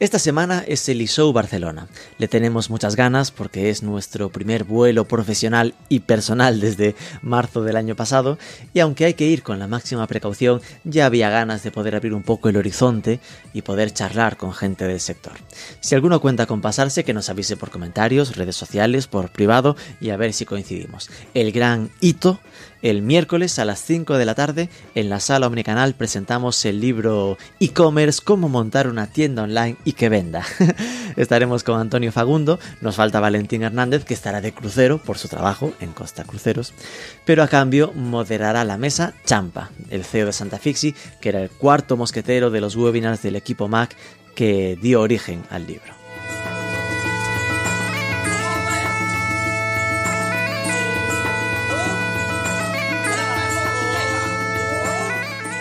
esta 0.00 0.18
semana 0.18 0.64
es 0.66 0.88
el 0.88 1.02
eShow 1.02 1.30
Barcelona. 1.30 1.86
Le 2.16 2.26
tenemos 2.26 2.70
muchas 2.70 2.96
ganas 2.96 3.30
porque 3.30 3.68
es 3.68 3.82
nuestro 3.82 4.30
primer 4.30 4.64
vuelo 4.64 5.04
profesional 5.04 5.74
y 5.90 6.00
personal 6.00 6.58
desde 6.58 6.96
marzo 7.20 7.62
del 7.62 7.76
año 7.76 7.94
pasado 7.94 8.38
y 8.72 8.80
aunque 8.80 9.04
hay 9.04 9.12
que 9.12 9.26
ir 9.26 9.42
con 9.42 9.58
la 9.58 9.66
máxima 9.66 10.06
precaución, 10.06 10.62
ya 10.84 11.04
había 11.04 11.28
ganas 11.28 11.62
de 11.62 11.70
poder 11.70 11.94
abrir 11.94 12.14
un 12.14 12.22
poco 12.22 12.48
el 12.48 12.56
horizonte 12.56 13.20
y 13.52 13.60
poder 13.60 13.92
charlar 13.92 14.38
con 14.38 14.54
gente 14.54 14.86
del 14.86 15.00
sector. 15.00 15.34
Si 15.80 15.94
alguno 15.94 16.18
cuenta 16.22 16.46
con 16.46 16.62
pasarse, 16.62 17.04
que 17.04 17.12
nos 17.12 17.28
avise 17.28 17.58
por 17.58 17.70
comentarios, 17.70 18.36
redes 18.36 18.56
sociales, 18.56 19.06
por 19.06 19.30
privado 19.30 19.76
y 20.00 20.08
a 20.08 20.16
ver 20.16 20.32
si 20.32 20.46
coincidimos. 20.46 21.10
El 21.34 21.52
gran 21.52 21.90
hito 22.00 22.40
el 22.82 23.02
miércoles 23.02 23.58
a 23.58 23.64
las 23.64 23.80
5 23.82 24.16
de 24.16 24.24
la 24.24 24.34
tarde 24.34 24.68
en 24.94 25.08
la 25.08 25.20
sala 25.20 25.46
Omnicanal 25.46 25.94
presentamos 25.94 26.64
el 26.64 26.80
libro 26.80 27.38
e-commerce 27.60 28.20
Cómo 28.24 28.48
montar 28.48 28.88
una 28.88 29.06
tienda 29.06 29.42
online 29.42 29.76
y 29.84 29.92
que 29.92 30.08
venda. 30.08 30.44
Estaremos 31.16 31.62
con 31.64 31.80
Antonio 31.80 32.12
Fagundo, 32.12 32.58
nos 32.80 32.96
falta 32.96 33.20
Valentín 33.20 33.62
Hernández 33.62 34.04
que 34.04 34.14
estará 34.14 34.40
de 34.40 34.52
crucero 34.52 34.98
por 34.98 35.18
su 35.18 35.28
trabajo 35.28 35.72
en 35.80 35.92
Costa 35.92 36.24
Cruceros, 36.24 36.72
pero 37.24 37.42
a 37.42 37.48
cambio 37.48 37.92
moderará 37.94 38.64
la 38.64 38.78
mesa 38.78 39.14
Champa, 39.24 39.70
el 39.90 40.04
CEO 40.04 40.26
de 40.26 40.32
Santa 40.32 40.58
Fixi, 40.58 40.94
que 41.20 41.28
era 41.28 41.42
el 41.42 41.50
cuarto 41.50 41.96
mosquetero 41.96 42.50
de 42.50 42.60
los 42.60 42.76
webinars 42.76 43.22
del 43.22 43.36
equipo 43.36 43.68
Mac 43.68 43.96
que 44.34 44.78
dio 44.80 45.00
origen 45.00 45.42
al 45.50 45.66
libro. 45.66 45.99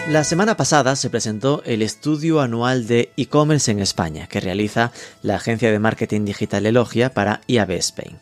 La 0.09 0.23
semana 0.23 0.57
pasada 0.57 0.95
se 0.95 1.11
presentó 1.11 1.61
el 1.65 1.83
estudio 1.83 2.41
anual 2.41 2.87
de 2.87 3.11
e-commerce 3.15 3.69
en 3.69 3.77
España 3.77 4.25
que 4.25 4.39
realiza 4.39 4.91
la 5.21 5.35
agencia 5.35 5.71
de 5.71 5.77
marketing 5.77 6.25
digital 6.25 6.65
Elogia 6.65 7.13
para 7.13 7.41
IAB 7.45 7.69
Spain 7.73 8.17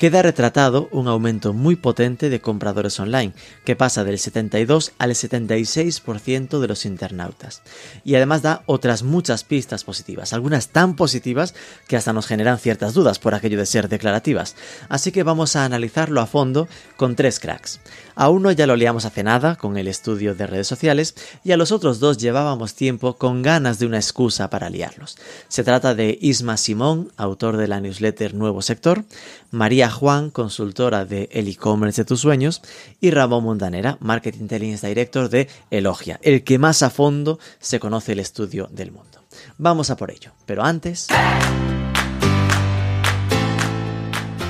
queda 0.00 0.22
retratado 0.22 0.88
un 0.92 1.08
aumento 1.08 1.52
muy 1.52 1.76
potente 1.76 2.30
de 2.30 2.40
compradores 2.40 2.98
online, 2.98 3.34
que 3.66 3.76
pasa 3.76 4.02
del 4.02 4.18
72 4.18 4.92
al 4.96 5.10
76% 5.10 6.58
de 6.58 6.68
los 6.68 6.86
internautas. 6.86 7.60
Y 8.02 8.14
además 8.14 8.40
da 8.40 8.62
otras 8.64 9.02
muchas 9.02 9.44
pistas 9.44 9.84
positivas, 9.84 10.32
algunas 10.32 10.68
tan 10.68 10.96
positivas 10.96 11.54
que 11.86 11.98
hasta 11.98 12.14
nos 12.14 12.26
generan 12.26 12.58
ciertas 12.58 12.94
dudas 12.94 13.18
por 13.18 13.34
aquello 13.34 13.58
de 13.58 13.66
ser 13.66 13.90
declarativas. 13.90 14.56
Así 14.88 15.12
que 15.12 15.22
vamos 15.22 15.54
a 15.54 15.66
analizarlo 15.66 16.22
a 16.22 16.26
fondo 16.26 16.66
con 16.96 17.14
tres 17.14 17.38
cracks. 17.38 17.80
A 18.14 18.30
uno 18.30 18.52
ya 18.52 18.66
lo 18.66 18.76
liamos 18.76 19.04
hace 19.04 19.22
nada 19.22 19.56
con 19.56 19.76
el 19.76 19.86
estudio 19.86 20.34
de 20.34 20.46
redes 20.46 20.66
sociales 20.66 21.14
y 21.44 21.52
a 21.52 21.58
los 21.58 21.72
otros 21.72 22.00
dos 22.00 22.16
llevábamos 22.16 22.74
tiempo 22.74 23.18
con 23.18 23.42
ganas 23.42 23.78
de 23.78 23.84
una 23.84 23.98
excusa 23.98 24.48
para 24.48 24.70
liarlos. 24.70 25.18
Se 25.48 25.62
trata 25.62 25.94
de 25.94 26.18
Isma 26.22 26.56
Simón, 26.56 27.12
autor 27.18 27.58
de 27.58 27.68
la 27.68 27.80
newsletter 27.80 28.32
Nuevo 28.32 28.62
Sector, 28.62 29.04
María 29.50 29.90
Juan, 29.90 30.30
consultora 30.30 31.04
de 31.04 31.28
El 31.32 31.48
e-commerce 31.48 32.02
de 32.02 32.06
tus 32.06 32.20
sueños, 32.20 32.62
y 33.00 33.10
Ramón 33.10 33.44
Montanera, 33.44 33.98
Marketing 34.00 34.40
Intelligence 34.40 34.86
Director 34.86 35.28
de 35.28 35.48
Elogia, 35.70 36.18
el 36.22 36.44
que 36.44 36.58
más 36.58 36.82
a 36.82 36.90
fondo 36.90 37.38
se 37.58 37.80
conoce 37.80 38.12
el 38.12 38.20
estudio 38.20 38.68
del 38.70 38.92
mundo. 38.92 39.24
Vamos 39.58 39.90
a 39.90 39.96
por 39.96 40.10
ello, 40.10 40.32
pero 40.46 40.62
antes... 40.62 41.08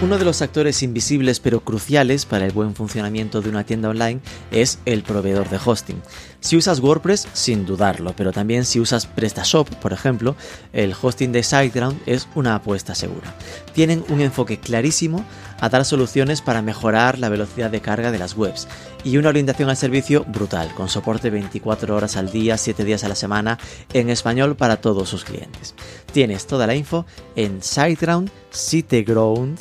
Uno 0.02 0.16
de 0.16 0.24
los 0.24 0.40
actores 0.40 0.82
invisibles 0.82 1.40
pero 1.40 1.60
cruciales 1.60 2.24
para 2.24 2.46
el 2.46 2.52
buen 2.52 2.74
funcionamiento 2.74 3.42
de 3.42 3.50
una 3.50 3.64
tienda 3.64 3.90
online 3.90 4.20
es 4.50 4.78
el 4.86 5.02
proveedor 5.02 5.50
de 5.50 5.60
hosting. 5.62 6.00
Si 6.40 6.56
usas 6.56 6.80
WordPress, 6.80 7.28
sin 7.34 7.66
dudarlo, 7.66 8.14
pero 8.16 8.32
también 8.32 8.64
si 8.64 8.80
usas 8.80 9.04
PrestaShop, 9.04 9.68
por 9.74 9.92
ejemplo, 9.92 10.36
el 10.72 10.94
hosting 10.98 11.32
de 11.32 11.42
SiteGround 11.42 12.00
es 12.06 12.28
una 12.34 12.54
apuesta 12.54 12.94
segura. 12.94 13.34
Tienen 13.74 14.02
un 14.08 14.22
enfoque 14.22 14.58
clarísimo 14.58 15.22
a 15.60 15.68
dar 15.68 15.84
soluciones 15.84 16.40
para 16.40 16.62
mejorar 16.62 17.18
la 17.18 17.28
velocidad 17.28 17.70
de 17.70 17.82
carga 17.82 18.10
de 18.10 18.18
las 18.18 18.34
webs 18.34 18.68
y 19.04 19.18
una 19.18 19.28
orientación 19.28 19.68
al 19.68 19.76
servicio 19.76 20.24
brutal, 20.24 20.72
con 20.74 20.88
soporte 20.88 21.28
24 21.28 21.94
horas 21.94 22.16
al 22.16 22.32
día, 22.32 22.56
7 22.56 22.84
días 22.84 23.04
a 23.04 23.08
la 23.08 23.14
semana, 23.14 23.58
en 23.92 24.08
español 24.08 24.56
para 24.56 24.80
todos 24.80 25.10
sus 25.10 25.26
clientes. 25.26 25.74
Tienes 26.10 26.46
toda 26.46 26.66
la 26.66 26.74
info 26.74 27.04
en 27.36 27.62
SiteGround, 27.62 28.30
SiteGround 28.50 29.58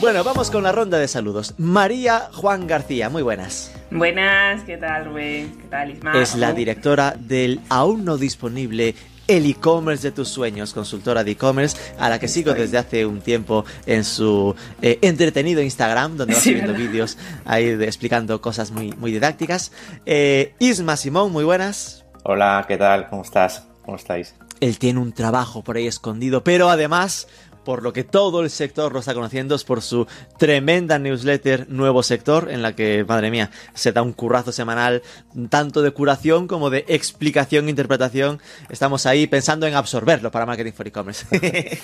Bueno, 0.00 0.22
vamos 0.22 0.50
con 0.50 0.62
la 0.62 0.70
ronda 0.70 0.98
de 0.98 1.08
saludos. 1.08 1.54
María 1.56 2.28
Juan 2.32 2.66
García, 2.66 3.08
muy 3.08 3.22
buenas. 3.22 3.74
Buenas, 3.90 4.62
¿qué 4.64 4.76
tal 4.76 5.06
Rubén? 5.06 5.56
¿Qué 5.56 5.68
tal 5.68 5.90
Isma? 5.92 6.20
Es 6.20 6.34
la 6.34 6.52
directora 6.52 7.16
del 7.18 7.60
aún 7.70 8.04
no 8.04 8.18
disponible 8.18 8.94
el 9.26 9.46
e-commerce 9.46 10.02
de 10.08 10.12
tus 10.12 10.28
sueños, 10.28 10.72
consultora 10.72 11.24
de 11.24 11.32
e-commerce, 11.32 11.76
a 11.98 12.08
la 12.08 12.18
que 12.18 12.28
sigo 12.28 12.52
desde 12.54 12.78
hace 12.78 13.06
un 13.06 13.20
tiempo 13.20 13.64
en 13.86 14.04
su 14.04 14.54
eh, 14.82 14.98
entretenido 15.02 15.62
Instagram, 15.62 16.16
donde 16.16 16.34
va 16.34 16.40
subiendo 16.40 16.74
vídeos 16.74 17.16
ahí 17.44 17.68
explicando 17.68 18.40
cosas 18.40 18.70
muy, 18.70 18.92
muy 18.92 19.12
didácticas. 19.12 19.72
Eh, 20.06 20.54
Isma 20.58 20.96
Simón, 20.96 21.32
muy 21.32 21.44
buenas. 21.44 22.04
Hola, 22.24 22.64
¿qué 22.66 22.76
tal? 22.76 23.08
¿Cómo 23.08 23.22
estás? 23.22 23.66
¿Cómo 23.84 23.96
estáis? 23.96 24.34
Él 24.60 24.78
tiene 24.78 25.00
un 25.00 25.12
trabajo 25.12 25.62
por 25.62 25.76
ahí 25.76 25.86
escondido, 25.86 26.42
pero 26.42 26.70
además 26.70 27.28
por 27.64 27.82
lo 27.82 27.92
que 27.92 28.04
todo 28.04 28.42
el 28.42 28.50
sector 28.50 28.92
lo 28.92 29.00
está 29.00 29.14
conociendo, 29.14 29.54
es 29.54 29.64
por 29.64 29.82
su 29.82 30.06
tremenda 30.38 30.98
newsletter 30.98 31.68
Nuevo 31.68 32.02
Sector, 32.02 32.50
en 32.50 32.62
la 32.62 32.74
que, 32.74 33.04
madre 33.06 33.30
mía, 33.30 33.50
se 33.74 33.92
da 33.92 34.02
un 34.02 34.12
currazo 34.12 34.52
semanal, 34.52 35.02
tanto 35.48 35.82
de 35.82 35.90
curación 35.92 36.46
como 36.46 36.70
de 36.70 36.84
explicación 36.88 37.66
e 37.66 37.70
interpretación. 37.70 38.40
Estamos 38.68 39.06
ahí 39.06 39.26
pensando 39.26 39.66
en 39.66 39.74
absorberlo 39.74 40.30
para 40.30 40.46
Marketing 40.46 40.72
for 40.72 40.86
E-Commerce. 40.86 41.26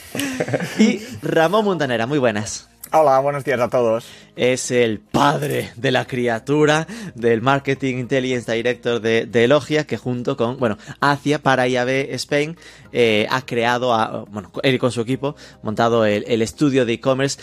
y 0.79 1.03
Ramón 1.23 1.65
Montanera, 1.65 2.07
muy 2.07 2.19
buenas. 2.19 2.69
Hola, 2.93 3.21
buenos 3.21 3.45
días 3.45 3.61
a 3.61 3.69
todos. 3.69 4.05
Es 4.35 4.73
el 4.73 4.99
padre 4.99 5.71
de 5.77 5.93
la 5.93 6.07
criatura 6.07 6.89
del 7.15 7.41
Marketing 7.41 7.99
Intelligence 7.99 8.53
Director 8.53 9.01
de, 9.01 9.29
Elogia, 9.33 9.87
que 9.87 9.97
junto 9.97 10.37
con, 10.37 10.59
bueno, 10.59 10.77
hacia 11.01 11.39
para 11.41 11.69
IAB 11.69 11.89
Spain 12.15 12.57
eh, 12.91 13.29
ha 13.31 13.47
creado, 13.47 13.95
a, 13.95 14.25
bueno, 14.25 14.51
él 14.65 14.81
con 14.81 14.91
su 14.91 15.03
equipo, 15.03 15.37
montado 15.63 16.05
el, 16.05 16.25
el 16.27 16.43
estudio 16.43 16.85
de 16.85 16.95
e-commerce 16.95 17.41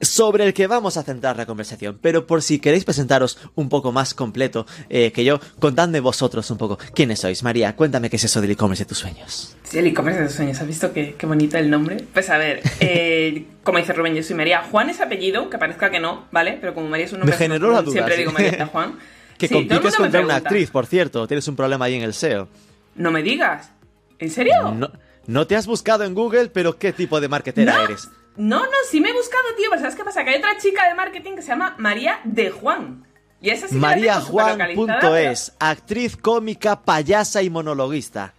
sobre 0.00 0.44
el 0.44 0.54
que 0.54 0.66
vamos 0.66 0.96
a 0.96 1.02
centrar 1.02 1.36
la 1.36 1.46
conversación. 1.46 1.98
Pero 2.00 2.26
por 2.26 2.42
si 2.42 2.58
queréis 2.58 2.84
presentaros 2.84 3.38
un 3.54 3.68
poco 3.68 3.92
más 3.92 4.14
completo 4.14 4.66
eh, 4.88 5.12
que 5.12 5.24
yo, 5.24 5.40
contadme 5.58 6.00
vosotros 6.00 6.50
un 6.50 6.58
poco 6.58 6.78
quiénes 6.94 7.20
sois. 7.20 7.42
María, 7.42 7.76
cuéntame 7.76 8.10
qué 8.10 8.16
es 8.16 8.24
eso 8.24 8.40
del 8.40 8.52
e-commerce 8.52 8.84
de 8.84 8.88
tus 8.88 8.98
sueños. 8.98 9.56
Sí, 9.64 9.78
el 9.78 9.86
e-commerce 9.86 10.20
de 10.20 10.26
tus 10.26 10.36
sueños. 10.36 10.60
¿Has 10.60 10.66
visto 10.66 10.92
qué, 10.92 11.14
qué 11.16 11.26
bonito 11.26 11.58
el 11.58 11.70
nombre? 11.70 12.04
Pues 12.12 12.30
a 12.30 12.38
ver, 12.38 12.62
eh, 12.80 13.46
como 13.62 13.78
dice 13.78 13.92
Rubén, 13.92 14.14
yo 14.14 14.22
soy 14.22 14.36
María. 14.36 14.62
Juan 14.70 14.90
es 14.90 15.00
apellido, 15.00 15.50
que 15.50 15.58
parezca 15.58 15.90
que 15.90 16.00
no, 16.00 16.26
¿vale? 16.32 16.58
Pero 16.60 16.74
como 16.74 16.88
María 16.88 17.06
es 17.06 17.12
un 17.12 17.20
nombre... 17.20 17.36
Me 17.36 17.38
generó 17.38 17.70
la 17.70 17.82
duda. 17.82 17.92
Siempre 17.92 18.16
digo 18.16 18.32
María 18.32 18.66
Juan. 18.72 18.98
que 19.38 19.48
sí, 19.48 19.54
compites 19.54 19.96
contra 19.96 20.20
una 20.20 20.36
actriz, 20.36 20.70
por 20.70 20.86
cierto. 20.86 21.26
Tienes 21.26 21.46
un 21.48 21.56
problema 21.56 21.84
ahí 21.86 21.94
en 21.94 22.02
el 22.02 22.14
SEO. 22.14 22.48
No 22.94 23.10
me 23.10 23.22
digas. 23.22 23.70
¿En 24.18 24.30
serio? 24.30 24.54
No, 24.74 24.90
no 25.26 25.46
te 25.46 25.56
has 25.56 25.66
buscado 25.66 26.04
en 26.04 26.14
Google, 26.14 26.48
pero 26.48 26.78
¿qué 26.78 26.92
tipo 26.92 27.20
de 27.20 27.28
marketera 27.28 27.84
eres? 27.84 28.08
No, 28.36 28.60
no, 28.60 28.72
sí 28.88 29.00
me 29.00 29.10
he 29.10 29.12
buscado, 29.12 29.42
tío, 29.56 29.66
pero 29.70 29.82
¿sabes 29.82 29.96
qué 29.96 30.04
pasa? 30.04 30.24
Que 30.24 30.30
hay 30.30 30.38
otra 30.38 30.56
chica 30.58 30.88
de 30.88 30.94
marketing 30.94 31.34
que 31.34 31.42
se 31.42 31.48
llama 31.48 31.74
María 31.78 32.20
de 32.24 32.50
Juan. 32.50 33.04
Y 33.40 33.50
esa 33.50 33.68
sí 33.68 33.74
MariaJuan.es, 33.76 35.56
actriz 35.58 36.16
cómica, 36.16 36.82
payasa 36.82 37.42
y 37.42 37.50
monologuista. 37.50 38.34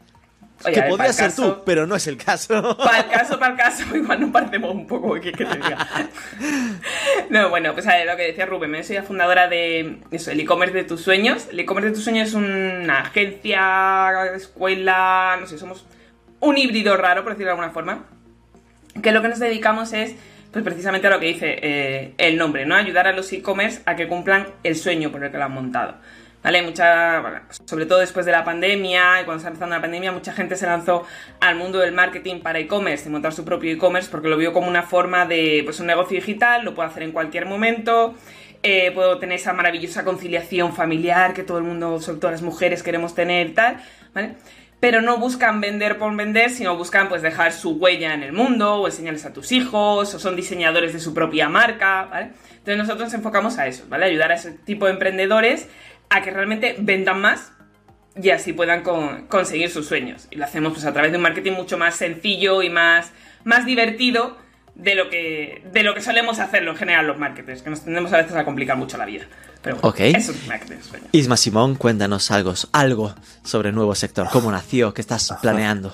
que 0.63 0.83
podría 0.83 1.11
ser 1.11 1.35
tú, 1.35 1.63
pero 1.65 1.87
no 1.87 1.95
es 1.95 2.05
el 2.05 2.17
caso. 2.17 2.77
Para 2.77 2.99
el 2.99 3.09
caso, 3.09 3.39
para 3.39 3.51
el 3.53 3.57
caso, 3.57 3.83
igual 3.95 4.21
nos 4.21 4.31
parecemos 4.31 4.71
un 4.71 4.85
poco, 4.85 5.15
¿qué 5.15 5.31
que 5.31 5.43
te 5.43 5.55
diga? 5.55 5.87
no, 7.29 7.49
bueno, 7.49 7.73
pues 7.73 7.87
a 7.87 7.95
ver, 7.95 8.05
lo 8.05 8.15
que 8.15 8.27
decía 8.27 8.45
Rubén, 8.45 8.73
yo 8.75 8.83
soy 8.83 8.95
la 8.95 9.03
fundadora 9.03 9.47
de 9.47 10.01
eso, 10.11 10.31
el 10.31 10.39
e-commerce 10.39 10.75
de 10.75 10.83
tus 10.83 11.01
sueños. 11.01 11.47
El 11.51 11.59
e-commerce 11.59 11.89
de 11.89 11.95
tus 11.95 12.03
sueños 12.03 12.29
es 12.29 12.33
una 12.35 12.99
agencia, 13.01 14.35
escuela, 14.35 15.37
no 15.39 15.47
sé, 15.47 15.57
somos 15.57 15.85
un 16.39 16.57
híbrido 16.57 16.95
raro, 16.95 17.23
por 17.23 17.33
decirlo 17.33 17.47
de 17.47 17.51
alguna 17.51 17.71
forma 17.71 18.05
que 19.01 19.11
lo 19.11 19.21
que 19.21 19.29
nos 19.29 19.39
dedicamos 19.39 19.93
es 19.93 20.15
pues 20.51 20.65
precisamente 20.65 21.07
a 21.07 21.09
lo 21.09 21.19
que 21.19 21.27
dice 21.27 21.57
eh, 21.61 22.13
el 22.17 22.37
nombre, 22.37 22.65
¿no? 22.65 22.75
Ayudar 22.75 23.07
a 23.07 23.13
los 23.13 23.31
e-commerce 23.31 23.81
a 23.85 23.95
que 23.95 24.07
cumplan 24.07 24.47
el 24.63 24.75
sueño 24.75 25.11
por 25.11 25.23
el 25.23 25.31
que 25.31 25.37
lo 25.37 25.45
han 25.45 25.53
montado. 25.53 25.95
¿Vale? 26.43 26.63
Mucha, 26.63 27.43
sobre 27.65 27.85
todo 27.85 27.99
después 27.99 28.25
de 28.25 28.31
la 28.31 28.43
pandemia 28.43 29.21
y 29.21 29.25
cuando 29.25 29.37
está 29.37 29.49
empezando 29.49 29.75
la 29.75 29.81
pandemia, 29.81 30.11
mucha 30.11 30.33
gente 30.33 30.55
se 30.55 30.65
lanzó 30.65 31.05
al 31.39 31.55
mundo 31.55 31.77
del 31.77 31.91
marketing 31.91 32.39
para 32.39 32.57
e-commerce 32.57 33.07
y 33.07 33.11
montar 33.11 33.31
su 33.31 33.45
propio 33.45 33.71
e-commerce 33.71 34.09
porque 34.09 34.27
lo 34.27 34.37
vio 34.37 34.51
como 34.51 34.67
una 34.67 34.81
forma 34.81 35.27
de 35.27 35.61
pues, 35.63 35.79
un 35.79 35.85
negocio 35.85 36.15
digital, 36.15 36.65
lo 36.65 36.73
puedo 36.73 36.89
hacer 36.89 37.03
en 37.03 37.11
cualquier 37.11 37.45
momento, 37.45 38.15
eh, 38.63 38.91
puedo 38.91 39.19
tener 39.19 39.37
esa 39.37 39.53
maravillosa 39.53 40.03
conciliación 40.03 40.73
familiar 40.73 41.35
que 41.35 41.43
todo 41.43 41.59
el 41.59 41.63
mundo, 41.63 42.01
sobre 42.01 42.19
todo 42.19 42.31
las 42.31 42.41
mujeres, 42.41 42.81
queremos 42.81 43.13
tener 43.13 43.47
y 43.47 43.51
tal, 43.51 43.77
¿vale? 44.15 44.33
Pero 44.81 45.01
no 45.01 45.17
buscan 45.17 45.61
vender 45.61 45.97
por 45.97 46.13
vender, 46.13 46.49
sino 46.49 46.75
buscan 46.75 47.07
pues 47.07 47.21
dejar 47.21 47.53
su 47.53 47.77
huella 47.77 48.13
en 48.13 48.23
el 48.23 48.33
mundo 48.33 48.75
o 48.75 48.87
enseñarles 48.87 49.25
a 49.25 49.31
tus 49.31 49.53
hijos 49.53 50.13
o 50.13 50.19
son 50.19 50.35
diseñadores 50.35 50.91
de 50.91 50.99
su 50.99 51.13
propia 51.13 51.47
marca, 51.47 52.07
¿vale? 52.11 52.31
Entonces 52.49 52.77
nosotros 52.77 53.05
nos 53.05 53.13
enfocamos 53.13 53.57
a 53.57 53.67
eso, 53.67 53.85
¿vale? 53.87 54.07
Ayudar 54.07 54.31
a 54.31 54.35
ese 54.35 54.51
tipo 54.51 54.87
de 54.87 54.91
emprendedores 54.91 55.69
a 56.09 56.21
que 56.21 56.31
realmente 56.31 56.75
vendan 56.79 57.21
más 57.21 57.53
y 58.21 58.31
así 58.31 58.51
puedan 58.51 58.83
conseguir 59.29 59.69
sus 59.69 59.87
sueños. 59.87 60.27
Y 60.31 60.35
lo 60.35 60.43
hacemos 60.43 60.73
pues 60.73 60.85
a 60.85 60.91
través 60.91 61.11
de 61.11 61.17
un 61.17 61.23
marketing 61.23 61.53
mucho 61.53 61.77
más 61.77 61.95
sencillo 61.95 62.61
y 62.61 62.69
más, 62.69 63.13
más 63.45 63.65
divertido 63.65 64.37
de 64.75 64.95
lo, 64.95 65.09
que, 65.09 65.63
de 65.71 65.83
lo 65.83 65.93
que 65.93 66.01
solemos 66.01 66.39
hacerlo 66.39 66.71
en 66.71 66.77
general 66.77 67.07
los 67.07 67.17
marketers, 67.17 67.61
que 67.61 67.69
nos 67.69 67.83
tendemos 67.83 68.11
a 68.13 68.17
veces 68.17 68.35
a 68.35 68.45
complicar 68.45 68.77
mucho 68.77 68.97
la 68.97 69.05
vida. 69.05 69.25
Pero 69.61 69.77
bueno, 69.77 69.95
eso 69.97 70.31
es 70.31 70.47
marketing 70.47 70.81
sueño. 70.81 71.05
Isma 71.11 71.37
Simón, 71.37 71.75
cuéntanos 71.75 72.31
algo, 72.31 72.53
algo 72.71 73.13
sobre 73.43 73.69
el 73.69 73.75
nuevo 73.75 73.93
sector. 73.93 74.27
¿Cómo 74.31 74.51
nació? 74.51 74.93
¿Qué 74.93 75.01
estás 75.01 75.35
planeando? 75.41 75.93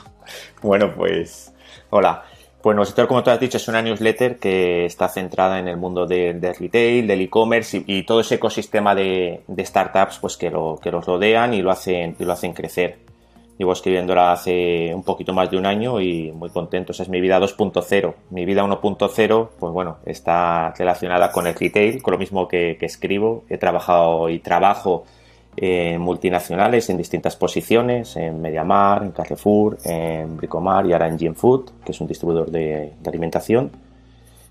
bueno, 0.61 0.93
pues 0.95 1.51
hola. 1.89 2.23
Pues 2.61 2.75
nosotros, 2.75 3.07
como 3.07 3.23
tú 3.23 3.29
has 3.29 3.39
dicho, 3.39 3.57
es 3.57 3.67
una 3.67 3.81
newsletter 3.81 4.39
que 4.39 4.85
está 4.85 5.07
centrada 5.07 5.59
en 5.59 5.67
el 5.67 5.77
mundo 5.77 6.05
del 6.05 6.41
retail, 6.41 7.07
del 7.07 7.21
e-commerce 7.21 7.83
y, 7.85 8.03
todo 8.03 8.19
ese 8.19 8.35
ecosistema 8.35 8.93
de, 8.93 9.41
startups 9.59 10.17
pues 10.19 10.35
que, 10.35 10.49
lo, 10.49 10.79
que 10.81 10.91
los 10.91 11.05
rodean 11.05 11.53
y 11.53 11.61
lo 11.61 11.71
hacen, 11.71 12.15
y 12.19 12.25
lo 12.25 12.33
hacen 12.33 12.53
crecer. 12.53 12.97
Llevo 13.57 13.73
escribiéndola 13.73 14.33
hace 14.33 14.93
un 14.93 15.03
poquito 15.03 15.33
más 15.33 15.49
de 15.49 15.57
un 15.57 15.65
año 15.65 15.99
y 15.99 16.31
muy 16.31 16.49
contento. 16.49 16.91
es 16.91 17.09
mi 17.09 17.19
vida 17.21 17.39
2.0. 17.39 18.13
Mi 18.29 18.45
vida 18.45 18.63
1.0, 18.63 19.49
pues 19.59 19.73
bueno, 19.73 19.97
está 20.05 20.73
relacionada 20.77 21.31
con 21.31 21.47
el 21.47 21.55
retail, 21.55 22.01
con 22.01 22.11
lo 22.11 22.17
mismo 22.19 22.47
que, 22.47 22.77
que 22.79 22.85
escribo. 22.85 23.45
He 23.49 23.57
trabajado 23.57 24.29
y 24.29 24.39
trabajo 24.39 25.05
en 25.57 25.99
multinacionales 25.99 26.89
en 26.91 26.97
distintas 26.97 27.35
posiciones, 27.35 28.15
en 28.15 28.39
Mediamar, 28.41 29.03
en 29.03 29.11
Carrefour, 29.11 29.77
en 29.83 30.37
Bricomar 30.37 30.85
y 30.85 30.93
ahora 30.93 31.07
en 31.07 31.17
Gym 31.17 31.33
Food, 31.33 31.71
que 31.83 31.91
es 31.91 31.99
un 31.99 32.07
distribuidor 32.07 32.51
de, 32.51 32.93
alimentación. 33.05 33.71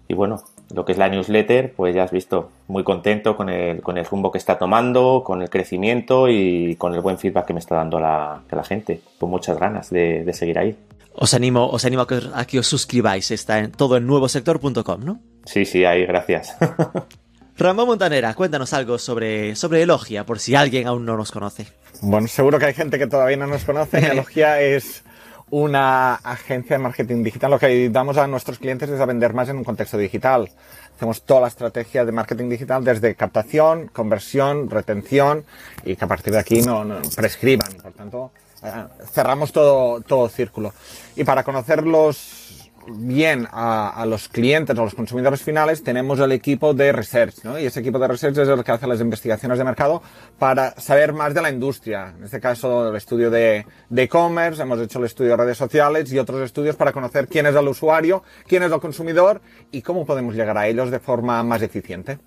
Y 0.09 0.15
bueno, 0.15 0.43
lo 0.75 0.85
que 0.85 0.93
es 0.93 0.99
la 0.99 1.09
newsletter, 1.09 1.73
pues 1.73 1.95
ya 1.95 2.05
has 2.05 2.11
visto, 2.11 2.51
muy 2.69 2.83
contento 2.83 3.37
con 3.37 3.49
el, 3.49 3.83
con 3.83 3.99
el 3.99 4.05
rumbo 4.05 4.33
que 4.33 4.39
está 4.39 4.59
tomando, 4.59 5.23
con 5.25 5.43
el 5.43 5.51
crecimiento 5.51 6.29
y 6.29 6.77
con 6.77 6.95
el 6.95 7.01
buen 7.01 7.19
feedback 7.19 7.47
que 7.47 7.53
me 7.53 7.61
está 7.61 7.77
dando 7.77 8.01
la, 8.01 8.43
la 8.51 8.65
gente. 8.65 9.01
Con 9.19 9.31
muchas 9.31 9.59
ganas 9.59 9.91
de, 9.91 10.25
de, 10.25 10.33
seguir 10.33 10.59
ahí. 10.59 10.77
Os 11.15 11.35
animo, 11.35 11.69
os 11.69 11.85
animo 11.85 12.03
a 12.03 12.07
que, 12.07 12.21
a 12.35 12.45
que 12.45 12.59
os 12.59 12.67
suscribáis, 12.67 13.31
está 13.31 13.61
en 13.61 13.73
todo 13.73 13.97
en 13.97 14.07
nuevosector.com, 14.07 15.05
¿no? 15.05 15.21
Sí, 15.45 15.65
sí, 15.65 15.85
ahí, 15.85 16.05
gracias. 16.05 16.57
Ramón 17.59 17.87
Montanera, 17.87 18.35
cuéntanos 18.35 18.75
algo 18.75 18.99
sobre, 18.99 19.57
sobre 19.57 19.83
Elogia, 19.83 20.27
por 20.27 20.41
si 20.41 20.55
alguien 20.55 20.87
aún 20.87 21.07
no 21.07 21.17
nos 21.17 21.33
conoce. 21.33 21.67
Bueno, 22.03 22.29
seguro 22.29 22.59
que 22.59 22.67
hay 22.67 22.75
gente 22.75 22.99
que 22.99 23.07
todavía 23.07 23.39
no 23.39 23.47
nos 23.47 23.65
conoce. 23.65 23.99
Elogia 24.13 24.61
es 24.61 25.05
una 25.51 26.15
agencia 26.15 26.77
de 26.77 26.83
marketing 26.83 27.23
digital. 27.23 27.51
Lo 27.51 27.59
que 27.59 27.67
ayudamos 27.67 28.17
a 28.19 28.27
nuestros 28.27 28.59
clientes 28.59 28.91
es 28.91 29.01
a 29.01 29.07
vender 29.07 29.33
más 29.33 29.49
en 29.49 29.57
un 29.57 29.65
contexto 29.65 29.97
digital. 29.97 30.51
Hacemos 30.97 31.23
toda 31.23 31.43
la 31.43 31.49
estrategia 31.49 32.05
de 32.05 32.13
marketing 32.13 32.49
digital 32.49 32.83
desde 32.83 33.15
captación, 33.15 33.89
conversión, 33.93 34.71
retención 34.71 35.45
y 35.85 35.95
que 35.95 36.05
a 36.05 36.09
partir 36.09 36.33
de 36.33 36.41
aquí 36.41 36.63
no, 36.63 36.85
prescriban. 37.15 37.73
Por 37.75 37.93
tanto, 37.93 38.31
eh, 38.63 38.71
cerramos 39.13 39.53
todo, 39.53 40.01
todo 40.01 40.29
círculo. 40.29 40.73
Y 41.15 41.25
para 41.25 41.45
conocer 41.45 41.87
los 41.87 42.56
bien 42.89 43.47
a, 43.53 44.05
los 44.07 44.29
clientes, 44.29 44.77
a 44.77 44.83
los 44.83 44.95
consumidores 44.95 45.43
finales, 45.43 45.83
tenemos 45.83 46.19
el 46.21 46.33
equipo 46.33 46.75
de 46.75 46.93
research, 46.93 47.45
¿no? 47.45 47.59
Y 47.59 47.67
ese 47.67 47.81
equipo 47.81 47.99
de 47.99 48.09
research 48.09 48.39
es 48.39 48.49
el 48.49 48.65
que 48.65 48.73
hace 48.73 48.87
las 48.87 49.01
investigaciones 49.01 49.59
de 49.59 49.65
mercado 49.65 50.03
para 50.39 50.79
saber 50.81 51.13
más 51.13 51.35
de 51.35 51.43
la 51.43 51.51
industria. 51.51 52.15
En 52.17 52.25
este 52.25 52.41
caso, 52.41 52.89
el 52.91 52.97
estudio 52.97 53.31
de 53.31 53.67
e-commerce, 53.95 54.63
hemos 54.63 54.81
hecho 54.81 54.99
el 54.99 55.07
estudio 55.07 55.31
de 55.31 55.37
redes 55.37 55.59
sociales 55.59 56.13
y 56.13 56.19
otros 56.19 56.41
estudios 56.43 56.77
para 56.77 56.93
conocer 56.93 57.29
quién 57.29 57.47
es 57.47 57.55
el 57.55 57.69
usuario, 57.69 58.23
quién 58.47 58.63
es 58.63 58.73
el 58.73 58.81
consumidor 58.81 59.41
y 59.71 59.83
cómo 59.83 60.07
podemos 60.07 60.35
llegar 60.35 60.57
a 60.59 60.67
ellos 60.67 60.91
de 60.91 60.99
forma 60.99 61.43
más 61.43 61.63
eficiente. 61.63 62.19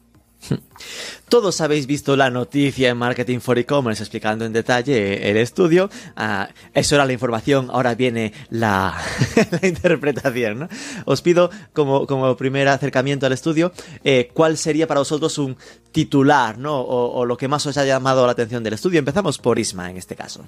Todos 1.30 1.62
habéis 1.62 1.86
visto 1.86 2.16
la 2.16 2.30
noticia 2.30 2.90
en 2.90 2.98
Marketing 2.98 3.40
for 3.40 3.58
E-Commerce 3.60 4.02
explicando 4.02 4.46
en 4.46 4.54
detalle 4.54 5.30
el 5.30 5.38
estudio. 5.38 5.90
Ah, 6.16 6.50
eso 6.74 6.96
era 6.96 7.06
la 7.06 7.14
información, 7.14 7.70
ahora 7.72 7.96
viene 7.96 8.34
la, 8.50 8.98
interpretación. 9.62 10.70
Os 11.06 11.22
pido, 11.22 11.52
como, 11.74 12.08
como, 12.08 12.36
primer 12.36 12.68
acercamiento 12.68 13.26
al 13.26 13.34
estudio, 13.34 13.72
eh, 14.04 14.32
cuál 14.34 14.58
sería 14.58 14.88
para 14.88 15.02
vosotros 15.02 15.38
un 15.38 15.58
titular 15.92 16.58
¿no? 16.58 16.80
o, 16.80 17.20
o 17.20 17.26
lo 17.26 17.38
que 17.38 17.48
más 17.48 17.66
os 17.66 17.78
ha 17.78 17.86
llamado 17.86 18.26
la 18.26 18.32
atención 18.32 18.64
del 18.64 18.74
estudio. 18.74 19.00
Empezamos 19.00 19.38
por 19.38 19.60
Isma 19.60 19.90
en 19.90 19.98
este 19.98 20.16
caso. 20.16 20.46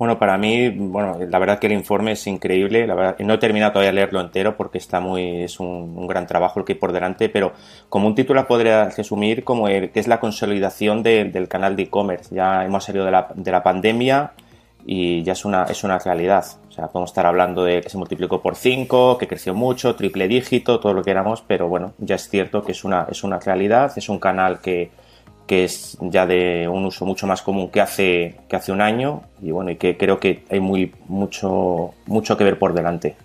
Bueno, 0.00 0.18
para 0.18 0.38
mí, 0.38 0.70
bueno, 0.70 1.18
la 1.28 1.38
verdad 1.38 1.58
que 1.58 1.66
el 1.66 1.74
informe 1.74 2.12
es 2.12 2.26
increíble. 2.26 2.86
La 2.86 2.94
verdad, 2.94 3.16
no 3.18 3.34
he 3.34 3.38
terminado 3.38 3.72
todavía 3.72 3.90
de 3.90 3.96
leerlo 3.96 4.22
entero 4.22 4.56
porque 4.56 4.78
está 4.78 4.98
muy, 4.98 5.42
es 5.42 5.60
un, 5.60 6.06
gran 6.06 6.26
trabajo 6.26 6.58
el 6.58 6.64
que 6.64 6.72
hay 6.72 6.78
por 6.78 6.92
delante, 6.92 7.28
pero 7.28 7.52
como 7.90 8.06
un 8.06 8.14
título 8.14 8.46
podría 8.46 8.88
resumir 8.88 9.44
como 9.44 9.68
el, 9.68 9.90
que 9.90 10.00
es 10.00 10.08
la 10.08 10.18
consolidación 10.18 11.02
del 11.02 11.48
canal 11.48 11.76
de 11.76 11.82
e-commerce. 11.82 12.34
Ya 12.34 12.64
hemos 12.64 12.84
salido 12.84 13.04
de 13.04 13.10
la, 13.10 13.28
de 13.34 13.52
la 13.52 13.62
pandemia 13.62 14.32
y 14.86 15.22
ya 15.22 15.34
es 15.34 15.44
una, 15.44 15.64
es 15.64 15.84
una 15.84 15.98
realidad. 15.98 16.46
O 16.70 16.72
sea, 16.72 16.86
podemos 16.86 17.10
estar 17.10 17.26
hablando 17.26 17.64
de 17.64 17.82
que 17.82 17.90
se 17.90 17.98
multiplicó 17.98 18.40
por 18.40 18.56
5, 18.56 19.18
que 19.18 19.28
creció 19.28 19.52
mucho, 19.52 19.96
triple 19.96 20.28
dígito, 20.28 20.80
todo 20.80 20.94
lo 20.94 21.02
que 21.02 21.10
éramos, 21.10 21.44
pero 21.46 21.68
bueno, 21.68 21.92
ya 21.98 22.14
es 22.14 22.26
cierto 22.26 22.64
que 22.64 22.72
es 22.72 22.84
una, 22.84 23.06
es 23.10 23.22
una 23.22 23.38
realidad, 23.38 23.92
es 23.94 24.08
un 24.08 24.18
canal 24.18 24.62
que, 24.62 24.92
que 25.50 25.64
es 25.64 25.98
ya 26.00 26.26
de 26.26 26.68
un 26.68 26.84
uso 26.84 27.04
mucho 27.04 27.26
más 27.26 27.42
común 27.42 27.72
que 27.72 27.80
hace, 27.80 28.36
que 28.48 28.54
hace 28.54 28.70
un 28.70 28.80
año 28.80 29.24
y 29.42 29.50
bueno, 29.50 29.72
y 29.72 29.76
que 29.78 29.96
creo 29.96 30.20
que 30.20 30.44
hay 30.48 30.60
muy, 30.60 30.94
mucho, 31.08 31.92
mucho 32.06 32.36
que 32.36 32.44
ver 32.44 32.56
por 32.56 32.72
delante. 32.72 33.16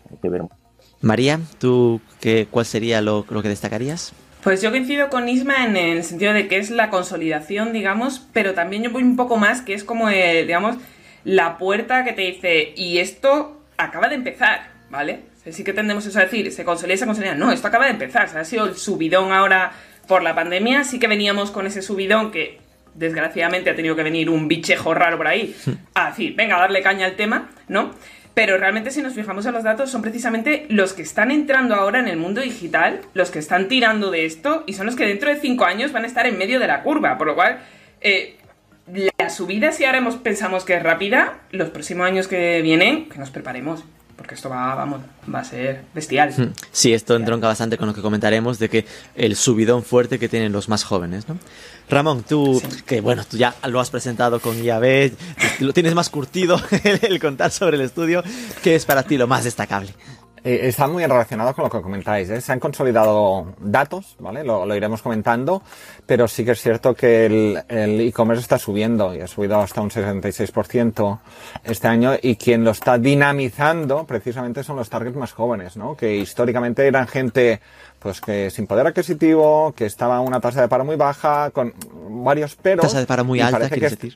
María, 1.02 1.40
¿tú 1.60 2.02
qué, 2.20 2.48
cuál 2.50 2.66
sería 2.66 3.00
lo, 3.04 3.28
que 3.28 3.48
destacarías? 3.48 4.12
Pues 4.44 4.60
yo 4.64 4.72
coincido 4.72 5.10
con 5.10 5.30
Isma 5.30 5.66
en 5.66 5.78
el 5.78 6.04
sentido 6.04 6.34
de 6.34 6.48
que 6.48 6.58
es 6.58 6.72
la 6.72 6.90
consolidación, 6.90 7.74
digamos, 7.74 8.28
pero 8.34 8.56
también 8.56 8.82
yo 8.82 8.90
voy 8.90 9.04
un 9.04 9.18
poco 9.18 9.38
más, 9.38 9.62
que 9.62 9.76
es 9.76 9.84
como, 9.84 10.10
digamos, 10.10 10.78
la 11.26 11.60
puerta 11.60 12.04
que 12.04 12.14
te 12.14 12.24
dice, 12.24 12.74
y 12.76 12.98
esto 12.98 13.62
acaba 13.78 14.10
de 14.10 14.16
empezar, 14.16 14.72
¿vale? 14.90 15.20
Sí 15.48 15.64
que 15.64 15.74
tendemos 15.74 16.04
eso 16.08 16.18
a 16.18 16.24
decir, 16.24 16.52
se 16.52 16.66
consolida, 16.66 16.98
se 16.98 17.06
consolida. 17.06 17.36
No, 17.36 17.52
esto 17.52 17.68
acaba 17.68 17.86
de 17.86 17.92
empezar, 17.92 18.36
ha 18.36 18.44
sido 18.44 18.66
el 18.66 18.76
subidón 18.76 19.32
ahora 19.32 19.74
por 20.08 20.24
la 20.24 20.36
pandemia 20.36 20.84
sí 20.84 21.00
que 21.00 21.08
veníamos 21.08 21.52
con 21.52 21.68
ese 21.68 21.82
subidón 21.82 22.32
que 22.32 22.60
desgraciadamente 22.94 23.70
ha 23.70 23.76
tenido 23.76 23.96
que 23.96 24.04
venir 24.04 24.30
un 24.30 24.48
bichejo 24.48 24.94
raro 24.94 25.18
por 25.18 25.28
ahí 25.28 25.56
a 25.94 26.10
decir, 26.10 26.36
venga, 26.36 26.58
a 26.58 26.62
darle 26.62 26.82
caña 26.82 27.06
al 27.06 27.16
tema, 27.16 27.50
¿no? 27.68 27.92
Pero 28.34 28.58
realmente 28.58 28.92
si 28.92 29.02
nos 29.02 29.14
fijamos 29.14 29.46
en 29.46 29.54
los 29.54 29.64
datos 29.64 29.90
son 29.90 30.02
precisamente 30.02 30.66
los 30.70 30.94
que 30.94 31.02
están 31.02 31.32
entrando 31.32 31.76
ahora 31.76 32.00
en 32.00 32.08
el 32.08 32.18
mundo 32.18 32.42
digital, 32.42 33.02
los 33.14 33.32
que 33.32 33.40
están 33.40 33.68
tirando 33.68 34.12
de 34.12 34.26
esto 34.26 34.64
y 34.68 34.74
son 34.74 34.86
los 34.86 34.96
que 34.96 35.06
dentro 35.06 35.30
de 35.30 35.40
cinco 35.40 35.66
años 35.66 35.94
van 35.94 36.04
a 36.04 36.08
estar 36.08 36.26
en 36.26 36.38
medio 36.38 36.60
de 36.60 36.68
la 36.68 36.84
curva, 36.84 37.18
por 37.18 37.28
lo 37.28 37.36
cual 37.36 37.60
eh, 38.02 38.36
la 39.18 39.30
subida 39.30 39.72
si 39.72 39.86
ahora 39.86 40.06
pensamos 40.22 40.66
que 40.66 40.76
es 40.76 40.84
rápida, 40.84 41.40
los 41.52 41.70
próximos 41.70 42.08
años 42.08 42.28
que 42.28 42.62
vienen, 42.62 43.08
que 43.08 43.18
nos 43.18 43.30
preparemos 43.30 43.86
porque 44.16 44.36
esto 44.36 44.50
va, 44.50 44.76
vamos, 44.76 45.02
va 45.34 45.40
a 45.40 45.44
ser 45.44 45.84
bestial. 45.94 46.34
Hmm. 46.36 46.54
Sí, 46.72 46.94
esto 46.94 47.16
entronca 47.16 47.48
bastante 47.48 47.78
con 47.78 47.88
lo 47.88 47.94
que 47.94 48.02
comentaremos 48.02 48.60
de 48.60 48.70
que 48.70 48.86
el 49.16 49.36
subidón 49.36 49.84
fuerte 49.84 50.20
que 50.20 50.30
tienen 50.30 50.52
los 50.52 50.70
más 50.70 50.84
jóvenes, 50.84 51.28
¿no? 51.28 51.38
Ramón, 51.90 52.24
tú, 52.24 52.62
que 52.86 53.02
bueno, 53.02 53.24
tú 53.30 53.38
ya 53.38 53.56
lo 53.68 53.80
has 53.80 53.90
presentado 53.92 54.40
con 54.40 54.58
IAB, 54.64 55.12
lo 55.60 55.74
tienes 55.74 55.94
más 55.94 56.10
curtido 56.10 56.60
el 56.84 57.20
contar 57.20 57.52
sobre 57.52 57.78
el 57.78 57.84
estudio, 57.84 58.24
¿qué 58.64 58.76
es 58.76 58.86
para 58.86 59.04
ti 59.04 59.18
lo 59.18 59.28
más 59.28 59.44
destacable? 59.44 59.94
Eh, 60.46 60.68
está 60.68 60.88
muy 60.88 61.04
relacionado 61.04 61.56
con 61.56 61.64
lo 61.64 61.72
que 61.72 61.82
comentáis. 61.82 62.30
¿eh? 62.30 62.40
Se 62.40 62.52
han 62.52 62.60
consolidado 62.60 63.56
datos, 63.60 64.16
¿vale? 64.20 64.44
Lo, 64.44 64.76
iremos 64.76 65.02
comentando, 65.02 65.64
pero 66.06 66.28
sí 66.28 66.46
que 66.46 66.52
es 66.52 66.62
cierto 66.62 66.94
que 66.94 67.26
el 67.68 68.02
e-commerce 68.02 68.42
está 68.42 68.60
subiendo 68.60 69.16
y 69.16 69.22
ha 69.22 69.28
subido 69.28 69.60
hasta 69.60 69.82
un 69.82 69.90
66% 69.90 71.20
este 71.64 71.88
año 71.88 72.14
y 72.22 72.36
quien 72.36 72.64
lo 72.64 72.72
está 72.72 73.00
dinamizando 73.00 74.06
precisamente 74.06 74.64
son 74.64 74.76
los 74.76 74.88
targets 74.88 75.18
más 75.18 75.34
jóvenes, 75.34 75.78
¿no? 75.78 75.98
Que 75.98 76.16
históricamente 76.16 76.86
eran 76.86 77.08
gente 77.08 77.60
pues 77.98 78.22
que 78.22 78.52
sin 78.52 78.68
poder 78.68 78.86
adquisitivo, 78.86 79.74
que 79.76 79.88
estaba 79.88 80.20
una 80.20 80.40
tasa 80.40 80.62
de 80.62 80.68
paro 80.68 80.86
muy 80.86 80.96
baja, 80.96 81.50
con 81.50 81.74
varios 82.24 82.56
pero. 82.56 82.84
Tasa 82.84 83.00
de 83.00 83.08
paro 83.08 83.26
muy 83.26 83.42
alta, 83.42 83.68
decir 83.68 84.16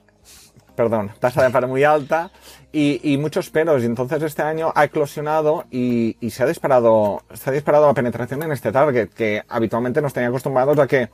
perdón, 0.80 1.12
tasa 1.20 1.44
de 1.44 1.50
paro 1.50 1.68
muy 1.68 1.84
alta 1.84 2.32
y, 2.72 3.18
muchos 3.18 3.50
peros. 3.50 3.84
Y 3.84 3.86
entonces 3.86 4.24
este 4.24 4.44
año 4.44 4.72
ha 4.74 4.86
eclosionado 4.86 5.66
y, 5.70 6.16
se 6.32 6.44
ha 6.44 6.46
disparado, 6.46 7.22
se 7.34 7.50
ha 7.50 7.54
disparado 7.54 7.88
la 7.88 7.94
penetración 7.94 8.44
en 8.44 8.54
este 8.54 8.72
target, 8.72 9.10
que 9.10 9.44
habitualmente 9.50 10.02
nos 10.02 10.14
tenía 10.14 10.30
acostumbrados 10.30 10.80
a 10.80 10.88
que 10.88 11.10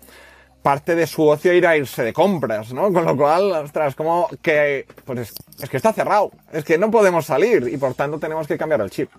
parte 0.61 0.93
de 0.93 1.07
su 1.07 1.27
ocio 1.27 1.51
era 1.51 1.75
irse 1.75 2.03
de 2.03 2.13
compras, 2.13 2.73
¿no? 2.73 2.93
Con 2.93 3.05
lo 3.05 3.17
cual, 3.17 3.51
ostras, 3.53 3.95
como 3.95 4.29
que, 4.39 4.85
pues 5.03 5.19
es, 5.19 5.33
es 5.63 5.67
que 5.67 5.77
está 5.77 5.91
cerrado, 5.93 6.29
es 6.53 6.63
que 6.63 6.77
no 6.77 6.91
podemos 6.91 7.25
salir 7.25 7.67
y 7.67 7.77
por 7.77 7.95
tanto 7.95 8.19
tenemos 8.19 8.45
que 8.45 8.59
cambiar 8.59 8.81
el 8.81 8.91
chip. 8.91 9.09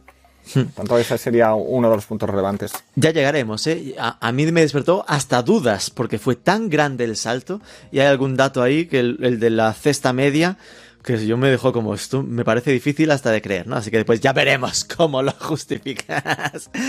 Por 0.55 0.67
tanto, 0.67 0.99
ese 0.99 1.19
sería 1.19 1.55
uno 1.55 1.91
de 1.91 1.97
los 1.97 2.07
puntos 2.07 2.31
relevantes. 2.31 2.73
Ya 2.95 3.11
llegaremos, 3.11 3.67
¿eh? 3.67 3.95
A, 3.99 4.17
a 4.27 4.33
mí 4.33 4.51
me 4.53 4.61
despertó 4.61 5.05
hasta 5.09 5.43
dudas, 5.43 5.91
porque 5.91 6.19
fue 6.19 6.37
tan 6.37 6.69
grande 6.69 7.05
el 7.05 7.17
salto, 7.17 7.61
y 7.91 8.01
hay 8.01 8.07
algún 8.07 8.37
dato 8.37 8.63
ahí, 8.63 8.87
que 8.87 9.01
el, 9.01 9.19
el 9.23 9.41
de 9.41 9.51
la 9.51 9.73
cesta 9.73 10.13
media, 10.13 10.57
que 11.03 11.25
yo 11.25 11.37
me 11.37 11.49
dejó 11.49 11.73
como 11.73 11.95
esto, 11.95 12.23
me 12.23 12.45
parece 12.45 12.73
difícil 12.73 13.11
hasta 13.11 13.31
de 13.31 13.41
creer, 13.41 13.67
¿no? 13.67 13.77
Así 13.77 13.91
que 13.91 13.99
después 13.99 14.21
ya 14.21 14.33
veremos 14.33 14.85
cómo 14.97 15.23
lo 15.23 15.33
justificas. 15.33 16.71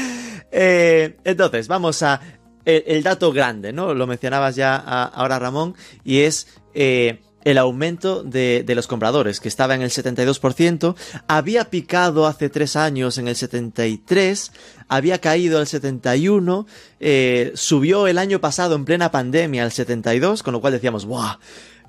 Eh, 0.49 1.17
entonces, 1.25 1.67
vamos 1.67 2.01
a 2.03 2.21
el, 2.63 2.83
el, 2.87 3.03
dato 3.03 3.33
grande, 3.33 3.73
¿no? 3.73 3.93
Lo 3.93 4.07
mencionabas 4.07 4.55
ya 4.55 4.77
a, 4.77 5.03
ahora 5.03 5.39
Ramón, 5.39 5.75
y 6.05 6.19
es 6.19 6.47
eh, 6.73 7.19
el 7.43 7.57
aumento 7.57 8.23
de, 8.23 8.63
de, 8.65 8.75
los 8.75 8.87
compradores, 8.87 9.39
que 9.39 9.47
estaba 9.47 9.75
en 9.75 9.81
el 9.81 9.89
72%, 9.89 10.95
había 11.27 11.69
picado 11.69 12.27
hace 12.27 12.49
tres 12.49 12.75
años 12.75 13.17
en 13.17 13.27
el 13.27 13.35
73%, 13.35 14.51
había 14.87 15.19
caído 15.19 15.59
al 15.59 15.65
71%, 15.65 16.65
eh, 16.99 17.51
subió 17.55 18.07
el 18.07 18.17
año 18.17 18.41
pasado 18.41 18.75
en 18.75 18.85
plena 18.85 19.11
pandemia 19.11 19.63
al 19.63 19.71
72%, 19.71 20.41
con 20.41 20.53
lo 20.53 20.61
cual 20.61 20.73
decíamos, 20.73 21.05
¡guau! 21.05 21.37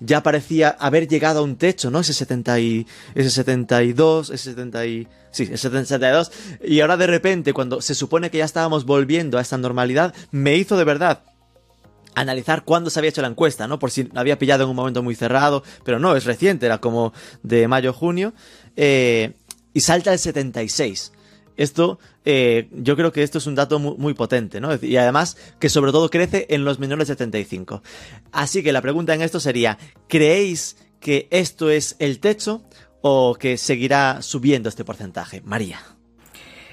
ya 0.01 0.23
parecía 0.23 0.71
haber 0.79 1.09
llegado 1.09 1.41
a 1.41 1.43
un 1.43 1.57
techo, 1.57 1.91
¿no? 1.91 2.01
Ese 2.01 2.15
70 2.15 2.61
y, 2.61 2.87
ese 3.15 3.31
72, 3.31 4.31
ese 4.31 4.51
70 4.51 4.87
y, 4.87 5.09
sí, 5.31 5.45
ese 5.45 5.57
72. 5.59 6.31
Y 6.65 6.81
ahora 6.81 6.97
de 6.97 7.07
repente, 7.07 7.53
cuando 7.53 7.81
se 7.81 7.95
supone 7.95 8.31
que 8.31 8.39
ya 8.39 8.45
estábamos 8.45 8.85
volviendo 8.85 9.39
a 9.39 9.41
esta 9.41 9.59
normalidad, 9.59 10.15
me 10.31 10.57
hizo 10.57 10.77
de 10.77 10.85
verdad 10.85 11.23
analizar 12.21 12.65
cuándo 12.65 12.91
se 12.91 12.99
había 12.99 13.11
hecho 13.11 13.23
la 13.23 13.29
encuesta, 13.29 13.67
¿no? 13.67 13.79
Por 13.79 13.91
si 13.91 14.09
había 14.15 14.39
pillado 14.39 14.65
en 14.65 14.71
un 14.71 14.77
momento 14.77 15.03
muy 15.03 15.15
cerrado, 15.15 15.63
pero 15.85 15.99
no, 15.99 16.17
es 16.17 16.25
reciente, 16.25 16.67
era 16.67 16.79
como 16.79 17.13
de 17.43 17.69
mayo-junio, 17.69 18.33
eh, 18.77 19.35
y 19.75 19.81
salta 19.81 20.13
el 20.13 20.19
76. 20.19 21.13
Esto, 21.57 21.99
eh, 22.25 22.69
yo 22.73 22.97
creo 22.97 23.13
que 23.13 23.23
esto 23.23 23.39
es 23.39 23.47
un 23.47 23.57
dato 23.57 23.79
muy, 23.81 23.97
muy, 23.97 24.15
potente, 24.15 24.61
¿no? 24.61 24.71
Y 24.81 24.97
además 24.97 25.37
que 25.59 25.69
sobre 25.69 25.91
todo 25.91 26.09
crece 26.09 26.47
en 26.51 26.65
los 26.65 26.79
menores 26.79 27.09
de 27.09 27.15
75. 27.15 27.83
Así 28.31 28.63
que 28.63 28.73
la 28.73 28.81
pregunta 28.81 29.15
en 29.15 29.23
esto 29.23 29.41
sería, 29.41 29.77
¿creéis 30.09 30.77
que 31.01 31.27
esto 31.31 31.71
es 31.71 31.97
el 31.99 32.21
techo 32.21 32.63
o 33.01 33.35
que 33.35 33.57
seguirá 33.57 34.23
subiendo 34.23 34.69
este 34.69 34.85
porcentaje? 34.85 35.41
María. 35.43 35.98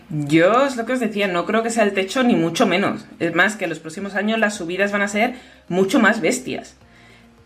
Yo 0.10 0.66
es 0.66 0.76
lo 0.78 0.86
que 0.86 0.94
os 0.94 1.00
decía, 1.00 1.28
no 1.28 1.46
creo 1.46 1.64
que 1.64 1.70
sea 1.70 1.84
el 1.84 1.94
techo 1.94 2.24
ni 2.24 2.36
mucho 2.36 2.68
menos. 2.68 3.06
Es 3.20 3.34
más, 3.34 3.56
que 3.56 3.66
en 3.66 3.70
los 3.70 3.80
próximos 3.80 4.16
años 4.16 4.40
las 4.40 4.56
subidas 4.56 4.92
van 4.92 5.02
a 5.02 5.08
ser 5.08 5.34
mucho 5.68 6.00
más 6.00 6.22
bestias. 6.22 6.78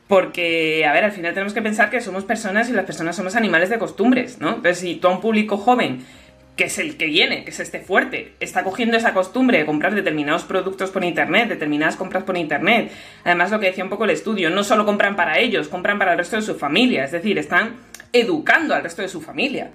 Porque, 0.07 0.85
a 0.85 0.91
ver, 0.91 1.03
al 1.03 1.11
final 1.11 1.33
tenemos 1.33 1.53
que 1.53 1.61
pensar 1.61 1.89
que 1.89 2.01
somos 2.01 2.25
personas 2.25 2.67
y 2.69 2.73
las 2.73 2.85
personas 2.85 3.15
somos 3.15 3.35
animales 3.35 3.69
de 3.69 3.77
costumbres, 3.77 4.39
¿no? 4.39 4.55
Entonces, 4.55 4.79
si 4.79 4.95
tú 4.95 5.07
a 5.07 5.11
un 5.11 5.21
público 5.21 5.57
joven 5.57 6.03
que 6.59 6.65
es 6.65 6.77
el 6.77 6.97
que 6.97 7.05
viene, 7.05 7.45
que 7.45 7.51
es 7.51 7.59
este 7.61 7.79
fuerte, 7.79 8.33
está 8.41 8.65
cogiendo 8.65 8.97
esa 8.97 9.13
costumbre 9.13 9.59
de 9.59 9.65
comprar 9.65 9.95
determinados 9.95 10.43
productos 10.43 10.89
por 10.89 11.05
internet, 11.05 11.47
determinadas 11.47 11.95
compras 11.95 12.23
por 12.23 12.35
internet. 12.35 12.91
Además, 13.23 13.49
lo 13.49 13.61
que 13.61 13.67
decía 13.67 13.85
un 13.85 13.89
poco 13.89 14.03
el 14.03 14.09
estudio, 14.09 14.49
no 14.49 14.65
solo 14.65 14.85
compran 14.85 15.15
para 15.15 15.39
ellos, 15.39 15.69
compran 15.69 15.97
para 15.97 16.11
el 16.11 16.17
resto 16.17 16.35
de 16.35 16.41
su 16.41 16.55
familia, 16.55 17.05
es 17.05 17.13
decir, 17.13 17.37
están 17.37 17.77
educando 18.11 18.75
al 18.75 18.83
resto 18.83 19.01
de 19.01 19.07
su 19.07 19.21
familia. 19.21 19.71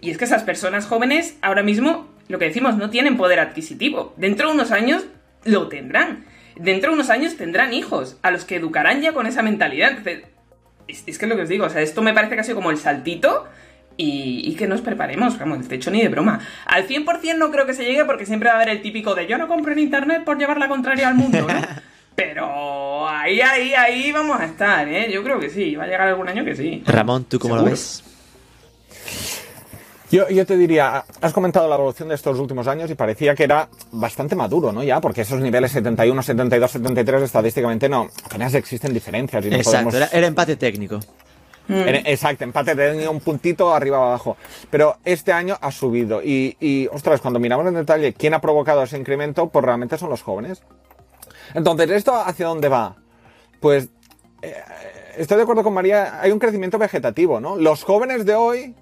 Y 0.00 0.10
es 0.10 0.18
que 0.18 0.24
esas 0.24 0.42
personas 0.42 0.86
jóvenes 0.86 1.36
ahora 1.40 1.62
mismo, 1.62 2.08
lo 2.28 2.38
que 2.38 2.46
decimos, 2.46 2.76
no 2.76 2.90
tienen 2.90 3.16
poder 3.16 3.40
adquisitivo. 3.40 4.14
Dentro 4.16 4.48
de 4.48 4.54
unos 4.54 4.70
años 4.70 5.04
lo 5.44 5.68
tendrán. 5.68 6.24
Dentro 6.56 6.90
de 6.90 6.94
unos 6.94 7.10
años 7.10 7.36
tendrán 7.36 7.72
hijos, 7.72 8.18
a 8.22 8.30
los 8.30 8.44
que 8.44 8.56
educarán 8.56 9.00
ya 9.00 9.12
con 9.12 9.26
esa 9.26 9.42
mentalidad. 9.42 9.90
Entonces, 9.90 10.24
es, 10.88 11.04
es 11.06 11.18
que 11.18 11.24
es 11.24 11.28
lo 11.28 11.36
que 11.36 11.42
os 11.42 11.48
digo, 11.48 11.66
o 11.66 11.70
sea, 11.70 11.82
esto 11.82 12.02
me 12.02 12.14
parece 12.14 12.36
casi 12.36 12.52
como 12.54 12.70
el 12.70 12.78
saltito 12.78 13.46
y, 13.96 14.42
y, 14.44 14.54
que 14.54 14.66
nos 14.66 14.80
preparemos, 14.80 15.38
vamos, 15.38 15.58
el 15.58 15.68
techo 15.68 15.90
ni 15.90 16.02
de 16.02 16.08
broma. 16.08 16.40
Al 16.66 16.86
100% 16.86 17.36
no 17.36 17.50
creo 17.50 17.66
que 17.66 17.74
se 17.74 17.84
llegue 17.84 18.04
porque 18.04 18.26
siempre 18.26 18.48
va 18.48 18.54
a 18.54 18.56
haber 18.56 18.70
el 18.70 18.82
típico 18.82 19.14
de 19.14 19.26
yo 19.26 19.38
no 19.38 19.48
compro 19.48 19.72
en 19.72 19.78
internet 19.78 20.24
por 20.24 20.38
llevar 20.38 20.58
la 20.58 20.68
contraria 20.68 21.08
al 21.08 21.14
mundo, 21.14 21.40
¿no? 21.40 21.54
Pero 22.16 23.08
ahí, 23.08 23.40
ahí, 23.40 23.74
ahí 23.74 24.12
vamos 24.12 24.40
a 24.40 24.44
estar, 24.44 24.86
¿eh? 24.88 25.10
Yo 25.12 25.24
creo 25.24 25.40
que 25.40 25.50
sí, 25.50 25.74
va 25.74 25.84
a 25.84 25.86
llegar 25.86 26.08
algún 26.08 26.28
año 26.28 26.44
que 26.44 26.54
sí. 26.54 26.82
Ramón, 26.86 27.24
¿tú 27.24 27.40
cómo 27.40 27.54
Seguro. 27.54 27.64
lo 27.64 27.70
ves? 27.72 28.03
Yo, 30.14 30.28
yo, 30.28 30.46
te 30.46 30.56
diría, 30.56 31.04
has 31.20 31.32
comentado 31.32 31.68
la 31.68 31.74
evolución 31.74 32.08
de 32.08 32.14
estos 32.14 32.38
últimos 32.38 32.68
años 32.68 32.88
y 32.88 32.94
parecía 32.94 33.34
que 33.34 33.42
era 33.42 33.68
bastante 33.90 34.36
maduro, 34.36 34.70
¿no? 34.70 34.84
Ya, 34.84 35.00
porque 35.00 35.22
esos 35.22 35.40
niveles 35.40 35.72
71, 35.72 36.22
72, 36.22 36.70
73 36.70 37.22
estadísticamente 37.22 37.88
no, 37.88 38.08
apenas 38.24 38.54
existen 38.54 38.94
diferencias. 38.94 39.44
Y 39.44 39.50
no 39.50 39.56
Exacto, 39.56 39.90
podemos... 39.90 39.94
era, 39.94 40.06
era 40.16 40.28
empate 40.28 40.54
técnico. 40.54 41.00
Mm. 41.66 41.88
Exacto, 42.04 42.44
empate 42.44 42.76
tenía 42.76 43.10
un 43.10 43.18
puntito 43.18 43.74
arriba 43.74 43.98
o 43.98 44.04
abajo. 44.04 44.36
Pero 44.70 44.98
este 45.04 45.32
año 45.32 45.58
ha 45.60 45.72
subido. 45.72 46.22
Y, 46.22 46.56
y, 46.60 46.86
ostras, 46.92 47.20
cuando 47.20 47.40
miramos 47.40 47.66
en 47.66 47.74
detalle 47.74 48.12
quién 48.12 48.34
ha 48.34 48.40
provocado 48.40 48.84
ese 48.84 48.96
incremento, 48.96 49.48
pues 49.48 49.64
realmente 49.64 49.98
son 49.98 50.10
los 50.10 50.22
jóvenes. 50.22 50.62
Entonces, 51.54 51.90
¿esto 51.90 52.14
hacia 52.14 52.46
dónde 52.46 52.68
va? 52.68 52.94
Pues 53.58 53.88
eh, 54.42 54.54
estoy 55.16 55.38
de 55.38 55.42
acuerdo 55.42 55.64
con 55.64 55.74
María, 55.74 56.20
hay 56.20 56.30
un 56.30 56.38
crecimiento 56.38 56.78
vegetativo, 56.78 57.40
¿no? 57.40 57.56
Los 57.56 57.82
jóvenes 57.82 58.24
de 58.24 58.36
hoy, 58.36 58.76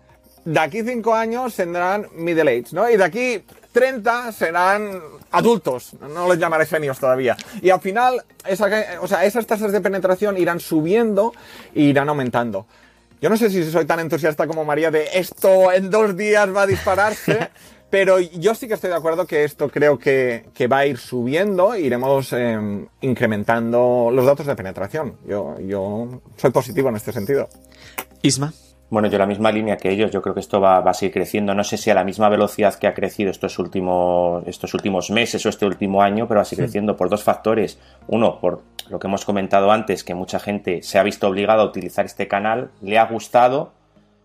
de 0.45 0.61
aquí 0.61 0.83
cinco 0.83 1.15
años, 1.15 1.55
tendrán 1.55 2.09
middle 2.15 2.51
age, 2.51 2.69
¿no? 2.73 2.89
Y 2.91 2.97
de 2.97 3.05
aquí 3.05 3.45
30 3.73 4.33
serán 4.33 5.01
adultos, 5.31 5.95
no 6.01 6.29
les 6.29 6.39
llamaré 6.39 6.67
seniors 6.67 6.99
todavía. 6.99 7.37
Y 7.61 7.71
al 7.71 7.81
final, 7.81 8.23
esa, 8.47 8.69
o 9.01 9.09
sea, 9.09 9.25
esas 9.25 9.47
tasas 9.47 9.73
de 9.73 9.81
penetración 9.81 10.37
irán 10.37 10.61
subiendo 10.61 11.33
e 11.75 11.83
irán 11.83 12.09
aumentando. 12.09 12.67
Yo 13.21 13.31
no 13.31 13.37
sé 13.37 13.51
si 13.51 13.71
soy 13.71 13.85
tan 13.85 14.01
entusiasta 14.01 14.47
como 14.47 14.65
María 14.65 14.91
de 14.91 15.09
esto 15.15 15.73
en 15.73 15.91
dos 15.91 16.17
días 16.17 16.55
va 16.55 16.63
a 16.63 16.67
dispararse, 16.67 17.51
pero 17.91 18.19
yo 18.19 18.55
sí 18.55 18.67
que 18.67 18.75
estoy 18.75 18.91
de 18.91 18.97
acuerdo 18.97 19.27
que 19.27 19.45
esto 19.45 19.69
creo 19.69 19.99
que, 19.99 20.47
que 20.53 20.67
va 20.67 20.79
a 20.79 20.87
ir 20.87 20.99
subiendo, 20.99 21.77
iremos 21.77 22.33
eh, 22.33 22.87
incrementando 23.01 24.11
los 24.13 24.27
datos 24.27 24.47
de 24.47 24.57
penetración. 24.57 25.19
Yo, 25.25 25.57
yo 25.61 26.21
soy 26.37 26.51
positivo 26.51 26.89
en 26.89 26.97
este 26.97 27.13
sentido. 27.13 27.49
Isma. 28.23 28.53
Bueno, 28.93 29.09
yo 29.09 29.17
la 29.17 29.25
misma 29.25 29.51
línea 29.51 29.79
que 29.79 29.91
ellos, 29.91 30.11
yo 30.11 30.21
creo 30.21 30.35
que 30.35 30.41
esto 30.41 30.61
va, 30.61 30.83
va, 30.83 30.91
a 30.91 30.93
seguir 30.93 31.15
creciendo, 31.15 31.55
no 31.55 31.65
sé 31.65 31.79
si 31.79 31.89
a 31.89 31.95
la 31.95 32.05
misma 32.05 32.29
velocidad 32.29 32.75
que 32.75 32.87
ha 32.87 32.93
crecido 32.93 33.31
estos 33.31 33.59
últimos, 33.59 34.47
estos 34.47 34.75
últimos 34.75 35.11
meses 35.11 35.47
o 35.47 35.49
este 35.49 35.65
último 35.65 36.03
año, 36.03 36.29
pero 36.29 36.37
va 36.37 36.43
a 36.43 36.45
seguir 36.45 36.65
sí. 36.65 36.67
creciendo 36.67 36.95
por 36.95 37.09
dos 37.09 37.23
factores. 37.23 37.81
Uno, 38.09 38.39
por 38.39 38.61
lo 38.91 38.99
que 38.99 39.07
hemos 39.07 39.25
comentado 39.25 39.73
antes, 39.73 40.05
que 40.05 40.15
mucha 40.15 40.39
gente 40.39 40.83
se 40.83 40.99
ha 40.99 41.03
visto 41.05 41.27
obligada 41.27 41.63
a 41.63 41.65
utilizar 41.65 42.05
este 42.05 42.29
canal, 42.29 42.71
le 42.83 42.99
ha 42.99 43.07
gustado 43.07 43.73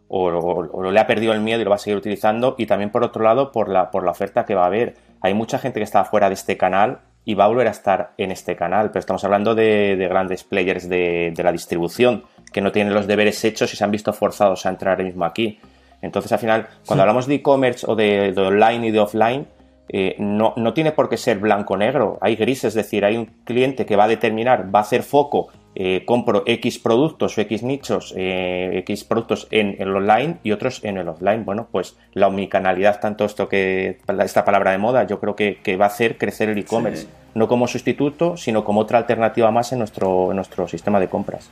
o, 0.10 0.28
o, 0.28 0.70
o, 0.70 0.92
le 0.92 1.00
ha 1.00 1.08
perdido 1.08 1.32
el 1.32 1.40
miedo 1.40 1.62
y 1.62 1.64
lo 1.64 1.70
va 1.70 1.78
a 1.78 1.80
seguir 1.80 1.98
utilizando, 1.98 2.56
y 2.58 2.66
también 2.66 2.90
por 2.90 3.06
otro 3.06 3.24
lado, 3.24 3.54
por 3.54 3.70
la, 3.70 3.90
por 3.90 4.04
la 4.04 4.12
oferta 4.12 4.44
que 4.44 4.54
va 4.54 4.64
a 4.64 4.68
haber. 4.68 4.96
Hay 5.22 5.34
mucha 5.34 5.60
gente 5.60 5.80
que 5.80 5.86
está 5.86 6.04
fuera 6.04 6.28
de 6.28 6.34
este 6.34 6.58
canal 6.58 7.00
y 7.24 7.36
va 7.36 7.46
a 7.46 7.48
volver 7.48 7.68
a 7.68 7.72
estar 7.72 8.12
en 8.18 8.32
este 8.32 8.58
canal, 8.58 8.90
pero 8.90 9.00
estamos 9.00 9.24
hablando 9.24 9.56
de, 9.56 9.96
de 9.96 10.08
grandes 10.10 10.44
players 10.44 10.90
de, 10.90 11.32
de 11.34 11.44
la 11.44 11.54
distribución 11.54 12.26
que 12.52 12.62
no 12.62 12.72
tienen 12.72 12.94
los 12.94 13.08
deberes 13.08 13.44
hechos 13.44 13.74
y 13.74 13.78
se 13.78 13.84
han 13.84 13.92
visto 13.92 14.14
forzados 14.14 14.66
a 14.66 14.70
entrar 14.70 15.04
mismo 15.04 15.26
aquí. 15.26 15.60
Entonces, 16.02 16.32
al 16.32 16.40
final, 16.40 16.68
cuando 16.86 17.02
sí. 17.02 17.02
hablamos 17.02 17.28
de 17.28 17.36
e-commerce 17.36 17.86
o 17.88 17.96
de, 17.96 18.32
de, 18.34 18.42
online 18.42 18.88
y 18.88 18.92
de 18.92 19.00
offline, 19.00 19.48
eh, 19.90 20.16
no, 20.20 20.54
no, 20.58 20.74
tiene 20.74 20.92
por 20.92 21.10
qué 21.10 21.18
ser 21.18 21.40
blanco-negro. 21.40 22.18
Hay 22.22 22.36
grises, 22.36 22.66
es 22.66 22.74
decir, 22.74 23.06
hay 23.06 23.18
un 23.18 23.26
cliente 23.46 23.86
que 23.86 23.96
va 23.96 24.04
a 24.04 24.08
determinar, 24.08 24.74
va 24.74 24.80
a 24.80 24.82
hacer 24.82 25.02
foco, 25.02 25.48
eh, 25.76 26.04
compro 26.06 26.44
X 26.46 26.80
productos 26.80 27.38
o 27.38 27.42
X 27.42 27.64
nichos, 27.64 28.14
eh, 28.18 28.80
X 28.80 29.04
productos 29.04 29.48
en 29.52 29.76
el 29.80 29.96
online 29.96 30.38
y 30.44 30.52
otros 30.52 30.84
en 30.84 30.98
el 30.98 31.08
offline. 31.08 31.46
Bueno, 31.46 31.68
pues 31.72 31.98
la 32.14 32.28
omnicanalidad, 32.28 33.00
tanto 33.00 33.26
esto 33.26 33.48
que 33.48 34.00
esta 34.20 34.44
palabra 34.44 34.72
de 34.72 34.78
moda, 34.78 35.06
yo 35.06 35.20
creo 35.20 35.36
que, 35.36 35.60
que 35.64 35.78
va 35.78 35.86
a 35.86 35.90
hacer 35.90 36.18
crecer 36.18 36.50
el 36.50 36.58
e-commerce. 36.58 37.04
Sí. 37.04 37.10
No 37.36 37.48
como 37.48 37.68
sustituto, 37.68 38.36
sino 38.36 38.64
como 38.64 38.82
otra 38.82 38.98
alternativa 38.98 39.52
más 39.52 39.72
en 39.72 39.80
nuestro, 39.80 40.32
en 40.32 40.38
nuestro 40.38 40.68
sistema 40.68 41.00
de 41.00 41.08
compras. 41.08 41.50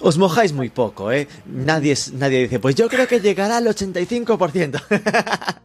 Os 0.00 0.18
mojáis 0.18 0.52
muy 0.52 0.68
poco, 0.68 1.10
¿eh? 1.10 1.26
Nadie, 1.46 1.94
nadie 2.14 2.42
dice, 2.42 2.58
pues 2.58 2.74
yo 2.74 2.88
creo 2.88 3.08
que 3.08 3.20
llegará 3.20 3.56
al 3.56 3.66
85%. 3.66 4.82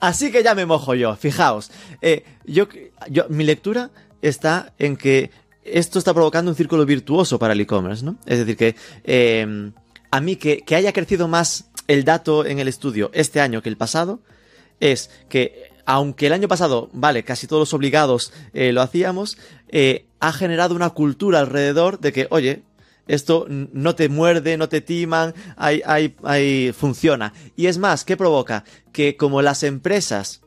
Así 0.00 0.32
que 0.32 0.42
ya 0.42 0.54
me 0.54 0.64
mojo 0.64 0.94
yo, 0.94 1.14
fijaos. 1.16 1.70
Eh, 2.00 2.24
yo, 2.44 2.68
yo, 3.10 3.26
mi 3.28 3.44
lectura 3.44 3.90
está 4.22 4.72
en 4.78 4.96
que 4.96 5.30
esto 5.62 5.98
está 5.98 6.14
provocando 6.14 6.50
un 6.50 6.56
círculo 6.56 6.86
virtuoso 6.86 7.38
para 7.38 7.52
el 7.52 7.60
e-commerce, 7.60 8.04
¿no? 8.04 8.16
Es 8.24 8.38
decir, 8.38 8.56
que 8.56 8.76
eh, 9.04 9.72
a 10.10 10.20
mí 10.20 10.36
que, 10.36 10.62
que 10.62 10.74
haya 10.74 10.94
crecido 10.94 11.28
más 11.28 11.70
el 11.86 12.04
dato 12.04 12.46
en 12.46 12.60
el 12.60 12.68
estudio 12.68 13.10
este 13.12 13.40
año 13.40 13.62
que 13.62 13.68
el 13.68 13.76
pasado, 13.76 14.20
es 14.80 15.10
que 15.28 15.70
aunque 15.90 16.28
el 16.28 16.32
año 16.32 16.46
pasado, 16.46 16.88
vale, 16.92 17.24
casi 17.24 17.48
todos 17.48 17.60
los 17.60 17.74
obligados 17.74 18.32
eh, 18.54 18.72
lo 18.72 18.80
hacíamos, 18.80 19.38
eh, 19.68 20.06
ha 20.20 20.32
generado 20.32 20.76
una 20.76 20.90
cultura 20.90 21.40
alrededor 21.40 21.98
de 21.98 22.12
que, 22.12 22.28
oye, 22.30 22.62
esto 23.14 23.46
no 23.48 23.94
te 23.94 24.08
muerde, 24.08 24.56
no 24.56 24.68
te 24.68 24.80
timan, 24.80 25.34
hay, 25.56 25.82
hay, 25.84 26.16
hay, 26.22 26.72
funciona. 26.72 27.32
Y 27.56 27.66
es 27.66 27.78
más, 27.78 28.04
¿qué 28.04 28.16
provoca? 28.16 28.64
Que 28.92 29.16
como 29.16 29.42
las 29.42 29.62
empresas 29.62 30.42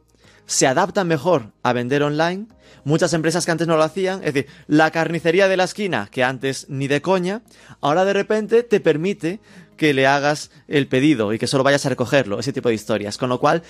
se 0.45 0.67
adaptan 0.67 1.07
mejor 1.07 1.51
a 1.61 1.73
vender 1.73 2.03
online. 2.03 2.47
Muchas 2.85 3.13
empresas 3.13 3.45
que 3.45 3.51
antes 3.51 3.67
no 3.67 3.77
lo 3.77 3.83
hacían, 3.83 4.19
es 4.23 4.33
decir, 4.33 4.51
la 4.67 4.91
carnicería 4.91 5.47
de 5.47 5.55
la 5.55 5.63
esquina, 5.63 6.09
que 6.11 6.23
antes 6.23 6.65
ni 6.69 6.87
de 6.87 7.01
coña, 7.01 7.41
ahora 7.79 8.03
de 8.03 8.11
repente 8.11 8.63
te 8.63 8.81
permite 8.81 9.39
que 9.77 9.93
le 9.93 10.05
hagas 10.05 10.51
el 10.67 10.87
pedido 10.87 11.33
y 11.33 11.39
que 11.39 11.47
solo 11.47 11.63
vayas 11.63 11.85
a 11.85 11.89
recogerlo, 11.89 12.39
ese 12.39 12.53
tipo 12.53 12.69
de 12.69 12.75
historias. 12.75 13.17
Con 13.17 13.29
lo 13.29 13.39
cual, 13.39 13.63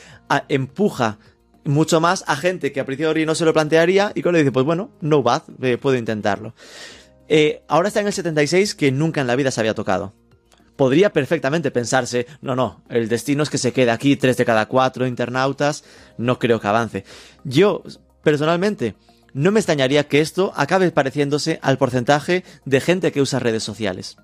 empuja 0.49 1.19
mucho 1.63 2.01
más 2.01 2.23
a 2.27 2.35
gente 2.35 2.71
que 2.71 2.79
a 2.79 2.85
priori 2.85 3.25
no 3.25 3.35
se 3.35 3.45
lo 3.45 3.53
plantearía 3.53 4.11
y 4.15 4.21
que 4.21 4.31
le 4.31 4.39
dice, 4.39 4.51
pues 4.51 4.65
bueno, 4.65 4.91
no 5.01 5.23
bad, 5.23 5.43
eh, 5.61 5.77
puedo 5.77 5.95
intentarlo. 5.95 6.53
Eh, 7.27 7.63
ahora 7.67 7.87
está 7.87 8.01
en 8.01 8.07
el 8.07 8.13
76 8.13 8.75
que 8.75 8.91
nunca 8.91 9.21
en 9.21 9.27
la 9.27 9.35
vida 9.35 9.51
se 9.51 9.61
había 9.61 9.73
tocado. 9.73 10.13
Podría 10.75 11.13
perfectamente 11.13 11.71
pensarse, 11.71 12.25
no, 12.41 12.55
no, 12.55 12.83
el 12.89 13.07
destino 13.07 13.43
es 13.43 13.49
que 13.49 13.59
se 13.59 13.73
quede 13.73 13.91
aquí, 13.91 14.15
tres 14.15 14.37
de 14.37 14.45
cada 14.45 14.67
cuatro 14.67 15.05
internautas, 15.05 15.83
no 16.17 16.39
creo 16.39 16.59
que 16.59 16.67
avance. 16.67 17.05
Yo, 17.43 17.83
personalmente, 18.23 18.95
no 19.33 19.51
me 19.51 19.59
extrañaría 19.59 20.07
que 20.07 20.19
esto 20.19 20.51
acabe 20.55 20.91
pareciéndose 20.91 21.59
al 21.61 21.77
porcentaje 21.77 22.43
de 22.65 22.81
gente 22.81 23.11
que 23.11 23.21
usa 23.21 23.39
redes 23.39 23.63
sociales. 23.63 24.17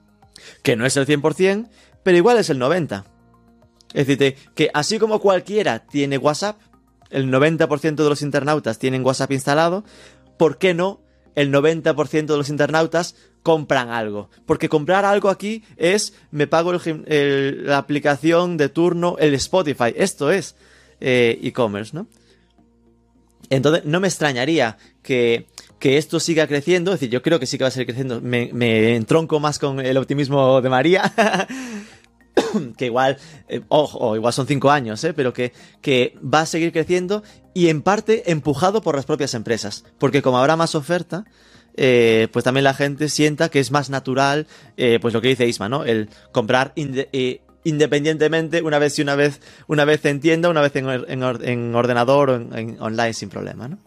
Que 0.63 0.75
no 0.75 0.85
es 0.85 0.97
el 0.97 1.05
100%, 1.05 1.69
pero 2.03 2.17
igual 2.17 2.37
es 2.37 2.49
el 2.49 2.59
90%. 2.59 3.03
Es 3.93 4.05
decir, 4.05 4.35
que 4.53 4.69
así 4.73 4.99
como 4.99 5.19
cualquiera 5.19 5.79
tiene 5.79 6.17
WhatsApp, 6.17 6.59
el 7.09 7.31
90% 7.31 7.95
de 7.95 8.09
los 8.09 8.21
internautas 8.21 8.77
tienen 8.77 9.03
WhatsApp 9.03 9.31
instalado, 9.31 9.83
¿por 10.37 10.59
qué 10.59 10.75
no 10.75 11.01
el 11.39 11.51
90% 11.53 12.25
de 12.25 12.37
los 12.37 12.49
internautas 12.49 13.15
compran 13.43 13.89
algo? 13.89 14.29
Porque 14.45 14.69
comprar 14.69 15.05
algo 15.05 15.29
aquí 15.29 15.63
es, 15.77 16.13
me 16.31 16.47
pago 16.47 16.73
la 16.73 17.77
aplicación 17.77 18.57
de 18.57 18.69
turno, 18.69 19.15
el 19.19 19.33
Spotify. 19.35 19.93
Esto 19.95 20.31
es 20.31 20.55
eh, 20.99 21.39
e-commerce, 21.41 21.95
¿no? 21.95 22.07
Entonces, 23.49 23.85
no 23.85 23.99
me 23.99 24.07
extrañaría 24.07 24.77
que, 25.01 25.47
esto 25.81 26.19
siga 26.19 26.45
creciendo. 26.47 26.91
Es 26.91 26.99
decir, 26.99 27.09
yo 27.09 27.21
creo 27.21 27.39
que 27.39 27.45
sí 27.45 27.57
que 27.57 27.63
va 27.63 27.69
a 27.69 27.71
seguir 27.71 27.87
creciendo. 27.87 28.21
Me, 28.21 28.51
me 28.53 28.95
entronco 28.95 29.39
más 29.39 29.59
con 29.59 29.79
el 29.79 29.97
optimismo 29.97 30.61
de 30.61 30.69
María. 30.69 31.13
que 32.77 32.85
igual, 32.85 33.17
eh, 33.47 33.61
ojo, 33.69 34.15
igual 34.15 34.33
son 34.33 34.47
cinco 34.47 34.71
años, 34.71 35.03
¿eh? 35.03 35.13
pero 35.13 35.33
que, 35.33 35.53
que 35.81 36.15
va 36.21 36.41
a 36.41 36.45
seguir 36.45 36.71
creciendo 36.71 37.23
y 37.53 37.69
en 37.69 37.81
parte 37.81 38.31
empujado 38.31 38.81
por 38.81 38.95
las 38.95 39.05
propias 39.05 39.33
empresas. 39.33 39.85
Porque 39.97 40.21
como 40.21 40.37
habrá 40.37 40.55
más 40.55 40.75
oferta, 40.75 41.25
eh, 41.75 42.27
pues 42.33 42.43
también 42.43 42.63
la 42.63 42.73
gente 42.73 43.09
sienta 43.09 43.49
que 43.49 43.59
es 43.59 43.71
más 43.71 43.89
natural, 43.89 44.47
eh, 44.77 44.99
pues 45.01 45.13
lo 45.13 45.21
que 45.21 45.29
dice 45.29 45.47
Isma, 45.47 45.69
¿no? 45.69 45.85
El 45.85 46.09
comprar 46.31 46.73
independientemente 47.63 48.61
una 48.61 48.79
vez 48.79 48.97
y 48.99 49.01
una 49.01 49.15
vez, 49.15 49.41
una 49.67 49.85
vez 49.85 50.03
en 50.05 50.19
tienda, 50.19 50.49
una 50.49 50.61
vez 50.61 50.75
en, 50.75 50.89
en, 50.89 51.75
ordenador 51.75 52.29
o 52.31 52.35
en, 52.35 52.81
online 52.81 53.13
sin 53.13 53.29
problema, 53.29 53.67
¿no? 53.67 53.77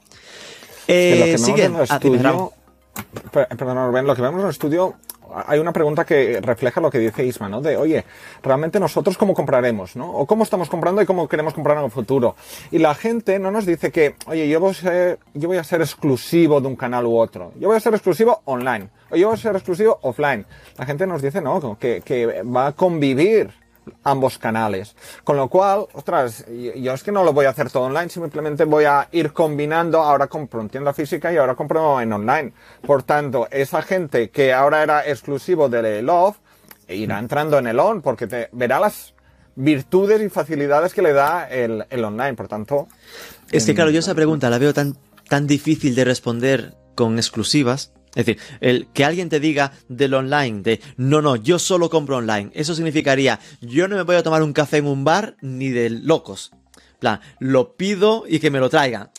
Eh, 0.89 1.37
sigue, 1.39 1.71
ah, 1.89 2.01
perdón, 2.01 4.07
lo 4.07 4.17
que 4.17 4.23
vemos 4.23 4.41
en 4.41 4.47
el 4.47 4.51
estudio 4.51 4.97
hay 5.47 5.59
una 5.59 5.73
pregunta 5.73 6.05
que 6.05 6.41
refleja 6.41 6.81
lo 6.81 6.91
que 6.91 6.99
dice 6.99 7.25
Isma, 7.25 7.49
¿no? 7.49 7.61
De, 7.61 7.77
oye, 7.77 8.05
realmente 8.43 8.79
nosotros 8.81 9.17
cómo 9.17 9.35
compraremos, 9.35 9.97
¿no? 9.97 10.11
O 10.11 10.27
cómo 10.27 10.45
estamos 10.45 10.69
comprando 10.69 11.03
y 11.03 11.07
cómo 11.07 11.29
queremos 11.29 11.55
comprar 11.55 11.79
en 11.79 11.85
el 11.85 11.91
futuro. 11.91 12.37
Y 12.71 12.79
la 12.79 12.95
gente 12.95 13.39
no 13.39 13.51
nos 13.51 13.67
dice 13.67 13.91
que, 13.91 14.17
oye, 14.27 14.49
yo 14.49 14.61
voy 14.61 14.71
a 14.71 14.75
ser, 14.75 15.19
yo 15.35 15.49
voy 15.49 15.59
a 15.59 15.65
ser 15.65 15.81
exclusivo 15.81 16.61
de 16.61 16.69
un 16.69 16.77
canal 16.77 17.07
u 17.07 17.17
otro. 17.17 17.53
Yo 17.59 17.69
voy 17.69 17.77
a 17.77 17.81
ser 17.81 17.95
exclusivo 17.95 18.43
online. 18.45 18.89
O 19.11 19.17
yo 19.17 19.29
voy 19.29 19.35
a 19.35 19.39
ser 19.39 19.55
exclusivo 19.55 19.99
offline. 20.03 20.47
La 20.79 20.87
gente 20.87 21.07
nos 21.07 21.23
dice, 21.23 21.41
no, 21.41 21.77
que, 21.79 22.03
que 22.05 22.43
va 22.43 22.69
a 22.69 22.73
convivir 22.73 23.62
ambos 24.05 24.39
canales. 24.39 24.97
Con 25.25 25.37
lo 25.37 25.49
cual, 25.49 25.87
ostras, 25.93 26.45
yo 26.49 26.93
es 26.93 27.03
que 27.03 27.13
no 27.13 27.25
lo 27.25 27.33
voy 27.33 27.47
a 27.47 27.51
hacer 27.51 27.71
todo 27.71 27.85
online, 27.85 28.09
simplemente 28.09 28.65
voy 28.65 28.85
a 28.85 29.09
ir 29.13 29.33
combinando, 29.33 30.01
ahora 30.01 30.27
compro 30.27 30.61
en 30.61 30.69
tienda 30.69 30.93
física 30.93 31.33
y 31.33 31.37
ahora 31.37 31.55
compro 31.55 32.01
en 32.01 32.13
online. 32.13 32.53
Por 32.87 33.03
tanto, 33.03 33.49
esa 33.51 33.83
gente 33.83 34.31
que 34.31 34.53
ahora 34.53 34.83
era 34.83 35.07
exclusivo 35.07 35.69
de 35.69 36.03
Love, 36.03 36.37
irá 36.89 37.19
entrando 37.19 37.59
en 37.59 37.67
el 37.67 37.79
on, 37.79 38.03
porque 38.03 38.27
te 38.27 38.49
verá 38.53 38.79
las 38.79 39.15
virtudes 39.55 40.21
y 40.23 40.29
facilidades 40.29 40.95
que 40.95 41.03
le 41.03 41.13
da 41.13 41.49
el, 41.49 41.85
el 41.91 42.05
online, 42.05 42.35
por 42.35 42.49
tanto. 42.49 42.89
Es 43.51 43.67
que 43.67 43.75
claro, 43.75 43.91
yo 43.91 44.01
esa 44.01 44.15
pregunta 44.15 44.51
la 44.51 44.59
veo 44.59 44.73
tan, 44.73 44.97
tan 45.29 45.47
difícil 45.47 45.95
de 45.95 46.05
responder 46.05 46.75
con 46.95 47.17
exclusivas, 47.19 47.93
es 48.15 48.27
decir, 48.27 48.43
el 48.61 48.89
que 48.93 49.05
alguien 49.05 49.29
te 49.29 49.41
diga 49.41 49.73
del 49.89 50.15
online, 50.15 50.63
de 50.63 50.81
no, 50.97 51.23
no, 51.23 51.37
yo 51.37 51.59
solo 51.59 51.89
compro 51.89 52.19
online, 52.19 52.51
eso 52.55 52.75
significaría 52.75 53.41
yo 53.61 53.89
no 53.89 53.97
me 53.97 54.03
voy 54.03 54.17
a 54.17 54.23
tomar 54.23 54.43
un 54.43 54.53
café 54.53 54.79
en 54.79 54.87
un 54.87 55.05
bar 55.05 55.37
ni 55.41 55.71
de 55.71 55.89
locos. 55.89 56.53
plan, 56.99 57.21
lo 57.39 57.75
pido 57.77 58.25
y 58.29 58.39
que 58.39 58.51
me 58.51 58.61
lo 58.61 58.69
traigan. 58.69 59.11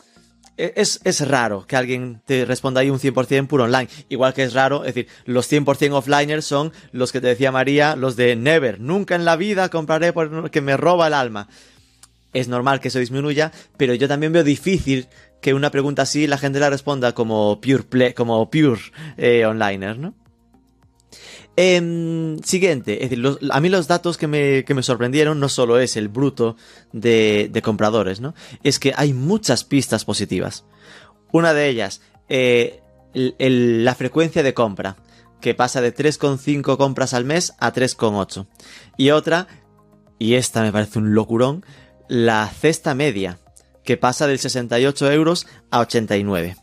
E, 0.58 0.74
es, 0.76 1.00
es 1.04 1.28
raro 1.28 1.65
que 1.65 1.76
alguien 1.76 2.22
te 2.26 2.46
responda 2.46 2.82
ahí 2.82 2.89
un 2.91 3.00
100% 3.00 3.48
puro 3.48 3.63
online. 3.63 3.89
Igual 4.10 4.34
que 4.36 4.44
es 4.44 4.54
raro, 4.54 4.86
es 4.86 4.94
decir, 4.94 5.08
los 5.26 5.52
100% 5.52 5.94
offliners 5.94 6.46
son 6.46 6.72
los 6.91 7.12
que 7.12 7.22
te 7.22 7.28
decía 7.28 7.52
María, 7.52 7.96
los 7.96 8.15
de 8.15 8.36
never, 8.36 8.80
nunca 8.80 9.15
en 9.15 9.26
la 9.26 9.36
vida 9.36 9.70
compraré 9.70 10.13
porque 10.13 10.62
me 10.62 10.78
roba 10.78 11.08
el 11.08 11.13
alma. 11.13 11.48
Es 12.34 12.48
normal 12.48 12.80
que 12.80 12.88
eso 12.88 13.00
disminuya, 13.00 13.52
pero 13.78 13.94
yo 13.94 14.08
también 14.08 14.34
veo 14.34 14.44
difícil 14.44 15.08
que 15.43 15.53
una 15.53 15.69
pregunta 15.69 16.01
así 16.03 16.25
la 16.25 16.39
gente 16.39 16.60
la 16.60 16.71
responda 16.71 17.13
como 17.13 17.60
pure 17.62 17.84
play, 17.84 18.13
como 18.13 18.49
pure 18.49 18.79
eh, 19.17 19.45
onliner, 19.45 19.99
¿no? 19.99 20.15
Em, 21.56 22.39
siguiente, 22.39 23.03
es 23.03 23.12
decir, 23.12 23.38
a 23.51 23.60
mí 23.60 23.69
los 23.69 23.88
datos 23.88 24.17
que 24.17 24.25
me, 24.25 24.63
que 24.65 24.73
me, 24.73 24.82
sorprendieron 24.82 25.39
no 25.39 25.49
solo 25.49 25.77
es 25.77 25.97
el 25.97 26.08
bruto 26.08 26.56
de, 26.93 27.62
compradores, 27.63 28.21
¿no? 28.21 28.34
Es 28.63 28.79
que 28.79 28.93
hay 28.95 29.13
muchas 29.13 29.63
pistas 29.63 30.03
positivas. 30.06 30.65
Una 31.32 31.53
de 31.53 31.67
ellas, 31.67 32.01
eh, 32.27 32.82
la 33.13 33.93
frecuencia 33.93 34.41
de 34.41 34.56
compra, 34.56 34.95
que 35.41 35.53
pasa 35.53 35.82
de 35.82 35.93
3,5 35.93 36.77
compras 36.77 37.13
al 37.13 37.25
mes 37.25 37.53
a 37.60 37.71
3,8. 37.71 38.47
Y 38.97 39.12
otra, 39.12 39.47
y 40.17 40.36
esta 40.36 40.63
me 40.63 40.71
parece 40.71 40.97
un 40.97 41.13
locurón, 41.13 41.63
la 42.08 42.47
cesta 42.47 42.95
media, 42.95 43.38
que 43.84 43.98
pasa 43.98 44.28
del 44.28 44.39
68 44.39 45.12
euros 45.12 45.48
a 45.72 45.80
89. 45.80 46.56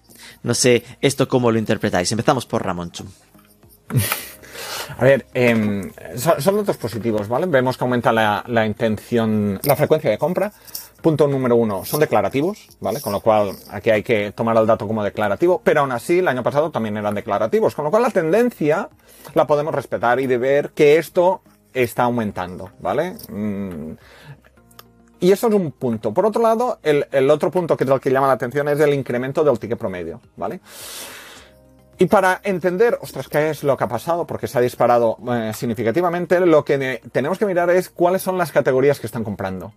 No 0.43 0.55
sé 0.55 0.85
esto 1.01 1.29
cómo 1.29 1.51
lo 1.51 1.59
interpretáis. 1.59 2.11
Empezamos 2.13 2.47
por 2.47 2.65
Ramón 2.65 2.91
Chum. 2.93 3.09
A 4.99 5.05
ver, 5.05 5.27
em, 5.35 5.91
son, 6.17 6.57
datos 6.57 6.77
positivos, 6.77 7.29
¿vale? 7.29 7.47
Vemos 7.47 7.77
que 7.77 7.85
aumenta 7.85 8.13
la, 8.13 8.45
la, 8.47 8.67
intención, 8.67 9.61
la 9.63 9.77
frecuencia 9.77 10.11
de 10.11 10.19
compra. 10.19 10.53
Punto 11.01 11.27
número 11.27 11.57
uno, 11.57 11.85
son 11.85 12.01
declarativos, 12.01 12.69
¿vale? 12.81 13.01
Con 13.01 13.13
lo 13.13 13.21
cual 13.21 13.53
aquí 13.71 13.91
hay 13.91 14.03
que 14.03 14.33
tomar 14.33 14.57
el 14.59 14.67
dato 14.67 14.87
como 14.87 15.03
declarativo, 15.03 15.63
pero 15.65 15.81
aún 15.81 15.93
así 15.93 16.19
el 16.19 16.29
año 16.29 16.43
pasado 16.43 16.71
también 16.71 16.97
eran 16.99 17.15
declarativos, 17.15 17.75
con 17.75 17.87
lo 17.87 17.91
cual 17.91 18.03
la 18.03 18.11
tendencia 18.11 18.91
la 19.35 19.47
podemos 19.47 19.75
respetar 19.75 20.21
y 20.21 20.27
de 20.27 20.37
ver 20.37 20.71
que 20.71 20.99
esto 20.99 21.41
está 21.73 22.03
aumentando, 22.03 22.71
¿vale? 22.81 23.17
Y 25.21 25.33
eso 25.33 25.49
es 25.49 25.55
un 25.55 25.71
punto. 25.73 26.15
Por 26.15 26.25
otro 26.25 26.43
lado, 26.43 26.79
el, 26.83 27.31
otro 27.31 27.51
punto 27.51 27.77
que 27.77 27.85
el 27.85 28.01
que 28.01 28.11
llama 28.11 28.27
la 28.27 28.33
atención 28.33 28.69
es 28.69 28.81
el 28.81 28.95
incremento 28.95 29.45
del 29.45 29.59
ticket 29.59 29.79
promedio, 29.79 30.21
¿vale? 30.37 30.61
Y 31.99 32.07
para 32.07 32.41
entender, 32.43 32.99
ostras, 33.03 33.29
qué 33.29 33.51
es 33.51 33.63
lo 33.63 33.77
que 33.77 33.85
ha 33.85 33.89
pasado, 33.89 34.27
porque 34.27 34.49
se 34.49 34.57
ha 34.57 34.63
disparado 34.63 35.19
eh, 35.31 35.53
significativamente, 35.55 36.41
lo 36.41 36.65
que 36.65 37.03
tenemos 37.13 37.39
que 37.39 37.45
mirar 37.45 37.69
es 37.69 37.91
cuáles 37.91 38.23
son 38.23 38.39
las 38.39 38.51
categorías 38.51 38.99
que 38.99 39.07
están 39.07 39.23
comprando. 39.23 39.75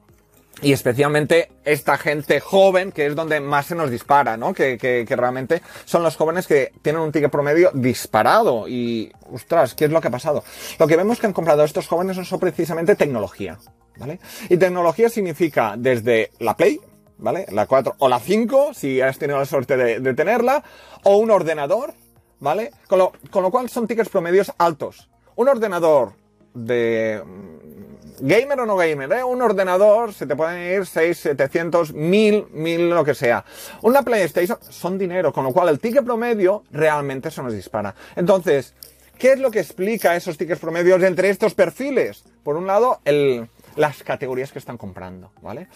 Y 0.62 0.72
especialmente 0.72 1.50
esta 1.66 1.98
gente 1.98 2.40
joven, 2.40 2.94
que 2.94 3.08
es 3.08 3.16
donde 3.16 3.42
más 3.42 3.66
se 3.66 3.76
nos 3.76 3.92
dispara, 3.92 4.38
¿no? 4.38 4.54
Que, 4.54 4.78
que, 4.78 5.04
que, 5.06 5.16
realmente 5.18 5.62
son 5.84 6.04
los 6.04 6.16
jóvenes 6.16 6.48
que 6.48 6.72
tienen 6.82 7.02
un 7.02 7.12
ticket 7.12 7.30
promedio 7.30 7.72
disparado. 7.74 8.70
Y, 8.70 9.12
ostras, 9.30 9.74
¿qué 9.74 9.86
es 9.86 9.92
lo 9.92 10.00
que 10.00 10.08
ha 10.08 10.12
pasado? 10.12 10.46
Lo 10.80 10.88
que 10.88 10.96
vemos 10.96 11.20
que 11.20 11.28
han 11.28 11.34
comprado 11.34 11.66
estos 11.66 11.90
jóvenes 11.90 12.26
son 12.26 12.40
precisamente 12.40 12.96
tecnología. 12.96 13.58
¿Vale? 13.98 14.20
Y 14.50 14.58
tecnología 14.58 15.10
significa 15.10 15.76
desde 15.78 16.32
la 16.40 16.56
Play, 16.56 16.80
¿vale? 17.18 17.46
La 17.52 17.66
4 17.66 17.96
o 18.00 18.10
la 18.10 18.20
5, 18.20 18.74
si 18.74 19.02
has 19.02 19.18
tenido 19.18 19.40
la 19.40 19.46
suerte 19.46 19.78
de, 19.78 20.14
tenerla, 20.14 20.64
o 21.04 21.18
un 21.18 21.32
ordenador, 21.32 21.94
¿vale? 22.40 22.72
Con 22.88 23.00
lo, 23.00 23.14
con 23.30 23.44
lo, 23.44 23.52
cual 23.52 23.70
son 23.70 23.88
tickets 23.88 24.10
promedios 24.10 24.52
altos. 24.58 25.10
Un 25.36 25.48
ordenador 25.48 26.14
de 26.54 27.24
mm, 27.26 28.28
gamer 28.28 28.60
o 28.60 28.66
no 28.66 28.76
gamer, 28.76 29.12
¿eh? 29.14 29.24
Un 29.24 29.42
ordenador 29.42 30.14
se 30.14 30.28
te 30.28 30.36
pueden 30.36 30.62
ir 30.62 30.86
6, 30.86 31.18
700, 31.18 31.94
1000, 31.94 32.48
1000, 32.52 32.90
lo 32.90 33.04
que 33.04 33.16
sea. 33.16 33.44
Una 33.82 34.04
PlayStation 34.04 34.58
son 34.70 34.98
dinero, 34.98 35.32
con 35.34 35.44
lo 35.44 35.52
cual 35.52 35.70
el 35.70 35.80
ticket 35.80 36.04
promedio 36.04 36.64
realmente 36.72 37.32
se 37.32 37.42
nos 37.42 37.54
dispara. 37.54 37.96
Entonces, 38.16 38.74
¿qué 39.18 39.34
es 39.34 39.40
lo 39.40 39.52
que 39.52 39.60
explica 39.60 40.16
esos 40.16 40.38
tickets 40.38 40.60
promedios 40.60 41.02
entre 41.04 41.30
estos 41.30 41.54
perfiles? 41.54 42.24
Por 42.44 42.56
un 42.56 42.68
lado, 42.68 43.00
el, 43.06 43.48
las 43.76 44.04
categorías 44.04 44.52
que 44.52 44.60
están 44.60 44.78
comprando, 44.78 45.32
¿vale? 45.42 45.68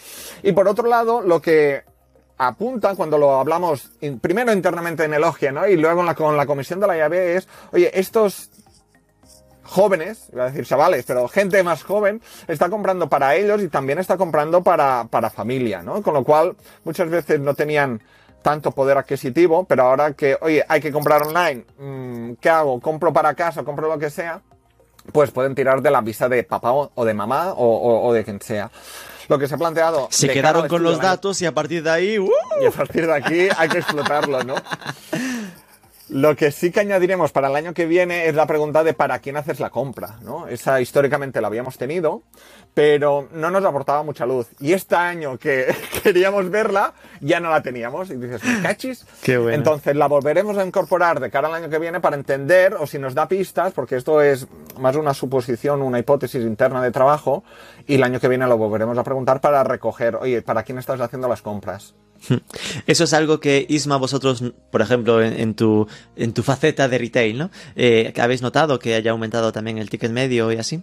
Y 0.43 0.51
por 0.51 0.67
otro 0.67 0.87
lado, 0.87 1.21
lo 1.21 1.41
que 1.41 1.83
apunta 2.37 2.95
cuando 2.95 3.17
lo 3.17 3.39
hablamos 3.39 3.91
primero 4.21 4.53
internamente 4.53 5.03
en 5.03 5.13
Elogia, 5.13 5.51
¿no? 5.51 5.67
Y 5.67 5.75
luego 5.75 6.03
con 6.15 6.37
la 6.37 6.45
comisión 6.45 6.79
de 6.79 6.87
la 6.87 6.97
llave 6.97 7.35
es, 7.35 7.47
oye, 7.71 7.91
estos 7.99 8.51
jóvenes, 9.63 10.29
iba 10.31 10.43
a 10.43 10.47
decir 10.47 10.65
chavales, 10.65 11.05
pero 11.05 11.27
gente 11.27 11.61
más 11.63 11.83
joven, 11.83 12.21
está 12.47 12.69
comprando 12.69 13.09
para 13.09 13.35
ellos 13.35 13.61
y 13.61 13.67
también 13.67 13.99
está 13.99 14.17
comprando 14.17 14.63
para, 14.63 15.05
para 15.09 15.29
familia, 15.29 15.83
¿no? 15.83 16.01
Con 16.01 16.13
lo 16.13 16.23
cual, 16.23 16.55
muchas 16.85 17.09
veces 17.09 17.39
no 17.39 17.53
tenían 17.53 18.01
tanto 18.41 18.71
poder 18.71 18.97
adquisitivo, 18.97 19.65
pero 19.65 19.83
ahora 19.83 20.13
que, 20.13 20.37
oye, 20.39 20.63
hay 20.67 20.79
que 20.79 20.91
comprar 20.91 21.23
online, 21.23 21.65
mm, 21.77 22.33
¿qué 22.39 22.49
hago? 22.49 22.79
¿Compro 22.79 23.11
para 23.11 23.33
casa? 23.33 23.63
¿Compro 23.63 23.89
lo 23.89 23.99
que 23.99 24.09
sea? 24.09 24.41
Pues 25.11 25.31
pueden 25.31 25.55
tirar 25.55 25.81
de 25.81 25.91
la 25.91 26.01
visa 26.01 26.27
de 26.29 26.43
papá 26.43 26.71
o 26.71 27.05
de 27.05 27.13
mamá 27.13 27.53
o, 27.55 28.13
de 28.13 28.23
quien 28.23 28.41
sea. 28.41 28.69
Lo 29.27 29.37
que 29.37 29.47
se 29.47 29.55
ha 29.55 29.57
planteado. 29.57 30.07
Se 30.09 30.29
quedaron 30.29 30.67
con 30.67 30.83
los 30.83 31.01
datos 31.01 31.41
y 31.41 31.45
a 31.45 31.51
partir 31.51 31.83
de 31.83 31.89
ahí. 31.89 32.19
¡uh! 32.19 32.29
Y 32.61 32.65
a 32.65 32.71
partir 32.71 33.05
de 33.07 33.13
aquí 33.13 33.47
hay 33.57 33.69
que 33.69 33.79
explotarlo, 33.79 34.43
¿no? 34.43 34.55
Lo 36.09 36.37
que 36.37 36.51
sí 36.51 36.71
que 36.71 36.79
añadiremos 36.79 37.33
para 37.33 37.49
el 37.49 37.55
año 37.55 37.73
que 37.73 37.85
viene 37.85 38.27
es 38.27 38.35
la 38.35 38.47
pregunta 38.47 38.83
de 38.83 38.93
para 38.93 39.19
quién 39.19 39.35
haces 39.35 39.59
la 39.59 39.69
compra, 39.69 40.19
¿no? 40.21 40.47
Esa 40.47 40.79
históricamente 40.79 41.41
la 41.41 41.47
habíamos 41.47 41.77
tenido, 41.77 42.23
pero 42.73 43.27
no 43.33 43.51
nos 43.51 43.65
aportaba 43.65 44.03
mucha 44.03 44.25
luz. 44.25 44.47
Y 44.61 44.71
este 44.71 44.95
año 44.95 45.37
que 45.37 45.75
queríamos 46.03 46.49
verla, 46.49 46.93
ya 47.19 47.41
no 47.41 47.49
la 47.49 47.61
teníamos. 47.61 48.09
Y 48.09 48.15
dices, 48.15 48.41
¿me 48.43 48.61
cachis? 48.61 49.05
Qué 49.21 49.37
bueno. 49.37 49.57
Entonces 49.57 49.97
la 49.97 50.07
volveremos 50.07 50.57
a 50.57 50.65
incorporar 50.65 51.19
de 51.19 51.29
cara 51.29 51.49
al 51.49 51.55
año 51.55 51.69
que 51.69 51.79
viene 51.79 51.99
para 51.99 52.15
entender, 52.15 52.75
o 52.75 52.87
si 52.87 52.99
nos 52.99 53.13
da 53.13 53.27
pistas, 53.27 53.73
porque 53.73 53.97
esto 53.97 54.21
es 54.21 54.47
más 54.79 54.95
una 54.95 55.13
suposición, 55.13 55.81
una 55.81 55.99
hipótesis 55.99 56.41
interna 56.41 56.81
de 56.81 56.91
trabajo, 56.91 57.43
y 57.85 57.95
el 57.95 58.03
año 58.03 58.21
que 58.21 58.29
viene 58.29 58.47
lo 58.47 58.57
volveremos 58.57 58.97
a 58.97 59.03
preguntar 59.03 59.41
para 59.41 59.61
recoger, 59.65 60.15
oye, 60.15 60.41
¿para 60.41 60.63
quién 60.63 60.77
estás 60.77 61.01
haciendo 61.01 61.27
las 61.27 61.41
compras? 61.41 61.95
Eso 62.87 63.03
es 63.03 63.13
algo 63.13 63.39
que, 63.39 63.65
Isma, 63.67 63.97
vosotros, 63.97 64.43
por 64.71 64.81
ejemplo, 64.81 65.21
en, 65.21 65.53
tu, 65.55 65.87
en 66.15 66.33
tu 66.33 66.43
faceta 66.43 66.87
de 66.87 66.97
retail, 66.97 67.37
¿no? 67.37 67.49
Eh, 67.75 68.13
¿Habéis 68.19 68.41
notado 68.41 68.79
que 68.79 68.95
haya 68.95 69.11
aumentado 69.11 69.51
también 69.51 69.77
el 69.77 69.89
ticket 69.89 70.11
medio 70.11 70.51
y 70.51 70.57
así? 70.57 70.81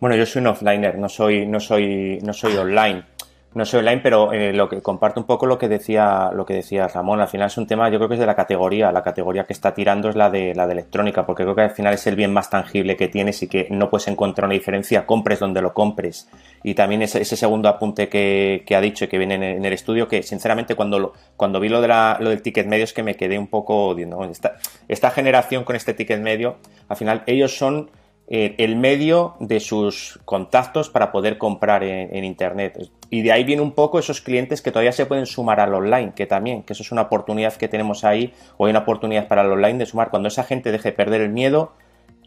Bueno, 0.00 0.16
yo 0.16 0.24
soy 0.26 0.40
un 0.40 0.48
offliner, 0.48 0.98
no 0.98 1.08
soy, 1.08 1.46
no 1.46 1.60
soy, 1.60 2.18
no 2.22 2.32
soy 2.32 2.56
online 2.56 3.04
no 3.52 3.64
soy 3.64 3.80
online, 3.80 4.00
pero 4.00 4.32
eh, 4.32 4.52
lo 4.52 4.68
que 4.68 4.80
comparto 4.80 5.18
un 5.18 5.26
poco 5.26 5.44
lo 5.44 5.58
que 5.58 5.68
decía 5.68 6.30
lo 6.32 6.46
que 6.46 6.54
decía 6.54 6.86
Ramón. 6.86 7.20
Al 7.20 7.26
final 7.26 7.48
es 7.48 7.58
un 7.58 7.66
tema, 7.66 7.88
yo 7.88 7.98
creo 7.98 8.08
que 8.08 8.14
es 8.14 8.20
de 8.20 8.26
la 8.26 8.36
categoría. 8.36 8.92
La 8.92 9.02
categoría 9.02 9.44
que 9.44 9.52
está 9.52 9.74
tirando 9.74 10.08
es 10.08 10.14
la 10.14 10.30
de 10.30 10.54
la 10.54 10.66
de 10.66 10.72
electrónica, 10.72 11.26
porque 11.26 11.42
creo 11.42 11.56
que 11.56 11.62
al 11.62 11.70
final 11.72 11.94
es 11.94 12.06
el 12.06 12.14
bien 12.14 12.32
más 12.32 12.48
tangible 12.48 12.96
que 12.96 13.08
tienes 13.08 13.42
y 13.42 13.48
que 13.48 13.66
no 13.70 13.90
puedes 13.90 14.06
encontrar 14.06 14.46
una 14.46 14.54
diferencia. 14.54 15.04
Compres 15.04 15.40
donde 15.40 15.62
lo 15.62 15.74
compres. 15.74 16.28
Y 16.62 16.74
también 16.74 17.02
ese, 17.02 17.22
ese 17.22 17.36
segundo 17.36 17.68
apunte 17.68 18.08
que, 18.08 18.62
que, 18.64 18.76
ha 18.76 18.80
dicho 18.80 19.06
y 19.06 19.08
que 19.08 19.18
viene 19.18 19.34
en, 19.34 19.64
el 19.64 19.72
estudio, 19.72 20.06
que 20.06 20.22
sinceramente 20.22 20.76
cuando 20.76 21.12
cuando 21.36 21.58
vi 21.58 21.68
lo 21.68 21.80
de 21.80 21.88
la, 21.88 22.18
lo 22.20 22.30
del 22.30 22.42
ticket 22.42 22.66
medio 22.66 22.84
es 22.84 22.92
que 22.92 23.02
me 23.02 23.16
quedé 23.16 23.36
un 23.38 23.48
poco, 23.48 23.96
¿no? 24.06 24.24
esta, 24.24 24.58
esta 24.86 25.10
generación 25.10 25.64
con 25.64 25.74
este 25.74 25.94
ticket 25.94 26.20
medio, 26.20 26.58
al 26.88 26.96
final 26.96 27.24
ellos 27.26 27.56
son 27.56 27.90
eh, 28.32 28.54
el 28.58 28.76
medio 28.76 29.34
de 29.40 29.58
sus 29.58 30.20
contactos 30.24 30.88
para 30.88 31.10
poder 31.10 31.36
comprar 31.36 31.82
en, 31.82 32.24
Internet. 32.24 32.78
Y 33.10 33.22
de 33.22 33.32
ahí 33.32 33.42
viene 33.42 33.60
un 33.60 33.72
poco 33.72 33.98
esos 33.98 34.20
clientes 34.20 34.62
que 34.62 34.70
todavía 34.70 34.92
se 34.92 35.04
pueden 35.04 35.26
sumar 35.26 35.58
al 35.58 35.74
online, 35.74 36.12
que 36.14 36.26
también, 36.26 36.62
que 36.62 36.74
eso 36.74 36.84
es 36.84 36.92
una 36.92 37.02
oportunidad 37.02 37.54
que 37.54 37.66
tenemos 37.66 38.04
ahí, 38.04 38.32
o 38.56 38.66
hay 38.66 38.70
una 38.70 38.80
oportunidad 38.80 39.26
para 39.26 39.42
el 39.42 39.50
online 39.50 39.78
de 39.78 39.86
sumar 39.86 40.10
cuando 40.10 40.28
esa 40.28 40.44
gente 40.44 40.70
deje 40.70 40.90
de 40.90 40.96
perder 40.96 41.22
el 41.22 41.30
miedo 41.30 41.72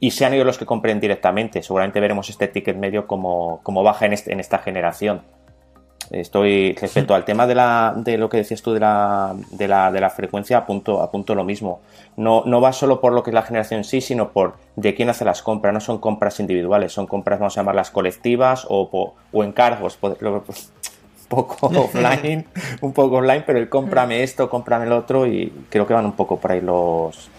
y 0.01 0.11
sean 0.11 0.33
ellos 0.33 0.45
los 0.45 0.57
que 0.57 0.65
compren 0.65 0.99
directamente. 0.99 1.63
Seguramente 1.63 2.01
veremos 2.01 2.29
este 2.29 2.49
ticket 2.49 2.75
medio 2.75 3.07
como, 3.07 3.61
como 3.63 3.81
baja 3.81 4.05
en, 4.05 4.11
este, 4.11 4.33
en 4.33 4.41
esta 4.41 4.57
generación. 4.57 5.21
Estoy 6.13 6.73
respecto 6.73 7.15
al 7.15 7.25
tema 7.25 7.47
de, 7.47 7.55
la, 7.55 7.93
de 7.97 8.17
lo 8.17 8.29
que 8.29 8.37
decías 8.37 8.61
tú 8.61 8.71
de 8.71 8.79
la, 8.79 9.35
de 9.51 9.67
la, 9.67 9.91
de 9.91 9.99
la 9.99 10.09
frecuencia, 10.09 10.59
apunto, 10.59 11.01
apunto 11.01 11.33
lo 11.33 11.43
mismo. 11.43 11.81
No, 12.17 12.43
no 12.45 12.61
va 12.61 12.71
solo 12.71 13.01
por 13.01 13.13
lo 13.13 13.23
que 13.23 13.31
es 13.31 13.33
la 13.33 13.41
generación 13.41 13.79
en 13.79 13.83
sí, 13.83 13.99
sino 13.99 14.29
por 14.29 14.55
de 14.75 14.93
quién 14.93 15.09
hace 15.09 15.25
las 15.25 15.41
compras. 15.41 15.73
No 15.73 15.79
son 15.79 15.97
compras 15.97 16.39
individuales, 16.39 16.93
son 16.93 17.07
compras, 17.07 17.39
vamos 17.39 17.57
a 17.57 17.61
llamarlas 17.61 17.89
colectivas 17.89 18.65
o, 18.69 19.15
o 19.31 19.43
encargos. 19.43 19.97
poco 21.33 21.67
offline, 21.79 22.45
un 22.81 22.93
poco 22.93 23.17
online, 23.17 23.43
pero 23.45 23.59
el 23.59 23.69
cómprame 23.69 24.23
esto, 24.23 24.49
cómprame 24.49 24.85
el 24.85 24.91
otro 24.91 25.25
y 25.25 25.51
creo 25.69 25.87
que 25.87 25.93
van 25.93 26.05
un 26.05 26.13
poco 26.13 26.39
por 26.39 26.51
ahí 26.51 26.61
los, 26.61 27.29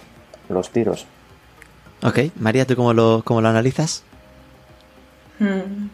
los 0.49 0.71
tiros. 0.71 1.07
Ok, 2.03 2.19
María, 2.37 2.67
¿tú 2.67 2.77
cómo 2.77 2.93
lo, 2.93 3.23
cómo 3.25 3.41
lo 3.41 3.49
analizas? 3.49 4.03
Hmm. 5.39 5.89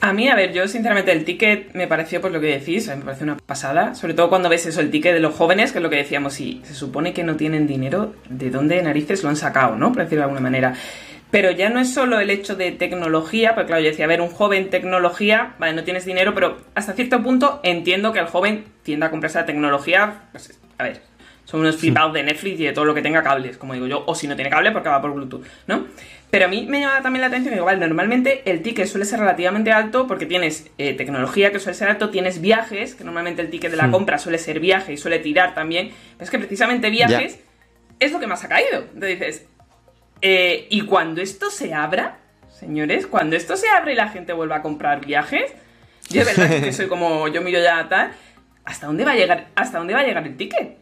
A 0.00 0.12
mí, 0.12 0.28
a 0.28 0.36
ver, 0.36 0.52
yo 0.52 0.68
sinceramente 0.68 1.10
el 1.10 1.24
ticket 1.24 1.74
me 1.74 1.86
pareció, 1.86 2.20
pues 2.20 2.32
lo 2.32 2.40
que 2.40 2.58
decís, 2.58 2.86
me 2.88 2.96
parece 2.98 3.24
una 3.24 3.36
pasada. 3.38 3.94
Sobre 3.94 4.14
todo 4.14 4.28
cuando 4.28 4.48
ves 4.48 4.66
eso, 4.66 4.80
el 4.80 4.90
ticket 4.90 5.14
de 5.14 5.20
los 5.20 5.34
jóvenes, 5.34 5.72
que 5.72 5.78
es 5.78 5.82
lo 5.82 5.90
que 5.90 5.96
decíamos, 5.96 6.34
si 6.34 6.60
se 6.64 6.74
supone 6.74 7.12
que 7.12 7.24
no 7.24 7.36
tienen 7.36 7.66
dinero, 7.66 8.14
¿de 8.28 8.50
dónde 8.50 8.80
narices 8.82 9.22
lo 9.22 9.30
han 9.30 9.36
sacado, 9.36 9.76
no? 9.76 9.92
Por 9.92 10.02
decirlo 10.02 10.20
de 10.20 10.24
alguna 10.24 10.40
manera. 10.40 10.74
Pero 11.30 11.50
ya 11.50 11.70
no 11.70 11.80
es 11.80 11.92
solo 11.92 12.20
el 12.20 12.30
hecho 12.30 12.54
de 12.54 12.72
tecnología, 12.72 13.54
porque 13.54 13.68
claro, 13.68 13.82
yo 13.82 13.90
decía, 13.90 14.04
a 14.04 14.08
ver, 14.08 14.20
un 14.20 14.28
joven 14.28 14.70
tecnología, 14.70 15.54
vale, 15.58 15.72
no 15.72 15.82
tienes 15.82 16.04
dinero, 16.04 16.34
pero 16.34 16.58
hasta 16.74 16.92
cierto 16.92 17.22
punto 17.22 17.60
entiendo 17.64 18.12
que 18.12 18.20
el 18.20 18.26
joven 18.26 18.64
tienda 18.82 19.06
a 19.06 19.10
comprarse 19.10 19.38
la 19.38 19.46
tecnología, 19.46 20.28
pues, 20.30 20.58
a 20.78 20.84
ver, 20.84 21.00
son 21.46 21.60
unos 21.60 21.76
flipados 21.76 22.12
de 22.12 22.22
Netflix 22.22 22.60
y 22.60 22.64
de 22.64 22.72
todo 22.72 22.84
lo 22.84 22.94
que 22.94 23.02
tenga 23.02 23.22
cables, 23.22 23.56
como 23.56 23.74
digo 23.74 23.86
yo, 23.86 24.04
o 24.06 24.14
si 24.14 24.28
no 24.28 24.36
tiene 24.36 24.50
cable 24.50 24.72
porque 24.72 24.88
va 24.88 25.00
por 25.00 25.14
Bluetooth, 25.14 25.44
¿no? 25.66 25.86
Pero 26.36 26.44
a 26.44 26.48
mí 26.48 26.66
me 26.68 26.80
llama 26.80 27.00
también 27.00 27.22
la 27.22 27.28
atención 27.28 27.54
que 27.54 27.60
igual 27.60 27.80
normalmente 27.80 28.42
el 28.44 28.60
ticket 28.60 28.86
suele 28.86 29.06
ser 29.06 29.20
relativamente 29.20 29.72
alto 29.72 30.06
porque 30.06 30.26
tienes 30.26 30.70
eh, 30.76 30.92
tecnología 30.92 31.50
que 31.50 31.58
suele 31.58 31.78
ser 31.78 31.88
alto, 31.88 32.10
tienes 32.10 32.42
viajes, 32.42 32.94
que 32.94 33.04
normalmente 33.04 33.40
el 33.40 33.48
ticket 33.48 33.70
de 33.70 33.78
la 33.78 33.86
hmm. 33.86 33.92
compra 33.92 34.18
suele 34.18 34.36
ser 34.36 34.60
viaje 34.60 34.92
y 34.92 34.98
suele 34.98 35.18
tirar 35.18 35.54
también, 35.54 35.92
pero 36.18 36.24
es 36.24 36.30
que 36.30 36.38
precisamente 36.38 36.90
viajes 36.90 37.40
es 37.98 38.12
lo 38.12 38.20
que 38.20 38.26
más 38.26 38.44
ha 38.44 38.48
caído. 38.48 38.80
Entonces 38.80 39.18
dices, 39.18 39.46
eh, 40.20 40.66
y 40.68 40.82
cuando 40.82 41.22
esto 41.22 41.48
se 41.48 41.72
abra, 41.72 42.18
señores, 42.50 43.06
cuando 43.06 43.34
esto 43.34 43.56
se 43.56 43.70
abre 43.70 43.94
y 43.94 43.96
la 43.96 44.08
gente 44.10 44.34
vuelva 44.34 44.56
a 44.56 44.62
comprar 44.62 45.06
viajes, 45.06 45.54
yo 46.10 46.22
de 46.22 46.34
verdad 46.34 46.62
que 46.62 46.72
soy 46.74 46.86
como 46.90 47.28
yo 47.28 47.40
miro 47.40 47.62
ya 47.62 47.88
tal, 47.88 48.12
¿hasta 48.66 48.88
dónde 48.88 49.06
va 49.06 49.12
a 49.12 49.16
llegar, 49.16 49.46
hasta 49.54 49.78
dónde 49.78 49.94
va 49.94 50.00
a 50.00 50.04
llegar 50.04 50.26
el 50.26 50.36
ticket? 50.36 50.76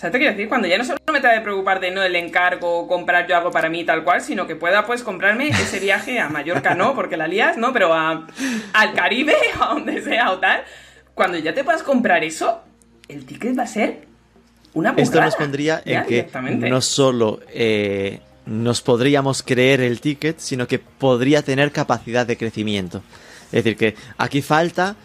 Sea, 0.00 0.10
te 0.10 0.16
quiero 0.16 0.32
decir, 0.32 0.48
cuando 0.48 0.66
ya 0.66 0.78
no 0.78 0.84
solo 0.84 0.98
me 1.12 1.20
tenga 1.20 1.34
de 1.34 1.42
preocupar 1.42 1.78
de 1.78 1.90
no 1.90 2.02
el 2.02 2.16
encargo, 2.16 2.88
comprar 2.88 3.26
yo 3.26 3.36
algo 3.36 3.50
para 3.50 3.68
mí 3.68 3.84
tal 3.84 4.02
cual, 4.02 4.22
sino 4.22 4.46
que 4.46 4.56
pueda 4.56 4.86
pues 4.86 5.02
comprarme 5.02 5.48
ese 5.48 5.78
viaje 5.78 6.18
a 6.18 6.30
Mallorca, 6.30 6.74
no, 6.74 6.94
porque 6.94 7.18
la 7.18 7.28
lías, 7.28 7.58
¿no? 7.58 7.74
Pero 7.74 7.92
a, 7.92 8.26
al 8.72 8.94
Caribe, 8.94 9.34
a 9.60 9.66
donde 9.74 10.00
sea 10.00 10.32
o 10.32 10.38
tal. 10.38 10.62
Cuando 11.12 11.36
ya 11.36 11.52
te 11.52 11.64
puedas 11.64 11.82
comprar 11.82 12.24
eso, 12.24 12.62
el 13.08 13.26
ticket 13.26 13.58
va 13.58 13.64
a 13.64 13.66
ser 13.66 14.06
una 14.72 14.92
burrada. 14.92 15.02
Esto 15.02 15.20
nos 15.20 15.36
pondría 15.36 15.82
en 15.84 16.04
que 16.06 16.30
no 16.60 16.80
solo 16.80 17.40
eh, 17.52 18.20
nos 18.46 18.80
podríamos 18.80 19.42
creer 19.42 19.82
el 19.82 20.00
ticket, 20.00 20.38
sino 20.38 20.66
que 20.66 20.78
podría 20.78 21.42
tener 21.42 21.72
capacidad 21.72 22.26
de 22.26 22.38
crecimiento. 22.38 23.02
Es 23.52 23.64
decir, 23.64 23.76
que 23.76 23.96
aquí 24.16 24.40
falta 24.40 24.96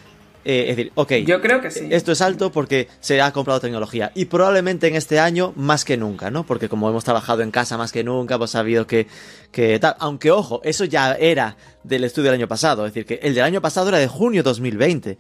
eh, 0.48 0.70
es 0.70 0.78
decir, 0.78 0.92
ok. 0.94 1.12
Yo 1.26 1.42
creo 1.42 1.60
que 1.60 1.72
sí. 1.72 1.88
Esto 1.90 2.12
es 2.12 2.22
alto 2.22 2.52
porque 2.52 2.88
se 3.00 3.20
ha 3.20 3.34
comprado 3.34 3.60
tecnología. 3.60 4.12
Y 4.14 4.26
probablemente 4.26 4.88
en 4.88 4.96
este 4.96 5.20
año 5.20 5.54
más 5.56 5.84
que 5.84 5.98
nunca, 5.98 6.30
¿no? 6.30 6.46
Porque 6.46 6.70
como 6.70 6.88
hemos 6.88 7.04
trabajado 7.04 7.42
en 7.42 7.50
casa 7.50 7.78
más 7.78 7.92
que 7.92 8.04
nunca, 8.04 8.36
hemos 8.36 8.52
sabido 8.52 8.86
que, 8.86 9.08
que 9.52 9.80
tal. 9.80 9.96
Aunque 10.00 10.30
ojo, 10.30 10.62
eso 10.64 10.86
ya 10.86 11.14
era 11.14 11.58
del 11.84 12.04
estudio 12.04 12.30
del 12.30 12.40
año 12.40 12.48
pasado. 12.48 12.86
Es 12.86 12.94
decir, 12.94 13.08
que 13.08 13.28
el 13.28 13.34
del 13.34 13.44
año 13.44 13.60
pasado 13.60 13.90
era 13.90 13.98
de 13.98 14.08
junio 14.08 14.44
2020. 14.44 15.18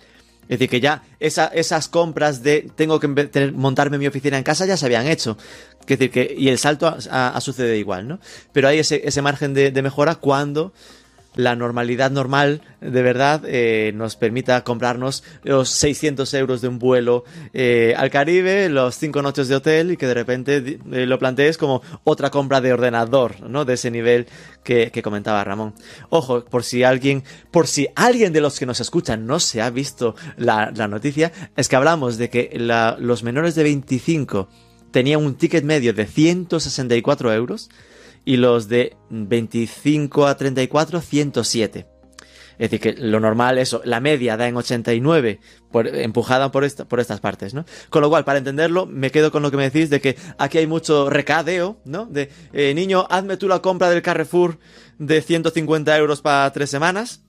Es 0.47 0.59
decir, 0.59 0.69
que 0.69 0.79
ya 0.79 1.01
esas 1.19 1.87
compras 1.87 2.43
de 2.43 2.69
tengo 2.75 2.99
que 2.99 3.07
montarme 3.51 3.97
mi 3.97 4.05
oficina 4.05 4.37
en 4.37 4.43
casa 4.43 4.67
ya 4.67 4.77
se 4.77 4.85
habían 4.85 5.07
hecho. 5.07 5.37
Es 5.79 5.87
decir, 5.87 6.11
que, 6.11 6.35
y 6.37 6.49
el 6.49 6.59
salto 6.59 6.95
ha, 7.09 7.41
sucedido 7.41 7.73
igual, 7.73 8.07
¿no? 8.07 8.19
Pero 8.51 8.67
hay 8.67 8.77
ese, 8.77 9.01
ese 9.03 9.23
margen 9.23 9.55
de, 9.55 9.71
de 9.71 9.81
mejora 9.81 10.13
cuando 10.13 10.71
la 11.35 11.55
normalidad 11.55 12.11
normal 12.11 12.61
de 12.81 13.01
verdad 13.01 13.41
eh, 13.45 13.91
nos 13.95 14.15
permita 14.15 14.63
comprarnos 14.63 15.23
los 15.43 15.69
600 15.69 16.33
euros 16.35 16.61
de 16.61 16.67
un 16.67 16.79
vuelo 16.79 17.23
eh, 17.53 17.93
al 17.97 18.09
Caribe, 18.09 18.69
los 18.69 18.95
5 18.97 19.21
noches 19.21 19.47
de 19.47 19.55
hotel 19.55 19.91
y 19.91 19.97
que 19.97 20.07
de 20.07 20.13
repente 20.13 20.79
eh, 20.91 21.05
lo 21.05 21.19
plantees 21.19 21.57
como 21.57 21.81
otra 22.03 22.29
compra 22.29 22.61
de 22.61 22.73
ordenador, 22.73 23.41
¿no? 23.49 23.65
De 23.65 23.73
ese 23.73 23.91
nivel 23.91 24.27
que, 24.63 24.91
comentaba 25.03 25.43
Ramón. 25.43 25.73
Ojo, 26.09 26.43
por 26.45 26.63
si 26.63 26.83
alguien, 26.83 27.23
por 27.51 27.67
si 27.67 27.87
alguien 27.95 28.33
de 28.33 28.41
los 28.41 28.57
que 28.57 28.65
nos 28.65 28.79
escuchan 28.79 29.27
no 29.27 29.39
se 29.39 29.61
ha 29.61 29.69
visto 29.69 30.15
la, 30.37 30.71
noticia, 30.71 31.31
es 31.55 31.69
que 31.69 31.75
hablamos 31.75 32.17
de 32.17 32.29
que 32.29 32.49
los 32.99 33.23
menores 33.23 33.55
de 33.55 33.63
25 33.63 34.47
tenían 34.91 35.23
un 35.23 35.35
ticket 35.35 35.63
medio 35.63 35.93
de 35.93 36.05
164 36.05 37.33
euros 37.33 37.69
y 38.25 38.37
los 38.37 38.67
de 38.67 38.97
25 39.09 40.27
a 40.27 40.35
34, 40.35 40.99
107. 40.99 41.87
Es 42.57 42.71
decir, 42.71 42.79
que 42.79 43.01
lo 43.01 43.19
normal, 43.19 43.57
eso, 43.57 43.81
la 43.83 43.99
media 43.99 44.37
da 44.37 44.47
en 44.47 44.55
89, 44.55 45.39
por, 45.71 45.87
empujada 45.87 46.51
por, 46.51 46.63
esta, 46.63 46.85
por 46.85 46.99
estas 46.99 47.19
partes, 47.19 47.53
¿no? 47.53 47.65
Con 47.89 48.01
lo 48.01 48.09
cual, 48.09 48.23
para 48.23 48.39
entenderlo, 48.39 48.85
me 48.85 49.11
quedo 49.11 49.31
con 49.31 49.43
lo 49.43 49.51
que 49.51 49.57
me 49.57 49.69
decís 49.69 49.89
de 49.89 49.99
que 49.99 50.15
aquí 50.37 50.59
hay 50.59 50.67
mucho 50.67 51.09
recadeo, 51.09 51.77
¿no? 51.85 52.05
De, 52.05 52.29
eh, 52.53 52.73
niño, 52.73 53.05
hazme 53.09 53.37
tú 53.37 53.47
la 53.47 53.59
compra 53.59 53.89
del 53.89 54.01
Carrefour 54.01 54.57
de 54.97 55.21
150 55.21 55.97
euros 55.97 56.21
para 56.21 56.49
tres 56.53 56.69
semanas, 56.69 57.23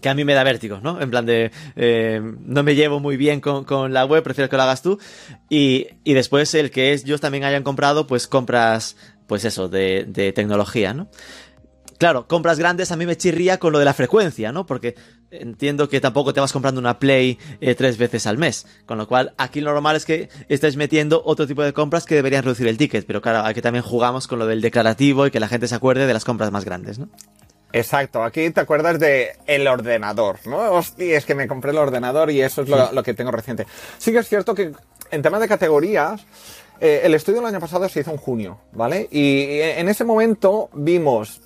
que 0.00 0.08
a 0.08 0.14
mí 0.14 0.24
me 0.24 0.34
da 0.34 0.42
vértigo, 0.42 0.80
¿no? 0.82 1.00
En 1.00 1.10
plan 1.10 1.26
de, 1.26 1.50
eh, 1.74 2.20
no 2.22 2.62
me 2.62 2.74
llevo 2.74 2.98
muy 2.98 3.16
bien 3.18 3.40
con, 3.40 3.64
con, 3.64 3.92
la 3.92 4.06
web, 4.06 4.22
prefiero 4.22 4.48
que 4.48 4.56
lo 4.56 4.62
hagas 4.62 4.82
tú. 4.82 4.98
Y, 5.50 5.88
y 6.04 6.14
después 6.14 6.54
el 6.54 6.70
que 6.70 6.92
ellos 6.92 7.20
también 7.20 7.44
hayan 7.44 7.62
comprado, 7.62 8.06
pues 8.06 8.26
compras 8.26 8.96
pues 9.26 9.44
eso, 9.44 9.68
de, 9.68 10.32
tecnología, 10.34 10.94
¿no? 10.94 11.08
claro, 11.98 12.28
compras 12.28 12.58
grandes 12.58 12.92
a 12.92 12.96
mí 12.96 13.06
me 13.06 13.16
chirría 13.16 13.58
con 13.58 13.72
lo 13.72 13.78
de 13.78 13.86
la 13.86 13.94
frecuencia, 13.94 14.52
¿no? 14.52 14.66
Porque 14.66 14.96
entiendo 15.30 15.88
que 15.88 16.00
tampoco 16.00 16.32
te 16.34 16.40
vas 16.40 16.52
comprando 16.52 16.80
una 16.80 16.98
Play 16.98 17.38
eh, 17.60 17.74
tres 17.74 17.96
veces 17.96 18.26
al 18.26 18.38
mes. 18.38 18.66
Con 18.84 18.98
lo 18.98 19.08
cual, 19.08 19.34
aquí 19.38 19.60
lo 19.60 19.72
normal 19.72 19.96
es 19.96 20.04
que 20.04 20.28
estés 20.48 20.76
metiendo 20.76 21.22
otro 21.24 21.46
tipo 21.46 21.62
de 21.62 21.72
compras 21.72 22.04
que 22.04 22.14
deberían 22.14 22.44
reducir 22.44 22.66
el 22.68 22.76
ticket. 22.76 23.06
Pero 23.06 23.22
claro, 23.22 23.46
aquí 23.46 23.62
también 23.62 23.82
jugamos 23.82 24.26
con 24.28 24.38
lo 24.38 24.46
del 24.46 24.60
declarativo 24.60 25.26
y 25.26 25.30
que 25.30 25.40
la 25.40 25.48
gente 25.48 25.68
se 25.68 25.74
acuerde 25.74 26.06
de 26.06 26.12
las 26.12 26.24
compras 26.24 26.50
más 26.50 26.64
grandes, 26.64 26.98
¿no? 26.98 27.08
Exacto, 27.72 28.22
aquí 28.22 28.48
te 28.50 28.60
acuerdas 28.60 28.98
de 28.98 29.36
el 29.46 29.66
ordenador, 29.66 30.38
¿no? 30.46 30.56
Hostia, 30.72 31.18
es 31.18 31.26
que 31.26 31.34
me 31.34 31.48
compré 31.48 31.72
el 31.72 31.78
ordenador 31.78 32.30
y 32.30 32.40
eso 32.40 32.62
es 32.62 32.68
lo, 32.68 32.92
lo 32.92 33.02
que 33.02 33.12
tengo 33.12 33.30
reciente. 33.32 33.66
Sí 33.98 34.12
que 34.12 34.18
es 34.18 34.28
cierto 34.28 34.54
que 34.54 34.72
en 35.10 35.22
temas 35.22 35.40
de 35.40 35.48
categorías, 35.48 36.24
eh, 36.80 37.00
el 37.04 37.14
estudio 37.14 37.40
del 37.40 37.48
año 37.48 37.60
pasado 37.60 37.88
se 37.88 38.00
hizo 38.00 38.10
en 38.10 38.16
junio, 38.16 38.58
¿vale? 38.72 39.08
Y 39.10 39.60
en 39.60 39.88
ese 39.88 40.04
momento 40.04 40.68
vimos 40.72 41.40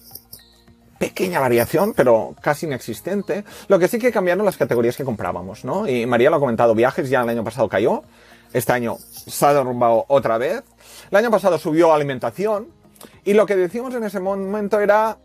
pequeña 1.00 1.40
variación, 1.40 1.94
pero 1.94 2.36
casi 2.42 2.66
inexistente. 2.66 3.44
Lo 3.68 3.78
que 3.78 3.88
sí 3.88 3.98
que 3.98 4.12
cambiaron 4.12 4.44
las 4.44 4.58
categorías 4.58 4.98
que 4.98 5.04
comprábamos, 5.04 5.64
¿no? 5.64 5.88
Y 5.88 6.04
María 6.04 6.28
lo 6.28 6.36
ha 6.36 6.40
comentado, 6.40 6.74
viajes 6.74 7.08
ya 7.08 7.22
el 7.22 7.28
año 7.30 7.42
pasado 7.42 7.70
cayó, 7.70 8.02
este 8.52 8.72
año 8.72 8.98
se 8.98 9.46
ha 9.46 9.54
derrumbado 9.54 10.04
otra 10.08 10.36
vez. 10.36 10.62
El 11.10 11.16
año 11.16 11.30
pasado 11.30 11.58
subió 11.58 11.94
alimentación 11.94 12.68
y 13.24 13.32
lo 13.32 13.46
que 13.46 13.56
decimos 13.56 13.94
en 13.94 14.04
ese 14.04 14.20
momento 14.20 14.78
era, 14.78 15.16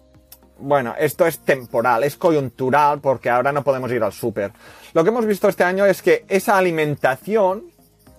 bueno, 0.60 0.96
esto 0.98 1.28
es 1.28 1.40
temporal, 1.40 2.06
es 2.06 2.16
coyuntural 2.16 3.02
porque 3.02 3.30
ahora 3.30 3.52
no 3.52 3.64
podemos 3.64 3.92
ir 3.92 4.02
al 4.02 4.14
súper. 4.14 4.54
Lo 4.94 5.04
que 5.04 5.10
hemos 5.10 5.26
visto 5.26 5.50
este 5.50 5.66
año 5.66 5.86
es 5.86 6.02
que 6.02 6.24
esa 6.30 6.58
alimentación 6.58 7.75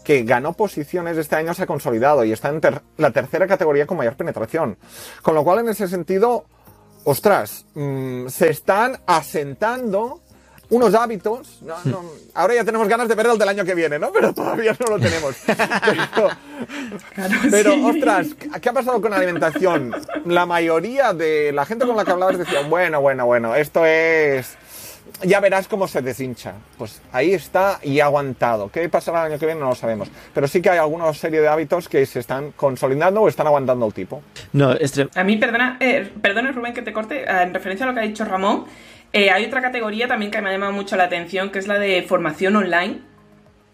que 0.07 0.23
ganó 0.23 0.53
posiciones 0.53 1.17
este 1.19 1.35
año 1.35 1.53
se 1.53 1.65
ha 1.65 1.67
consolidado 1.67 2.25
y 2.25 2.31
está 2.31 2.49
en 2.49 2.61
ter 2.61 2.81
la 2.97 3.11
tercera 3.11 3.49
categoría 3.49 3.89
con 3.89 3.97
mayor 3.97 4.15
penetración. 4.15 4.79
Con 5.21 5.35
lo 5.35 5.43
cual, 5.43 5.59
en 5.59 5.69
ese 5.69 5.89
sentido, 5.89 6.45
ostras, 7.03 7.67
mmm, 7.75 8.29
se 8.29 8.49
están 8.51 9.01
asentando 9.09 10.21
unos 10.71 10.95
hábitos. 10.95 11.59
No, 11.61 11.75
no, 11.85 12.05
ahora 12.35 12.55
ya 12.55 12.65
tenemos 12.65 12.87
ganas 12.87 13.09
de 13.09 13.17
ver 13.17 13.27
el 13.27 13.37
del 13.37 13.49
año 13.49 13.65
que 13.65 13.75
viene, 13.75 13.99
¿no? 13.99 14.13
Pero 14.15 14.33
todavía 14.33 14.77
no 14.79 14.97
lo 14.97 15.01
tenemos. 15.03 15.35
Pero, 15.47 16.29
Claro, 17.15 17.35
pero, 17.51 17.73
sí. 17.73 17.85
ostras, 17.85 18.27
¿qué 18.61 18.69
ha 18.69 18.73
pasado 18.73 19.01
con 19.03 19.11
la 19.11 19.17
alimentación? 19.17 19.93
La 20.25 20.47
mayoría 20.47 21.13
de 21.13 21.51
la 21.53 21.67
gente 21.67 21.85
con 21.85 21.97
la 21.97 22.05
que 22.05 22.13
hablabas 22.13 22.39
decía, 22.39 22.63
bueno, 22.63 23.01
bueno, 23.01 23.27
bueno, 23.27 23.57
esto 23.57 23.85
es... 23.85 24.57
Ya 25.23 25.41
verás 25.41 25.69
cómo 25.69 25.89
se 25.89 26.03
deshincha. 26.03 26.55
Pues 26.77 27.01
ahí 27.13 27.33
está 27.33 27.79
y 27.83 28.01
ha 28.01 28.07
aguantado. 28.07 28.71
¿Qué 28.71 28.89
pasará 28.89 29.21
el 29.27 29.33
año 29.33 29.39
que 29.39 29.47
viene? 29.47 29.61
No 29.61 29.69
lo 29.71 29.75
sabemos. 29.75 30.09
Pero 30.35 30.47
sí 30.49 30.61
que 30.61 30.71
hay 30.71 30.79
alguna 30.79 31.13
serie 31.15 31.41
de 31.41 31.49
hábitos 31.49 31.89
que 31.89 32.05
se 32.07 32.21
están 32.21 32.53
consolidando 32.53 33.23
o 33.23 33.29
están 33.29 33.47
aguantando 33.47 33.87
el 33.87 33.95
tipo. 33.95 34.23
No, 34.53 34.73
es 34.73 34.97
tre- 34.97 35.09
A 35.15 35.25
mí, 35.25 35.37
perdona, 35.37 35.77
eh, 35.81 36.11
perdona 36.21 36.53
Rubén 36.53 36.75
que 36.75 36.83
te 36.83 36.93
corte, 36.93 37.23
eh, 37.23 37.43
en 37.43 37.55
referencia 37.55 37.87
a 37.87 37.89
lo 37.89 37.95
que 37.95 38.01
ha 38.01 38.05
dicho 38.05 38.25
Ramón, 38.25 38.67
eh, 39.13 39.31
hay 39.31 39.45
otra 39.47 39.63
categoría 39.63 40.09
también 40.09 40.31
que 40.31 40.41
me 40.43 40.51
ha 40.51 40.53
llamado 40.53 40.73
mucho 40.73 40.97
la 40.97 41.05
atención, 41.05 41.51
que 41.51 41.59
es 41.61 41.67
la 41.67 41.79
de 41.79 42.03
formación 42.03 42.57
online. 42.57 42.99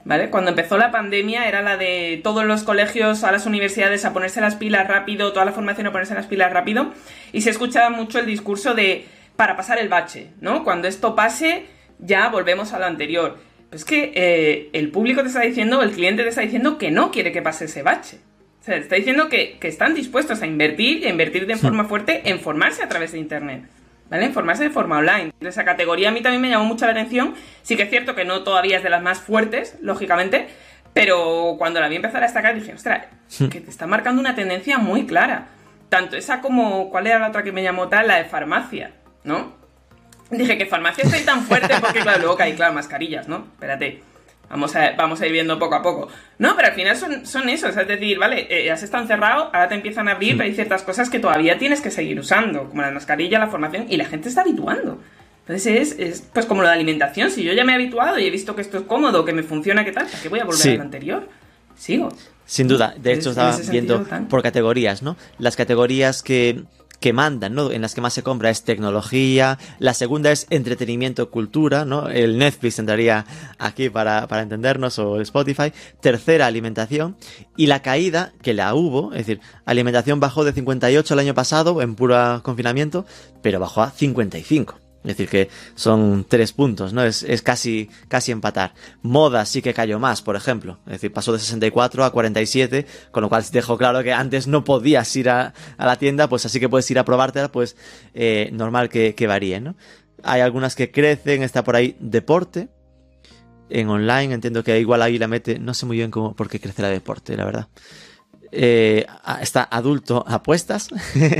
¿Vale? 0.04 0.30
Cuando 0.30 0.50
empezó 0.50 0.78
la 0.78 0.90
pandemia 0.90 1.46
era 1.46 1.62
la 1.62 1.76
de 1.76 2.20
todos 2.24 2.44
los 2.44 2.64
colegios 2.64 3.22
a 3.22 3.30
las 3.30 3.46
universidades 3.46 4.04
a 4.04 4.12
ponerse 4.12 4.40
las 4.40 4.56
pilas 4.56 4.88
rápido, 4.88 5.32
toda 5.32 5.44
la 5.44 5.52
formación 5.52 5.86
a 5.86 5.92
ponerse 5.92 6.12
las 6.14 6.26
pilas 6.26 6.52
rápido, 6.52 6.92
y 7.32 7.42
se 7.42 7.50
escuchaba 7.50 7.88
mucho 7.88 8.18
el 8.18 8.26
discurso 8.26 8.74
de 8.74 9.06
para 9.36 9.56
pasar 9.56 9.78
el 9.78 9.88
bache, 9.88 10.28
¿no? 10.40 10.64
Cuando 10.64 10.88
esto 10.88 11.14
pase, 11.14 11.66
ya 11.98 12.28
volvemos 12.28 12.72
a 12.72 12.78
lo 12.78 12.86
anterior. 12.86 13.38
Pues 13.70 13.82
es 13.82 13.84
que 13.86 14.12
eh, 14.14 14.70
el 14.72 14.90
público 14.90 15.22
te 15.22 15.28
está 15.28 15.40
diciendo, 15.40 15.82
el 15.82 15.92
cliente 15.92 16.22
te 16.22 16.28
está 16.28 16.42
diciendo 16.42 16.76
que 16.78 16.90
no 16.90 17.10
quiere 17.10 17.32
que 17.32 17.42
pase 17.42 17.64
ese 17.64 17.82
bache. 17.82 18.18
O 18.60 18.64
sea, 18.64 18.74
te 18.74 18.82
está 18.82 18.96
diciendo 18.96 19.28
que, 19.28 19.58
que 19.58 19.68
están 19.68 19.94
dispuestos 19.94 20.42
a 20.42 20.46
invertir 20.46 20.98
y 20.98 21.06
a 21.06 21.08
invertir 21.08 21.46
de 21.46 21.56
forma 21.56 21.84
fuerte 21.84 22.22
en 22.30 22.38
formarse 22.38 22.82
a 22.82 22.88
través 22.88 23.12
de 23.12 23.18
Internet. 23.18 23.64
¿Vale? 24.10 24.26
En 24.26 24.34
formarse 24.34 24.64
de 24.64 24.70
forma 24.70 24.98
online. 24.98 25.32
Esa 25.40 25.64
categoría 25.64 26.10
a 26.10 26.12
mí 26.12 26.20
también 26.20 26.42
me 26.42 26.50
llamó 26.50 26.66
mucho 26.66 26.84
la 26.84 26.92
atención. 26.92 27.34
Sí 27.62 27.76
que 27.76 27.84
es 27.84 27.90
cierto 27.90 28.14
que 28.14 28.26
no 28.26 28.42
todavía 28.42 28.76
es 28.76 28.82
de 28.82 28.90
las 28.90 29.02
más 29.02 29.20
fuertes, 29.20 29.78
lógicamente, 29.80 30.48
pero 30.92 31.54
cuando 31.56 31.80
la 31.80 31.88
vi 31.88 31.96
empezar 31.96 32.22
a 32.22 32.26
destacar 32.26 32.54
dije, 32.54 32.74
ostras, 32.74 33.06
que 33.50 33.60
te 33.60 33.70
está 33.70 33.86
marcando 33.86 34.20
una 34.20 34.34
tendencia 34.34 34.78
muy 34.78 35.06
clara. 35.06 35.48
Tanto 35.88 36.16
esa 36.16 36.40
como, 36.40 36.90
¿cuál 36.90 37.06
era 37.06 37.18
la 37.18 37.28
otra 37.28 37.42
que 37.42 37.52
me 37.52 37.62
llamó 37.62 37.88
tal? 37.88 38.08
La 38.08 38.16
de 38.16 38.24
farmacia, 38.24 38.92
¿no? 39.24 39.52
Dije 40.30 40.56
que 40.56 40.66
farmacia 40.66 41.04
ahí 41.12 41.24
tan 41.24 41.42
fuerte 41.44 41.74
porque, 41.80 42.00
claro, 42.00 42.20
luego 42.20 42.36
hay, 42.40 42.54
claro, 42.54 42.72
mascarillas, 42.72 43.28
¿no? 43.28 43.46
Espérate. 43.54 44.02
Vamos 44.48 44.76
a, 44.76 44.92
vamos 44.96 45.20
a 45.20 45.26
ir 45.26 45.32
viendo 45.32 45.58
poco 45.58 45.74
a 45.76 45.82
poco. 45.82 46.08
No, 46.38 46.54
pero 46.56 46.68
al 46.68 46.74
final 46.74 46.94
son, 46.96 47.24
son 47.26 47.48
eso, 47.48 47.68
es 47.68 47.74
decir, 47.74 48.18
vale, 48.18 48.46
eh, 48.50 48.66
ya 48.66 48.76
se 48.76 48.84
están 48.84 49.06
cerrado, 49.06 49.44
ahora 49.44 49.68
te 49.68 49.74
empiezan 49.74 50.08
a 50.08 50.12
abrir, 50.12 50.36
pero 50.36 50.44
hay 50.46 50.54
ciertas 50.54 50.82
cosas 50.82 51.08
que 51.08 51.18
todavía 51.18 51.58
tienes 51.58 51.80
que 51.80 51.90
seguir 51.90 52.18
usando, 52.20 52.68
como 52.68 52.82
la 52.82 52.90
mascarilla, 52.90 53.38
la 53.38 53.48
formación, 53.48 53.86
y 53.88 53.96
la 53.96 54.04
gente 54.04 54.28
está 54.28 54.42
habituando. 54.42 54.98
Entonces 55.40 55.66
es, 55.66 55.98
es 55.98 56.20
pues 56.34 56.44
como 56.46 56.60
lo 56.62 56.68
de 56.68 56.74
alimentación, 56.74 57.30
si 57.30 57.42
yo 57.44 57.52
ya 57.54 57.64
me 57.64 57.72
he 57.72 57.76
habituado 57.76 58.18
y 58.18 58.26
he 58.26 58.30
visto 58.30 58.54
que 58.54 58.60
esto 58.60 58.78
es 58.78 58.84
cómodo, 58.84 59.24
que 59.24 59.32
me 59.32 59.42
funciona, 59.42 59.84
¿qué 59.86 59.92
tal? 59.92 60.06
¿Para 60.06 60.20
qué 60.22 60.28
voy 60.28 60.40
a 60.40 60.44
volver 60.44 60.60
Sí. 60.60 60.70
a 60.70 60.76
lo 60.76 60.82
anterior? 60.82 61.28
Sigo. 61.74 62.10
Sin 62.44 62.68
duda, 62.68 62.94
de 62.98 63.14
hecho 63.14 63.30
estaba 63.30 63.52
sentido, 63.54 63.72
viendo 64.04 64.28
por 64.28 64.42
categorías, 64.42 65.02
¿no? 65.02 65.16
Las 65.38 65.56
categorías 65.56 66.22
que, 66.22 66.62
que 67.02 67.12
mandan, 67.12 67.54
¿no? 67.54 67.70
En 67.70 67.82
las 67.82 67.94
que 67.94 68.00
más 68.00 68.14
se 68.14 68.22
compra 68.22 68.48
es 68.48 68.62
tecnología, 68.62 69.58
la 69.78 69.92
segunda 69.92 70.32
es 70.32 70.46
entretenimiento, 70.48 71.30
cultura, 71.30 71.84
¿no? 71.84 72.08
El 72.08 72.38
Netflix 72.38 72.78
entraría 72.78 73.26
aquí 73.58 73.90
para, 73.90 74.26
para 74.28 74.40
entendernos 74.40 74.98
o 74.98 75.16
el 75.16 75.22
Spotify, 75.22 75.72
tercera 76.00 76.46
alimentación 76.46 77.16
y 77.56 77.66
la 77.66 77.82
caída 77.82 78.32
que 78.40 78.54
la 78.54 78.74
hubo, 78.74 79.12
es 79.12 79.26
decir, 79.26 79.40
alimentación 79.66 80.20
bajó 80.20 80.44
de 80.44 80.52
58 80.52 81.12
el 81.12 81.20
año 81.20 81.34
pasado 81.34 81.82
en 81.82 81.94
puro 81.94 82.40
confinamiento, 82.42 83.04
pero 83.42 83.60
bajó 83.60 83.82
a 83.82 83.90
55. 83.90 84.81
Es 85.04 85.16
decir, 85.16 85.28
que 85.28 85.48
son 85.74 86.24
tres 86.28 86.52
puntos, 86.52 86.92
¿no? 86.92 87.02
Es, 87.02 87.24
es 87.24 87.42
casi, 87.42 87.90
casi 88.08 88.30
empatar. 88.30 88.72
Moda 89.02 89.44
sí 89.44 89.60
que 89.60 89.74
cayó 89.74 89.98
más, 89.98 90.22
por 90.22 90.36
ejemplo. 90.36 90.78
Es 90.86 90.92
decir, 90.92 91.12
pasó 91.12 91.32
de 91.32 91.40
64 91.40 92.04
a 92.04 92.12
47, 92.12 92.86
con 93.10 93.22
lo 93.22 93.28
cual 93.28 93.44
dejó 93.50 93.76
claro 93.76 94.02
que 94.02 94.12
antes 94.12 94.46
no 94.46 94.62
podías 94.64 95.14
ir 95.16 95.28
a, 95.28 95.54
a 95.76 95.86
la 95.86 95.96
tienda, 95.96 96.28
pues 96.28 96.46
así 96.46 96.60
que 96.60 96.68
puedes 96.68 96.88
ir 96.90 96.98
a 96.98 97.04
probártela, 97.04 97.50
pues 97.50 97.76
eh, 98.14 98.50
normal 98.52 98.88
que, 98.88 99.14
que 99.14 99.26
varíe, 99.26 99.60
¿no? 99.60 99.74
Hay 100.22 100.40
algunas 100.40 100.76
que 100.76 100.92
crecen, 100.92 101.42
está 101.42 101.64
por 101.64 101.74
ahí 101.74 101.96
deporte. 101.98 102.68
En 103.70 103.88
online 103.88 104.34
entiendo 104.34 104.62
que 104.62 104.78
igual 104.78 105.02
ahí 105.02 105.18
la 105.18 105.26
mete, 105.26 105.58
no 105.58 105.74
sé 105.74 105.86
muy 105.86 105.96
bien 105.96 106.10
cómo, 106.10 106.36
por 106.36 106.48
qué 106.48 106.60
crece 106.60 106.82
la 106.82 106.88
deporte, 106.88 107.36
la 107.36 107.44
verdad. 107.44 107.68
Eh, 108.54 109.06
está 109.40 109.66
adulto 109.70 110.22
apuestas 110.28 110.90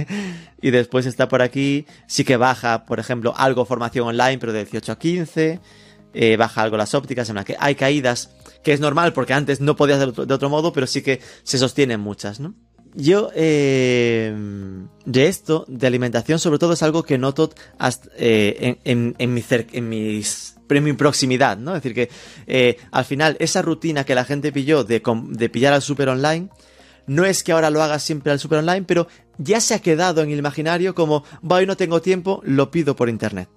y 0.62 0.70
después 0.70 1.05
está 1.05 1.29
por 1.29 1.42
aquí 1.42 1.85
sí 2.07 2.25
que 2.25 2.38
baja 2.38 2.87
por 2.87 2.98
ejemplo 2.98 3.35
algo 3.37 3.66
formación 3.66 4.07
online 4.07 4.38
pero 4.38 4.55
de 4.55 4.61
18 4.61 4.92
a 4.92 4.98
15 4.98 5.61
eh, 6.14 6.37
baja 6.38 6.62
algo 6.62 6.79
las 6.79 6.94
ópticas 6.94 7.29
en 7.29 7.35
la 7.35 7.44
que 7.44 7.55
hay 7.61 7.75
caídas 7.75 8.31
que 8.64 8.72
es 8.72 8.81
normal 8.81 9.12
porque 9.12 9.35
antes 9.35 9.61
no 9.61 9.77
podías 9.77 9.98
de 9.98 10.07
otro, 10.07 10.25
de 10.25 10.33
otro 10.33 10.48
modo 10.48 10.72
pero 10.72 10.87
sí 10.87 11.03
que 11.03 11.20
se 11.42 11.59
sostienen 11.59 12.01
muchas 12.01 12.40
¿no? 12.40 12.55
yo 12.94 13.31
eh, 13.35 14.35
de 15.05 15.27
esto 15.27 15.66
de 15.68 15.87
alimentación 15.87 16.38
sobre 16.38 16.59
todo 16.59 16.72
es 16.72 16.83
algo 16.83 17.03
que 17.03 17.18
noto 17.18 17.51
eh, 18.16 18.79
en, 18.85 19.14
mi 19.35 19.44
en 19.51 20.22
en 20.70 20.85
mi 20.85 20.92
proximidad, 20.94 21.59
¿no? 21.59 21.77
Es 21.77 21.83
decir, 21.83 22.09
que 22.46 22.79
al 22.90 23.05
final 23.05 23.37
esa 23.40 23.61
rutina 23.61 24.05
que 24.05 24.14
la 24.14 24.25
gente 24.25 24.53
pilló 24.53 24.85
de, 24.85 25.03
de 25.29 25.48
pillar 25.51 25.75
al 25.75 25.83
super 25.83 26.09
online, 26.09 26.48
no 27.07 27.25
es 27.25 27.43
que 27.43 27.53
ahora 27.53 27.71
lo 27.71 27.83
haga 27.83 27.99
siempre 27.99 28.33
al 28.33 28.41
super 28.41 28.59
online, 28.59 28.85
pero 28.87 29.09
ya 29.38 29.61
se 29.61 29.75
ha 29.75 29.81
quedado 29.81 30.23
en 30.23 30.31
el 30.31 30.38
imaginario 30.38 30.95
como, 30.95 31.25
va, 31.49 31.57
hoy 31.57 31.67
no 31.67 31.77
tengo 31.77 32.03
tiempo, 32.03 32.41
lo 32.45 32.71
pido 32.71 32.97
por 32.97 33.09
internet. 33.09 33.49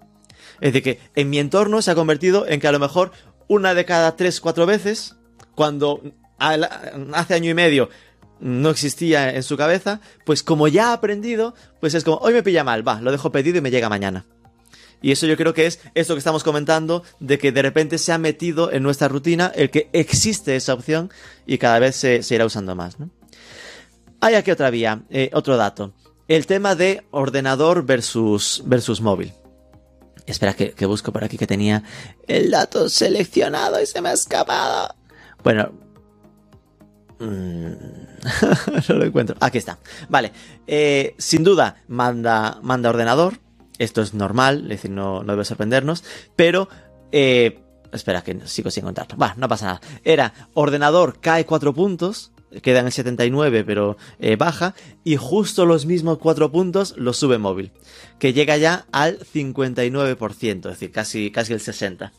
Es 0.62 0.73
decir, 0.73 0.84
que 0.84 0.99
en 1.15 1.29
mi 1.29 1.39
entorno 1.39 1.81
se 1.81 1.91
ha 1.91 1.95
convertido 1.95 2.47
en 2.47 2.60
que 2.60 2.67
a 2.67 2.71
lo 2.71 2.79
mejor 2.79 3.12
una 3.47 3.73
de 3.73 3.86
cada 3.86 4.15
tres, 4.15 4.41
cuatro 4.41 4.65
veces, 4.65 5.15
cuando 5.53 6.01
hace 6.38 7.34
año 7.34 7.49
y 7.49 7.53
medio 7.53 7.89
no 8.39 8.69
existía 8.69 9.34
en 9.34 9.43
su 9.43 9.58
cabeza, 9.58 10.01
pues 10.25 10.43
como 10.43 10.67
ya 10.67 10.89
ha 10.89 10.93
aprendido, 10.93 11.55
pues 11.79 11.93
es 11.93 12.03
como, 12.03 12.17
hoy 12.17 12.34
me 12.34 12.43
pilla 12.43 12.63
mal, 12.63 12.88
va, 12.88 13.01
lo 13.01 13.12
dejo 13.12 13.31
pedido 13.31 13.58
y 13.58 13.62
me 13.62 13.71
llega 13.71 13.89
mañana. 13.89 14.25
Y 15.01 15.12
eso 15.12 15.27
yo 15.27 15.38
creo 15.38 15.53
que 15.53 15.67
es 15.67 15.79
esto 15.93 16.15
que 16.15 16.19
estamos 16.19 16.43
comentando, 16.43 17.03
de 17.19 17.38
que 17.38 17.51
de 17.51 17.62
repente 17.62 17.97
se 17.97 18.12
ha 18.12 18.17
metido 18.17 18.71
en 18.71 18.84
nuestra 18.84 19.08
rutina 19.08 19.51
el 19.55 19.69
que 19.69 19.89
existe 19.93 20.55
esa 20.55 20.73
opción 20.73 21.12
y 21.45 21.58
cada 21.58 21.79
vez 21.79 21.95
se, 21.95 22.23
se 22.23 22.36
irá 22.36 22.45
usando 22.45 22.75
más. 22.75 22.99
¿no? 22.99 23.10
Hay 24.25 24.33
aquí 24.33 24.49
otra 24.49 24.71
vía, 24.71 25.03
eh, 25.11 25.29
otro 25.33 25.55
dato. 25.55 25.93
El 26.27 26.47
tema 26.47 26.73
de 26.73 27.05
ordenador 27.11 27.85
versus, 27.85 28.63
versus 28.65 28.99
móvil. 28.99 29.31
Espera 30.25 30.55
que, 30.55 30.85
busco 30.88 31.11
por 31.11 31.23
aquí 31.23 31.38
que 31.38 31.45
tenía 31.45 31.83
el 32.27 32.49
dato 32.49 32.89
seleccionado 32.89 33.79
y 33.79 33.85
se 33.85 34.01
me 34.01 34.09
ha 34.09 34.13
escapado. 34.13 34.95
Bueno. 35.43 35.71
Mmm, 37.19 37.73
no 38.89 38.95
lo 38.95 39.05
encuentro. 39.05 39.35
Aquí 39.41 39.59
está. 39.59 39.77
Vale. 40.09 40.31
Eh, 40.65 41.13
sin 41.19 41.43
duda, 41.43 41.83
manda, 41.88 42.57
manda 42.63 42.89
ordenador. 42.89 43.38
Esto 43.77 44.01
es 44.01 44.15
normal, 44.15 44.63
es 44.63 44.69
decir, 44.69 44.89
no, 44.89 45.21
no 45.21 45.33
debe 45.33 45.45
sorprendernos. 45.45 46.03
Pero, 46.35 46.67
eh, 47.11 47.59
espera 47.91 48.23
que 48.23 48.39
sigo 48.47 48.71
sin 48.71 48.85
encontrarlo. 48.85 49.17
Va, 49.17 49.35
no 49.38 49.47
pasa 49.47 49.67
nada. 49.67 49.81
Era 50.03 50.33
ordenador 50.55 51.19
cae 51.21 51.45
4 51.45 51.75
puntos 51.75 52.31
queda 52.62 52.79
en 52.79 52.88
el 52.88 52.91
79 52.91 53.63
pero 53.63 53.97
eh, 54.19 54.36
baja 54.36 54.75
y 55.03 55.17
justo 55.17 55.65
los 55.65 55.86
mismos 55.86 56.17
cuatro 56.17 56.51
puntos 56.51 56.95
los 56.97 57.17
sube 57.17 57.38
móvil, 57.38 57.71
que 58.19 58.34
llega 58.34 58.58
ya 58.58 58.86
al 58.91 59.19
59%, 59.19 60.55
es 60.55 60.62
decir, 60.62 60.91
casi, 60.91 61.31
casi 61.31 61.53
el 61.53 61.60
60%. 61.60 62.12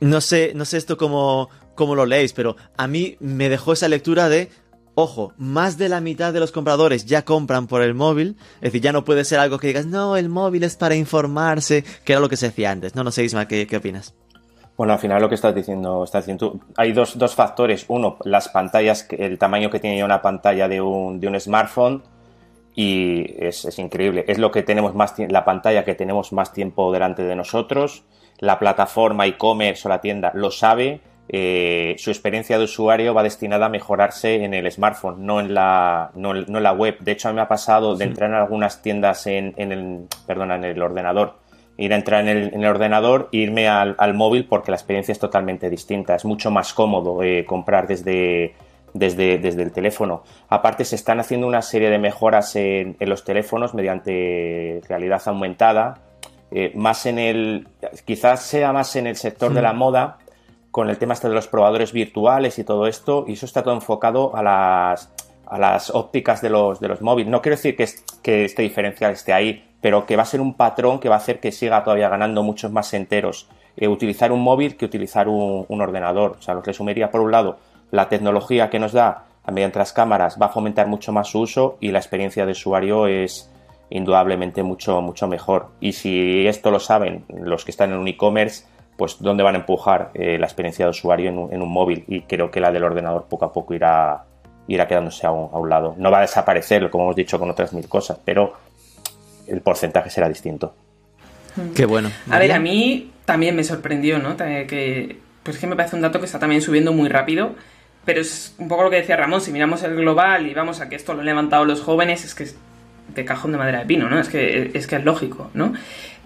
No 0.00 0.20
sé, 0.20 0.52
no 0.54 0.64
sé 0.64 0.76
esto 0.76 0.96
cómo, 0.96 1.48
cómo 1.74 1.94
lo 1.94 2.04
leéis, 2.04 2.32
pero 2.32 2.56
a 2.76 2.86
mí 2.86 3.16
me 3.20 3.48
dejó 3.48 3.72
esa 3.72 3.88
lectura 3.88 4.28
de 4.28 4.50
Ojo, 4.96 5.32
más 5.36 5.76
de 5.76 5.88
la 5.88 6.00
mitad 6.00 6.32
de 6.32 6.38
los 6.38 6.52
compradores 6.52 7.04
ya 7.04 7.24
compran 7.24 7.66
por 7.66 7.82
el 7.82 7.94
móvil. 7.94 8.36
Es 8.56 8.72
decir, 8.72 8.80
ya 8.80 8.92
no 8.92 9.04
puede 9.04 9.24
ser 9.24 9.40
algo 9.40 9.58
que 9.58 9.66
digas, 9.66 9.86
no, 9.86 10.16
el 10.16 10.28
móvil 10.28 10.62
es 10.62 10.76
para 10.76 10.94
informarse, 10.94 11.84
que 12.04 12.12
era 12.12 12.20
lo 12.20 12.28
que 12.28 12.36
se 12.36 12.46
decía 12.46 12.70
antes. 12.70 12.94
No, 12.94 13.02
no 13.02 13.10
sé, 13.10 13.24
Isma, 13.24 13.48
¿qué, 13.48 13.66
qué 13.66 13.78
opinas? 13.78 14.14
Bueno, 14.76 14.92
al 14.92 14.98
final 14.98 15.22
lo 15.22 15.28
que 15.28 15.36
estás 15.36 15.54
diciendo, 15.54 16.02
estás 16.02 16.24
diciendo 16.24 16.58
hay 16.76 16.92
dos, 16.92 17.16
dos, 17.16 17.34
factores. 17.34 17.84
Uno, 17.88 18.16
las 18.24 18.48
pantallas, 18.48 19.06
el 19.10 19.38
tamaño 19.38 19.70
que 19.70 19.78
tiene 19.78 20.02
una 20.04 20.20
pantalla 20.20 20.68
de 20.68 20.80
un, 20.80 21.20
de 21.20 21.28
un 21.28 21.38
smartphone 21.38 22.02
y 22.74 23.24
es, 23.38 23.64
es, 23.64 23.78
increíble. 23.78 24.24
Es 24.26 24.38
lo 24.38 24.50
que 24.50 24.62
tenemos 24.62 24.94
más, 24.94 25.14
la 25.18 25.44
pantalla 25.44 25.84
que 25.84 25.94
tenemos 25.94 26.32
más 26.32 26.52
tiempo 26.52 26.92
delante 26.92 27.22
de 27.22 27.36
nosotros. 27.36 28.04
La 28.40 28.58
plataforma 28.58 29.26
e-commerce 29.26 29.86
o 29.86 29.88
la 29.88 30.00
tienda 30.00 30.32
lo 30.34 30.50
sabe 30.50 31.00
eh, 31.28 31.94
su 31.98 32.10
experiencia 32.10 32.58
de 32.58 32.64
usuario 32.64 33.14
va 33.14 33.22
destinada 33.22 33.66
a 33.66 33.68
mejorarse 33.70 34.44
en 34.44 34.52
el 34.52 34.70
smartphone, 34.70 35.24
no 35.24 35.40
en 35.40 35.54
la, 35.54 36.10
no, 36.14 36.34
en 36.36 36.62
la 36.62 36.72
web. 36.72 36.98
De 37.00 37.12
hecho, 37.12 37.28
a 37.28 37.32
mí 37.32 37.36
me 37.36 37.42
ha 37.42 37.48
pasado 37.48 37.96
de 37.96 38.04
entrar 38.04 38.28
en 38.30 38.36
algunas 38.36 38.82
tiendas 38.82 39.26
en, 39.26 39.54
el, 39.56 40.06
perdona, 40.26 40.56
en 40.56 40.64
el 40.64 40.82
ordenador, 40.82 41.38
ir 41.76 41.92
a 41.92 41.96
entrar 41.96 42.26
en 42.26 42.54
el, 42.54 42.66
ordenador 42.66 43.28
e 43.32 43.38
irme 43.38 43.68
al, 43.68 44.14
móvil 44.14 44.46
porque 44.46 44.70
la 44.70 44.76
experiencia 44.76 45.12
es 45.12 45.18
totalmente 45.18 45.68
distinta. 45.70 46.14
Es 46.14 46.24
mucho 46.24 46.50
más 46.50 46.72
cómodo 46.72 47.22
eh, 47.22 47.44
comprar 47.44 47.86
desde, 47.86 48.54
desde, 48.92 49.38
desde, 49.38 49.62
el 49.62 49.72
teléfono. 49.72 50.22
Aparte, 50.48 50.84
se 50.84 50.96
están 50.96 51.20
haciendo 51.20 51.46
una 51.46 51.62
serie 51.62 51.90
de 51.90 51.98
mejoras 51.98 52.54
en, 52.56 52.96
los 53.00 53.24
teléfonos 53.24 53.74
mediante 53.74 54.80
realidad 54.88 55.22
aumentada. 55.26 55.98
Eh, 56.50 56.70
más 56.76 57.06
en 57.06 57.18
el, 57.18 57.66
quizás 58.04 58.42
sea 58.42 58.72
más 58.72 58.94
en 58.94 59.08
el 59.08 59.16
sector 59.16 59.52
de 59.52 59.62
la 59.62 59.72
moda, 59.72 60.18
con 60.70 60.88
el 60.88 60.98
tema 60.98 61.14
este 61.14 61.28
de 61.28 61.34
los 61.34 61.48
probadores 61.48 61.92
virtuales 61.92 62.58
y 62.58 62.64
todo 62.64 62.86
esto, 62.86 63.24
y 63.26 63.32
eso 63.32 63.46
está 63.46 63.62
todo 63.62 63.74
enfocado 63.74 64.36
a 64.36 64.42
las, 64.42 65.12
a 65.46 65.58
las 65.58 65.90
ópticas 65.90 66.40
de 66.40 66.50
los, 66.50 66.78
de 66.78 66.88
los 66.88 67.00
móviles. 67.00 67.30
No 67.30 67.42
quiero 67.42 67.56
decir 67.56 67.76
que, 67.76 67.88
que 68.22 68.44
este 68.44 68.62
diferencial 68.62 69.12
esté 69.12 69.32
ahí, 69.32 69.64
pero 69.84 70.06
que 70.06 70.16
va 70.16 70.22
a 70.22 70.24
ser 70.24 70.40
un 70.40 70.54
patrón 70.54 70.98
que 70.98 71.10
va 71.10 71.16
a 71.16 71.18
hacer 71.18 71.40
que 71.40 71.52
siga 71.52 71.84
todavía 71.84 72.08
ganando 72.08 72.42
muchos 72.42 72.72
más 72.72 72.94
enteros 72.94 73.50
eh, 73.76 73.86
utilizar 73.86 74.32
un 74.32 74.40
móvil 74.40 74.78
que 74.78 74.86
utilizar 74.86 75.28
un, 75.28 75.66
ordenador. 75.68 76.36
O 76.38 76.42
sea, 76.42 76.54
lo 76.54 76.62
que 76.62 76.70
resumiría 76.70 77.10
por 77.10 77.20
un 77.20 77.30
lado 77.30 77.58
la 77.90 78.08
tecnología 78.08 78.70
que 78.70 78.78
nos 78.78 78.92
da 78.92 79.24
mediante 79.52 79.78
las 79.78 79.92
cámaras 79.92 80.38
va 80.40 80.46
a 80.46 80.48
fomentar 80.48 80.86
mucho 80.86 81.12
más 81.12 81.28
su 81.28 81.40
uso 81.40 81.76
y 81.80 81.90
la 81.90 81.98
experiencia 81.98 82.46
de 82.46 82.52
usuario 82.52 83.06
es 83.06 83.52
indudablemente 83.90 84.62
mucho, 84.62 85.02
mucho 85.02 85.28
mejor. 85.28 85.66
Y 85.80 85.92
si 85.92 86.46
esto 86.46 86.70
lo 86.70 86.80
saben 86.80 87.26
los 87.28 87.66
que 87.66 87.70
están 87.70 87.92
en 87.92 87.98
un 87.98 88.08
e-commerce, 88.08 88.64
pues 88.96 89.18
dónde 89.20 89.42
van 89.42 89.54
a 89.54 89.58
empujar 89.58 90.12
eh, 90.14 90.38
la 90.38 90.46
experiencia 90.46 90.86
de 90.86 90.92
usuario 90.92 91.28
en 91.28 91.60
un, 91.60 91.70
móvil 91.70 92.04
y 92.08 92.22
creo 92.22 92.50
que 92.50 92.60
la 92.60 92.72
del 92.72 92.84
ordenador 92.84 93.26
poco 93.28 93.44
a 93.44 93.52
poco 93.52 93.74
irá, 93.74 94.24
irá 94.66 94.88
quedándose 94.88 95.26
a 95.26 95.30
un, 95.30 95.68
lado. 95.68 95.94
No 95.98 96.10
va 96.10 96.18
a 96.18 96.22
desaparecer, 96.22 96.88
como 96.88 97.04
hemos 97.04 97.16
dicho 97.16 97.38
con 97.38 97.50
otras 97.50 97.74
mil 97.74 97.86
cosas, 97.86 98.18
pero 98.24 98.54
el 99.46 99.60
porcentaje 99.60 100.10
será 100.10 100.28
distinto. 100.28 100.74
Qué 101.74 101.86
bueno. 101.86 102.10
A 102.30 102.38
ver, 102.38 102.52
a 102.52 102.58
mí 102.58 103.12
también 103.24 103.54
me 103.54 103.64
sorprendió, 103.64 104.18
¿no? 104.18 104.36
Que, 104.36 105.18
pues 105.42 105.58
que 105.58 105.66
me 105.66 105.76
parece 105.76 105.96
un 105.96 106.02
dato 106.02 106.18
que 106.18 106.26
está 106.26 106.38
también 106.38 106.62
subiendo 106.62 106.92
muy 106.92 107.08
rápido, 107.08 107.54
pero 108.04 108.20
es 108.20 108.54
un 108.58 108.68
poco 108.68 108.84
lo 108.84 108.90
que 108.90 108.96
decía 108.96 109.16
Ramón, 109.16 109.40
si 109.40 109.52
miramos 109.52 109.82
el 109.82 109.94
global 109.94 110.46
y 110.46 110.54
vamos 110.54 110.80
a 110.80 110.88
que 110.88 110.96
esto 110.96 111.14
lo 111.14 111.20
han 111.20 111.26
levantado 111.26 111.64
los 111.64 111.80
jóvenes, 111.80 112.24
es 112.24 112.34
que 112.34 112.44
es 112.44 112.56
de 113.14 113.24
cajón 113.24 113.52
de 113.52 113.58
madera 113.58 113.80
de 113.80 113.86
pino, 113.86 114.08
¿no? 114.08 114.18
Es 114.18 114.28
que 114.28 114.72
es, 114.74 114.86
que 114.86 114.96
es 114.96 115.04
lógico, 115.04 115.50
¿no? 115.54 115.74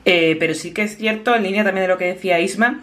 Eh, 0.04 0.36
pero 0.40 0.54
sí 0.54 0.72
que 0.72 0.82
es 0.82 0.96
cierto, 0.96 1.34
en 1.34 1.42
línea 1.42 1.64
también 1.64 1.84
de 1.86 1.92
lo 1.92 1.98
que 1.98 2.06
decía 2.06 2.40
Isma, 2.40 2.80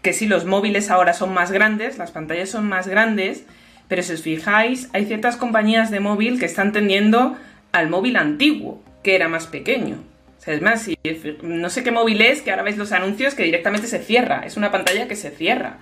que 0.00 0.12
sí, 0.12 0.26
los 0.26 0.44
móviles 0.44 0.90
ahora 0.90 1.12
son 1.12 1.32
más 1.34 1.52
grandes, 1.52 1.98
las 1.98 2.10
pantallas 2.10 2.48
son 2.48 2.68
más 2.68 2.88
grandes, 2.88 3.44
pero 3.88 4.02
si 4.02 4.14
os 4.14 4.22
fijáis, 4.22 4.88
hay 4.92 5.04
ciertas 5.06 5.36
compañías 5.36 5.90
de 5.90 6.00
móvil 6.00 6.40
que 6.40 6.46
están 6.46 6.72
tendiendo 6.72 7.36
al 7.72 7.88
móvil 7.90 8.16
antiguo, 8.16 8.82
que 9.02 9.14
era 9.14 9.28
más 9.28 9.46
pequeño. 9.46 9.96
O 10.38 10.44
sea, 10.44 10.54
es 10.54 10.62
más, 10.62 10.82
si, 10.82 10.98
no 11.42 11.70
sé 11.70 11.84
qué 11.84 11.90
móvil 11.90 12.20
es, 12.20 12.42
que 12.42 12.50
ahora 12.50 12.62
veis 12.62 12.76
los 12.76 12.92
anuncios 12.92 13.34
que 13.34 13.44
directamente 13.44 13.86
se 13.86 14.00
cierra. 14.00 14.42
Es 14.44 14.56
una 14.56 14.72
pantalla 14.72 15.06
que 15.06 15.16
se 15.16 15.30
cierra. 15.30 15.78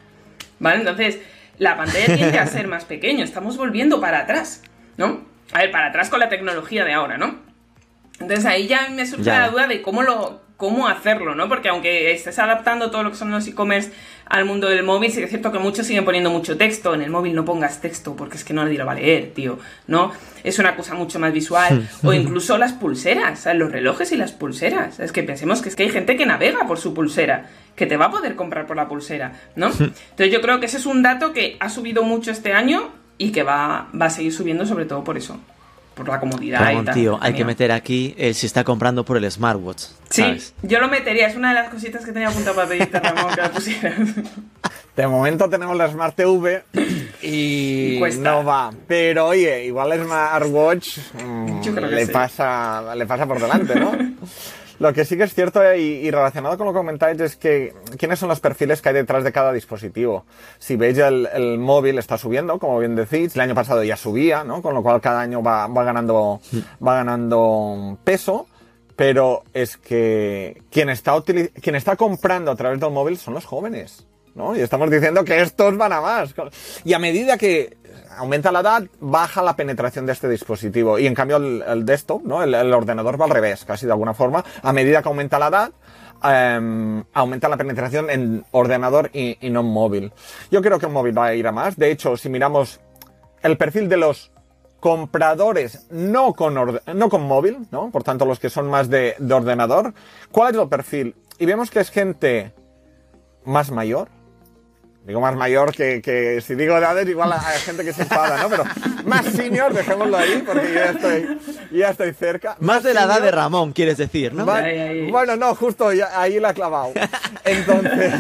¿Vale? 0.59 0.81
Entonces, 0.81 1.19
la 1.59 1.77
pantalla 1.77 2.15
tiende 2.15 2.39
a 2.39 2.47
ser 2.49 2.67
más 2.67 2.85
pequeño. 2.85 3.25
Estamos 3.25 3.57
volviendo 3.57 4.01
para 4.01 4.21
atrás, 4.21 4.63
¿no? 4.97 5.25
A 5.53 5.61
ver, 5.61 5.71
para 5.71 5.87
atrás 5.87 6.11
con 6.11 6.21
la 6.21 6.29
tecnología 6.29 6.85
de 6.85 6.93
ahora, 6.93 7.17
¿no? 7.17 7.39
Entonces 8.21 8.45
ahí 8.45 8.67
ya 8.67 8.89
me 8.91 9.07
surge 9.07 9.31
la 9.31 9.49
duda 9.49 9.67
de 9.67 9.81
cómo 9.81 10.03
lo, 10.03 10.43
cómo 10.61 10.87
hacerlo, 10.87 11.35
¿no? 11.35 11.49
Porque 11.49 11.71
aunque 11.71 12.13
estés 12.13 12.39
adaptando 12.39 12.91
todo 12.91 13.03
lo 13.03 13.11
que 13.11 13.17
son 13.17 13.31
los 13.31 13.47
e-commerce 13.49 13.91
al 14.27 14.45
mundo 14.45 14.69
del 14.69 14.85
móvil, 14.85 15.11
sí 15.11 15.17
que 15.17 15.25
es 15.25 15.31
cierto 15.31 15.51
que 15.51 15.59
muchos 15.59 15.87
siguen 15.87 16.05
poniendo 16.05 16.31
mucho 16.31 16.57
texto. 16.59 16.95
En 16.95 17.01
el 17.01 17.11
móvil 17.11 17.35
no 17.35 17.47
pongas 17.47 17.81
texto 17.81 18.15
porque 18.15 18.37
es 18.37 18.45
que 18.45 18.53
no 18.53 18.63
nadie 18.63 18.79
lo 18.79 18.85
va 18.85 18.93
a 18.93 18.97
leer, 18.97 19.33
tío, 19.35 19.59
¿no? 19.89 20.13
Es 20.45 20.59
una 20.59 20.77
cosa 20.77 20.95
mucho 20.95 21.19
más 21.19 21.33
visual. 21.33 21.89
o 22.05 22.13
incluso 22.13 22.59
las 22.59 22.75
pulseras, 22.75 23.49
los 23.55 23.73
relojes 23.73 24.13
y 24.13 24.17
las 24.17 24.33
pulseras. 24.33 25.01
Es 25.01 25.13
que 25.13 25.23
pensemos 25.23 25.63
que 25.63 25.71
es 25.71 25.77
que 25.77 25.85
hay 25.85 25.91
gente 25.91 26.17
que 26.17 26.27
navega 26.27 26.67
por 26.67 26.79
su 26.79 26.93
pulsera, 26.93 27.49
que 27.75 27.87
te 27.87 27.97
va 27.97 28.07
a 28.07 28.11
poder 28.11 28.37
comprar 28.37 28.67
por 28.67 28.77
la 28.77 28.87
pulsera, 28.87 29.33
¿no? 29.57 29.69
Entonces 29.69 30.31
yo 30.31 30.43
creo 30.43 30.61
que 30.61 30.67
ese 30.67 30.77
es 30.77 30.85
un 30.85 31.03
dato 31.03 31.33
que 31.33 31.57
ha 31.59 31.71
subido 31.71 32.03
mucho 32.03 32.31
este 32.31 32.53
año 32.53 32.91
y 33.17 33.33
que 33.33 33.43
va, 33.43 33.89
va 33.99 34.07
a 34.07 34.11
seguir 34.11 34.33
subiendo 34.33 34.67
sobre 34.67 34.85
todo 34.85 35.03
por 35.03 35.17
eso 35.17 35.41
por 36.01 36.09
la 36.15 36.21
comodidad 36.21 36.73
y 36.73 36.85
tal. 36.85 36.95
tío, 36.95 37.19
hay 37.21 37.35
que 37.35 37.45
meter 37.45 37.73
aquí 37.73 38.15
el 38.17 38.35
si 38.35 38.47
está 38.47 38.65
comprando 38.65 39.05
por 39.05 39.17
el 39.19 39.31
smartwatch. 39.31 39.85
Sí, 40.09 40.25
yo 40.63 40.81
lo 40.81 40.89
metería, 40.89 41.27
es 41.27 41.37
una 41.37 41.51
de 41.51 41.55
las 41.57 41.69
cositas 41.69 42.05
que 42.05 42.13
tenía 42.13 42.29
apuntado 42.29 42.57
para 42.57 42.69
pedirte, 42.69 42.99
Ramón, 43.03 43.35
que 43.35 43.41
la 43.41 43.51
pusieras. 43.51 43.99
De 44.97 45.07
momento 45.07 45.49
tenemos 45.49 45.77
la 45.77 45.89
Smart 45.89 46.17
TV 46.17 46.65
y 47.23 48.01
no 48.19 48.45
va. 48.45 48.73
Pero 48.87 49.29
oye, 49.29 49.65
igual 49.67 49.93
el 49.93 50.05
Smartwatch 50.05 50.99
mm, 51.23 51.61
le, 51.91 52.07
pasa, 52.09 52.95
le 52.95 53.07
pasa 53.07 53.27
por 53.27 53.41
delante, 53.41 53.75
¿no? 53.75 53.93
Lo 54.81 54.95
que 54.95 55.05
sí 55.05 55.19
que 55.19 55.25
es 55.25 55.35
cierto 55.35 55.63
eh, 55.63 55.79
y, 55.79 56.11
relacionado 56.11 56.57
con 56.57 56.67
lo 56.67 56.73
que 56.73 56.79
comentáis 56.79 57.21
es 57.21 57.37
que 57.37 57.75
quiénes 57.99 58.19
son 58.19 58.31
los 58.31 58.41
perfiles 58.41 58.81
que 58.81 58.89
hay 58.89 58.95
detrás 58.95 59.23
de 59.23 59.31
cada 59.31 59.53
dispositivo. 59.53 60.25
Si 60.59 60.77
veis 60.77 60.97
el, 60.97 61.59
móvil 61.59 61.99
está 61.99 62.17
subiendo, 62.17 62.59
como 62.59 62.79
bien 62.79 62.97
decís, 62.97 63.35
el 63.35 63.43
año 63.43 63.55
pasado 63.55 63.85
ya 63.85 63.99
subía, 63.99 64.43
¿no? 64.43 64.63
Con 64.63 64.73
lo 64.73 64.83
cual 64.83 65.03
cada 65.03 65.21
año 65.21 65.43
va, 65.43 65.69
ganando, 65.69 66.41
va 66.85 66.95
ganando 66.95 67.99
peso. 68.05 68.47
Pero 68.97 69.45
es 69.53 69.77
que 69.77 70.63
quien 70.71 70.89
está, 70.89 71.15
quien 71.23 71.75
está 71.75 71.97
comprando 71.97 72.51
a 72.51 72.57
través 72.57 72.81
del 72.81 72.91
móvil 72.91 73.19
son 73.19 73.35
los 73.35 73.45
jóvenes. 73.45 74.07
¿no? 74.35 74.57
Y 74.57 74.61
estamos 74.61 74.91
diciendo 74.91 75.25
que 75.25 75.43
estos 75.43 75.77
van 75.77 75.93
a 75.93 76.01
más. 76.01 76.35
Y 76.85 76.95
a 76.95 76.99
medida 76.99 77.37
que 77.37 77.77
aumenta 78.17 78.53
la 78.53 78.61
edad, 78.61 78.83
baja 79.01 79.43
la 79.43 79.57
penetración 79.57 80.07
de 80.07 80.13
este 80.13 80.29
dispositivo. 80.29 80.99
Y 80.99 81.07
en 81.07 81.15
cambio 81.15 81.37
el, 81.37 81.85
desktop, 81.85 82.23
¿no? 82.25 82.43
El, 82.43 82.73
ordenador 82.73 83.21
va 83.21 83.27
al 83.27 83.31
revés, 83.31 83.65
casi 83.65 83.87
de 83.87 83.93
alguna 83.93 84.15
forma. 84.15 84.45
A 84.63 84.73
medida 84.73 85.03
que 85.03 85.09
aumenta 85.09 85.39
la 85.39 85.49
edad, 85.49 85.73
em, 86.23 87.03
aumenta 87.13 87.49
la 87.49 87.57
penetración 87.57 88.11
en 88.11 88.45
ordenador 88.51 89.11
y, 89.13 89.37
no 89.51 89.61
en 89.61 89.67
móvil. 89.67 90.13
Yo 90.51 90.63
creo 90.63 90.79
que 90.79 90.87
el 90.87 90.93
móvil 90.93 91.17
va 91.17 91.27
a 91.27 91.35
ir 91.35 91.47
a 91.47 91.53
más. 91.53 91.77
De 91.77 91.91
hecho, 91.91 92.17
si 92.17 92.29
miramos 92.29 92.81
el 93.43 93.57
perfil 93.57 93.89
de 93.89 93.97
los 93.97 94.33
compradores 94.81 95.87
no 95.91 96.33
con, 96.33 96.55
no 96.55 97.09
con 97.11 97.23
móvil, 97.23 97.67
¿no? 97.71 97.91
Por 97.91 98.03
tanto, 98.03 98.25
los 98.25 98.39
que 98.39 98.51
son 98.51 98.69
más 98.69 98.89
de 98.89 99.15
ordenador, 99.31 99.95
¿cuál 100.31 100.55
es 100.55 100.61
el 100.61 100.69
perfil? 100.69 101.15
Y 101.39 101.47
vemos 101.47 101.71
que 101.71 101.81
es 101.81 101.91
gente 101.91 102.53
más 103.45 103.71
mayor, 103.71 104.09
Digo 105.11 105.21
más 105.21 105.35
mayor 105.35 105.75
que, 105.75 106.01
que 106.01 106.41
si 106.41 106.55
digo 106.55 106.79
edades, 106.79 107.09
igual 107.09 107.33
hay 107.33 107.59
gente 107.59 107.85
que 107.85 107.93
se 107.93 108.03
enfada, 108.03 108.41
¿no? 108.41 108.49
Pero 108.49 108.63
más 109.07 109.27
senior, 109.27 109.75
dejémoslo 109.75 110.17
ahí, 110.17 110.41
porque 110.47 110.73
ya 110.73 110.91
estoy, 110.93 111.41
ya 111.73 111.91
estoy 111.91 112.13
cerca. 112.13 112.57
Más, 112.61 112.85
de 112.85 112.95
la 112.95 113.07
edad 113.07 113.21
de 113.21 113.33
Ramón, 113.33 113.73
quieres 113.73 113.97
decir, 113.97 114.33
¿no? 114.33 114.47
Bueno, 114.47 115.35
no, 115.35 115.57
justo 115.57 115.89
ahí 115.89 116.39
la 116.39 116.51
he 116.51 116.55
clavado. 116.55 116.93
Entonces, 117.45 118.15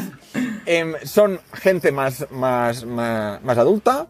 em, 0.66 0.94
son 1.04 1.40
gente 1.54 1.92
más, 1.92 2.26
más, 2.32 2.84
más, 2.84 3.40
más 3.40 3.56
adulta, 3.58 4.08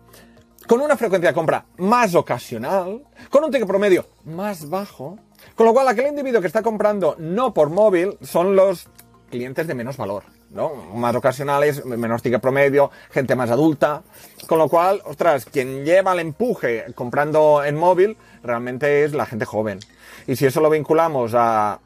con 0.66 0.81
una 0.81 0.97
frecuencia 0.97 1.29
de 1.29 1.35
compra 1.35 1.66
más 1.77 2.14
ocasional, 2.14 3.03
con 3.29 3.45
un 3.45 3.51
ticket 3.51 3.69
promedio 3.69 4.07
más 4.25 4.71
bajo, 4.71 5.19
con 5.55 5.66
lo 5.66 5.75
cual 5.75 5.87
aquel 5.87 6.07
individuo 6.07 6.40
que 6.40 6.47
está 6.47 6.62
comprando 6.62 7.14
no 7.19 7.53
por 7.53 7.69
móvil 7.69 8.16
son 8.23 8.57
los 8.57 8.88
clientes 9.31 9.66
de 9.66 9.75
menos 9.75 9.99
valor. 9.99 10.39
¿No? 10.51 10.74
Más 10.94 11.14
ocasionales, 11.14 11.84
menos 11.84 12.22
ticket 12.22 12.40
promedio, 12.40 12.90
gente 13.11 13.36
más 13.36 13.51
adulta. 13.51 14.03
Con 14.46 14.59
lo 14.59 14.68
cual, 14.68 15.01
ostras, 15.05 15.46
quien 15.46 15.84
lleva 15.84 16.12
el 16.12 16.20
empuje 16.20 16.86
comprando 16.94 17.64
en 17.64 17.76
móvil 17.76 18.16
realmente 18.42 19.05
es 19.05 19.12
la 19.12 19.26
gente 19.26 19.44
joven. 19.44 19.80
Y 20.26 20.36
si 20.36 20.46
eso 20.46 20.61
lo 20.61 20.70
vinculamos 20.70 21.32
a 21.34 21.80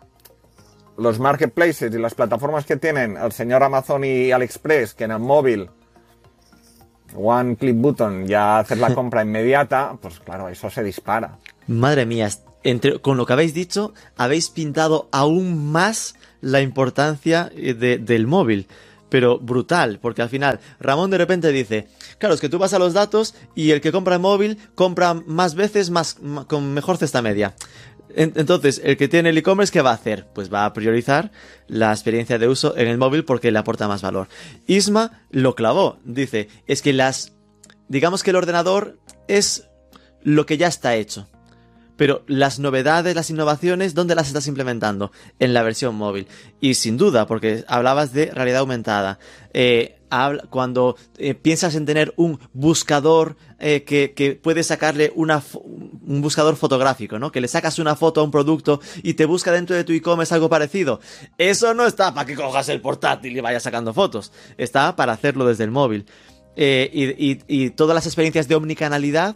los 0.97 1.19
marketplaces 1.19 1.93
y 1.93 1.99
las 1.99 2.15
plataformas 2.15 2.65
que 2.65 2.77
tienen 2.77 3.17
el 3.17 3.33
señor 3.33 3.63
Amazon 3.63 4.05
y 4.05 4.33
AliExpress, 4.33 4.95
que 4.95 5.05
en 5.05 5.13
el 5.13 5.19
móvil 5.19 5.71
one 7.15 7.57
click 7.57 7.77
button, 7.77 8.27
ya 8.27 8.59
hacer 8.59 8.79
la 8.79 8.95
compra 8.95 9.23
inmediata, 9.23 9.97
pues 10.01 10.21
claro, 10.21 10.49
eso 10.49 10.71
se 10.71 10.83
dispara. 10.83 11.39
Madre 11.67 12.07
mía, 12.07 12.29
entre, 12.63 13.01
con 13.01 13.17
lo 13.17 13.27
que 13.27 13.33
habéis 13.33 13.55
dicho, 13.55 13.93
habéis 14.17 14.51
pintado 14.51 15.09
aún 15.13 15.73
más 15.73 16.15
la 16.45 16.61
importancia 16.61 17.51
eh, 17.57 17.75
del 17.75 18.27
móvil. 18.27 18.67
Pero 19.09 19.39
brutal, 19.39 20.01
porque 20.01 20.23
al 20.23 20.29
final 20.29 20.61
Ramón 20.81 21.11
de 21.11 21.19
repente 21.19 21.53
dice, 21.53 21.87
claro, 22.19 22.35
es 22.35 22.41
que 22.41 22.49
tú 22.49 22.59
vas 22.59 22.73
a 22.73 22.79
los 22.79 22.95
datos 22.95 23.35
y 23.55 23.71
el 23.71 23.81
que 23.81 23.93
compra 23.93 24.17
el 24.17 24.21
móvil 24.21 24.59
compra 24.75 25.15
más 25.15 25.55
veces 25.55 25.91
más, 25.91 26.17
con 26.49 26.75
mejor 26.75 26.97
cesta 26.97 27.23
media. 27.23 27.55
Entonces, 28.17 28.81
el 28.85 28.97
que 28.97 29.09
tiene 29.09 29.31
el 29.31 29.39
e-commerce, 29.39 29.73
¿qué 29.73 29.83
va 29.83 29.91
a 29.91 29.95
hacer? 29.95 30.29
Pues 30.35 30.53
va 30.53 30.65
a 30.65 30.73
priorizar 30.73 31.33
la 31.67 31.91
experiencia 31.91 32.39
de 32.39 32.49
uso 32.49 32.77
en 32.77 32.87
el 32.87 32.99
móvil 32.99 33.25
porque 33.25 33.51
le 33.51 33.59
aporta 33.59 33.89
más 33.89 34.03
valor. 34.03 34.29
Isma 34.67 35.23
lo 35.31 35.55
clavó. 35.55 35.99
Dice, 36.05 36.49
es 36.67 36.81
que 36.81 36.93
las... 36.93 37.33
Digamos 37.89 38.23
que 38.23 38.31
el 38.31 38.37
ordenador 38.37 38.99
es 39.27 39.69
lo 40.23 40.47
que 40.47 40.57
ya 40.59 40.69
está 40.69 40.95
hecho. 40.95 41.29
Pero 41.97 42.23
las 42.27 42.59
novedades, 42.59 43.15
las 43.15 43.31
innovaciones, 43.31 43.95
¿dónde 43.95 44.15
las 44.15 44.29
estás 44.29 44.47
implementando? 44.47 45.13
En 45.39 45.55
la 45.55 45.63
versión 45.63 45.95
móvil. 45.95 46.27
Y 46.61 46.75
sin 46.75 46.97
duda, 46.97 47.27
porque 47.27 47.65
hablabas 47.69 48.13
de 48.13 48.31
realidad 48.33 48.61
aumentada. 48.61 49.19
Eh, 49.53 50.01
cuando 50.51 50.97
eh, 51.19 51.35
piensas 51.35 51.75
en 51.75 51.87
tener 51.87 52.15
un 52.17 52.39
buscador 52.53 53.37
eh, 53.59 53.83
que, 53.83 54.13
que 54.15 54.37
puede 54.37 54.63
sacarle 54.63 55.13
una, 55.17 55.43
un 55.55 56.21
buscador 56.23 56.57
fotográfico, 56.57 57.19
¿no? 57.19 57.33
Que 57.33 57.41
le 57.41 57.49
sacas 57.49 57.79
una 57.79 57.97
foto 57.97 58.21
a 58.21 58.25
un 58.25 58.31
producto 58.31 58.81
y 59.03 59.15
te 59.15 59.25
busca 59.25 59.51
dentro 59.51 59.75
de 59.75 59.83
tu 59.83 59.93
e-commerce 59.93 60.35
algo 60.35 60.49
parecido. 60.49 61.01
Eso 61.37 61.75
no 61.75 61.87
está 61.87 62.15
para 62.15 62.27
que 62.27 62.37
cojas 62.37 62.69
el 62.69 62.81
portátil 62.81 63.37
y 63.37 63.41
vayas 63.41 63.65
sacando 63.65 63.93
fotos. 63.93 64.33
Está 64.57 64.95
para 64.95 65.13
hacerlo 65.13 65.47
desde 65.47 65.65
el 65.65 65.71
móvil. 65.71 66.07
y, 66.57 67.39
y 67.49 67.71
todas 67.71 67.95
las 67.95 68.07
experiencias 68.07 68.47
de 68.47 68.55
omnicanalidad 68.55 69.35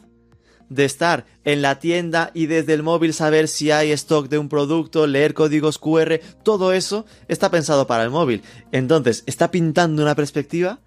de 0.68 0.84
estar 0.84 1.26
en 1.44 1.62
la 1.62 1.78
tienda 1.78 2.30
y 2.34 2.46
desde 2.46 2.74
el 2.74 2.82
móvil 2.82 3.14
saber 3.14 3.48
si 3.48 3.70
hay 3.70 3.92
stock 3.92 4.28
de 4.28 4.38
un 4.38 4.48
producto, 4.48 5.06
leer 5.06 5.34
códigos 5.34 5.78
QR, 5.78 6.20
todo 6.42 6.72
eso 6.72 7.06
está 7.28 7.50
pensado 7.50 7.86
para 7.86 8.04
el 8.04 8.10
móvil. 8.10 8.42
Entonces, 8.72 9.24
está 9.26 9.50
pintando 9.50 10.02
una 10.02 10.14
perspectiva 10.14 10.80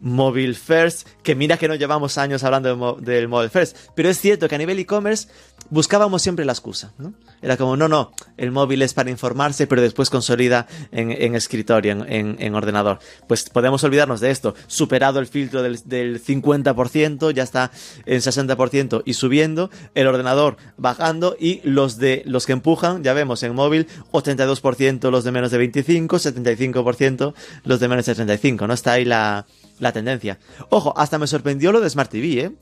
Mobile 0.00 0.54
First, 0.54 1.08
que 1.22 1.34
mira 1.34 1.56
que 1.56 1.68
no 1.68 1.74
llevamos 1.74 2.18
años 2.18 2.44
hablando 2.44 2.96
del 3.00 3.28
Mobile 3.28 3.50
First, 3.50 3.76
pero 3.94 4.08
es 4.08 4.20
cierto 4.20 4.48
que 4.48 4.54
a 4.54 4.58
nivel 4.58 4.78
e-commerce 4.78 5.28
buscábamos 5.70 6.22
siempre 6.22 6.44
la 6.44 6.52
excusa, 6.52 6.92
¿no? 6.98 7.14
Era 7.42 7.56
como, 7.56 7.76
no, 7.76 7.88
no, 7.88 8.12
el 8.36 8.50
móvil 8.50 8.82
es 8.82 8.94
para 8.94 9.10
informarse, 9.10 9.66
pero 9.66 9.82
después 9.82 10.10
consolida 10.10 10.66
en, 10.90 11.34
escritorio, 11.34 12.04
en, 12.08 12.54
ordenador. 12.54 12.98
Pues 13.28 13.48
podemos 13.50 13.84
olvidarnos 13.84 14.20
de 14.20 14.30
esto. 14.30 14.54
Superado 14.66 15.20
el 15.20 15.26
filtro 15.26 15.62
del, 15.62 15.78
50%, 16.22 17.32
ya 17.32 17.42
está 17.42 17.70
en 18.06 18.20
60% 18.20 19.02
y 19.04 19.14
subiendo, 19.14 19.70
el 19.94 20.06
ordenador 20.06 20.56
bajando 20.76 21.36
y 21.38 21.60
los 21.62 21.98
de 21.98 22.22
los 22.26 22.46
que 22.46 22.52
empujan, 22.52 23.02
ya 23.04 23.12
vemos 23.12 23.42
en 23.42 23.54
móvil, 23.54 23.86
82% 24.12 25.10
los 25.10 25.24
de 25.24 25.32
menos 25.32 25.50
de 25.50 25.58
25, 25.58 26.16
75% 26.16 27.34
los 27.64 27.80
de 27.80 27.88
menos 27.88 28.06
de 28.06 28.14
35, 28.14 28.66
¿no? 28.66 28.74
Está 28.74 28.92
ahí 28.92 29.04
la, 29.04 29.46
la 29.78 29.92
tendencia. 29.92 30.38
Ojo, 30.70 30.96
hasta 30.96 31.18
me 31.18 31.26
sorprendió 31.26 31.72
lo 31.72 31.80
de 31.80 31.90
Smart 31.90 32.10
TV, 32.10 32.40
¿eh? 32.40 32.52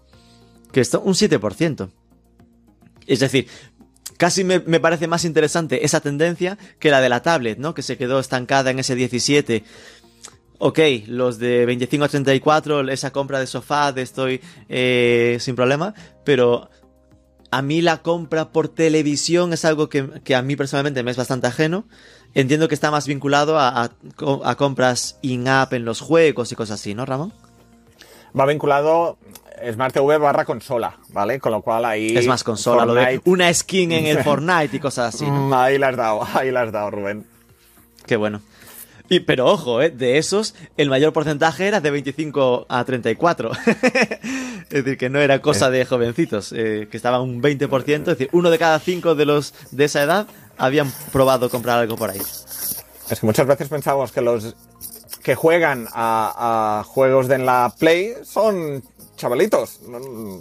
Que 0.72 0.80
está 0.80 0.98
un 0.98 1.14
7%. 1.14 1.90
Es 3.06 3.20
decir, 3.20 3.46
casi 4.16 4.44
me, 4.44 4.60
parece 4.60 5.06
más 5.06 5.24
interesante 5.24 5.84
esa 5.84 6.00
tendencia 6.00 6.58
que 6.78 6.90
la 6.90 7.00
de 7.00 7.08
la 7.08 7.22
tablet, 7.22 7.58
¿no? 7.58 7.74
Que 7.74 7.82
se 7.82 7.96
quedó 7.96 8.18
estancada 8.18 8.70
en 8.70 8.78
ese 8.78 8.94
17. 8.94 9.64
Ok, 10.58 10.78
los 11.06 11.38
de 11.38 11.66
25 11.66 12.04
a 12.04 12.08
34, 12.08 12.88
esa 12.90 13.10
compra 13.10 13.40
de 13.40 13.46
sofá, 13.46 13.92
de 13.92 14.02
estoy 14.02 14.40
eh, 14.68 15.36
sin 15.40 15.56
problema, 15.56 15.94
pero 16.24 16.70
a 17.50 17.62
mí 17.62 17.82
la 17.82 18.02
compra 18.02 18.50
por 18.50 18.68
televisión 18.68 19.52
es 19.52 19.64
algo 19.64 19.88
que, 19.88 20.34
a 20.34 20.42
mí 20.42 20.56
personalmente 20.56 21.02
me 21.02 21.10
es 21.10 21.16
bastante 21.16 21.46
ajeno. 21.46 21.86
Entiendo 22.34 22.68
que 22.68 22.74
está 22.74 22.90
más 22.90 23.06
vinculado 23.06 23.58
a, 23.58 23.90
a 24.44 24.54
compras 24.56 25.18
in-app 25.22 25.72
en 25.72 25.84
los 25.84 26.00
juegos 26.00 26.50
y 26.52 26.56
cosas 26.56 26.80
así, 26.80 26.94
¿no, 26.94 27.06
Ramón? 27.06 27.32
Va 28.38 28.46
vinculado 28.46 29.18
Smart 29.72 29.94
TV 29.94 30.18
barra 30.18 30.44
consola, 30.44 30.98
¿vale? 31.10 31.38
Con 31.38 31.52
lo 31.52 31.62
cual 31.62 31.84
ahí... 31.84 32.16
Es 32.16 32.26
más 32.26 32.42
consola, 32.44 32.84
lo 32.84 32.94
de 32.94 33.20
una 33.24 33.52
skin 33.52 33.92
en 33.92 34.06
el 34.06 34.18
Fortnite 34.24 34.76
y 34.76 34.80
cosas 34.80 35.14
así. 35.14 35.24
Mm, 35.24 35.52
ahí 35.52 35.78
la 35.78 35.88
has 35.88 35.96
dado, 35.96 36.26
ahí 36.34 36.50
la 36.50 36.62
has 36.62 36.72
dado, 36.72 36.90
Rubén. 36.90 37.24
Qué 38.06 38.16
bueno. 38.16 38.42
Y, 39.08 39.20
pero 39.20 39.46
ojo, 39.46 39.82
¿eh? 39.82 39.90
de 39.90 40.18
esos, 40.18 40.54
el 40.76 40.88
mayor 40.88 41.12
porcentaje 41.12 41.66
era 41.66 41.80
de 41.80 41.90
25 41.90 42.66
a 42.68 42.84
34. 42.84 43.50
es 44.70 44.84
decir, 44.84 44.96
que 44.96 45.10
no 45.10 45.20
era 45.20 45.40
cosa 45.40 45.70
de 45.70 45.84
jovencitos, 45.84 46.52
eh, 46.52 46.88
que 46.90 46.96
estaban 46.96 47.20
un 47.20 47.42
20%. 47.42 47.88
Es 47.88 48.04
decir, 48.04 48.28
uno 48.32 48.50
de 48.50 48.58
cada 48.58 48.78
cinco 48.80 49.14
de 49.14 49.26
los 49.26 49.54
de 49.72 49.84
esa 49.84 50.02
edad 50.02 50.26
habían 50.58 50.92
probado 51.12 51.50
comprar 51.50 51.78
algo 51.78 51.96
por 51.96 52.10
ahí. 52.10 52.20
Es 53.10 53.20
que 53.20 53.26
muchas 53.26 53.46
veces 53.46 53.68
pensamos 53.68 54.12
que 54.12 54.20
los 54.20 54.54
que 55.22 55.34
juegan 55.34 55.86
a, 55.92 56.80
a 56.80 56.84
juegos 56.84 57.28
de 57.28 57.36
en 57.36 57.46
la 57.46 57.72
Play 57.78 58.14
son 58.24 58.82
chavalitos. 59.16 59.80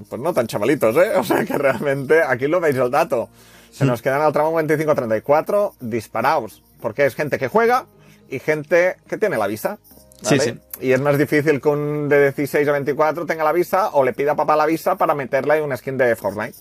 pues 0.09 0.21
no 0.21 0.33
tan 0.33 0.47
chavalitos, 0.47 0.95
¿eh? 0.97 1.11
O 1.17 1.23
sea 1.23 1.45
que 1.45 1.57
realmente 1.57 2.21
aquí 2.21 2.47
lo 2.47 2.59
veis 2.59 2.75
el 2.75 2.91
dato. 2.91 3.29
Se 3.71 3.85
nos 3.85 4.01
quedan 4.01 4.21
al 4.21 4.33
tramo 4.33 4.59
25-34 4.59 5.73
disparados. 5.79 6.61
Porque 6.81 7.05
es 7.05 7.15
gente 7.15 7.39
que 7.39 7.47
juega 7.47 7.85
y 8.29 8.39
gente 8.39 8.97
que 9.07 9.17
tiene 9.17 9.37
la 9.37 9.47
visa. 9.47 9.79
Sí, 10.21 10.39
sí. 10.39 10.57
Y 10.79 10.91
es 10.91 11.01
más 11.01 11.17
difícil 11.17 11.59
que 11.59 11.69
un 11.69 12.07
de 12.07 12.31
16 12.31 12.67
a 12.67 12.71
24 12.71 13.25
tenga 13.25 13.43
la 13.43 13.51
visa 13.51 13.89
o 13.89 14.03
le 14.03 14.13
pida 14.13 14.33
a 14.33 14.35
papá 14.35 14.55
la 14.55 14.65
visa 14.65 14.95
para 14.95 15.15
meterla 15.15 15.57
en 15.57 15.63
una 15.63 15.77
skin 15.77 15.97
de 15.97 16.15
Fortnite. 16.15 16.57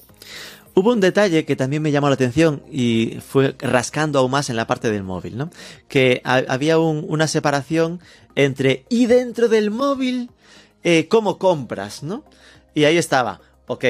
Hubo 0.75 0.93
un 0.93 1.01
detalle 1.01 1.45
que 1.45 1.57
también 1.57 1.83
me 1.83 1.91
llamó 1.91 2.09
la 2.09 2.14
atención 2.14 2.62
y 2.70 3.18
fue 3.27 3.55
rascando 3.59 4.18
aún 4.18 4.31
más 4.31 4.49
en 4.49 4.57
la 4.57 4.66
parte 4.66 4.91
del 4.91 5.03
móvil, 5.03 5.37
¿no? 5.37 5.51
Que 5.89 6.23
había 6.25 6.79
una 6.79 7.27
separación 7.27 8.01
entre 8.35 8.87
y 8.89 9.07
dentro 9.07 9.49
del 9.49 9.70
móvil 9.70 10.31
eh, 10.83 11.09
cómo 11.09 11.39
compras, 11.39 12.03
¿no? 12.03 12.25
Y 12.75 12.85
ahí 12.85 12.97
estaba, 12.97 13.41
ok, 13.66 13.85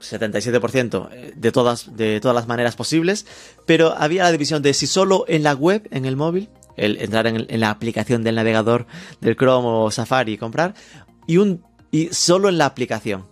77% 0.00 1.08
eh, 1.10 1.32
de 1.36 1.52
todas, 1.52 1.96
de 1.96 2.20
todas 2.20 2.34
las 2.34 2.46
maneras 2.46 2.76
posibles, 2.76 3.26
pero 3.66 3.94
había 3.98 4.24
la 4.24 4.32
división 4.32 4.62
de 4.62 4.74
si 4.74 4.86
solo 4.86 5.24
en 5.28 5.42
la 5.42 5.54
web, 5.54 5.88
en 5.90 6.04
el 6.04 6.16
móvil, 6.16 6.48
el 6.76 6.98
entrar 7.00 7.26
en, 7.26 7.60
la 7.60 7.70
aplicación 7.70 8.22
del 8.22 8.36
navegador 8.36 8.86
del 9.20 9.36
Chrome 9.36 9.68
o 9.68 9.90
Safari 9.90 10.34
y 10.34 10.38
comprar, 10.38 10.74
y, 11.26 11.38
un, 11.38 11.64
y 11.90 12.08
solo 12.12 12.48
en 12.48 12.58
la 12.58 12.66
aplicación. 12.66 13.26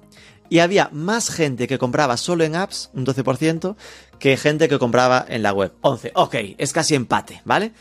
Y 0.49 0.61
había 0.61 0.88
más 0.92 1.30
gente 1.30 1.66
que 1.66 1.78
compraba 1.78 2.16
solo 2.16 2.44
en 2.44 2.57
apps, 2.57 2.90
un 2.94 3.05
12%, 3.05 3.76
que 4.18 4.36
gente 4.36 4.68
que 4.68 4.78
compraba 4.78 5.24
en 5.28 5.42
la 5.42 5.53
web, 5.53 5.72
11. 5.80 6.12
Ok, 6.14 6.34
es 6.59 6.72
casi 6.72 6.94
empate, 6.94 7.42
¿vale? 7.44 7.72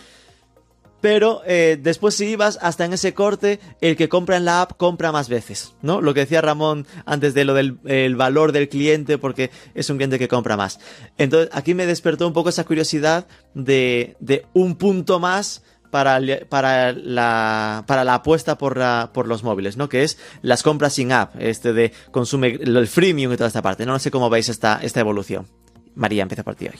pero 1.05 1.43
eh, 1.45 1.77
después 1.79 2.15
si 2.15 2.25
ibas 2.25 2.57
hasta 2.63 2.83
en 2.83 2.93
ese 2.93 3.13
corte, 3.13 3.59
el 3.79 3.95
que 3.95 4.09
compra 4.09 4.37
en 4.37 4.45
la 4.45 4.63
app 4.63 4.75
compra 4.75 5.11
más 5.11 5.29
veces, 5.29 5.75
¿no? 5.83 6.01
Lo 6.01 6.15
que 6.15 6.21
decía 6.21 6.41
Ramón 6.41 6.87
antes 7.05 7.35
de 7.35 7.45
lo 7.45 7.53
del 7.53 8.15
valor 8.15 8.51
del 8.51 8.69
cliente, 8.69 9.19
porque 9.19 9.51
es 9.75 9.87
un 9.91 9.97
cliente 9.97 10.17
que 10.17 10.27
compra 10.27 10.57
más. 10.57 10.79
Entonces, 11.19 11.51
aquí 11.53 11.75
me 11.75 11.85
despertó 11.85 12.25
un 12.25 12.33
poco 12.33 12.49
esa 12.49 12.63
curiosidad 12.63 13.27
de, 13.53 14.17
de 14.19 14.47
un 14.53 14.77
punto 14.77 15.19
más 15.19 15.61
para, 15.95 16.19
para, 16.49 16.91
la, 16.91 17.85
para 17.87 18.03
la 18.03 18.15
apuesta 18.15 18.57
por, 18.57 18.77
por 19.13 19.29
los 19.29 19.43
móviles, 19.43 19.77
¿no? 19.77 19.87
Que 19.87 20.03
es 20.03 20.19
las 20.41 20.61
compras 20.61 20.91
sin 20.91 21.13
app, 21.13 21.35
este 21.39 21.71
de 21.71 21.93
consume 22.11 22.59
el 22.61 22.85
freemium 22.89 23.31
y 23.31 23.37
toda 23.37 23.47
esta 23.47 23.61
parte. 23.61 23.85
No, 23.85 23.93
no 23.93 23.99
sé 23.99 24.11
cómo 24.11 24.29
veis 24.29 24.49
esta, 24.49 24.81
esta 24.81 24.99
evolución. 24.99 25.47
María, 25.95 26.23
empieza 26.23 26.43
por 26.43 26.55
ti 26.55 26.67
hoy. 26.67 26.77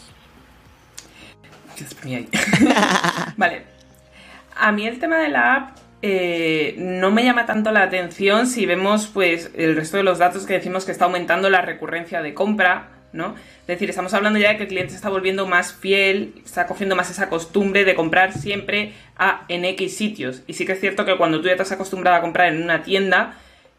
vale, 3.38 3.64
a 4.54 4.74
mí 4.74 4.86
el 4.86 5.00
tema 5.00 5.20
de 5.20 5.30
la 5.30 5.56
app 5.56 5.78
eh, 6.02 6.76
no 6.78 7.10
me 7.10 7.24
llama 7.24 7.46
tanto 7.46 7.72
la 7.72 7.84
atención 7.84 8.48
si 8.48 8.66
vemos 8.66 9.08
pues 9.08 9.50
el 9.56 9.78
resto 9.78 9.96
de 9.96 10.04
los 10.04 10.20
datos 10.20 10.46
que 10.46 10.56
decimos 10.56 10.84
que 10.84 10.92
está 10.92 11.06
aumentando 11.06 11.50
la 11.50 11.62
recurrencia 11.62 12.22
de 12.22 12.34
compra, 12.34 12.90
¿no? 13.16 13.36
Es 13.62 13.68
decir, 13.68 13.90
estamos 13.90 14.14
hablando 14.14 14.38
ya 14.38 14.50
de 14.50 14.58
que 14.58 14.64
el 14.64 14.70
cliente 14.70 14.92
se 14.92 14.98
está 14.98 15.10
volviendo 15.10 15.48
más 15.48 15.74
fiel, 15.74 16.34
está 16.46 16.68
cogiendo 16.68 16.96
más 16.96 17.10
esa 17.10 17.30
costumbre 17.30 17.86
de 17.86 17.96
comprar 17.96 18.34
siempre 18.34 18.94
a 19.18 19.46
en 19.48 19.66
X 19.66 19.98
sitios. 19.98 20.44
Y 20.48 20.54
sí 20.54 20.66
que 20.66 20.74
es 20.74 20.80
cierto 20.80 21.06
que 21.06 21.18
cuando 21.18 21.42
tú 21.42 21.48
ya 21.48 21.56
te 21.56 21.64
has 21.64 21.72
acostumbrado 21.72 22.18
a 22.18 22.22
comprar 22.22 22.54
en 22.54 22.62
una 22.62 22.84
tienda, 22.84 23.38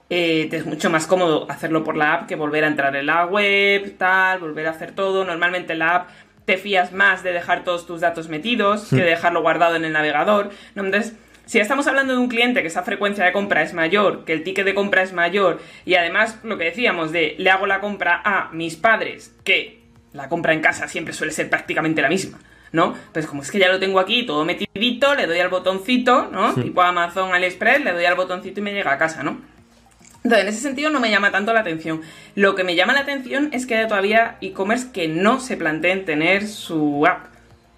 eh, 0.09 0.47
te 0.51 0.57
es 0.57 0.67
mucho 0.67 0.89
más 0.89 1.07
cómodo 1.07 1.47
hacerlo 1.51 1.83
por 1.85 1.97
la 1.97 2.15
app 2.15 2.29
que 2.29 2.37
volver 2.37 2.65
a 2.65 2.69
entrar 2.69 2.95
en 2.97 3.07
la 3.07 3.27
web, 3.27 3.97
tal, 3.99 4.39
volver 4.41 4.67
a 4.67 4.71
hacer 4.71 4.93
todo. 4.93 5.25
Normalmente 5.25 5.75
la 5.75 5.95
app 5.97 6.09
te 6.45 6.57
fías 6.59 6.93
más 6.93 7.23
de 7.23 7.33
dejar 7.33 7.65
todos 7.65 7.87
tus 7.87 8.01
datos 8.01 8.29
metidos 8.29 8.89
que 8.89 8.97
de 8.97 9.03
dejarlo 9.03 9.43
guardado 9.43 9.75
en 9.77 9.85
el 9.85 9.93
navegador. 9.93 10.51
Entonces, 10.77 11.15
si 11.47 11.59
estamos 11.59 11.87
hablando 11.87 12.13
de 12.13 12.19
un 12.19 12.29
cliente 12.29 12.61
que 12.61 12.69
esa 12.69 12.83
frecuencia 12.83 13.25
de 13.25 13.33
compra 13.33 13.63
es 13.63 13.73
mayor, 13.73 14.25
que 14.25 14.33
el 14.33 14.43
ticket 14.43 14.65
de 14.65 14.75
compra 14.75 15.03
es 15.03 15.13
mayor, 15.13 15.61
y 15.85 15.95
además 15.95 16.39
lo 16.43 16.59
que 16.59 16.65
decíamos 16.65 17.13
de 17.13 17.37
le 17.39 17.51
hago 17.51 17.67
la 17.67 17.81
compra 17.81 18.21
a 18.25 18.51
mis 18.53 18.77
padres, 18.77 19.35
que 19.45 19.81
la 20.13 20.29
compra 20.29 20.53
en 20.53 20.61
casa 20.61 20.89
siempre 20.89 21.15
suele 21.15 21.33
ser 21.33 21.49
prácticamente 21.49 22.03
la 22.03 22.09
misma. 22.09 22.39
¿no? 22.73 22.95
Pues 23.13 23.27
como 23.27 23.43
es 23.43 23.51
que 23.51 23.59
ya 23.59 23.69
lo 23.69 23.79
tengo 23.79 24.01
aquí 24.01 24.27
todo 24.27 24.45
metidito, 24.45 25.15
le 25.15 25.27
doy 25.27 25.39
al 25.39 25.49
botoncito, 25.49 26.29
¿no? 26.31 26.53
Tipo 26.53 26.83
Amazon, 26.83 27.33
AliExpress, 27.33 27.83
le 27.83 27.93
doy 27.93 28.05
al 28.05 28.17
botoncito 28.17 28.61
y 28.61 28.63
me 28.63 28.73
llega 28.73 28.93
a 28.93 28.99
casa, 28.99 29.23
¿no? 29.23 29.41
Entonces, 30.25 30.43
en 30.43 30.49
ese 30.49 30.61
sentido 30.61 30.91
no 30.91 30.99
me 30.99 31.09
llama 31.09 31.31
tanto 31.31 31.53
la 31.53 31.61
atención. 31.61 32.03
Lo 32.35 32.57
que 32.57 32.65
me 32.65 32.75
llama 32.75 32.93
la 32.93 33.01
atención 33.01 33.51
es 33.53 33.65
que 33.65 33.77
hay 33.77 33.87
todavía 33.87 34.37
e-commerce 34.41 34.89
que 34.93 35.07
no 35.07 35.39
se 35.39 35.57
planteen 35.57 36.05
tener 36.05 36.49
su 36.49 37.07
app. 37.07 37.36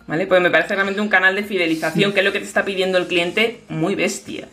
¿Vale? 0.09 0.27
Pues 0.27 0.41
me 0.41 0.51
parece 0.51 0.75
realmente 0.75 1.03
un 1.03 1.09
canal 1.09 1.37
de 1.37 1.45
fidelización, 1.45 2.13
que 2.13 2.21
es 2.21 2.25
lo 2.25 2.33
que 2.33 2.41
te 2.41 2.47
está 2.47 2.65
pidiendo 2.65 2.97
el 2.97 3.07
cliente, 3.07 3.61
muy 3.69 3.95
bestia. 3.95 4.49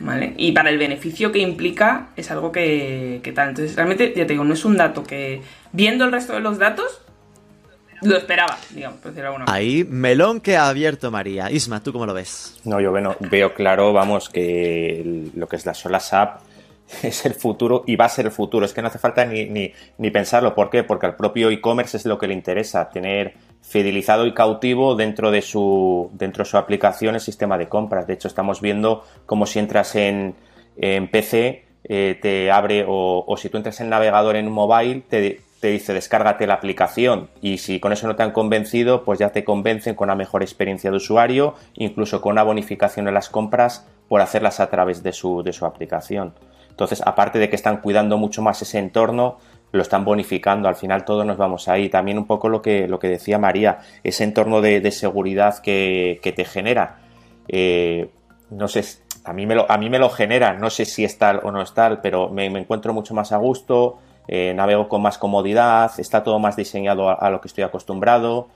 ¿Vale? 0.00 0.34
Y 0.36 0.52
para 0.52 0.70
el 0.70 0.78
beneficio 0.78 1.32
que 1.32 1.38
implica 1.38 2.08
es 2.16 2.30
algo 2.30 2.52
que, 2.52 3.20
que 3.22 3.32
tal. 3.32 3.50
Entonces, 3.50 3.74
realmente, 3.74 4.12
ya 4.14 4.26
te 4.26 4.32
digo, 4.34 4.44
no 4.44 4.54
es 4.54 4.64
un 4.64 4.76
dato 4.76 5.04
que, 5.04 5.40
viendo 5.72 6.04
el 6.04 6.12
resto 6.12 6.34
de 6.34 6.40
los 6.40 6.58
datos, 6.58 7.00
lo 8.02 8.16
esperaba, 8.16 8.58
digamos, 8.70 8.98
por 8.98 9.10
decirlo 9.10 9.28
alguna 9.28 9.44
manera. 9.46 9.56
Ahí, 9.56 9.84
melón 9.84 10.40
que 10.40 10.56
ha 10.56 10.68
abierto 10.68 11.10
María. 11.10 11.50
Isma, 11.50 11.80
¿tú 11.82 11.92
cómo 11.92 12.06
lo 12.06 12.14
ves? 12.14 12.60
No, 12.64 12.80
yo 12.80 12.90
bueno, 12.90 13.16
veo 13.18 13.54
claro, 13.54 13.92
vamos, 13.92 14.28
que 14.28 15.30
lo 15.34 15.48
que 15.48 15.56
es 15.56 15.66
la 15.66 15.74
sola 15.74 16.00
SAP 16.00 16.40
es 17.02 17.26
el 17.26 17.34
futuro 17.34 17.84
y 17.86 17.96
va 17.96 18.06
a 18.06 18.08
ser 18.08 18.26
el 18.26 18.32
futuro. 18.32 18.64
Es 18.64 18.72
que 18.72 18.82
no 18.82 18.88
hace 18.88 18.98
falta 18.98 19.24
ni, 19.24 19.46
ni, 19.46 19.72
ni 19.98 20.10
pensarlo. 20.10 20.54
¿Por 20.54 20.70
qué? 20.70 20.84
Porque 20.84 21.06
al 21.06 21.16
propio 21.16 21.50
e-commerce 21.50 21.96
es 21.96 22.06
lo 22.06 22.18
que 22.18 22.26
le 22.26 22.34
interesa, 22.34 22.88
tener 22.90 23.34
fidelizado 23.62 24.26
y 24.26 24.34
cautivo 24.34 24.94
dentro 24.94 25.30
de 25.30 25.42
su, 25.42 26.10
dentro 26.12 26.44
de 26.44 26.50
su 26.50 26.56
aplicación 26.56 27.14
el 27.14 27.20
sistema 27.20 27.58
de 27.58 27.68
compras. 27.68 28.06
De 28.06 28.14
hecho, 28.14 28.28
estamos 28.28 28.60
viendo 28.60 29.04
cómo 29.26 29.46
si 29.46 29.58
entras 29.58 29.94
en, 29.96 30.34
en 30.76 31.10
PC, 31.10 31.64
eh, 31.84 32.18
te 32.20 32.50
abre, 32.50 32.84
o, 32.86 33.24
o 33.26 33.36
si 33.36 33.48
tú 33.48 33.56
entras 33.56 33.80
en 33.80 33.90
navegador 33.90 34.36
en 34.36 34.46
un 34.46 34.54
mobile, 34.54 35.02
te, 35.08 35.40
te 35.60 35.68
dice 35.68 35.92
descárgate 35.92 36.46
la 36.46 36.54
aplicación 36.54 37.30
y 37.40 37.58
si 37.58 37.80
con 37.80 37.92
eso 37.92 38.06
no 38.06 38.16
te 38.16 38.22
han 38.22 38.32
convencido, 38.32 39.04
pues 39.04 39.18
ya 39.18 39.30
te 39.30 39.44
convencen 39.44 39.94
con 39.94 40.06
una 40.06 40.14
mejor 40.14 40.42
experiencia 40.42 40.90
de 40.90 40.96
usuario, 40.96 41.54
incluso 41.74 42.20
con 42.20 42.32
una 42.32 42.42
bonificación 42.42 43.08
en 43.08 43.14
las 43.14 43.28
compras 43.28 43.86
por 44.08 44.20
hacerlas 44.20 44.60
a 44.60 44.70
través 44.70 45.02
de 45.02 45.12
su, 45.12 45.42
de 45.42 45.52
su 45.52 45.66
aplicación. 45.66 46.32
Entonces, 46.78 47.02
aparte 47.04 47.40
de 47.40 47.50
que 47.50 47.56
están 47.56 47.78
cuidando 47.78 48.18
mucho 48.18 48.40
más 48.40 48.62
ese 48.62 48.78
entorno, 48.78 49.38
lo 49.72 49.82
están 49.82 50.04
bonificando. 50.04 50.68
Al 50.68 50.76
final 50.76 51.04
todos 51.04 51.26
nos 51.26 51.36
vamos 51.36 51.66
ahí. 51.66 51.88
También 51.88 52.18
un 52.18 52.26
poco 52.28 52.48
lo 52.48 52.62
que, 52.62 52.86
lo 52.86 53.00
que 53.00 53.08
decía 53.08 53.36
María, 53.36 53.80
ese 54.04 54.22
entorno 54.22 54.60
de, 54.60 54.80
de 54.80 54.92
seguridad 54.92 55.58
que, 55.58 56.20
que 56.22 56.30
te 56.30 56.44
genera. 56.44 57.00
Eh, 57.48 58.10
no 58.50 58.68
sé, 58.68 58.84
a 59.24 59.32
mí, 59.32 59.44
me 59.44 59.56
lo, 59.56 59.68
a 59.68 59.76
mí 59.76 59.90
me 59.90 59.98
lo 59.98 60.08
genera, 60.08 60.54
no 60.54 60.70
sé 60.70 60.84
si 60.84 61.04
es 61.04 61.18
tal 61.18 61.40
o 61.42 61.50
no 61.50 61.60
es 61.62 61.74
tal, 61.74 62.00
pero 62.00 62.28
me, 62.28 62.46
encuentro 62.46 62.94
mucho 62.94 63.12
más 63.12 63.32
a 63.32 63.38
gusto, 63.38 63.98
eh, 64.28 64.52
navego 64.54 64.88
con 64.88 65.02
más 65.02 65.18
comodidad, 65.18 65.90
está 65.98 66.22
todo 66.22 66.38
más 66.38 66.54
diseñado 66.54 67.10
a, 67.10 67.28
lo 67.28 67.40
que 67.40 67.48
estoy 67.48 67.64
acostumbrado. 67.64 68.48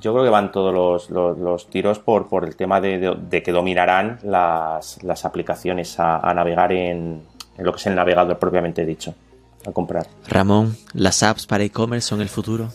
Yo 0.00 0.12
creo 0.12 0.24
que 0.24 0.30
van 0.30 0.50
todos 0.50 0.74
los, 0.74 1.10
los, 1.10 1.38
los 1.38 1.70
tiros 1.70 1.98
por, 1.98 2.28
por, 2.28 2.44
el 2.44 2.56
tema 2.56 2.80
de, 2.80 2.98
de, 2.98 3.14
de 3.16 3.42
que 3.42 3.52
dominarán 3.52 4.18
las, 4.22 5.02
las 5.02 5.24
aplicaciones 5.24 5.98
a, 6.00 6.18
a 6.18 6.34
navegar 6.34 6.72
en, 6.72 7.22
en, 7.56 7.64
lo 7.64 7.72
que 7.72 7.78
es 7.78 7.86
el 7.86 7.94
navegador 7.94 8.38
propiamente 8.38 8.84
dicho, 8.84 9.14
a 9.66 9.72
comprar. 9.72 10.06
Ramón, 10.26 10.76
¿las 10.94 11.22
apps 11.22 11.46
para 11.46 11.64
e-commerce 11.64 12.08
son 12.08 12.20
el 12.20 12.28
futuro? 12.28 12.70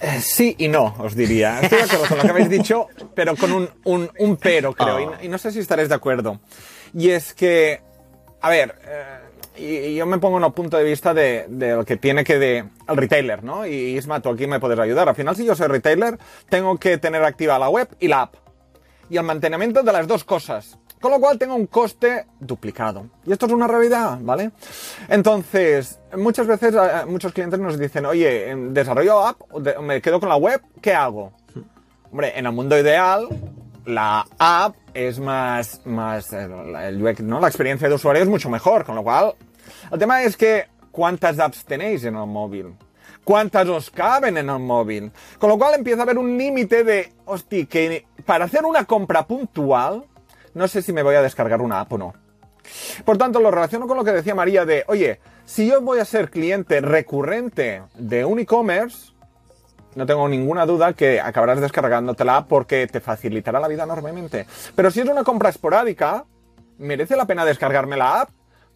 Eh, 0.00 0.20
sí 0.20 0.54
y 0.58 0.68
no, 0.68 0.94
os 0.98 1.14
diría. 1.14 1.60
Estoy 1.62 1.78
de 1.78 1.84
acuerdo 1.84 2.08
con 2.08 2.18
lo 2.18 2.24
que 2.24 2.30
habéis 2.30 2.50
dicho, 2.50 2.88
pero 3.14 3.36
con 3.36 3.52
un, 3.52 3.70
un, 3.84 4.10
un 4.18 4.36
pero, 4.36 4.74
creo. 4.74 4.96
Oh. 4.96 5.14
Y, 5.22 5.26
y, 5.26 5.28
no 5.28 5.38
sé 5.38 5.50
si 5.50 5.60
estaréis 5.60 5.88
de 5.88 5.94
acuerdo. 5.94 6.40
Y 6.92 7.08
es 7.10 7.32
que, 7.32 7.80
a 8.42 8.50
ver, 8.50 8.74
eh, 8.86 9.23
y, 9.56 9.64
y, 9.64 9.94
yo 9.94 10.06
me 10.06 10.18
pongo 10.18 10.38
en 10.38 10.44
el 10.44 10.52
punto 10.52 10.76
de 10.76 10.84
vista 10.84 11.14
de, 11.14 11.46
de 11.48 11.74
lo 11.74 11.84
que 11.84 11.96
tiene 11.96 12.24
que 12.24 12.38
de 12.38 12.64
el 12.88 12.96
retailer, 12.96 13.44
¿no? 13.44 13.66
Y 13.66 13.96
Isma, 13.96 14.20
tú 14.20 14.30
aquí 14.30 14.46
me 14.46 14.60
puedes 14.60 14.78
ayudar. 14.78 15.08
Al 15.08 15.14
final, 15.14 15.36
si 15.36 15.44
yo 15.44 15.54
soy 15.54 15.68
retailer, 15.68 16.18
tengo 16.48 16.76
que 16.78 16.98
tener 16.98 17.22
activa 17.24 17.58
la 17.58 17.68
web 17.68 17.88
y 18.00 18.08
la 18.08 18.22
app. 18.22 18.34
Y 19.10 19.16
el 19.16 19.22
mantenimiento 19.22 19.82
de 19.82 19.92
las 19.92 20.06
dos 20.06 20.24
cosas. 20.24 20.78
Con 21.04 21.10
lo 21.10 21.20
cual 21.20 21.38
tengo 21.38 21.54
un 21.54 21.66
coste 21.66 22.24
duplicado. 22.40 23.10
Y 23.26 23.32
esto 23.32 23.44
es 23.44 23.52
una 23.52 23.66
realidad, 23.66 24.18
¿vale? 24.22 24.52
Entonces, 25.08 26.00
muchas 26.16 26.46
veces 26.46 26.74
eh, 26.74 27.04
muchos 27.06 27.32
clientes 27.34 27.60
nos 27.60 27.78
dicen, 27.78 28.06
oye, 28.06 28.56
desarrollo 28.70 29.20
app, 29.20 29.38
me 29.82 30.00
quedo 30.00 30.18
con 30.18 30.30
la 30.30 30.36
web, 30.36 30.62
¿qué 30.80 30.94
hago? 30.94 31.34
Hombre, 32.10 32.32
en 32.38 32.46
el 32.46 32.52
mundo 32.52 32.78
ideal, 32.78 33.28
la 33.86 34.26
app 34.38 34.76
es 34.94 35.18
más, 35.18 35.80
más, 35.84 36.32
¿no? 36.32 37.40
La 37.40 37.48
experiencia 37.48 37.88
de 37.88 37.94
usuario 37.94 38.22
es 38.22 38.28
mucho 38.28 38.48
mejor, 38.48 38.84
con 38.84 38.94
lo 38.94 39.02
cual, 39.02 39.34
el 39.90 39.98
tema 39.98 40.22
es 40.22 40.36
que, 40.36 40.66
¿cuántas 40.90 41.38
apps 41.38 41.64
tenéis 41.64 42.04
en 42.04 42.16
el 42.16 42.26
móvil? 42.26 42.74
¿Cuántas 43.24 43.68
os 43.68 43.90
caben 43.90 44.36
en 44.36 44.50
el 44.50 44.58
móvil? 44.58 45.10
Con 45.38 45.48
lo 45.48 45.58
cual 45.58 45.74
empieza 45.74 46.00
a 46.00 46.02
haber 46.02 46.18
un 46.18 46.36
límite 46.36 46.84
de, 46.84 47.12
hostia, 47.24 47.64
que 47.66 48.06
para 48.26 48.44
hacer 48.44 48.64
una 48.64 48.84
compra 48.84 49.26
puntual, 49.26 50.04
no 50.52 50.68
sé 50.68 50.82
si 50.82 50.92
me 50.92 51.02
voy 51.02 51.14
a 51.16 51.22
descargar 51.22 51.60
una 51.62 51.80
app 51.80 51.92
o 51.94 51.98
no. 51.98 52.14
Por 53.04 53.18
tanto, 53.18 53.40
lo 53.40 53.50
relaciono 53.50 53.86
con 53.86 53.96
lo 53.96 54.04
que 54.04 54.12
decía 54.12 54.34
María 54.34 54.64
de, 54.64 54.84
oye, 54.88 55.20
si 55.44 55.66
yo 55.66 55.80
voy 55.80 56.00
a 56.00 56.04
ser 56.04 56.30
cliente 56.30 56.80
recurrente 56.80 57.82
de 57.94 58.24
un 58.24 58.38
e-commerce, 58.38 59.13
no 59.94 60.06
tengo 60.06 60.28
ninguna 60.28 60.66
duda 60.66 60.92
que 60.92 61.20
acabarás 61.20 61.60
descargándote 61.60 62.24
la 62.24 62.38
app 62.38 62.48
porque 62.48 62.86
te 62.86 63.00
facilitará 63.00 63.60
la 63.60 63.68
vida 63.68 63.84
enormemente. 63.84 64.46
Pero 64.74 64.90
si 64.90 65.00
es 65.00 65.08
una 65.08 65.24
compra 65.24 65.50
esporádica, 65.50 66.24
¿merece 66.78 67.16
la 67.16 67.26
pena 67.26 67.44
descargarme 67.44 67.96
la 67.96 68.22
app? 68.22 68.30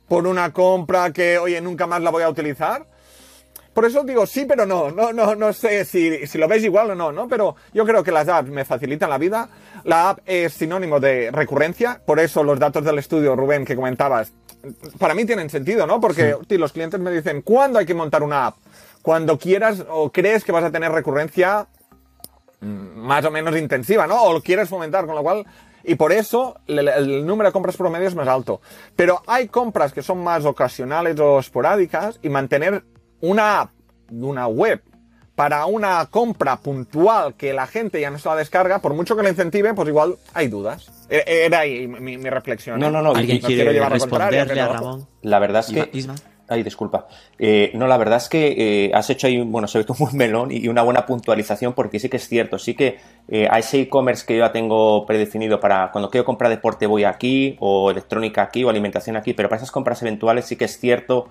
¿Por 0.09 0.27
una 0.27 0.53
compra 0.53 1.13
que, 1.13 1.39
oye, 1.39 1.61
nunca 1.61 1.87
más 1.87 2.01
la 2.01 2.11
voy 2.11 2.23
a 2.23 2.31
utilizar? 2.31 2.87
Por 3.75 3.85
eso 3.85 4.03
digo 4.03 4.27
sí, 4.27 4.45
pero 4.45 4.67
no. 4.67 4.91
No, 4.91 5.13
no, 5.13 5.35
no 5.37 5.53
sé 5.53 5.85
si, 5.85 6.27
si, 6.27 6.39
lo 6.39 6.49
veis 6.49 6.65
igual 6.65 6.91
o 6.91 6.95
no, 6.95 7.13
¿no? 7.13 7.29
Pero 7.29 7.55
yo 7.73 7.85
creo 7.85 8.03
que 8.03 8.11
las 8.11 8.29
apps 8.29 8.49
me 8.49 8.65
facilitan 8.65 9.11
la 9.11 9.19
vida. 9.19 9.49
La 9.85 10.11
app 10.11 10.19
es 10.27 10.55
sinónimo 10.55 10.99
de 10.99 11.31
recurrencia. 11.31 12.01
Por 12.05 12.19
eso 12.19 12.43
los 12.43 12.59
datos 12.59 12.85
del 12.85 12.99
estudio, 12.99 13.37
Rubén, 13.37 13.65
que 13.65 13.77
comentabas, 13.77 14.33
para 14.99 15.15
mí 15.15 15.25
tienen 15.25 15.51
sentido, 15.51 15.87
¿no? 15.87 16.01
Porque 16.01 16.37
sí. 16.49 16.59
los 16.59 16.73
clientes 16.73 16.99
me 16.99 17.11
dicen, 17.11 17.43
¿cuándo 17.43 17.79
hay 17.79 17.87
que 17.87 17.95
montar 17.95 18.23
una 18.23 18.47
app? 18.47 18.57
Cuando 19.03 19.39
quieras 19.39 19.85
o 19.89 20.11
crees 20.11 20.45
que 20.45 20.53
vas 20.53 20.65
a 20.65 20.71
tener 20.71 20.93
recurrencia 20.93 21.67
más 22.61 23.25
o 23.25 23.31
menos 23.31 23.57
intensiva, 23.57 24.07
¿no? 24.07 24.23
O 24.23 24.33
lo 24.33 24.43
quieres 24.43 24.69
fomentar, 24.69 25.07
con 25.07 25.15
lo 25.15 25.23
cual 25.23 25.47
y 25.85 25.95
por 25.95 26.13
eso 26.13 26.59
el, 26.67 26.87
el, 26.89 27.27
número 27.27 27.49
de 27.49 27.53
compras 27.53 27.77
promedio 27.77 28.09
es 28.09 28.15
más 28.15 28.29
alto. 28.29 28.61
Pero 28.97 29.23
hay 29.27 29.49
compras 29.49 29.93
que 29.93 30.03
son 30.03 30.23
más 30.23 30.45
ocasionales 30.45 31.19
o 31.19 31.39
esporádicas 31.39 32.19
y 32.23 32.29
mantener 32.29 32.85
una 33.21 33.61
app, 33.61 33.71
una 34.11 34.47
web, 34.49 34.83
para 35.35 35.67
una 35.67 36.05
compra 36.07 36.57
puntual 36.57 37.35
que 37.35 37.53
la 37.53 37.67
gente 37.67 38.01
ya 38.01 38.11
no 38.11 38.19
se 38.19 38.29
la 38.29 38.37
descarga, 38.37 38.81
por 38.81 38.93
mucho 38.95 39.17
que 39.17 39.23
la 39.23 39.29
incentive, 39.29 39.73
pues 39.73 39.89
igual 39.89 40.17
hay 40.35 40.49
dudas. 40.49 40.91
Era 41.09 41.61
ahí 41.61 41.87
mi, 41.87 42.19
mi 42.19 42.29
reflexión. 42.29 42.81
No, 42.81 42.91
no, 42.91 43.01
no. 43.01 43.15
¿Alguien 43.15 43.41
no 43.41 43.47
quiere 43.47 43.73
llevar 43.73 43.93
responderle 43.93 44.61
a 44.61 44.69
Ramón? 44.69 45.07
La 45.23 45.39
verdad 45.39 45.65
es 45.67 45.73
que... 45.73 45.97
Isma. 45.97 46.17
Ay, 46.51 46.63
disculpa. 46.63 47.07
Eh, 47.39 47.71
no, 47.75 47.87
la 47.87 47.99
verdad 47.99 48.17
es 48.17 48.31
que 48.31 48.87
eh, 48.87 48.91
has 48.95 49.11
hecho 49.11 49.27
ahí, 49.27 49.39
bueno, 49.43 49.69
sobre 49.69 49.85
todo 49.85 49.99
un 50.01 50.07
buen 50.07 50.17
melón 50.17 50.51
y 50.51 50.67
una 50.69 50.83
buena 50.83 51.05
puntualización 51.05 51.75
porque 51.75 52.01
sí 52.01 52.09
que 52.09 52.17
es 52.17 52.27
cierto, 52.27 52.59
sí 52.59 52.75
que 52.75 52.99
eh, 53.29 53.47
a 53.51 53.59
ese 53.59 53.83
e-commerce 53.83 54.25
que 54.27 54.35
yo 54.35 54.47
ya 54.47 54.53
tengo 54.53 55.05
predefinido 55.05 55.61
para 55.61 55.93
cuando 55.93 56.09
quiero 56.11 56.25
comprar 56.25 56.51
deporte 56.51 56.87
voy 56.87 57.05
aquí 57.05 57.57
o 57.61 57.91
electrónica 57.91 58.43
aquí 58.43 58.65
o 58.65 58.71
alimentación 58.71 59.17
aquí, 59.17 59.35
pero 59.35 59.51
para 59.51 59.59
esas 59.59 59.71
compras 59.71 60.01
eventuales 60.01 60.47
sí 60.47 60.57
que 60.57 60.65
es 60.65 60.79
cierto 60.79 61.29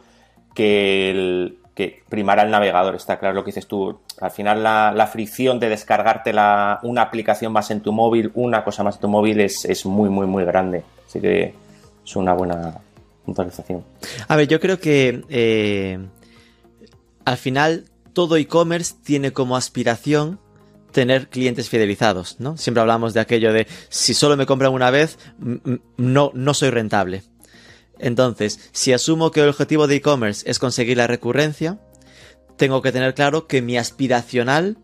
que, 0.53 1.09
el, 1.09 1.57
que 1.74 2.03
primará 2.09 2.43
el 2.43 2.51
navegador, 2.51 2.93
está 2.93 3.18
claro 3.18 3.34
lo 3.34 3.43
que 3.43 3.49
dices 3.49 3.65
tú. 3.65 3.99
Al 4.22 4.32
final 4.32 4.61
la, 4.61 5.09
fricción 5.11 5.59
de 5.59 5.70
descargarte 5.70 6.32
la, 6.32 6.80
una 6.84 7.01
aplicación 7.01 7.51
más 7.51 7.72
en 7.72 7.82
tu 7.82 7.91
móvil, 7.91 8.32
una 8.36 8.63
cosa 8.63 8.84
más 8.84 8.95
en 8.95 9.01
tu 9.01 9.07
móvil 9.07 9.39
es 9.39 9.86
muy, 9.88 10.09
muy, 10.09 10.28
muy 10.28 10.45
grande. 10.45 10.84
Así 11.07 11.20
que 11.20 11.55
es 12.05 12.15
una 12.15 12.34
buena 12.34 12.82
A 14.28 14.36
ver, 14.36 14.47
yo 14.47 14.59
creo 14.59 14.80
que 14.80 15.23
eh, 15.30 15.99
al 17.25 17.38
final 17.38 17.86
todo 18.13 18.38
e-commerce 18.38 18.95
tiene 19.03 19.32
como 19.32 19.55
aspiración 19.55 20.39
tener 20.91 21.30
clientes 21.30 21.69
fidelizados, 21.69 22.38
¿no? 22.39 22.57
Siempre 22.57 22.82
hablamos 22.82 23.13
de 23.13 23.19
aquello 23.19 23.53
de 23.53 23.67
si 23.89 24.13
solo 24.13 24.38
me 24.38 24.45
compran 24.45 24.73
una 24.73 24.89
vez, 24.89 25.19
no, 25.97 26.32
no 26.34 26.53
soy 26.53 26.69
rentable. 26.69 27.23
Entonces, 27.99 28.69
si 28.71 28.93
asumo 28.93 29.32
que 29.32 29.41
el 29.41 29.49
objetivo 29.49 29.88
de 29.88 29.95
e-commerce 29.95 30.49
es 30.49 30.59
conseguir 30.59 30.97
la 30.97 31.07
recurrencia, 31.07 31.80
tengo 32.55 32.82
que 32.82 32.91
tener 32.91 33.13
claro 33.13 33.47
que 33.47 33.61
mi 33.61 33.78
aspiracional 33.78 34.78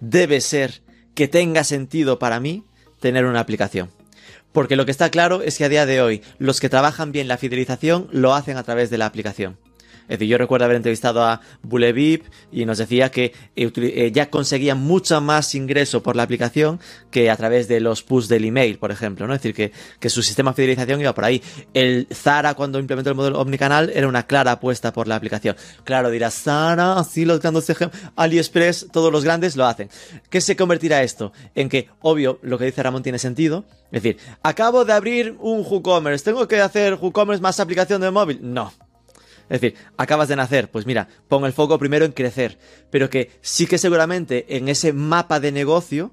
debe 0.00 0.40
ser 0.40 0.82
que 1.14 1.28
tenga 1.28 1.64
sentido 1.64 2.18
para 2.18 2.40
mí 2.40 2.64
tener 3.00 3.26
una 3.26 3.40
aplicación. 3.40 3.90
Porque 4.58 4.74
lo 4.74 4.86
que 4.86 4.90
está 4.90 5.08
claro 5.08 5.42
es 5.42 5.56
que 5.56 5.64
a 5.64 5.68
día 5.68 5.86
de 5.86 6.02
hoy 6.02 6.20
los 6.40 6.58
que 6.58 6.68
trabajan 6.68 7.12
bien 7.12 7.28
la 7.28 7.38
fidelización 7.38 8.08
lo 8.10 8.34
hacen 8.34 8.56
a 8.56 8.64
través 8.64 8.90
de 8.90 8.98
la 8.98 9.06
aplicación. 9.06 9.56
Es 10.08 10.18
decir, 10.18 10.28
yo 10.28 10.38
recuerdo 10.38 10.64
haber 10.64 10.76
entrevistado 10.76 11.22
a 11.22 11.40
Bulevip 11.62 12.24
y 12.50 12.64
nos 12.64 12.78
decía 12.78 13.10
que 13.10 13.32
eh, 13.56 13.70
eh, 13.76 14.10
ya 14.12 14.30
conseguía 14.30 14.74
mucho 14.74 15.20
más 15.20 15.54
ingreso 15.54 16.02
por 16.02 16.16
la 16.16 16.22
aplicación 16.22 16.80
que 17.10 17.30
a 17.30 17.36
través 17.36 17.68
de 17.68 17.80
los 17.80 18.02
push 18.02 18.26
del 18.26 18.44
email, 18.44 18.78
por 18.78 18.90
ejemplo, 18.90 19.26
¿no? 19.26 19.34
Es 19.34 19.42
decir, 19.42 19.54
que, 19.54 19.72
que 20.00 20.10
su 20.10 20.22
sistema 20.22 20.52
de 20.52 20.56
fidelización 20.56 21.00
iba 21.00 21.14
por 21.14 21.24
ahí. 21.24 21.42
El 21.74 22.08
Zara, 22.12 22.54
cuando 22.54 22.78
implementó 22.78 23.10
el 23.10 23.16
modelo 23.16 23.40
omnicanal, 23.40 23.90
era 23.94 24.08
una 24.08 24.26
clara 24.26 24.52
apuesta 24.52 24.92
por 24.92 25.08
la 25.08 25.16
aplicación. 25.16 25.56
Claro, 25.84 26.10
dirás, 26.10 26.34
Zara, 26.42 26.98
así 26.98 27.24
los 27.24 27.40
grandes 27.40 27.68
AliExpress, 28.16 28.88
todos 28.92 29.12
los 29.12 29.24
grandes 29.24 29.56
lo 29.56 29.66
hacen. 29.66 29.90
¿Qué 30.30 30.40
se 30.40 30.56
convertirá 30.56 31.02
esto? 31.02 31.32
En 31.54 31.68
que, 31.68 31.88
obvio, 32.00 32.38
lo 32.42 32.58
que 32.58 32.64
dice 32.64 32.82
Ramón 32.82 33.02
tiene 33.02 33.18
sentido. 33.18 33.64
Es 33.90 34.02
decir, 34.02 34.20
acabo 34.42 34.84
de 34.84 34.92
abrir 34.92 35.36
un 35.40 35.60
WooCommerce, 35.60 36.24
¿tengo 36.24 36.46
que 36.46 36.60
hacer 36.60 36.94
WooCommerce 36.94 37.42
más 37.42 37.60
aplicación 37.60 38.00
de 38.00 38.10
móvil? 38.10 38.38
No. 38.42 38.72
Es 39.48 39.60
decir, 39.60 39.78
acabas 39.96 40.28
de 40.28 40.36
nacer, 40.36 40.70
pues 40.70 40.86
mira, 40.86 41.08
pon 41.28 41.44
el 41.44 41.52
foco 41.52 41.78
primero 41.78 42.04
en 42.04 42.12
crecer, 42.12 42.58
pero 42.90 43.08
que 43.08 43.30
sí 43.40 43.66
que 43.66 43.78
seguramente 43.78 44.56
en 44.56 44.68
ese 44.68 44.92
mapa 44.92 45.40
de 45.40 45.52
negocio 45.52 46.12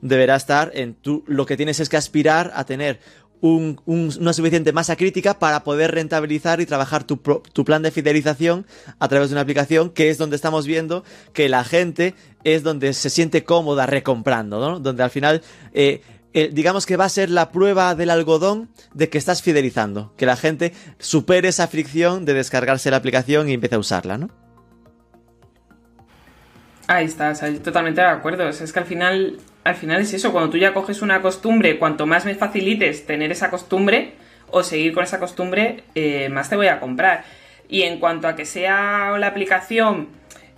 deberá 0.00 0.36
estar 0.36 0.70
en 0.74 0.94
tú, 0.94 1.24
lo 1.26 1.46
que 1.46 1.56
tienes 1.56 1.80
es 1.80 1.88
que 1.88 1.96
aspirar 1.96 2.52
a 2.54 2.64
tener 2.64 3.00
una 3.42 4.32
suficiente 4.34 4.72
masa 4.72 4.96
crítica 4.96 5.38
para 5.38 5.64
poder 5.64 5.92
rentabilizar 5.92 6.60
y 6.60 6.66
trabajar 6.66 7.04
tu, 7.04 7.22
plan 7.64 7.82
de 7.82 7.90
fidelización 7.90 8.66
a 8.98 9.08
través 9.08 9.30
de 9.30 9.34
una 9.34 9.40
aplicación 9.40 9.90
que 9.90 10.10
es 10.10 10.18
donde 10.18 10.36
estamos 10.36 10.66
viendo 10.66 11.04
que 11.32 11.48
la 11.48 11.64
gente 11.64 12.14
es 12.44 12.62
donde 12.62 12.92
se 12.92 13.08
siente 13.08 13.42
cómoda 13.42 13.86
recomprando, 13.86 14.60
¿no? 14.60 14.78
Donde 14.78 15.02
al 15.02 15.10
final 15.10 15.40
eh, 15.72 16.02
eh, 16.32 16.50
digamos 16.52 16.86
que 16.86 16.96
va 16.96 17.06
a 17.06 17.08
ser 17.08 17.28
la 17.28 17.50
prueba 17.50 17.94
del 17.94 18.10
algodón 18.10 18.68
de 18.94 19.08
que 19.08 19.18
estás 19.18 19.42
fidelizando, 19.42 20.14
que 20.16 20.26
la 20.26 20.36
gente 20.36 20.72
supere 20.98 21.48
esa 21.48 21.66
fricción 21.66 22.24
de 22.24 22.34
descargarse 22.34 22.90
la 22.90 22.98
aplicación 22.98 23.48
y 23.48 23.54
empiece 23.54 23.74
a 23.74 23.78
usarla, 23.78 24.16
¿no? 24.18 24.28
Ahí 26.86 27.04
está, 27.04 27.32
totalmente 27.62 28.00
de 28.00 28.06
acuerdo. 28.08 28.48
es 28.48 28.72
que 28.72 28.78
al 28.78 28.84
final, 28.84 29.38
al 29.62 29.76
final 29.76 30.00
es 30.00 30.12
eso, 30.12 30.32
cuando 30.32 30.50
tú 30.50 30.58
ya 30.58 30.74
coges 30.74 31.02
una 31.02 31.22
costumbre, 31.22 31.78
cuanto 31.78 32.06
más 32.06 32.24
me 32.24 32.34
facilites 32.34 33.06
tener 33.06 33.30
esa 33.30 33.50
costumbre 33.50 34.14
o 34.50 34.62
seguir 34.62 34.92
con 34.92 35.04
esa 35.04 35.20
costumbre, 35.20 35.84
eh, 35.94 36.28
más 36.30 36.48
te 36.48 36.56
voy 36.56 36.66
a 36.66 36.80
comprar. 36.80 37.24
Y 37.68 37.82
en 37.82 38.00
cuanto 38.00 38.26
a 38.26 38.34
que 38.34 38.44
sea 38.44 39.16
la 39.18 39.28
aplicación 39.28 40.08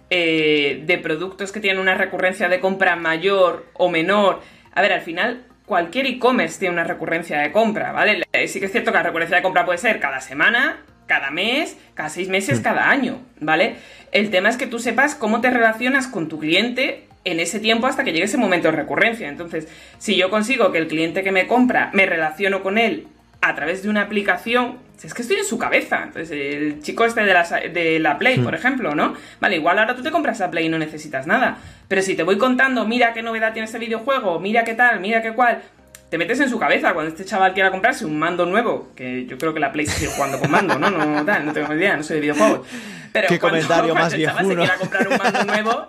eh, 0.09 0.83
de 0.87 0.99
productos 0.99 1.53
que 1.53 1.61
tienen 1.61 1.81
una 1.81 1.95
recurrencia 1.95 2.49
de 2.49 2.61
compra 2.61 2.97
mayor 2.97 3.67
o 3.75 3.91
menor, 3.91 4.41
a 4.75 4.81
ver, 4.81 4.93
al 4.93 5.03
final 5.03 5.45
cualquier 5.73 6.05
e-commerce 6.05 6.59
tiene 6.59 6.75
una 6.75 6.85
recurrencia 6.85 7.41
de 7.41 7.51
compra, 7.51 7.93
¿vale? 7.93 8.25
Sí 8.47 8.61
que 8.61 8.67
es 8.67 8.73
cierto 8.73 8.93
que 8.93 8.99
la 8.99 9.05
recurrencia 9.05 9.39
de 9.39 9.43
compra 9.43 9.65
puede 9.65 9.79
ser 9.79 10.01
cada 10.01 10.21
semana, 10.21 10.83
cada 11.07 11.31
mes, 11.31 11.79
cada 11.95 12.11
seis 12.11 12.29
meses, 12.29 12.61
hmm. 12.61 12.63
cada 12.63 12.91
año, 12.91 13.23
¿vale? 13.41 13.77
El 14.13 14.29
tema 14.29 14.51
es 14.51 14.59
que 14.59 14.67
tú 14.67 14.79
sepas 14.79 15.15
cómo 15.15 15.41
te 15.41 15.49
relacionas 15.49 16.09
con 16.09 16.29
tu 16.29 16.39
cliente 16.39 17.09
en 17.25 17.41
ese 17.41 17.59
tiempo 17.59 17.87
hasta 17.87 18.05
que 18.05 18.13
llegue 18.13 18.27
ese 18.27 18.37
momento 18.37 18.71
de 18.71 18.77
recurrencia. 18.77 19.31
Entonces, 19.31 19.67
si 19.97 20.15
yo 20.15 20.29
consigo 20.29 20.73
que 20.73 20.79
el 20.79 20.89
cliente 20.89 21.23
que 21.23 21.33
me 21.33 21.47
compra 21.47 21.89
me 21.95 22.05
relaciono 22.05 22.63
con 22.63 22.77
él 22.77 23.07
a 23.41 23.55
través 23.55 23.83
de 23.83 23.89
una 23.89 24.03
aplicación, 24.03 24.77
es 25.05 25.15
que 25.15 25.23
estoy 25.23 25.39
en 25.39 25.45
su 25.45 25.59
cabeza. 25.59 26.03
Entonces, 26.05 26.31
el 26.31 26.83
chico 26.83 27.05
este 27.05 27.23
de 27.23 27.33
la, 27.33 27.45
de 27.45 27.99
la 27.99 28.19
Play, 28.19 28.39
hmm. 28.39 28.45
por 28.45 28.55
ejemplo, 28.55 28.95
¿no? 28.95 29.15
Vale, 29.41 29.57
igual 29.57 29.79
ahora 29.79 29.95
tú 29.95 30.03
te 30.03 30.11
compras 30.11 30.39
la 30.41 30.51
Play 30.51 30.67
y 30.67 30.69
no 30.69 30.79
necesitas 30.79 31.27
nada. 31.27 31.59
Pero 31.89 32.03
si 32.03 32.15
te 32.15 32.23
voy 32.23 32.39
contando, 32.39 32.87
mira 32.87 33.13
qué 33.13 33.23
novedad 33.23 33.53
tiene 33.53 33.67
este 33.67 33.79
videojuego, 33.79 34.41
mira 34.41 34.65
qué 34.65 34.75
tal, 34.75 35.01
mira 35.01 35.23
qué 35.23 35.33
cual, 35.33 35.63
te 36.09 36.19
metes 36.19 36.41
en 36.41 36.51
su 36.51 36.59
cabeza 36.59 36.93
cuando 36.93 37.11
este 37.11 37.25
chaval 37.25 37.55
quiera 37.55 37.71
comprarse 37.71 38.05
un 38.05 38.19
mando 38.19 38.45
nuevo, 38.45 38.93
que 38.95 39.25
yo 39.27 39.39
creo 39.39 39.55
que 39.55 39.61
la 39.61 39.73
Play 39.73 39.87
sigue 39.87 40.11
jugando 40.13 40.39
con 40.39 40.51
mando, 40.51 40.79
¿no? 40.79 40.91
No, 40.91 41.25
tal, 41.25 41.47
no 41.47 41.53
tengo 41.53 41.73
idea, 41.75 41.97
no 41.97 42.03
soy 42.03 42.17
de 42.17 42.21
videojuegos. 42.21 42.67
Pero 43.13 43.29
¿Qué 43.29 43.39
cuando, 43.39 43.59
comentario 43.59 43.95
más 43.97 44.13
el 44.13 44.25
chaval 44.25 44.47
se 44.47 44.57
quiera 44.57 44.77
comprar 44.77 45.09
un 45.09 45.17
mando 45.17 45.45
nuevo, 45.45 45.87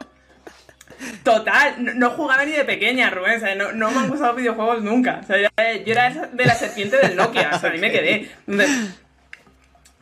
Total, 1.24 1.76
no, 1.78 2.12
jugaba 2.12 2.46
ni 2.46 2.52
de 2.52 2.66
pequeña, 2.66 3.10
Rubén, 3.10 3.42
no, 3.58 3.72
no, 3.72 3.92
me 3.92 4.00
han 4.00 4.10
gustado 4.10 4.36
videojuegos 4.36 4.84
nunca. 4.84 5.20
O 5.24 5.28
sea, 5.28 5.38
yo 5.38 5.48
era 5.58 6.10
de 6.32 6.46
la 6.46 6.56
serpiente 6.56 6.98
del 6.98 7.16
Nokia, 7.16 7.52
o 7.54 7.60
sea, 7.60 7.72
ahí 7.72 7.80
me 7.80 7.92
quedé. 7.92 8.30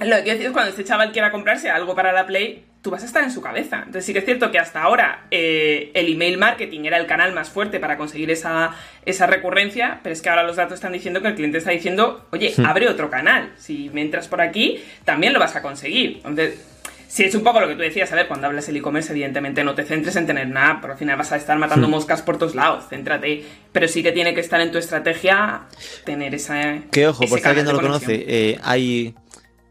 Lo 0.09 0.17
que 0.17 0.23
quiero 0.23 0.37
decir 0.37 0.45
es 0.47 0.51
cuando 0.51 0.71
este 0.71 0.83
chaval 0.83 1.11
quiera 1.11 1.31
comprarse 1.31 1.69
algo 1.69 1.95
para 1.95 2.11
la 2.11 2.25
Play, 2.25 2.65
tú 2.81 2.89
vas 2.89 3.03
a 3.03 3.05
estar 3.05 3.23
en 3.23 3.31
su 3.31 3.41
cabeza. 3.41 3.77
Entonces 3.77 4.05
sí 4.05 4.13
que 4.13 4.19
es 4.19 4.25
cierto 4.25 4.51
que 4.51 4.59
hasta 4.59 4.81
ahora 4.81 5.25
eh, 5.31 5.91
el 5.93 6.11
email 6.11 6.37
marketing 6.37 6.85
era 6.85 6.97
el 6.97 7.05
canal 7.05 7.33
más 7.33 7.49
fuerte 7.49 7.79
para 7.79 7.97
conseguir 7.97 8.31
esa, 8.31 8.71
esa 9.05 9.27
recurrencia, 9.27 9.99
pero 10.03 10.13
es 10.13 10.21
que 10.21 10.29
ahora 10.29 10.43
los 10.43 10.55
datos 10.55 10.75
están 10.75 10.93
diciendo 10.93 11.21
que 11.21 11.27
el 11.27 11.35
cliente 11.35 11.59
está 11.59 11.71
diciendo, 11.71 12.27
oye, 12.31 12.53
hmm. 12.55 12.65
abre 12.65 12.89
otro 12.89 13.09
canal. 13.09 13.51
Si 13.57 13.89
me 13.93 14.01
entras 14.01 14.27
por 14.27 14.41
aquí, 14.41 14.81
también 15.05 15.33
lo 15.33 15.39
vas 15.39 15.55
a 15.55 15.61
conseguir. 15.61 16.17
Entonces, 16.17 16.59
si 17.07 17.23
es 17.23 17.35
un 17.35 17.43
poco 17.43 17.59
lo 17.59 17.67
que 17.67 17.75
tú 17.75 17.81
decías, 17.81 18.11
a 18.13 18.15
ver, 18.15 18.27
cuando 18.27 18.47
hablas 18.47 18.65
del 18.65 18.77
e-commerce, 18.77 19.11
evidentemente 19.11 19.63
no 19.63 19.75
te 19.75 19.83
centres 19.83 20.15
en 20.15 20.25
tener 20.25 20.47
nada, 20.47 20.79
pero 20.81 20.93
al 20.93 20.99
final 20.99 21.17
vas 21.17 21.31
a 21.33 21.35
estar 21.35 21.57
matando 21.59 21.87
hmm. 21.87 21.91
moscas 21.91 22.23
por 22.23 22.39
todos 22.39 22.55
lados, 22.55 22.85
céntrate. 22.89 23.43
Pero 23.71 23.87
sí 23.87 24.01
que 24.01 24.11
tiene 24.11 24.33
que 24.33 24.41
estar 24.41 24.59
en 24.59 24.71
tu 24.71 24.79
estrategia 24.79 25.63
tener 26.03 26.33
esa... 26.33 26.79
Que 26.89 27.07
ojo, 27.07 27.25
porque 27.29 27.47
alguien 27.47 27.65
no 27.67 27.73
lo 27.73 27.81
conoce, 27.81 28.25
eh, 28.27 28.59
hay 28.63 29.13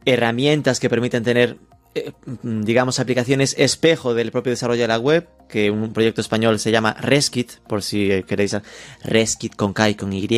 herramientas 0.05 0.81
que 0.81 0.91
permiten 0.91 1.23
tener 1.23 1.59
eh, 1.93 2.13
digamos, 2.43 3.01
aplicaciones 3.01 3.57
espejo 3.59 4.15
del 4.15 4.31
propio 4.31 4.51
desarrollo 4.51 4.83
de 4.83 4.89
la 4.89 4.99
web, 4.99 5.29
que 5.49 5.73
un 5.73 5.93
proyecto 5.93 6.21
español 6.21 6.61
se 6.61 6.71
llama 6.71 6.95
Reskit, 6.95 7.55
por 7.67 7.83
si 7.83 8.23
queréis, 8.29 8.57
Reskit 9.03 9.57
con 9.57 9.73
K 9.73 9.91
y 9.91 9.95
con 9.97 10.13
Y, 10.13 10.29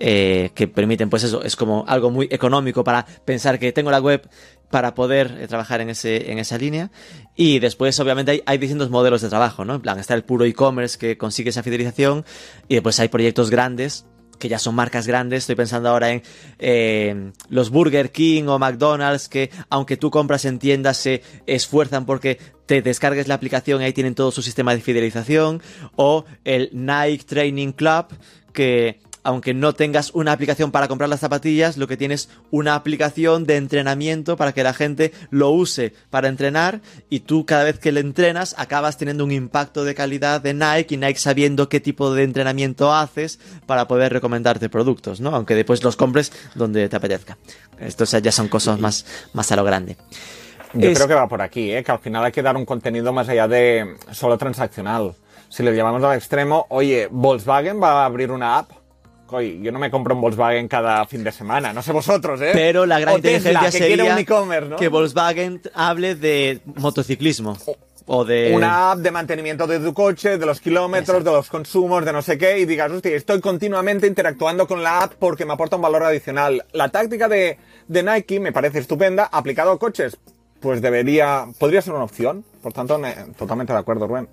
eh, 0.00 0.50
que 0.52 0.66
permiten, 0.66 1.10
pues 1.10 1.22
eso, 1.22 1.44
es 1.44 1.54
como 1.54 1.84
algo 1.86 2.10
muy 2.10 2.26
económico 2.28 2.82
para 2.82 3.06
pensar 3.24 3.60
que 3.60 3.70
tengo 3.70 3.92
la 3.92 4.00
web 4.00 4.28
para 4.68 4.96
poder 4.96 5.38
eh, 5.38 5.46
trabajar 5.46 5.80
en, 5.80 5.90
ese, 5.90 6.32
en 6.32 6.40
esa 6.40 6.58
línea. 6.58 6.90
Y 7.36 7.60
después, 7.60 8.00
obviamente, 8.00 8.32
hay, 8.32 8.42
hay 8.44 8.58
distintos 8.58 8.90
modelos 8.90 9.22
de 9.22 9.28
trabajo, 9.28 9.64
¿no? 9.64 9.76
En 9.76 9.80
plan, 9.80 10.00
está 10.00 10.14
el 10.14 10.24
puro 10.24 10.44
e-commerce 10.44 10.98
que 10.98 11.16
consigue 11.16 11.50
esa 11.50 11.62
fidelización 11.62 12.24
y 12.66 12.74
después 12.74 12.98
hay 12.98 13.06
proyectos 13.06 13.50
grandes 13.50 14.06
que 14.38 14.48
ya 14.48 14.58
son 14.58 14.74
marcas 14.74 15.06
grandes, 15.06 15.44
estoy 15.44 15.56
pensando 15.56 15.88
ahora 15.88 16.10
en 16.10 16.22
eh, 16.58 17.32
los 17.48 17.70
Burger 17.70 18.10
King 18.10 18.44
o 18.48 18.58
McDonald's, 18.58 19.28
que 19.28 19.50
aunque 19.70 19.96
tú 19.96 20.10
compras 20.10 20.44
en 20.44 20.58
tiendas 20.58 20.96
se 20.96 21.22
esfuerzan 21.46 22.06
porque 22.06 22.38
te 22.66 22.82
descargues 22.82 23.28
la 23.28 23.34
aplicación 23.34 23.82
y 23.82 23.84
ahí 23.84 23.92
tienen 23.92 24.14
todo 24.14 24.30
su 24.30 24.42
sistema 24.42 24.74
de 24.74 24.80
fidelización, 24.80 25.62
o 25.96 26.24
el 26.44 26.70
Nike 26.72 27.24
Training 27.24 27.72
Club, 27.72 28.06
que 28.52 29.00
aunque 29.24 29.54
no 29.54 29.72
tengas 29.72 30.12
una 30.14 30.32
aplicación 30.32 30.70
para 30.70 30.86
comprar 30.86 31.08
las 31.08 31.20
zapatillas, 31.20 31.76
lo 31.76 31.88
que 31.88 31.96
tienes 31.96 32.28
una 32.50 32.74
aplicación 32.74 33.46
de 33.46 33.56
entrenamiento 33.56 34.36
para 34.36 34.52
que 34.52 34.62
la 34.62 34.74
gente 34.74 35.12
lo 35.30 35.50
use 35.50 35.94
para 36.10 36.28
entrenar 36.28 36.80
y 37.10 37.20
tú 37.20 37.44
cada 37.46 37.64
vez 37.64 37.78
que 37.78 37.90
le 37.90 38.00
entrenas 38.00 38.54
acabas 38.58 38.98
teniendo 38.98 39.24
un 39.24 39.32
impacto 39.32 39.84
de 39.84 39.94
calidad 39.94 40.40
de 40.40 40.54
Nike 40.54 40.94
y 40.94 40.98
Nike 40.98 41.18
sabiendo 41.18 41.68
qué 41.68 41.80
tipo 41.80 42.14
de 42.14 42.22
entrenamiento 42.22 42.92
haces 42.92 43.40
para 43.66 43.88
poder 43.88 44.12
recomendarte 44.12 44.68
productos, 44.68 45.20
¿no? 45.20 45.34
Aunque 45.34 45.54
después 45.54 45.82
los 45.82 45.96
compres 45.96 46.30
donde 46.54 46.88
te 46.88 46.96
apetezca. 46.96 47.38
Estos 47.80 48.10
ya 48.10 48.30
son 48.30 48.48
cosas 48.48 48.78
más, 48.78 49.06
más 49.32 49.50
a 49.50 49.56
lo 49.56 49.64
grande. 49.64 49.96
Yo 50.74 50.92
creo 50.92 51.08
que 51.08 51.14
va 51.14 51.28
por 51.28 51.40
aquí, 51.40 51.72
¿eh? 51.72 51.84
que 51.84 51.92
al 51.92 52.00
final 52.00 52.24
hay 52.24 52.32
que 52.32 52.42
dar 52.42 52.56
un 52.56 52.66
contenido 52.66 53.12
más 53.12 53.28
allá 53.28 53.46
de 53.46 53.96
solo 54.10 54.36
transaccional. 54.36 55.14
Si 55.48 55.62
le 55.62 55.74
llamamos 55.74 56.02
al 56.02 56.16
extremo, 56.16 56.66
oye, 56.68 57.08
Volkswagen 57.10 57.80
va 57.80 58.02
a 58.02 58.06
abrir 58.06 58.32
una 58.32 58.58
app 58.58 58.83
yo 59.62 59.72
no 59.72 59.78
me 59.78 59.90
compro 59.90 60.14
un 60.14 60.20
Volkswagen 60.20 60.68
cada 60.68 61.04
fin 61.06 61.24
de 61.24 61.32
semana, 61.32 61.72
no 61.72 61.82
sé 61.82 61.92
vosotros, 61.92 62.40
¿eh? 62.40 62.50
Pero 62.52 62.86
la 62.86 63.00
gran 63.00 63.16
inteligencia 63.16 63.70
sería 63.70 64.16
que 64.78 64.88
Volkswagen 64.88 65.60
hable 65.74 66.14
de 66.14 66.60
motociclismo. 66.64 67.56
O 68.06 68.24
de... 68.24 68.52
Una 68.54 68.92
app 68.92 68.98
de 68.98 69.10
mantenimiento 69.10 69.66
de 69.66 69.80
tu 69.80 69.94
coche, 69.94 70.36
de 70.36 70.44
los 70.44 70.60
kilómetros, 70.60 71.24
de 71.24 71.30
los 71.30 71.48
consumos, 71.48 72.04
de 72.04 72.12
no 72.12 72.20
sé 72.20 72.36
qué, 72.36 72.58
y 72.58 72.66
digas, 72.66 72.90
hostia, 72.90 73.16
estoy 73.16 73.40
continuamente 73.40 74.06
interactuando 74.06 74.66
con 74.66 74.82
la 74.82 75.00
app 75.04 75.14
porque 75.18 75.46
me 75.46 75.54
aporta 75.54 75.76
un 75.76 75.82
valor 75.82 76.02
adicional. 76.02 76.66
La 76.72 76.90
táctica 76.90 77.28
de, 77.28 77.56
de 77.88 78.02
Nike 78.02 78.40
me 78.40 78.52
parece 78.52 78.80
estupenda, 78.80 79.24
aplicado 79.32 79.72
a 79.72 79.78
coches, 79.78 80.18
pues 80.60 80.82
debería, 80.82 81.46
podría 81.58 81.80
ser 81.80 81.94
una 81.94 82.04
opción. 82.04 82.44
Por 82.62 82.74
tanto, 82.74 83.00
totalmente 83.38 83.72
de 83.72 83.78
acuerdo, 83.78 84.06
Rubén. 84.06 84.28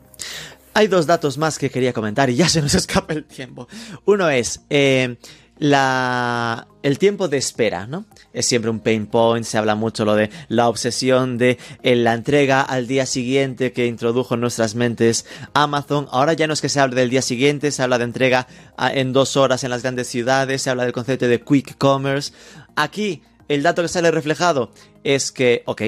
Hay 0.74 0.88
dos 0.88 1.06
datos 1.06 1.38
más 1.38 1.60
que 1.60 1.70
quería 1.70 1.94
comentar 1.94 2.30
y 2.30 2.36
ya 2.36 2.48
se 2.48 2.62
nos 2.62 2.74
escapa 2.76 3.14
el 3.14 3.26
tiempo. 3.26 3.68
Uno 4.06 4.30
es 4.30 4.62
eh, 4.70 5.18
la, 5.58 6.68
el 6.82 6.98
tiempo 6.98 7.28
de 7.28 7.38
espera, 7.38 7.88
¿no? 7.88 8.06
Es 8.34 8.46
siempre 8.46 8.72
un 8.72 8.80
pain 8.80 9.06
point, 9.06 9.46
se 9.46 9.58
habla 9.58 9.76
mucho 9.76 10.06
lo 10.06 10.16
de 10.16 10.30
la 10.48 10.70
obsesión 10.70 11.38
de 11.38 11.60
eh, 11.84 11.96
la 11.96 12.14
entrega 12.14 12.62
al 12.62 12.88
día 12.88 13.06
siguiente 13.06 13.74
que 13.74 13.86
introdujo 13.86 14.36
en 14.36 14.42
nuestras 14.42 14.76
mentes 14.76 15.26
Amazon. 15.54 16.08
Ahora 16.12 16.34
ya 16.34 16.48
no 16.48 16.54
es 16.54 16.62
que 16.62 16.70
se 16.70 16.80
hable 16.80 16.96
del 16.96 17.10
día 17.10 17.22
siguiente, 17.22 17.72
se 17.72 17.84
habla 17.84 17.98
de 17.98 18.06
entrega 18.06 18.48
ah, 18.78 18.92
en 18.94 19.14
dos 19.14 19.38
horas 19.38 19.64
en 19.64 19.70
las 19.70 19.84
grandes 19.84 20.08
ciudades, 20.08 20.62
se 20.62 20.70
habla 20.70 20.84
del 20.84 20.94
concepto 20.94 21.28
de 21.28 21.42
quick 21.42 21.78
commerce. 21.78 22.34
Aquí 22.76 23.22
el 23.50 23.62
dato 23.62 23.82
que 23.82 23.90
sale 23.90 24.10
reflejado 24.10 24.72
es 25.04 25.32
que, 25.32 25.64
ok, 25.66 25.82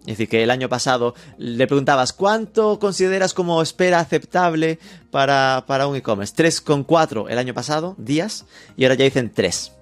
es 0.00 0.06
decir, 0.06 0.28
que 0.28 0.42
el 0.42 0.50
año 0.50 0.68
pasado 0.68 1.14
le 1.36 1.66
preguntabas 1.66 2.12
cuánto 2.12 2.78
consideras 2.78 3.34
como 3.34 3.60
espera 3.60 4.00
aceptable 4.00 4.78
para, 5.10 5.64
para 5.66 5.86
un 5.86 5.96
e-commerce. 5.96 6.34
3,4 6.34 7.26
el 7.28 7.38
año 7.38 7.52
pasado, 7.52 7.94
días, 7.98 8.46
y 8.76 8.84
ahora 8.84 8.94
ya 8.94 9.04
dicen 9.04 9.30
3. 9.34 9.72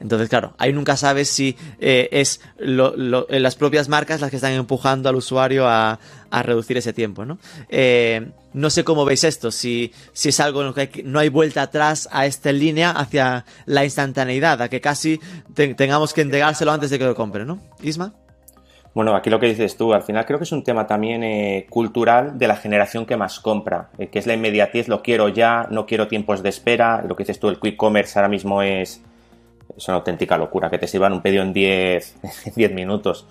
Entonces, 0.00 0.30
claro, 0.30 0.54
ahí 0.56 0.72
nunca 0.72 0.96
sabes 0.96 1.28
si 1.28 1.56
eh, 1.78 2.08
es 2.10 2.40
lo, 2.58 2.94
las 3.28 3.54
propias 3.54 3.88
marcas 3.88 4.22
las 4.22 4.30
que 4.30 4.36
están 4.36 4.52
empujando 4.52 5.10
al 5.10 5.16
usuario 5.16 5.68
a, 5.68 6.00
a 6.30 6.42
reducir 6.42 6.78
ese 6.78 6.94
tiempo, 6.94 7.26
¿no? 7.26 7.38
Eh, 7.68 8.30
no 8.54 8.70
sé 8.70 8.82
cómo 8.82 9.04
veis 9.04 9.24
esto, 9.24 9.50
si, 9.50 9.92
si 10.14 10.30
es 10.30 10.40
algo 10.40 10.62
en 10.62 10.68
lo 10.68 10.74
que 10.74 11.02
no 11.04 11.18
hay 11.18 11.28
vuelta 11.28 11.62
atrás 11.62 12.08
a 12.12 12.24
esta 12.24 12.50
línea 12.50 12.90
hacia 12.90 13.44
la 13.66 13.84
instantaneidad, 13.84 14.62
a 14.62 14.70
que 14.70 14.80
casi 14.80 15.20
te, 15.54 15.74
tengamos 15.74 16.14
que 16.14 16.22
entregárselo 16.22 16.72
antes 16.72 16.88
de 16.88 16.98
que 16.98 17.04
lo 17.04 17.14
compre, 17.14 17.44
¿no? 17.44 17.60
Isma. 17.82 18.14
Bueno, 18.92 19.14
aquí 19.14 19.30
lo 19.30 19.38
que 19.38 19.46
dices 19.46 19.76
tú, 19.76 19.94
al 19.94 20.02
final 20.02 20.26
creo 20.26 20.38
que 20.38 20.44
es 20.44 20.52
un 20.52 20.64
tema 20.64 20.86
también 20.86 21.22
eh, 21.22 21.66
cultural 21.70 22.38
de 22.38 22.48
la 22.48 22.56
generación 22.56 23.06
que 23.06 23.16
más 23.16 23.38
compra, 23.38 23.90
eh, 23.98 24.08
que 24.08 24.18
es 24.18 24.26
la 24.26 24.34
inmediatez, 24.34 24.88
lo 24.88 25.00
quiero 25.00 25.28
ya, 25.28 25.68
no 25.70 25.86
quiero 25.86 26.08
tiempos 26.08 26.42
de 26.42 26.48
espera, 26.48 27.02
lo 27.06 27.14
que 27.14 27.22
dices 27.22 27.38
tú, 27.38 27.48
el 27.48 27.60
quick 27.60 27.76
commerce 27.76 28.18
ahora 28.18 28.28
mismo 28.28 28.62
es, 28.62 29.00
es 29.76 29.88
una 29.88 29.98
auténtica 29.98 30.36
locura, 30.36 30.70
que 30.70 30.78
te 30.78 30.88
sirvan 30.88 31.12
un 31.12 31.22
pedido 31.22 31.44
en 31.44 31.52
10 31.52 32.16
minutos. 32.72 33.28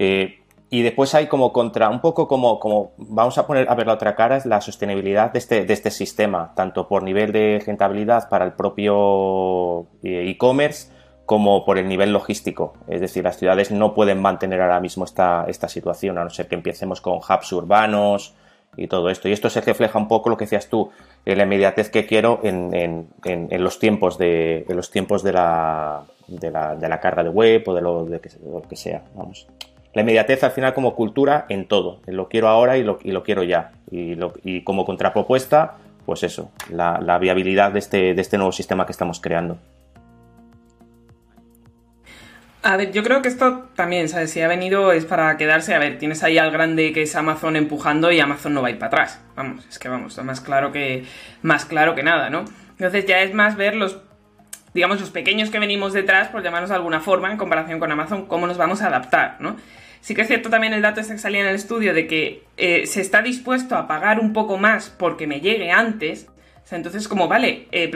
Eh, 0.00 0.40
y 0.70 0.82
después 0.82 1.14
hay 1.14 1.28
como 1.28 1.52
contra, 1.52 1.88
un 1.88 2.00
poco 2.00 2.26
como, 2.26 2.58
como, 2.58 2.90
vamos 2.96 3.38
a 3.38 3.46
poner 3.46 3.70
a 3.70 3.76
ver 3.76 3.86
la 3.86 3.92
otra 3.92 4.16
cara, 4.16 4.36
es 4.36 4.44
la 4.44 4.60
sostenibilidad 4.60 5.32
de 5.32 5.38
este, 5.38 5.64
de 5.64 5.72
este 5.72 5.92
sistema, 5.92 6.52
tanto 6.56 6.88
por 6.88 7.04
nivel 7.04 7.30
de 7.30 7.62
rentabilidad 7.64 8.28
para 8.28 8.44
el 8.44 8.54
propio 8.54 9.86
eh, 10.02 10.28
e-commerce 10.28 10.95
como 11.26 11.64
por 11.64 11.76
el 11.76 11.88
nivel 11.88 12.12
logístico. 12.12 12.74
Es 12.88 13.00
decir, 13.00 13.24
las 13.24 13.36
ciudades 13.36 13.70
no 13.70 13.92
pueden 13.94 14.22
mantener 14.22 14.62
ahora 14.62 14.80
mismo 14.80 15.04
esta, 15.04 15.44
esta 15.48 15.68
situación, 15.68 16.16
a 16.18 16.24
no 16.24 16.30
ser 16.30 16.46
que 16.46 16.54
empecemos 16.54 17.00
con 17.00 17.18
hubs 17.18 17.52
urbanos 17.52 18.34
y 18.76 18.86
todo 18.86 19.10
esto. 19.10 19.28
Y 19.28 19.32
esto 19.32 19.50
se 19.50 19.60
refleja 19.60 19.98
un 19.98 20.08
poco 20.08 20.30
lo 20.30 20.36
que 20.36 20.44
decías 20.44 20.68
tú, 20.68 20.90
la 21.24 21.42
inmediatez 21.42 21.90
que 21.90 22.06
quiero 22.06 22.40
en, 22.44 22.72
en, 22.74 23.08
en, 23.24 23.64
los 23.64 23.78
tiempos 23.80 24.16
de, 24.18 24.64
en 24.68 24.76
los 24.76 24.90
tiempos 24.90 25.22
de 25.24 25.32
la, 25.32 26.04
de 26.28 26.50
la, 26.50 26.76
de 26.76 26.88
la 26.88 27.00
carga 27.00 27.24
de 27.24 27.30
web 27.30 27.64
o 27.66 27.74
de 27.74 27.82
lo, 27.82 28.04
de 28.04 28.20
que, 28.20 28.28
de 28.28 28.50
lo 28.50 28.62
que 28.62 28.76
sea. 28.76 29.02
Vamos 29.14 29.48
la 29.96 30.02
inmediatez 30.02 30.44
al 30.44 30.50
final 30.50 30.74
como 30.74 30.94
cultura 30.94 31.46
en 31.48 31.66
todo. 31.66 32.00
Lo 32.04 32.28
quiero 32.28 32.48
ahora 32.48 32.76
y 32.76 32.84
lo, 32.84 32.98
y 33.02 33.12
lo 33.12 33.22
quiero 33.22 33.42
ya. 33.44 33.72
Y, 33.90 34.14
lo, 34.14 34.34
y, 34.44 34.60
como 34.60 34.84
contrapropuesta, 34.84 35.78
pues 36.04 36.22
eso, 36.22 36.50
la, 36.70 37.00
la 37.00 37.18
viabilidad 37.18 37.72
de 37.72 37.78
este, 37.78 38.12
de 38.12 38.20
este 38.20 38.36
nuevo 38.36 38.52
sistema 38.52 38.84
que 38.84 38.92
estamos 38.92 39.20
creando. 39.20 39.56
A 42.66 42.76
ver, 42.76 42.90
yo 42.90 43.04
creo 43.04 43.22
que 43.22 43.28
esto 43.28 43.68
también, 43.76 44.08
¿sabes? 44.08 44.32
Si 44.32 44.40
ha 44.40 44.48
venido 44.48 44.90
es 44.90 45.04
para 45.04 45.36
quedarse. 45.36 45.72
A 45.72 45.78
ver, 45.78 45.98
tienes 45.98 46.24
ahí 46.24 46.36
al 46.36 46.50
grande 46.50 46.92
que 46.92 47.02
es 47.02 47.14
Amazon 47.14 47.54
empujando 47.54 48.10
y 48.10 48.18
Amazon 48.18 48.54
no 48.54 48.62
va 48.62 48.66
a 48.66 48.70
ir 48.72 48.78
para 48.80 48.88
atrás. 48.88 49.20
Vamos, 49.36 49.64
es 49.70 49.78
que 49.78 49.88
vamos, 49.88 50.18
más 50.24 50.40
claro 50.40 50.72
que, 50.72 51.04
más 51.42 51.64
claro 51.64 51.94
que 51.94 52.02
nada, 52.02 52.28
¿no? 52.28 52.44
Entonces 52.70 53.06
ya 53.06 53.20
es 53.20 53.32
más 53.32 53.54
ver 53.54 53.76
los, 53.76 53.98
digamos, 54.74 54.98
los 55.00 55.10
pequeños 55.10 55.50
que 55.50 55.60
venimos 55.60 55.92
detrás, 55.92 56.26
por 56.26 56.42
llamarlos 56.42 56.70
de 56.70 56.74
alguna 56.74 56.98
forma, 56.98 57.30
en 57.30 57.38
comparación 57.38 57.78
con 57.78 57.92
Amazon, 57.92 58.26
cómo 58.26 58.48
nos 58.48 58.58
vamos 58.58 58.82
a 58.82 58.88
adaptar, 58.88 59.36
¿no? 59.38 59.54
Sí 60.00 60.16
que 60.16 60.22
es 60.22 60.26
cierto 60.26 60.50
también 60.50 60.74
el 60.74 60.82
dato 60.82 61.00
este 61.00 61.12
que 61.12 61.20
salía 61.20 61.42
en 61.42 61.46
el 61.46 61.54
estudio 61.54 61.94
de 61.94 62.08
que 62.08 62.42
eh, 62.56 62.84
se 62.86 63.00
está 63.00 63.22
dispuesto 63.22 63.76
a 63.76 63.86
pagar 63.86 64.18
un 64.18 64.32
poco 64.32 64.58
más 64.58 64.90
porque 64.90 65.28
me 65.28 65.40
llegue 65.40 65.70
antes. 65.70 66.26
O 66.64 66.66
sea, 66.66 66.78
entonces 66.78 67.06
como, 67.06 67.28
vale, 67.28 67.68
eh, 67.70 67.92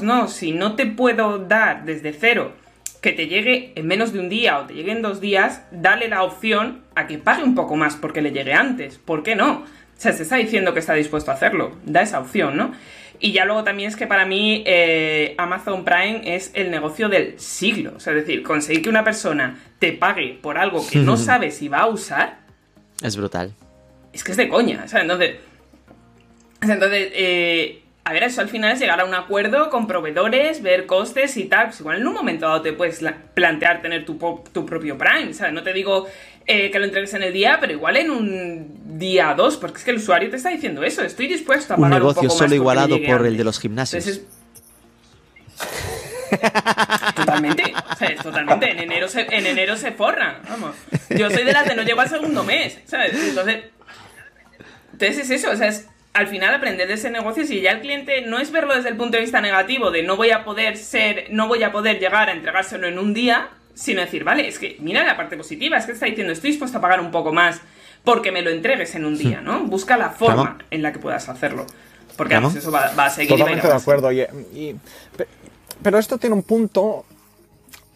no, 0.00 0.28
si 0.28 0.52
no 0.52 0.76
te 0.76 0.86
puedo 0.86 1.40
dar 1.40 1.84
desde 1.84 2.14
cero 2.14 2.63
que 3.04 3.12
te 3.12 3.26
llegue 3.26 3.70
en 3.74 3.86
menos 3.86 4.14
de 4.14 4.18
un 4.18 4.30
día 4.30 4.58
o 4.58 4.64
te 4.64 4.72
llegue 4.72 4.90
en 4.90 5.02
dos 5.02 5.20
días, 5.20 5.60
dale 5.70 6.08
la 6.08 6.22
opción 6.22 6.84
a 6.94 7.06
que 7.06 7.18
pague 7.18 7.44
un 7.44 7.54
poco 7.54 7.76
más 7.76 7.96
porque 7.96 8.22
le 8.22 8.32
llegue 8.32 8.54
antes. 8.54 8.96
¿Por 8.96 9.22
qué 9.22 9.36
no? 9.36 9.56
O 9.56 9.64
sea, 9.98 10.14
se 10.14 10.22
está 10.22 10.36
diciendo 10.36 10.72
que 10.72 10.80
está 10.80 10.94
dispuesto 10.94 11.30
a 11.30 11.34
hacerlo. 11.34 11.76
Da 11.84 12.00
esa 12.00 12.18
opción, 12.18 12.56
¿no? 12.56 12.72
Y 13.20 13.32
ya 13.32 13.44
luego 13.44 13.62
también 13.62 13.90
es 13.90 13.96
que 13.96 14.06
para 14.06 14.24
mí 14.24 14.64
eh, 14.66 15.34
Amazon 15.36 15.84
Prime 15.84 16.22
es 16.34 16.50
el 16.54 16.70
negocio 16.70 17.10
del 17.10 17.38
siglo. 17.38 17.92
O 17.94 18.00
sea, 18.00 18.14
es 18.14 18.20
decir, 18.20 18.42
conseguir 18.42 18.80
que 18.80 18.88
una 18.88 19.04
persona 19.04 19.58
te 19.78 19.92
pague 19.92 20.38
por 20.40 20.56
algo 20.56 20.82
que 20.88 21.00
no 21.00 21.16
sabe 21.18 21.50
si 21.50 21.68
va 21.68 21.80
a 21.80 21.88
usar. 21.88 22.38
Es 23.02 23.18
brutal. 23.18 23.52
Es 24.14 24.24
que 24.24 24.30
es 24.30 24.38
de 24.38 24.48
coña. 24.48 24.80
O 24.82 24.88
sea, 24.88 25.02
entonces. 25.02 25.36
Entonces, 26.62 27.10
eh, 27.12 27.82
a 28.06 28.12
ver, 28.12 28.24
eso 28.24 28.42
al 28.42 28.48
final 28.48 28.72
es 28.72 28.80
llegar 28.80 29.00
a 29.00 29.04
un 29.06 29.14
acuerdo 29.14 29.70
con 29.70 29.86
proveedores, 29.86 30.60
ver 30.62 30.84
costes 30.84 31.38
y 31.38 31.44
tal. 31.44 31.68
Pues 31.68 31.80
igual 31.80 32.00
en 32.00 32.06
un 32.06 32.12
momento 32.12 32.46
dado 32.46 32.60
te 32.60 32.74
puedes 32.74 33.02
plantear 33.32 33.80
tener 33.80 34.04
tu, 34.04 34.18
tu 34.52 34.66
propio 34.66 34.98
Prime, 34.98 35.32
¿sabes? 35.32 35.54
No 35.54 35.62
te 35.62 35.72
digo 35.72 36.06
eh, 36.46 36.70
que 36.70 36.78
lo 36.78 36.84
entregues 36.84 37.14
en 37.14 37.22
el 37.22 37.32
día, 37.32 37.56
pero 37.58 37.72
igual 37.72 37.96
en 37.96 38.10
un 38.10 38.98
día 38.98 39.32
o 39.32 39.34
dos, 39.34 39.56
porque 39.56 39.78
es 39.78 39.84
que 39.84 39.90
el 39.90 39.96
usuario 39.96 40.28
te 40.28 40.36
está 40.36 40.50
diciendo 40.50 40.82
eso. 40.82 41.02
Estoy 41.02 41.28
dispuesto 41.28 41.72
a 41.72 41.76
pagar 41.78 41.92
un 41.92 41.98
negocio 41.98 42.22
un 42.22 42.28
poco 42.28 42.38
solo 42.38 42.48
más 42.50 42.56
igualado 42.56 43.02
por 43.02 43.26
el 43.26 43.38
de 43.38 43.44
los 43.44 43.58
gimnasios. 43.58 44.06
Entonces, 44.06 44.28
Totalmente, 47.14 47.72
o 47.90 47.96
sea, 47.96 48.16
totalmente. 48.16 48.70
En 48.70 48.80
enero, 48.80 49.08
se, 49.08 49.22
en 49.30 49.46
enero 49.46 49.76
se 49.76 49.92
forran, 49.92 50.38
vamos. 50.48 50.76
Yo 51.10 51.30
soy 51.30 51.44
de 51.44 51.52
las 51.52 51.66
de 51.66 51.74
no 51.74 51.82
llego 51.82 52.00
al 52.00 52.08
segundo 52.08 52.44
mes, 52.44 52.78
¿sabes? 52.86 53.14
Entonces, 53.14 53.64
entonces 54.92 55.18
es 55.18 55.30
eso, 55.30 55.50
o 55.50 55.56
sea, 55.56 55.68
es 55.68 55.88
al 56.14 56.28
final 56.28 56.54
aprender 56.54 56.86
de 56.86 56.94
ese 56.94 57.10
negocio 57.10 57.44
si 57.44 57.60
ya 57.60 57.72
el 57.72 57.80
cliente 57.80 58.22
no 58.22 58.38
es 58.38 58.52
verlo 58.52 58.74
desde 58.74 58.88
el 58.88 58.96
punto 58.96 59.16
de 59.16 59.22
vista 59.22 59.40
negativo 59.40 59.90
de 59.90 60.04
no 60.04 60.16
voy 60.16 60.30
a 60.30 60.44
poder 60.44 60.76
ser, 60.76 61.26
no 61.30 61.48
voy 61.48 61.64
a 61.64 61.72
poder 61.72 61.98
llegar 61.98 62.28
a 62.28 62.32
entregárselo 62.32 62.86
en 62.86 63.00
un 63.00 63.12
día, 63.12 63.48
sino 63.74 64.00
decir, 64.00 64.22
vale, 64.22 64.46
es 64.46 64.60
que 64.60 64.76
mira 64.78 65.04
la 65.04 65.16
parte 65.16 65.36
positiva, 65.36 65.76
es 65.76 65.86
que 65.86 65.92
está 65.92 66.06
diciendo, 66.06 66.32
estoy 66.32 66.50
dispuesto 66.50 66.78
a 66.78 66.80
pagar 66.80 67.00
un 67.00 67.10
poco 67.10 67.32
más 67.32 67.60
porque 68.04 68.30
me 68.30 68.42
lo 68.42 68.50
entregues 68.50 68.94
en 68.94 69.04
un 69.04 69.18
día, 69.18 69.40
¿no? 69.40 69.64
Busca 69.64 69.96
la 69.96 70.10
forma 70.10 70.58
en 70.70 70.82
la 70.82 70.92
que 70.92 71.00
puedas 71.00 71.28
hacerlo. 71.28 71.66
Porque 72.16 72.34
vamos, 72.34 72.54
eso 72.54 72.70
va, 72.70 72.92
va, 72.96 73.06
a 73.06 73.10
seguir. 73.10 73.30
Totalmente 73.30 73.66
de 73.66 73.74
acuerdo. 73.74 74.12
Y, 74.12 74.20
y, 74.20 74.76
pero 75.82 75.98
esto 75.98 76.16
tiene 76.18 76.36
un 76.36 76.44
punto. 76.44 77.06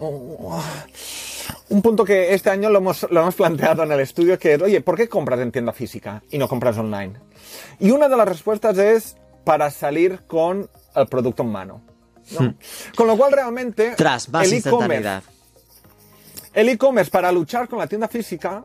Un 0.00 1.82
punto 1.82 2.04
que 2.04 2.34
este 2.34 2.50
año 2.50 2.70
lo 2.70 2.78
hemos, 2.78 3.06
lo 3.10 3.20
hemos 3.20 3.34
planteado 3.34 3.84
en 3.84 3.92
el 3.92 4.00
estudio, 4.00 4.38
que 4.38 4.54
es, 4.54 4.62
oye, 4.62 4.80
¿por 4.80 4.96
qué 4.96 5.08
compras 5.08 5.38
en 5.40 5.52
tienda 5.52 5.72
física 5.72 6.22
y 6.30 6.38
no 6.38 6.48
compras 6.48 6.78
online? 6.78 7.14
Y 7.80 7.90
una 7.90 8.08
de 8.08 8.16
las 8.16 8.28
respuestas 8.28 8.76
es 8.78 9.16
para 9.44 9.70
salir 9.70 10.20
con 10.26 10.68
el 10.94 11.06
producto 11.06 11.42
en 11.42 11.50
mano. 11.50 11.82
¿no? 12.32 12.40
Hmm. 12.40 12.54
Con 12.96 13.06
lo 13.06 13.16
cual 13.16 13.32
realmente 13.32 13.94
Tras, 13.96 14.28
el 14.28 14.52
e-commerce 14.52 15.22
el 16.54 16.68
e-commerce 16.68 17.10
para 17.10 17.30
luchar 17.30 17.68
con 17.68 17.78
la 17.78 17.86
tienda 17.86 18.08
física 18.08 18.64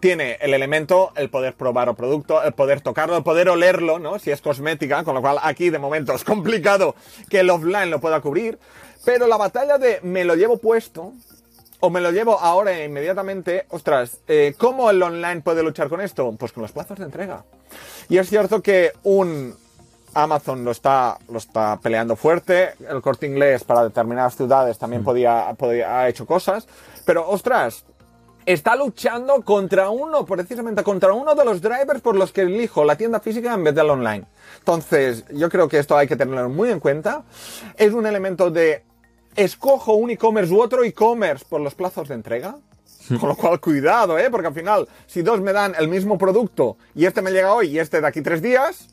tiene 0.00 0.38
el 0.40 0.54
elemento, 0.54 1.12
el 1.16 1.30
poder 1.30 1.54
probar 1.54 1.88
el 1.88 1.94
producto, 1.94 2.42
el 2.42 2.52
poder 2.52 2.80
tocarlo, 2.80 3.16
el 3.16 3.22
poder 3.22 3.48
olerlo, 3.48 3.98
¿no? 3.98 4.18
Si 4.18 4.30
es 4.30 4.40
cosmética, 4.40 5.02
con 5.02 5.14
lo 5.14 5.20
cual 5.20 5.38
aquí 5.42 5.70
de 5.70 5.78
momento 5.78 6.14
es 6.14 6.24
complicado 6.24 6.94
que 7.28 7.40
el 7.40 7.50
offline 7.50 7.90
lo 7.90 8.00
pueda 8.00 8.20
cubrir. 8.20 8.58
Pero 9.04 9.26
la 9.26 9.36
batalla 9.36 9.78
de 9.78 10.00
me 10.02 10.24
lo 10.24 10.34
llevo 10.34 10.58
puesto, 10.58 11.12
o 11.80 11.90
me 11.90 12.00
lo 12.00 12.10
llevo 12.10 12.38
ahora 12.38 12.84
inmediatamente, 12.84 13.66
ostras, 13.70 14.20
eh, 14.28 14.54
¿cómo 14.56 14.90
el 14.90 15.02
online 15.02 15.42
puede 15.42 15.62
luchar 15.62 15.88
con 15.88 16.00
esto? 16.00 16.34
Pues 16.38 16.52
con 16.52 16.62
los 16.62 16.72
plazos 16.72 16.98
de 16.98 17.04
entrega. 17.04 17.44
Y 18.08 18.18
es 18.18 18.28
cierto 18.28 18.62
que 18.62 18.92
un 19.02 19.54
Amazon 20.14 20.64
lo 20.64 20.70
está, 20.70 21.18
lo 21.28 21.38
está 21.38 21.78
peleando 21.82 22.16
fuerte, 22.16 22.74
el 22.88 23.02
corte 23.02 23.26
inglés 23.26 23.64
para 23.64 23.84
determinadas 23.84 24.36
ciudades 24.36 24.78
también 24.78 25.02
podía, 25.02 25.54
podía, 25.58 25.98
ha 25.98 26.08
hecho 26.08 26.24
cosas, 26.24 26.68
pero 27.04 27.28
ostras, 27.28 27.84
está 28.46 28.76
luchando 28.76 29.42
contra 29.42 29.90
uno, 29.90 30.24
precisamente 30.24 30.82
contra 30.82 31.12
uno 31.12 31.34
de 31.34 31.44
los 31.44 31.60
drivers 31.60 32.00
por 32.00 32.16
los 32.16 32.32
que 32.32 32.42
elijo 32.42 32.84
la 32.84 32.96
tienda 32.96 33.20
física 33.20 33.54
en 33.54 33.64
vez 33.64 33.74
de 33.74 33.84
la 33.84 33.92
online. 33.92 34.24
Entonces, 34.58 35.24
yo 35.30 35.48
creo 35.48 35.68
que 35.68 35.78
esto 35.78 35.96
hay 35.96 36.06
que 36.06 36.16
tenerlo 36.16 36.48
muy 36.48 36.70
en 36.70 36.80
cuenta. 36.80 37.24
Es 37.76 37.92
un 37.92 38.06
elemento 38.06 38.50
de 38.50 38.84
escojo 39.36 39.94
un 39.94 40.10
e-commerce 40.10 40.52
u 40.52 40.60
otro 40.60 40.84
e-commerce 40.84 41.44
por 41.48 41.60
los 41.60 41.74
plazos 41.74 42.08
de 42.08 42.14
entrega. 42.14 42.56
Con 43.20 43.28
lo 43.28 43.36
cual, 43.36 43.60
cuidado, 43.60 44.18
¿eh? 44.18 44.30
Porque 44.30 44.48
al 44.48 44.54
final, 44.54 44.88
si 45.06 45.22
dos 45.22 45.40
me 45.40 45.52
dan 45.52 45.74
el 45.78 45.88
mismo 45.88 46.18
producto 46.18 46.76
y 46.94 47.06
este 47.06 47.22
me 47.22 47.32
llega 47.32 47.52
hoy 47.52 47.68
y 47.68 47.78
este 47.78 48.00
de 48.00 48.06
aquí 48.06 48.22
tres 48.22 48.40
días, 48.40 48.88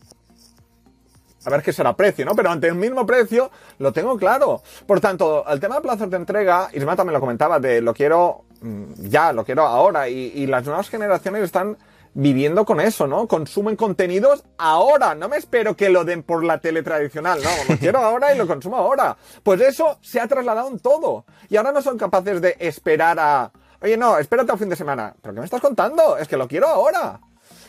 a 1.45 1.49
ver 1.49 1.61
qué 1.61 1.73
será 1.73 1.95
precio, 1.95 2.25
¿no? 2.25 2.35
Pero 2.35 2.51
ante 2.51 2.67
el 2.67 2.75
mismo 2.75 3.05
precio 3.05 3.51
lo 3.79 3.91
tengo 3.91 4.17
claro. 4.17 4.61
Por 4.85 4.99
tanto, 4.99 5.45
el 5.47 5.59
tema 5.59 5.75
de 5.75 5.81
plazos 5.81 6.09
de 6.09 6.17
entrega, 6.17 6.69
Isma 6.73 6.95
también 6.95 7.13
lo 7.13 7.19
comentaba, 7.19 7.59
de 7.59 7.81
lo 7.81 7.93
quiero 7.93 8.43
mm, 8.61 9.07
ya, 9.09 9.33
lo 9.33 9.43
quiero 9.43 9.65
ahora, 9.65 10.09
y, 10.09 10.31
y 10.35 10.47
las 10.47 10.65
nuevas 10.65 10.89
generaciones 10.89 11.43
están 11.43 11.77
viviendo 12.13 12.65
con 12.65 12.81
eso, 12.81 13.07
¿no? 13.07 13.27
Consumen 13.27 13.75
contenidos 13.75 14.43
ahora, 14.57 15.15
no 15.15 15.29
me 15.29 15.37
espero 15.37 15.75
que 15.75 15.89
lo 15.89 16.03
den 16.03 16.23
por 16.23 16.43
la 16.43 16.59
tele 16.59 16.83
tradicional, 16.83 17.39
no, 17.41 17.49
lo 17.69 17.77
quiero 17.79 17.99
ahora 17.99 18.33
y 18.33 18.37
lo 18.37 18.47
consumo 18.47 18.77
ahora. 18.77 19.17
Pues 19.43 19.61
eso 19.61 19.97
se 20.01 20.19
ha 20.19 20.27
trasladado 20.27 20.69
en 20.69 20.79
todo. 20.79 21.25
Y 21.49 21.57
ahora 21.57 21.71
no 21.71 21.81
son 21.81 21.97
capaces 21.97 22.41
de 22.41 22.55
esperar 22.59 23.17
a, 23.19 23.51
oye, 23.81 23.97
no, 23.97 24.17
espérate 24.17 24.51
al 24.51 24.57
fin 24.57 24.69
de 24.69 24.75
semana. 24.75 25.13
¿Pero 25.21 25.33
qué 25.33 25.39
me 25.39 25.45
estás 25.45 25.61
contando? 25.61 26.17
Es 26.17 26.27
que 26.27 26.37
lo 26.37 26.47
quiero 26.47 26.67
ahora. 26.67 27.19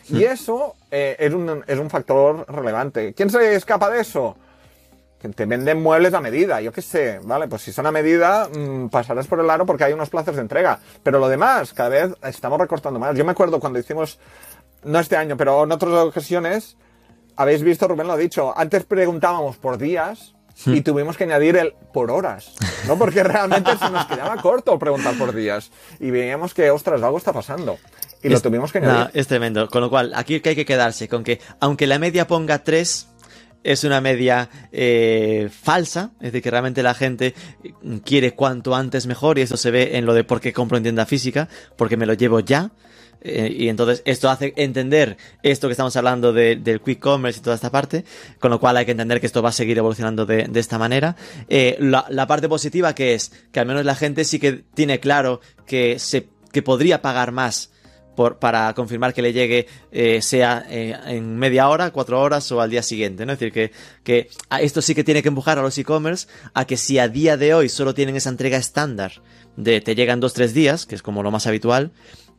Y 0.09 0.23
eso 0.23 0.75
eh, 0.91 1.15
es, 1.17 1.33
un, 1.33 1.63
es 1.65 1.79
un 1.79 1.89
factor 1.89 2.45
relevante. 2.49 3.13
¿Quién 3.13 3.29
se 3.29 3.55
escapa 3.55 3.89
de 3.89 4.01
eso? 4.01 4.35
que 5.23 5.29
te 5.29 5.45
venden 5.45 5.81
muebles 5.81 6.13
a 6.13 6.19
medida, 6.19 6.59
yo 6.59 6.73
qué 6.73 6.81
sé, 6.81 7.21
¿vale? 7.23 7.47
Pues 7.47 7.61
si 7.61 7.71
son 7.71 7.85
a 7.85 7.93
medida, 7.93 8.49
mmm, 8.53 8.89
pasarás 8.89 9.25
por 9.25 9.39
el 9.39 9.49
aro 9.49 9.65
porque 9.65 9.85
hay 9.85 9.93
unos 9.93 10.09
plazos 10.09 10.35
de 10.35 10.41
entrega. 10.41 10.79
Pero 11.01 11.17
lo 11.17 11.29
demás, 11.29 11.71
cada 11.71 11.87
vez 11.87 12.13
estamos 12.23 12.59
recortando 12.59 12.99
más. 12.99 13.15
Yo 13.15 13.23
me 13.23 13.31
acuerdo 13.31 13.61
cuando 13.61 13.79
hicimos, 13.79 14.19
no 14.83 14.99
este 14.99 15.15
año, 15.15 15.37
pero 15.37 15.63
en 15.63 15.71
otras 15.71 15.93
ocasiones, 15.93 16.75
habéis 17.37 17.63
visto, 17.63 17.87
Rubén 17.87 18.07
lo 18.07 18.13
ha 18.13 18.17
dicho, 18.17 18.53
antes 18.57 18.83
preguntábamos 18.83 19.55
por 19.55 19.77
días 19.77 20.35
y 20.65 20.81
tuvimos 20.81 21.17
que 21.17 21.23
añadir 21.25 21.57
el 21.57 21.73
por 21.93 22.11
horas, 22.11 22.53
¿no? 22.87 22.97
Porque 22.97 23.23
realmente 23.23 23.77
se 23.77 23.89
nos 23.89 24.05
quedaba 24.05 24.41
corto 24.41 24.77
preguntar 24.79 25.17
por 25.17 25.33
días 25.33 25.71
y 25.99 26.11
veíamos 26.11 26.53
que, 26.53 26.69
ostras, 26.69 27.01
algo 27.01 27.17
está 27.17 27.33
pasando. 27.33 27.77
Y 28.21 28.29
lo 28.29 28.39
tuvimos 28.39 28.71
que 28.71 28.77
añadir. 28.77 28.99
No, 28.99 29.09
es 29.13 29.27
tremendo. 29.27 29.67
Con 29.67 29.81
lo 29.81 29.89
cual, 29.89 30.13
aquí 30.15 30.35
hay 30.35 30.55
que 30.55 30.65
quedarse 30.65 31.09
con 31.09 31.23
que, 31.23 31.41
aunque 31.59 31.87
la 31.87 31.99
media 31.99 32.25
ponga 32.25 32.63
3, 32.63 33.09
es 33.63 33.83
una 33.83 34.01
media 34.01 34.49
eh, 34.71 35.49
falsa, 35.51 36.11
es 36.19 36.31
decir, 36.31 36.41
que 36.41 36.51
realmente 36.51 36.83
la 36.83 36.93
gente 36.93 37.33
quiere 38.05 38.33
cuanto 38.33 38.75
antes 38.75 39.07
mejor 39.07 39.39
y 39.39 39.41
eso 39.41 39.57
se 39.57 39.71
ve 39.71 39.97
en 39.97 40.05
lo 40.05 40.13
de 40.13 40.23
por 40.23 40.41
qué 40.41 40.53
compro 40.53 40.77
en 40.77 40.83
tienda 40.83 41.05
física, 41.05 41.49
porque 41.77 41.97
me 41.97 42.05
lo 42.05 42.13
llevo 42.13 42.39
ya. 42.39 42.71
Eh, 43.23 43.55
y 43.57 43.69
entonces 43.69 44.01
esto 44.05 44.29
hace 44.29 44.53
entender 44.57 45.17
esto 45.43 45.67
que 45.67 45.71
estamos 45.71 45.95
hablando 45.95 46.33
de, 46.33 46.57
del 46.57 46.81
quick 46.81 46.99
commerce 46.99 47.39
y 47.39 47.41
toda 47.41 47.55
esta 47.55 47.71
parte, 47.71 48.03
con 48.39 48.51
lo 48.51 48.59
cual 48.59 48.75
hay 48.75 48.85
que 48.85 48.91
entender 48.91 49.21
que 49.21 49.27
esto 49.27 49.41
va 49.41 49.49
a 49.49 49.53
seguir 49.53 49.77
evolucionando 49.77 50.25
de, 50.25 50.49
esta 50.55 50.77
manera. 50.77 51.15
Eh, 51.47 51.77
la, 51.79 52.27
parte 52.27 52.49
positiva 52.49 52.93
que 52.95 53.13
es 53.13 53.31
que 53.51 53.59
al 53.59 53.65
menos 53.65 53.85
la 53.85 53.95
gente 53.95 54.25
sí 54.25 54.39
que 54.39 54.63
tiene 54.73 54.99
claro 54.99 55.39
que 55.65 55.99
se 55.99 56.27
que 56.51 56.61
podría 56.61 57.01
pagar 57.01 57.31
más 57.31 57.71
por, 58.15 58.37
para 58.37 58.73
confirmar 58.73 59.13
que 59.13 59.23
le 59.23 59.33
llegue 59.33 59.67
eh, 59.91 60.21
sea 60.21 60.63
en 60.69 61.35
media 61.37 61.67
hora, 61.67 61.89
cuatro 61.91 62.21
horas 62.21 62.51
o 62.51 62.61
al 62.61 62.69
día 62.69 62.83
siguiente, 62.83 63.25
¿no? 63.25 63.33
Es 63.33 63.39
decir, 63.39 63.51
que, 63.51 63.71
que 64.03 64.29
esto 64.61 64.81
sí 64.81 64.93
que 64.93 65.03
tiene 65.03 65.23
que 65.23 65.29
empujar 65.29 65.57
a 65.57 65.63
los 65.63 65.77
e-commerce 65.77 66.27
a 66.53 66.65
que 66.65 66.77
si 66.77 66.99
a 66.99 67.07
día 67.07 67.37
de 67.37 67.55
hoy 67.55 67.69
solo 67.69 67.93
tienen 67.93 68.15
esa 68.15 68.29
entrega 68.29 68.57
estándar 68.57 69.21
de 69.55 69.81
te 69.81 69.95
llegan 69.95 70.19
dos, 70.19 70.33
tres 70.33 70.53
días, 70.53 70.85
que 70.85 70.95
es 70.95 71.01
como 71.01 71.23
lo 71.23 71.31
más 71.31 71.47
habitual, 71.47 71.91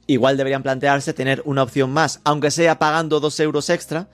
igual 0.06 0.36
deberían 0.36 0.62
plantearse 0.62 1.12
tener 1.12 1.42
una 1.44 1.62
opción 1.62 1.90
más, 1.90 2.20
aunque 2.24 2.50
sea 2.50 2.78
pagando 2.78 3.20
dos 3.20 3.38
euros 3.40 3.70
extra, 3.70 4.08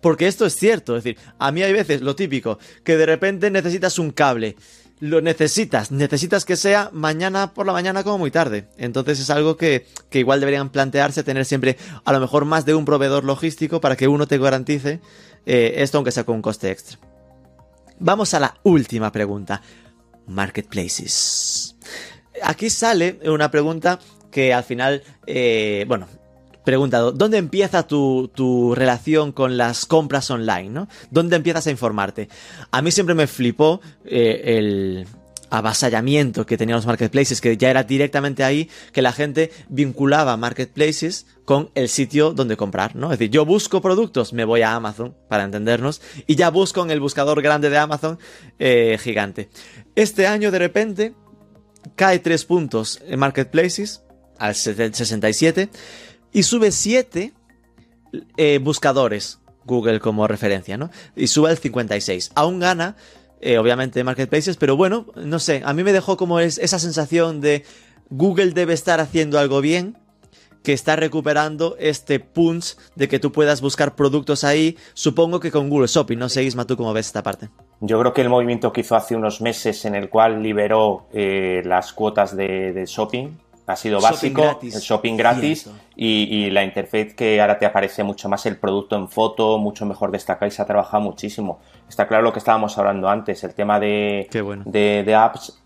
porque 0.00 0.26
esto 0.26 0.46
es 0.46 0.54
cierto, 0.54 0.96
es 0.96 1.04
decir, 1.04 1.20
a 1.38 1.50
mí 1.50 1.62
hay 1.62 1.72
veces 1.72 2.00
lo 2.00 2.14
típico, 2.14 2.58
que 2.84 2.96
de 2.96 3.06
repente 3.06 3.50
necesitas 3.50 3.98
un 3.98 4.10
cable 4.10 4.56
lo 5.00 5.20
necesitas, 5.20 5.90
necesitas 5.90 6.44
que 6.44 6.56
sea 6.56 6.90
mañana 6.92 7.54
por 7.54 7.66
la 7.66 7.72
mañana 7.72 8.02
como 8.02 8.18
muy 8.18 8.30
tarde. 8.30 8.68
Entonces 8.76 9.20
es 9.20 9.30
algo 9.30 9.56
que, 9.56 9.86
que, 10.10 10.18
igual 10.18 10.40
deberían 10.40 10.70
plantearse 10.70 11.22
tener 11.22 11.44
siempre 11.44 11.76
a 12.04 12.12
lo 12.12 12.20
mejor 12.20 12.44
más 12.44 12.64
de 12.64 12.74
un 12.74 12.84
proveedor 12.84 13.24
logístico 13.24 13.80
para 13.80 13.96
que 13.96 14.08
uno 14.08 14.26
te 14.26 14.38
garantice 14.38 15.00
eh, 15.46 15.74
esto 15.76 15.98
aunque 15.98 16.10
sea 16.10 16.24
con 16.24 16.36
un 16.36 16.42
coste 16.42 16.70
extra. 16.70 16.98
Vamos 18.00 18.34
a 18.34 18.40
la 18.40 18.54
última 18.62 19.10
pregunta. 19.12 19.62
Marketplaces. 20.26 21.76
Aquí 22.42 22.70
sale 22.70 23.18
una 23.24 23.50
pregunta 23.50 23.98
que 24.38 24.54
al 24.54 24.62
final, 24.62 25.02
eh, 25.26 25.84
bueno, 25.88 26.06
preguntado, 26.64 27.10
¿dónde 27.10 27.38
empieza 27.38 27.88
tu, 27.88 28.30
tu, 28.32 28.72
relación 28.72 29.32
con 29.32 29.56
las 29.56 29.84
compras 29.84 30.30
online? 30.30 30.70
¿no? 30.70 30.88
¿Dónde 31.10 31.34
empiezas 31.34 31.66
a 31.66 31.72
informarte? 31.72 32.28
A 32.70 32.80
mí 32.80 32.92
siempre 32.92 33.16
me 33.16 33.26
flipó 33.26 33.80
eh, 34.04 34.42
el 34.44 35.08
avasallamiento 35.50 36.46
que 36.46 36.56
tenían 36.56 36.76
los 36.76 36.86
marketplaces, 36.86 37.40
que 37.40 37.56
ya 37.56 37.68
era 37.68 37.82
directamente 37.82 38.44
ahí 38.44 38.70
que 38.92 39.02
la 39.02 39.10
gente 39.10 39.50
vinculaba 39.70 40.36
marketplaces 40.36 41.26
con 41.44 41.70
el 41.74 41.88
sitio 41.88 42.32
donde 42.32 42.56
comprar, 42.56 42.94
¿no? 42.94 43.06
Es 43.12 43.18
decir, 43.18 43.32
yo 43.32 43.44
busco 43.44 43.82
productos, 43.82 44.32
me 44.32 44.44
voy 44.44 44.62
a 44.62 44.72
Amazon, 44.72 45.16
para 45.28 45.42
entendernos, 45.42 46.00
y 46.28 46.36
ya 46.36 46.50
busco 46.50 46.84
en 46.84 46.92
el 46.92 47.00
buscador 47.00 47.42
grande 47.42 47.70
de 47.70 47.78
Amazon 47.78 48.20
eh, 48.60 48.98
gigante. 49.02 49.48
Este 49.96 50.28
año 50.28 50.52
de 50.52 50.60
repente 50.60 51.14
cae 51.96 52.20
tres 52.20 52.44
puntos 52.44 53.00
en 53.04 53.18
marketplaces 53.18 54.04
al 54.38 54.54
67 54.54 55.68
y 56.32 56.42
sube 56.42 56.70
7 56.70 57.32
eh, 58.36 58.58
buscadores 58.58 59.40
Google 59.64 60.00
como 60.00 60.26
referencia, 60.26 60.76
¿no? 60.76 60.90
Y 61.14 61.28
sube 61.28 61.50
al 61.50 61.58
56. 61.58 62.32
Aún 62.34 62.58
gana, 62.58 62.96
eh, 63.40 63.58
obviamente, 63.58 64.02
Marketplaces, 64.02 64.56
pero 64.56 64.76
bueno, 64.76 65.06
no 65.14 65.38
sé, 65.38 65.62
a 65.64 65.74
mí 65.74 65.84
me 65.84 65.92
dejó 65.92 66.16
como 66.16 66.40
es, 66.40 66.58
esa 66.58 66.78
sensación 66.78 67.40
de 67.40 67.64
Google 68.10 68.52
debe 68.52 68.72
estar 68.72 68.98
haciendo 68.98 69.38
algo 69.38 69.60
bien, 69.60 69.96
que 70.64 70.72
está 70.72 70.96
recuperando 70.96 71.76
este 71.78 72.18
punch 72.18 72.76
de 72.96 73.08
que 73.08 73.20
tú 73.20 73.30
puedas 73.30 73.60
buscar 73.60 73.94
productos 73.94 74.42
ahí, 74.42 74.76
supongo 74.92 75.38
que 75.38 75.52
con 75.52 75.70
Google 75.70 75.86
Shopping, 75.86 76.18
no 76.18 76.28
sé, 76.28 76.42
Isma, 76.42 76.66
tú 76.66 76.76
cómo 76.76 76.92
ves 76.92 77.06
esta 77.06 77.22
parte. 77.22 77.48
Yo 77.80 78.00
creo 78.00 78.12
que 78.12 78.22
el 78.22 78.28
movimiento 78.28 78.72
que 78.72 78.80
hizo 78.80 78.96
hace 78.96 79.14
unos 79.14 79.40
meses 79.40 79.84
en 79.84 79.94
el 79.94 80.08
cual 80.08 80.42
liberó 80.42 81.06
eh, 81.12 81.62
las 81.64 81.92
cuotas 81.92 82.36
de 82.36 82.84
shopping, 82.86 83.36
ha 83.68 83.76
sido 83.76 84.00
básico, 84.00 84.42
shopping 84.42 84.72
el 84.72 84.80
shopping 84.80 85.16
gratis 85.16 85.70
y, 85.94 86.24
y, 86.36 86.50
la 86.50 86.64
interfaz 86.64 87.12
que 87.14 87.38
ahora 87.40 87.58
te 87.58 87.66
aparece 87.66 88.02
mucho 88.02 88.28
más 88.28 88.46
el 88.46 88.56
producto 88.56 88.96
en 88.96 89.08
foto, 89.08 89.58
mucho 89.58 89.84
mejor 89.84 90.10
destacado 90.10 90.48
y 90.48 90.50
se 90.50 90.62
ha 90.62 90.64
trabajado 90.64 91.02
muchísimo. 91.02 91.60
Está 91.86 92.08
claro 92.08 92.22
lo 92.22 92.32
que 92.32 92.38
estábamos 92.38 92.78
hablando 92.78 93.10
antes, 93.10 93.44
el 93.44 93.54
tema 93.54 93.78
de, 93.78 94.26
bueno. 94.42 94.62
de, 94.66 95.02
de, 95.04 95.14
apps 95.14 95.62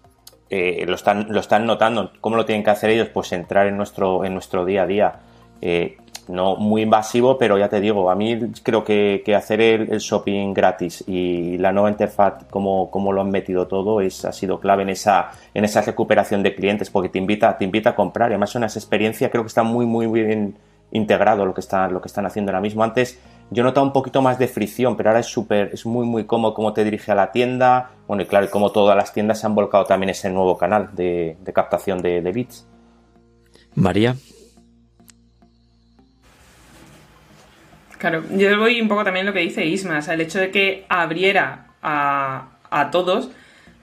eh, 0.51 0.85
lo, 0.87 0.97
están, 0.97 1.29
lo 1.31 1.39
están 1.39 1.65
notando. 1.65 2.13
¿Cómo 2.21 2.37
lo 2.37 2.45
tienen 2.45 2.65
que 2.65 2.71
hacer 2.71 2.91
ellos? 2.91 3.09
Pues 3.09 3.33
entrar 3.33 3.69
en 3.69 3.77
nuestro, 3.77 4.25
en 4.25 4.35
nuestro 4.35 4.65
día 4.65 4.83
a 4.83 4.87
día. 4.87 5.21
Eh, 5.61 5.97
no 6.33 6.57
muy 6.57 6.83
invasivo, 6.83 7.37
pero 7.39 7.59
ya 7.59 7.69
te 7.69 7.81
digo, 7.81 8.11
a 8.11 8.15
mí 8.15 8.39
creo 8.63 8.83
que, 8.83 9.23
hacer 9.37 9.61
el, 9.61 9.99
shopping 9.99 10.55
gratis 10.55 11.05
y 11.07 11.59
la 11.59 11.73
nueva 11.73 11.91
interfaz, 11.91 12.45
como, 12.51 12.91
como 12.91 13.13
lo 13.13 13.21
han 13.21 13.31
metido 13.31 13.69
todo, 13.69 14.01
es, 14.01 14.25
ha 14.25 14.33
sido 14.33 14.59
clave 14.59 14.83
en 14.83 14.89
esa, 14.89 15.31
en 15.55 15.65
esa 15.65 15.83
recuperación 15.83 16.43
de 16.43 16.55
clientes, 16.55 16.91
porque 16.91 17.09
te 17.09 17.19
invita, 17.19 17.57
te 17.59 17.65
invita 17.65 17.91
a 17.91 17.95
comprar. 17.95 18.31
Y 18.31 18.33
además, 18.33 18.55
una 18.55 18.67
experiencia, 18.67 19.31
creo 19.31 19.45
que 19.45 19.49
está 19.49 19.63
muy, 19.63 19.87
muy 19.87 20.07
bien 20.07 20.57
integrado 20.91 21.45
lo 21.47 21.55
que, 21.55 21.61
está, 21.61 21.89
lo 21.89 22.01
que 22.01 22.09
están 22.09 22.27
haciendo 22.27 22.51
ahora 22.51 22.61
mismo. 22.61 22.83
Antes 22.83 23.19
yo 23.51 23.63
notaba 23.63 23.87
un 23.87 23.93
poquito 23.93 24.23
más 24.23 24.39
de 24.39 24.49
fricción, 24.49 24.97
pero 24.97 25.11
ahora 25.11 25.21
es 25.21 25.27
súper, 25.27 25.71
es 25.73 25.85
muy, 25.85 26.07
muy 26.07 26.25
cómodo 26.25 26.55
cómo 26.55 26.73
te 26.73 26.83
dirige 26.83 27.13
a 27.13 27.15
la 27.15 27.33
tienda. 27.33 27.91
Bueno, 28.07 28.23
y 28.23 28.27
claro, 28.27 28.49
como 28.51 28.73
todas 28.73 28.97
las 28.97 29.13
tiendas 29.13 29.41
se 29.41 29.47
han 29.47 29.55
volcado 29.55 29.85
también 29.85 30.11
ese 30.11 30.31
nuevo 30.31 30.57
canal 30.57 30.91
de, 30.95 31.37
captación 31.53 32.01
de, 32.01 32.23
de 32.23 32.33
bits. 32.33 32.67
María. 33.75 34.17
Claro, 38.03 38.25
yo 38.33 38.59
voy 38.59 38.81
un 38.81 38.89
poco 38.89 39.05
también 39.05 39.27
lo 39.27 39.33
que 39.33 39.39
dice 39.39 39.65
Isma, 39.65 39.99
o 39.99 40.03
sea, 40.03 40.15
el 40.15 40.21
hecho 40.23 40.41
de 40.41 40.51
que 40.51 40.85
abriera 40.89 41.67
a, 41.83 42.49
a 42.69 42.91
todos, 42.91 43.31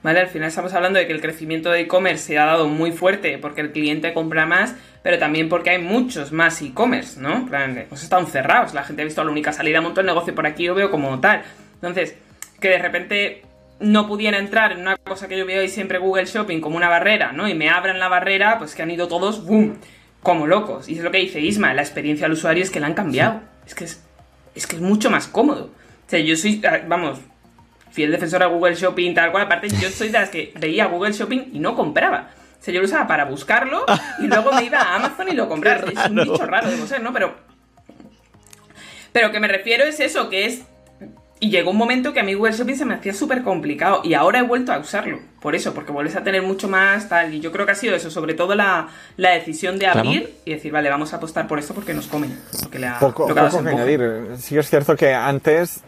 ¿vale? 0.02 0.20
Al 0.20 0.26
final 0.26 0.48
estamos 0.48 0.74
hablando 0.74 0.98
de 0.98 1.06
que 1.06 1.14
el 1.14 1.22
crecimiento 1.22 1.70
de 1.70 1.80
e-commerce 1.80 2.24
se 2.24 2.38
ha 2.38 2.44
dado 2.44 2.68
muy 2.68 2.92
fuerte 2.92 3.38
porque 3.38 3.62
el 3.62 3.72
cliente 3.72 4.12
compra 4.12 4.44
más, 4.44 4.76
pero 5.02 5.18
también 5.18 5.48
porque 5.48 5.70
hay 5.70 5.78
muchos 5.78 6.32
más 6.32 6.60
e-commerce, 6.60 7.18
¿no? 7.18 7.48
Pues 7.88 8.02
están 8.02 8.26
cerrados, 8.26 8.74
la 8.74 8.84
gente 8.84 9.00
ha 9.00 9.04
visto 9.06 9.24
la 9.24 9.30
única 9.30 9.54
salida, 9.54 9.80
monto 9.80 10.02
el 10.02 10.06
negocio 10.06 10.34
por 10.34 10.46
aquí, 10.46 10.64
yo 10.64 10.74
veo 10.74 10.90
como 10.90 11.18
tal. 11.18 11.40
Entonces, 11.76 12.14
que 12.60 12.68
de 12.68 12.78
repente 12.78 13.42
no 13.78 14.06
pudiera 14.06 14.36
entrar 14.36 14.72
en 14.72 14.80
una 14.80 14.98
cosa 14.98 15.28
que 15.28 15.38
yo 15.38 15.46
veo 15.46 15.62
ahí 15.62 15.68
siempre 15.70 15.96
Google 15.96 16.26
Shopping 16.26 16.60
como 16.60 16.76
una 16.76 16.90
barrera, 16.90 17.32
¿no? 17.32 17.48
Y 17.48 17.54
me 17.54 17.70
abran 17.70 17.98
la 17.98 18.08
barrera, 18.08 18.58
pues 18.58 18.74
que 18.74 18.82
han 18.82 18.90
ido 18.90 19.08
todos, 19.08 19.46
¡boom! 19.46 19.78
Como 20.22 20.46
locos. 20.46 20.90
Y 20.90 20.98
es 20.98 21.02
lo 21.02 21.10
que 21.10 21.16
dice 21.16 21.40
Isma, 21.40 21.72
la 21.72 21.80
experiencia 21.80 22.26
del 22.26 22.34
usuario 22.34 22.62
es 22.62 22.68
que 22.68 22.80
la 22.80 22.86
han 22.86 22.92
cambiado. 22.92 23.40
Es 23.66 23.74
que 23.74 23.84
es 23.84 24.09
es 24.54 24.66
que 24.66 24.76
es 24.76 24.82
mucho 24.82 25.10
más 25.10 25.26
cómodo. 25.26 25.70
O 26.06 26.10
sea, 26.10 26.18
yo 26.18 26.36
soy, 26.36 26.62
vamos, 26.86 27.18
fiel 27.90 28.10
defensor 28.10 28.42
a 28.42 28.46
Google 28.46 28.74
Shopping, 28.74 29.14
tal 29.14 29.30
cual. 29.30 29.44
Aparte, 29.44 29.68
yo 29.68 29.90
soy 29.90 30.08
de 30.08 30.18
las 30.18 30.30
que 30.30 30.52
veía 30.58 30.86
Google 30.86 31.12
Shopping 31.12 31.50
y 31.52 31.58
no 31.58 31.76
compraba. 31.76 32.30
O 32.60 32.62
sea, 32.62 32.74
yo 32.74 32.80
lo 32.80 32.86
usaba 32.86 33.06
para 33.06 33.24
buscarlo 33.24 33.84
y 34.18 34.26
luego 34.26 34.52
me 34.52 34.64
iba 34.64 34.80
a 34.80 34.96
Amazon 34.96 35.28
y 35.28 35.32
lo 35.32 35.48
compraba. 35.48 35.90
Es 35.90 36.10
un 36.10 36.16
bicho 36.16 36.46
raro, 36.46 36.70
debo 36.70 36.86
ser, 36.86 37.02
¿no? 37.02 37.12
Pero. 37.12 37.34
Pero 39.12 39.32
que 39.32 39.40
me 39.40 39.48
refiero 39.48 39.84
es 39.84 39.98
eso, 39.98 40.28
que 40.28 40.46
es 40.46 40.62
y 41.42 41.50
llegó 41.50 41.70
un 41.70 41.78
momento 41.78 42.12
que 42.12 42.20
a 42.20 42.22
mí 42.22 42.34
Google 42.34 42.52
Shopping 42.52 42.76
se 42.76 42.84
me 42.84 42.94
hacía 42.94 43.14
súper 43.14 43.42
complicado 43.42 44.02
y 44.04 44.12
ahora 44.12 44.40
he 44.40 44.42
vuelto 44.42 44.72
a 44.72 44.78
usarlo. 44.78 45.18
Por 45.40 45.54
eso, 45.54 45.72
porque 45.72 45.90
vuelves 45.90 46.14
a 46.14 46.22
tener 46.22 46.42
mucho 46.42 46.68
más 46.68 47.08
tal. 47.08 47.34
Y 47.34 47.40
yo 47.40 47.50
creo 47.50 47.64
que 47.64 47.72
ha 47.72 47.76
sido 47.76 47.96
eso, 47.96 48.10
sobre 48.10 48.34
todo 48.34 48.54
la, 48.54 48.88
la 49.16 49.30
decisión 49.30 49.78
de 49.78 49.86
abrir 49.86 50.20
claro. 50.20 50.34
y 50.44 50.52
decir, 50.52 50.70
vale, 50.70 50.90
vamos 50.90 51.14
a 51.14 51.16
apostar 51.16 51.48
por 51.48 51.58
esto 51.58 51.72
porque 51.72 51.94
nos 51.94 52.08
comen. 52.08 52.38
Porque 52.60 52.78
le 52.78 52.88
ha, 52.88 52.98
poco, 52.98 53.26
poco 53.26 53.62
que 53.62 53.68
añadir. 53.70 54.26
Sí 54.36 54.58
es 54.58 54.68
cierto 54.68 54.94
que 54.94 55.14
antes, 55.14 55.80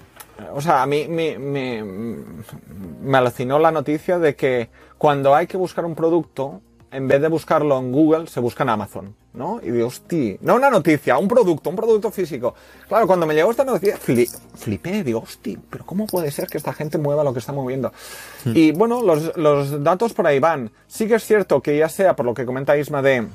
o 0.55 0.63
sea, 0.63 0.83
a 0.83 0.87
mí 0.87 1.07
me, 1.07 1.39
me, 1.39 1.85
me 3.03 3.19
alucinó 3.19 3.59
la 3.59 3.71
noticia 3.71 4.19
de 4.19 4.35
que 4.35 4.71
cuando 4.97 5.35
hay 5.35 5.47
que 5.47 5.59
buscar 5.59 5.85
un 5.85 5.95
producto, 5.95 6.63
en 6.93 7.09
vez 7.09 7.21
de 7.21 7.29
buscarlo 7.29 7.79
en 7.79 7.91
Google, 7.91 8.27
se 8.27 8.39
busca 8.39 8.63
en 8.65 8.69
Amazon, 8.69 9.15
¿no? 9.33 9.61
Y 9.63 9.71
digo, 9.71 9.89
hostia, 9.89 10.37
no 10.43 10.57
una 10.57 10.69
noticia, 10.69 11.17
un 11.17 11.27
producto, 11.27 11.71
un 11.71 11.77
producto 11.77 12.11
físico. 12.11 12.55
Claro, 12.87 13.07
cuando 13.07 13.27
me 13.27 13.35
llegó 13.35 13.51
esta 13.51 13.65
noticia, 13.65 13.97
fli 13.97 14.29
flipé, 14.55 15.03
digo, 15.03 15.21
hostia, 15.21 15.59
pero 15.71 15.87
¿cómo 15.87 16.07
puede 16.07 16.31
ser 16.31 16.49
que 16.49 16.59
esta 16.59 16.75
gente 16.75 16.99
mueva 16.99 17.25
lo 17.25 17.33
que 17.33 17.39
está 17.39 17.53
moviendo? 17.53 17.93
Hmm. 18.45 18.53
Y 18.55 18.73
bueno, 18.73 19.03
los, 19.03 19.35
los, 19.37 19.83
datos 19.83 20.13
por 20.13 20.27
ahí 20.27 20.39
van. 20.39 20.71
Sí 20.87 21.09
que 21.09 21.15
es 21.15 21.25
cierto 21.25 21.63
que 21.63 21.79
ya 21.79 21.89
sea 21.89 22.15
por 22.15 22.27
lo 22.27 22.35
que 22.35 22.45
comenta 22.45 22.77
Isma 22.77 23.01
de, 23.01 23.27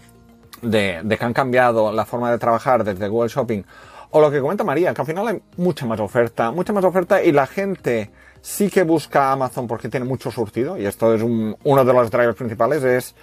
de, 0.62 1.02
de 1.04 1.18
que 1.18 1.26
han 1.26 1.34
cambiado 1.34 1.92
la 1.92 2.06
forma 2.06 2.32
de 2.32 2.38
trabajar 2.38 2.84
desde 2.84 3.08
Google 3.08 3.30
Shopping, 3.30 3.64
o 4.12 4.22
lo 4.22 4.30
que 4.30 4.40
comenta 4.40 4.64
María, 4.64 4.94
que 4.94 5.02
al 5.02 5.08
final 5.08 5.28
hay 5.28 5.42
mucha 5.58 5.86
más 5.86 6.00
oferta, 6.00 6.52
mucha 6.52 6.74
más 6.74 6.86
oferta 6.86 7.24
y 7.24 7.32
la 7.32 7.48
gente 7.48 8.12
sí 8.42 8.70
que 8.70 8.84
busca 8.84 9.32
Amazon 9.32 9.68
porque 9.68 9.90
tiene 9.90 10.06
mucho 10.06 10.32
surtido, 10.32 10.78
y 10.78 10.86
esto 10.86 11.14
es 11.14 11.22
un, 11.22 11.58
uno 11.64 11.84
de 11.84 11.94
los 11.94 12.10
drivers 12.10 12.38
principales, 12.38 12.84
es 12.84 13.16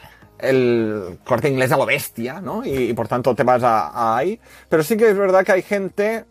el 0.48 1.18
corte 1.24 1.48
inglés 1.48 1.72
a 1.72 1.76
lo 1.76 1.86
bestia, 1.86 2.40
¿no? 2.40 2.64
Y, 2.64 2.90
y 2.90 2.92
por 2.94 3.08
tanto 3.08 3.34
te 3.34 3.42
vas 3.42 3.62
a, 3.62 3.88
a, 3.88 4.18
ahí. 4.18 4.38
Pero 4.68 4.82
sí 4.82 4.96
que 4.96 5.10
es 5.10 5.16
verdad 5.16 5.44
que 5.44 5.52
hay 5.52 5.62
gente 5.62 6.24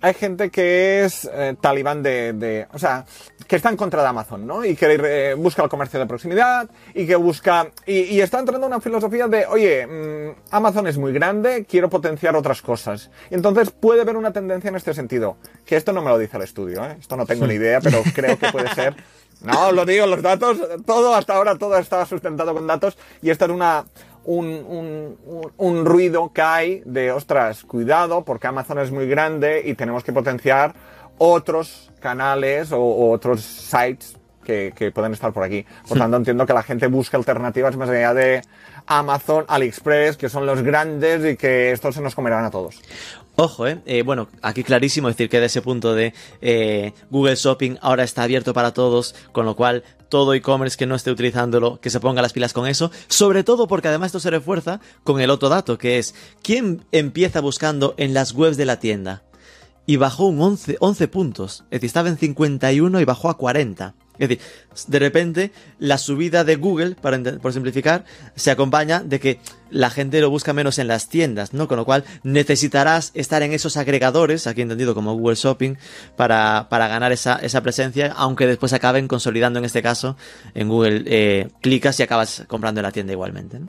hay 0.00 0.14
gente 0.14 0.50
que 0.50 1.04
es 1.04 1.28
eh, 1.32 1.56
talibán 1.60 2.02
de, 2.02 2.66
o 2.72 2.78
sea, 2.78 3.04
que 3.46 3.56
está 3.56 3.68
en 3.70 3.76
contra 3.76 4.02
de 4.02 4.08
Amazon, 4.08 4.46
¿no? 4.46 4.64
Y 4.64 4.76
que 4.76 4.86
eh, 4.86 5.34
busca 5.34 5.62
el 5.62 5.68
comercio 5.68 5.98
de 5.98 6.06
proximidad 6.06 6.68
y 6.94 7.06
que 7.06 7.16
busca, 7.16 7.70
y, 7.86 8.20
está 8.20 8.38
entrando 8.38 8.66
en 8.66 8.72
una 8.72 8.80
filosofía 8.80 9.26
de, 9.26 9.46
oye, 9.46 9.86
mm, 9.86 10.54
Amazon 10.54 10.86
es 10.86 10.98
muy 10.98 11.12
grande, 11.12 11.66
quiero 11.68 11.88
potenciar 11.90 12.36
otras 12.36 12.62
cosas. 12.62 13.10
Y 13.30 13.34
entonces 13.34 13.70
puede 13.70 14.02
haber 14.02 14.16
una 14.16 14.32
tendencia 14.32 14.68
en 14.68 14.76
este 14.76 14.94
sentido, 14.94 15.36
que 15.64 15.76
esto 15.76 15.92
no 15.92 16.02
me 16.02 16.10
lo 16.10 16.18
dice 16.18 16.36
el 16.36 16.44
estudio, 16.44 16.84
¿eh? 16.84 16.96
Esto 17.00 17.16
no 17.16 17.26
tengo 17.26 17.46
ni 17.46 17.54
idea, 17.54 17.80
pero 17.80 18.02
creo 18.14 18.38
que 18.38 18.52
puede 18.52 18.68
ser. 18.74 18.94
No, 19.42 19.72
lo 19.72 19.84
digo, 19.84 20.06
los 20.06 20.22
datos, 20.22 20.58
todo 20.84 21.14
hasta 21.14 21.36
ahora, 21.36 21.56
todo 21.56 21.76
estaba 21.78 22.06
sustentado 22.06 22.54
con 22.54 22.66
datos 22.66 22.98
y 23.22 23.30
esta 23.30 23.44
es 23.44 23.52
una, 23.52 23.84
un, 24.24 25.16
un, 25.56 25.84
ruido 25.84 26.32
que 26.32 26.42
hay 26.42 26.82
de, 26.84 27.12
ostras, 27.12 27.62
cuidado, 27.62 28.24
porque 28.24 28.48
Amazon 28.48 28.80
es 28.80 28.90
muy 28.90 29.06
grande 29.06 29.62
y 29.64 29.74
tenemos 29.74 30.02
que 30.02 30.12
potenciar 30.12 30.74
otros 31.18 31.92
canales 32.00 32.72
o, 32.72 33.10
otros 33.10 33.42
sites 33.42 34.16
que, 34.44 34.72
que, 34.74 34.90
pueden 34.90 35.12
estar 35.12 35.32
por 35.32 35.44
aquí. 35.44 35.64
Por 35.88 35.98
tanto, 35.98 36.16
entiendo 36.16 36.44
que 36.44 36.52
la 36.52 36.62
gente 36.62 36.86
busca 36.88 37.16
alternativas 37.16 37.76
más 37.76 37.88
allá 37.90 38.14
de 38.14 38.42
Amazon, 38.88 39.44
AliExpress, 39.46 40.16
que 40.16 40.28
son 40.28 40.46
los 40.46 40.62
grandes 40.62 41.32
y 41.32 41.36
que 41.36 41.70
estos 41.70 41.94
se 41.94 42.00
nos 42.00 42.14
comerán 42.14 42.44
a 42.44 42.50
todos. 42.50 42.80
Ojo, 43.40 43.68
¿eh? 43.68 43.80
¿eh? 43.86 44.02
Bueno, 44.02 44.28
aquí 44.42 44.64
clarísimo 44.64 45.06
decir 45.06 45.28
que 45.28 45.38
de 45.38 45.46
ese 45.46 45.62
punto 45.62 45.94
de 45.94 46.12
eh, 46.40 46.92
Google 47.08 47.36
Shopping 47.36 47.76
ahora 47.82 48.02
está 48.02 48.24
abierto 48.24 48.52
para 48.52 48.72
todos, 48.72 49.14
con 49.30 49.46
lo 49.46 49.54
cual 49.54 49.84
todo 50.08 50.34
e-commerce 50.34 50.76
que 50.76 50.86
no 50.86 50.96
esté 50.96 51.12
utilizándolo, 51.12 51.80
que 51.80 51.90
se 51.90 52.00
ponga 52.00 52.20
las 52.20 52.32
pilas 52.32 52.52
con 52.52 52.66
eso, 52.66 52.90
sobre 53.06 53.44
todo 53.44 53.68
porque 53.68 53.86
además 53.86 54.06
esto 54.06 54.18
se 54.18 54.30
refuerza 54.30 54.80
con 55.04 55.20
el 55.20 55.30
otro 55.30 55.48
dato, 55.48 55.78
que 55.78 55.98
es, 55.98 56.16
¿quién 56.42 56.84
empieza 56.90 57.40
buscando 57.40 57.94
en 57.96 58.12
las 58.12 58.32
webs 58.32 58.56
de 58.56 58.64
la 58.64 58.80
tienda? 58.80 59.22
Y 59.86 59.98
bajó 59.98 60.26
un 60.26 60.42
11, 60.42 60.78
11 60.80 61.06
puntos, 61.06 61.64
es 61.66 61.80
decir, 61.80 61.86
estaba 61.86 62.08
en 62.08 62.18
51 62.18 63.00
y 63.00 63.04
bajó 63.04 63.30
a 63.30 63.36
40. 63.36 63.94
Es 64.18 64.28
decir, 64.28 64.40
de 64.86 64.98
repente 64.98 65.52
la 65.78 65.98
subida 65.98 66.44
de 66.44 66.56
Google, 66.56 66.96
para, 67.00 67.18
por 67.38 67.52
simplificar, 67.52 68.04
se 68.34 68.50
acompaña 68.50 69.00
de 69.00 69.20
que 69.20 69.40
la 69.70 69.90
gente 69.90 70.20
lo 70.20 70.30
busca 70.30 70.52
menos 70.52 70.78
en 70.78 70.88
las 70.88 71.08
tiendas, 71.08 71.52
¿no? 71.52 71.68
Con 71.68 71.76
lo 71.76 71.84
cual 71.84 72.04
necesitarás 72.22 73.10
estar 73.14 73.42
en 73.42 73.52
esos 73.52 73.76
agregadores, 73.76 74.46
aquí 74.46 74.62
entendido 74.62 74.94
como 74.94 75.14
Google 75.14 75.36
Shopping, 75.36 75.74
para, 76.16 76.68
para 76.68 76.88
ganar 76.88 77.12
esa, 77.12 77.36
esa 77.36 77.62
presencia, 77.62 78.12
aunque 78.16 78.46
después 78.46 78.72
acaben 78.72 79.08
consolidando 79.08 79.58
en 79.58 79.64
este 79.64 79.82
caso 79.82 80.16
en 80.54 80.68
Google, 80.68 81.04
eh, 81.06 81.48
clicas 81.60 81.98
y 82.00 82.02
acabas 82.02 82.44
comprando 82.46 82.80
en 82.80 82.84
la 82.84 82.92
tienda 82.92 83.12
igualmente. 83.12 83.60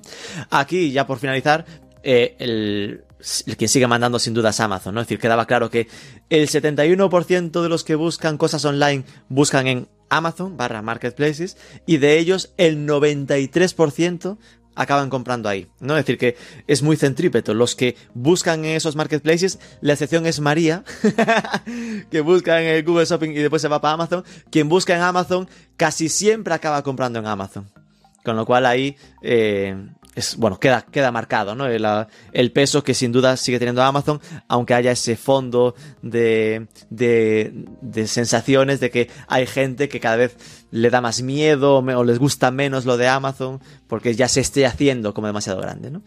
Aquí, 0.49 0.91
ya 0.91 1.05
por 1.05 1.19
finalizar, 1.19 1.65
eh, 2.01 2.35
el, 2.39 3.03
el 3.45 3.57
quien 3.57 3.69
sigue 3.69 3.87
mandando 3.87 4.19
sin 4.19 4.33
dudas 4.33 4.59
Amazon, 4.59 4.95
¿no? 4.95 5.01
Es 5.01 5.07
decir, 5.07 5.19
quedaba 5.19 5.45
claro 5.45 5.69
que 5.69 5.87
el 6.29 6.47
71% 6.47 7.61
de 7.61 7.69
los 7.69 7.83
que 7.83 7.95
buscan 7.95 8.37
cosas 8.37 8.63
online 8.65 9.03
buscan 9.27 9.67
en 9.67 9.87
Amazon 10.09 10.57
barra 10.57 10.81
Marketplaces 10.81 11.57
y 11.85 11.97
de 11.97 12.17
ellos 12.17 12.53
el 12.57 12.87
93% 12.87 14.37
acaban 14.75 15.09
comprando 15.09 15.49
ahí, 15.49 15.67
¿no? 15.81 15.97
Es 15.97 16.05
decir, 16.05 16.17
que 16.17 16.37
es 16.67 16.81
muy 16.81 16.95
centrípeto. 16.95 17.53
Los 17.53 17.75
que 17.75 17.97
buscan 18.13 18.63
en 18.63 18.77
esos 18.77 18.95
marketplaces, 18.95 19.59
la 19.81 19.93
excepción 19.93 20.25
es 20.25 20.39
María, 20.39 20.85
que 22.11 22.21
busca 22.21 22.61
en 22.61 22.67
el 22.69 22.83
Google 22.85 23.05
Shopping 23.05 23.31
y 23.31 23.39
después 23.39 23.61
se 23.61 23.67
va 23.67 23.81
para 23.81 23.95
Amazon. 23.95 24.23
Quien 24.49 24.69
busca 24.69 24.95
en 24.95 25.01
Amazon 25.01 25.49
casi 25.75 26.07
siempre 26.07 26.53
acaba 26.53 26.81
comprando 26.81 27.19
en 27.19 27.27
Amazon. 27.27 27.69
Con 28.23 28.37
lo 28.37 28.45
cual 28.45 28.65
ahí 28.65 28.95
eh, 29.21 29.75
es, 30.19 30.35
bueno, 30.37 30.59
queda, 30.59 30.83
queda 30.83 31.11
marcado, 31.11 31.55
¿no? 31.55 31.65
El, 31.67 32.51
peso 32.51 32.83
que 32.83 32.93
sin 32.93 33.11
duda 33.11 33.37
sigue 33.37 33.59
teniendo 33.59 33.83
Amazon, 33.83 34.21
aunque 34.47 34.73
haya 34.73 34.91
ese 34.91 35.15
fondo 35.15 35.75
de, 36.01 36.67
de, 36.89 37.65
de, 37.81 38.07
sensaciones 38.07 38.79
de 38.79 38.89
que 38.89 39.09
hay 39.27 39.47
gente 39.47 39.89
que 39.89 39.99
cada 39.99 40.15
vez 40.15 40.37
le 40.71 40.89
da 40.89 41.01
más 41.01 41.21
miedo 41.21 41.77
o 41.77 42.03
les 42.03 42.19
gusta 42.19 42.51
menos 42.51 42.85
lo 42.85 42.97
de 42.97 43.07
Amazon 43.07 43.59
porque 43.87 44.15
ya 44.15 44.27
se 44.27 44.41
esté 44.41 44.65
haciendo 44.65 45.13
como 45.13 45.27
demasiado 45.27 45.59
grande, 45.61 45.91
¿no? 45.91 46.01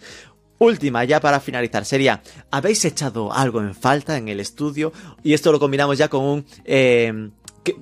Última, 0.58 1.02
ya 1.02 1.18
para 1.18 1.40
finalizar, 1.40 1.84
sería, 1.84 2.22
¿habéis 2.52 2.84
echado 2.84 3.32
algo 3.32 3.60
en 3.60 3.74
falta 3.74 4.16
en 4.16 4.28
el 4.28 4.38
estudio? 4.38 4.92
Y 5.24 5.32
esto 5.34 5.50
lo 5.50 5.58
combinamos 5.58 5.98
ya 5.98 6.06
con 6.06 6.22
un... 6.22 6.46
Eh, 6.64 7.30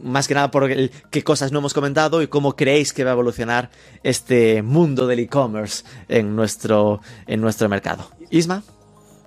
más 0.03 0.29
que 0.29 0.35
nada 0.35 0.51
por 0.51 0.69
qué 0.69 1.25
cosas 1.25 1.53
no 1.53 1.59
hemos 1.61 1.75
comentado 1.75 2.23
y 2.23 2.29
cómo 2.29 2.57
creéis 2.57 2.93
que 2.93 3.05
va 3.05 3.11
a 3.11 3.15
evolucionar 3.15 3.71
este 4.03 4.63
mundo 4.63 5.07
del 5.07 5.21
e-commerce 5.21 5.85
en 6.09 6.37
nuestro, 6.37 7.01
en 7.27 7.41
nuestro 7.41 7.69
mercado. 7.69 8.11
Isma. 8.31 8.63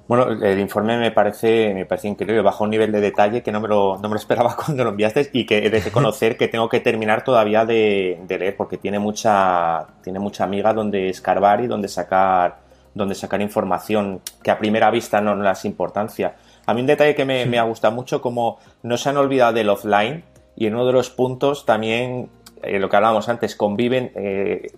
Bueno, 0.05 0.27
el 0.45 0.59
informe 0.59 0.97
me 0.97 1.11
parece, 1.11 1.73
me 1.73 1.85
parece 1.85 2.09
increíble, 2.09 2.41
bajo 2.41 2.65
un 2.65 2.71
nivel 2.71 2.91
de 2.91 2.99
detalle 2.99 3.41
que 3.41 3.53
no 3.53 3.61
me 3.61 3.69
lo, 3.69 3.97
no 3.97 4.09
me 4.09 4.15
lo 4.15 4.19
esperaba 4.19 4.55
cuando 4.65 4.83
lo 4.83 4.89
enviaste 4.91 5.29
y 5.31 5.45
que 5.45 5.65
he 5.65 5.69
de 5.69 5.79
reconocer 5.79 6.35
que 6.35 6.49
tengo 6.49 6.67
que 6.67 6.81
terminar 6.81 7.23
todavía 7.23 7.65
de, 7.65 8.19
leer 8.27 8.57
porque 8.57 8.77
tiene 8.77 8.99
mucha, 8.99 9.87
tiene 10.03 10.19
mucha 10.19 10.43
amiga 10.43 10.73
donde 10.73 11.09
escarbar 11.09 11.61
y 11.61 11.67
donde 11.67 11.87
sacar, 11.87 12.57
donde 12.93 13.15
sacar 13.15 13.41
información 13.41 14.21
que 14.43 14.51
a 14.51 14.59
primera 14.59 14.91
vista 14.91 15.21
no, 15.21 15.35
no 15.35 15.43
das 15.43 15.63
importancia. 15.63 16.35
A 16.65 16.73
mí 16.73 16.81
un 16.81 16.87
detalle 16.87 17.15
que 17.15 17.23
me, 17.23 17.45
me 17.45 17.57
ha 17.57 17.63
gustado 17.63 17.95
mucho, 17.95 18.21
como 18.21 18.59
no 18.83 18.97
se 18.97 19.09
han 19.09 19.17
olvidado 19.17 19.53
del 19.53 19.69
offline, 19.69 20.23
y 20.55 20.67
en 20.67 20.75
uno 20.75 20.85
de 20.85 20.93
los 20.93 21.09
puntos 21.09 21.65
también, 21.65 22.29
eh, 22.61 22.79
lo 22.79 22.89
que 22.89 22.95
hablábamos 22.95 23.29
antes, 23.29 23.55
conviven, 23.55 24.11
eh, 24.15 24.71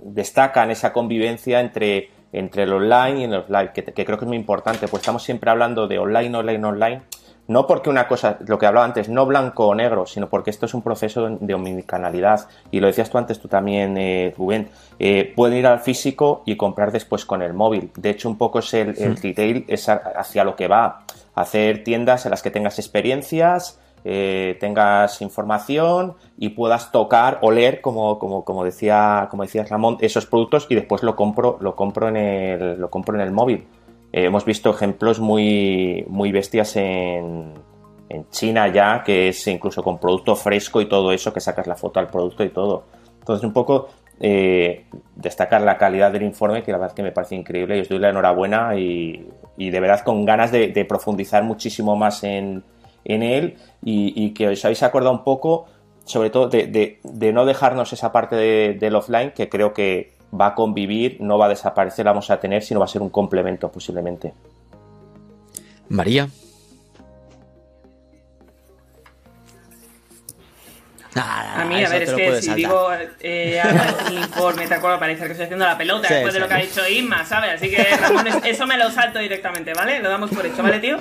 destacan 0.00 0.70
esa 0.70 0.92
convivencia 0.92 1.60
entre, 1.60 2.10
entre 2.32 2.62
el 2.64 2.72
online 2.72 3.20
y 3.20 3.24
el 3.24 3.34
offline, 3.34 3.70
que, 3.74 3.82
creo 3.84 4.18
que 4.18 4.24
es 4.24 4.28
muy 4.28 4.36
importante, 4.36 4.88
pues 4.88 5.02
estamos 5.02 5.22
siempre 5.22 5.50
hablando 5.50 5.86
de 5.86 5.98
online, 5.98 6.36
online, 6.36 6.64
online, 6.64 7.02
no 7.46 7.66
porque 7.66 7.88
una 7.88 8.06
cosa, 8.06 8.38
lo 8.46 8.58
que 8.58 8.66
hablaba 8.66 8.84
antes, 8.84 9.08
no 9.08 9.24
blanco 9.24 9.68
o 9.68 9.74
negro, 9.74 10.04
sino 10.04 10.28
porque 10.28 10.50
esto 10.50 10.66
es 10.66 10.74
un 10.74 10.82
proceso 10.82 11.28
de 11.40 11.54
omnicanalidad. 11.54 12.46
Y 12.70 12.80
lo 12.80 12.88
decías 12.88 13.08
tú 13.08 13.16
antes, 13.16 13.40
tú 13.40 13.48
también, 13.48 13.96
eh, 13.96 14.34
Rubén, 14.36 14.68
pueden 15.34 15.56
ir 15.56 15.66
al 15.66 15.80
físico 15.80 16.42
y 16.44 16.56
comprar 16.56 16.92
después 16.92 17.24
con 17.24 17.40
el 17.40 17.54
móvil. 17.54 17.90
De 17.96 18.10
hecho, 18.10 18.28
un 18.28 18.36
poco 18.36 18.58
es 18.58 18.74
el, 18.74 18.94
el 18.98 19.16
retail, 19.16 19.64
es 19.66 19.88
hacia 19.88 20.44
lo 20.44 20.56
que 20.56 20.68
va. 20.68 21.04
Hacer 21.34 21.84
tiendas 21.84 22.26
en 22.26 22.32
las 22.32 22.42
que 22.42 22.50
tengas 22.50 22.78
experiencias, 22.78 23.80
eh, 24.04 24.56
tengas 24.60 25.20
información 25.22 26.14
y 26.38 26.50
puedas 26.50 26.92
tocar, 26.92 27.38
oler, 27.42 27.80
como, 27.80 28.18
como, 28.18 28.44
como 28.44 28.64
decía, 28.64 29.28
como 29.30 29.42
decía 29.42 29.64
Ramón, 29.64 29.98
esos 30.00 30.26
productos 30.26 30.66
y 30.68 30.74
después 30.74 31.02
lo 31.02 31.16
compro, 31.16 31.58
lo 31.60 31.74
compro 31.74 32.08
en 32.08 32.16
el, 32.16 32.80
lo 32.80 32.90
compro 32.90 33.14
en 33.16 33.22
el 33.22 33.32
móvil. 33.32 33.66
Eh, 34.12 34.24
hemos 34.24 34.44
visto 34.44 34.70
ejemplos 34.70 35.20
muy, 35.20 36.04
muy 36.08 36.32
bestias 36.32 36.76
en, 36.76 37.54
en 38.08 38.30
China 38.30 38.68
ya, 38.68 39.02
que 39.04 39.28
es 39.28 39.46
incluso 39.46 39.82
con 39.82 39.98
producto 39.98 40.36
fresco 40.36 40.80
y 40.80 40.86
todo 40.86 41.12
eso, 41.12 41.32
que 41.32 41.40
sacas 41.40 41.66
la 41.66 41.74
foto 41.74 42.00
al 42.00 42.06
producto 42.06 42.44
y 42.44 42.48
todo. 42.50 42.84
Entonces, 43.18 43.44
un 43.44 43.52
poco 43.52 43.88
eh, 44.20 44.86
destacar 45.14 45.60
la 45.62 45.76
calidad 45.76 46.12
del 46.12 46.22
informe, 46.22 46.62
que 46.62 46.72
la 46.72 46.78
verdad 46.78 46.94
que 46.94 47.02
me 47.02 47.12
parece 47.12 47.34
increíble 47.34 47.76
y 47.76 47.80
os 47.80 47.88
doy 47.88 47.98
la 47.98 48.10
enhorabuena 48.10 48.76
y, 48.76 49.28
y 49.56 49.70
de 49.70 49.80
verdad 49.80 50.00
con 50.00 50.24
ganas 50.24 50.50
de 50.50 50.86
profundizar 50.88 51.42
muchísimo 51.42 51.94
más 51.94 52.24
en, 52.24 52.62
en 53.08 53.22
él 53.22 53.56
y, 53.82 54.30
que 54.34 54.48
os 54.48 54.64
habéis 54.64 54.82
acordado 54.84 55.12
un 55.12 55.24
poco, 55.24 55.66
sobre 56.04 56.30
todo, 56.30 56.48
de, 56.48 57.00
no 57.32 57.44
dejarnos 57.46 57.92
esa 57.92 58.12
parte 58.12 58.36
del 58.36 58.94
offline 58.94 59.32
que 59.32 59.48
creo 59.48 59.72
que 59.72 60.12
va 60.38 60.48
a 60.48 60.54
convivir, 60.54 61.16
no 61.20 61.38
va 61.38 61.46
a 61.46 61.48
desaparecer, 61.48 62.04
la 62.04 62.12
vamos 62.12 62.30
a 62.30 62.38
tener, 62.38 62.62
sino 62.62 62.78
va 62.78 62.84
a 62.84 62.88
ser 62.88 63.02
un 63.02 63.10
complemento 63.10 63.72
posiblemente. 63.72 64.34
María. 65.88 66.28
a 71.14 71.64
mí, 71.64 71.82
a 71.82 71.88
ver, 71.88 72.02
es 72.02 72.12
que 72.12 72.42
si 72.42 72.54
digo 72.54 72.90
eh, 73.20 73.60
el 74.06 74.18
informe, 74.18 74.66
te 74.66 74.74
acuerdo, 74.74 74.98
parece 74.98 75.24
que 75.24 75.32
estoy 75.32 75.46
haciendo 75.46 75.64
la 75.64 75.76
pelota 75.76 76.08
después 76.08 76.34
de 76.34 76.40
lo 76.40 76.46
que 76.46 76.54
ha 76.54 76.58
dicho 76.58 76.86
Inma, 76.86 77.24
¿sabes? 77.24 77.54
Así 77.54 77.70
que, 77.70 77.82
Ramón, 77.96 78.26
eso 78.44 78.66
me 78.66 78.76
lo 78.76 78.90
salto 78.90 79.18
directamente, 79.18 79.72
¿vale? 79.72 80.00
Lo 80.00 80.10
damos 80.10 80.30
por 80.30 80.44
hecho, 80.46 80.62
¿vale, 80.62 80.78
tío? 80.78 80.98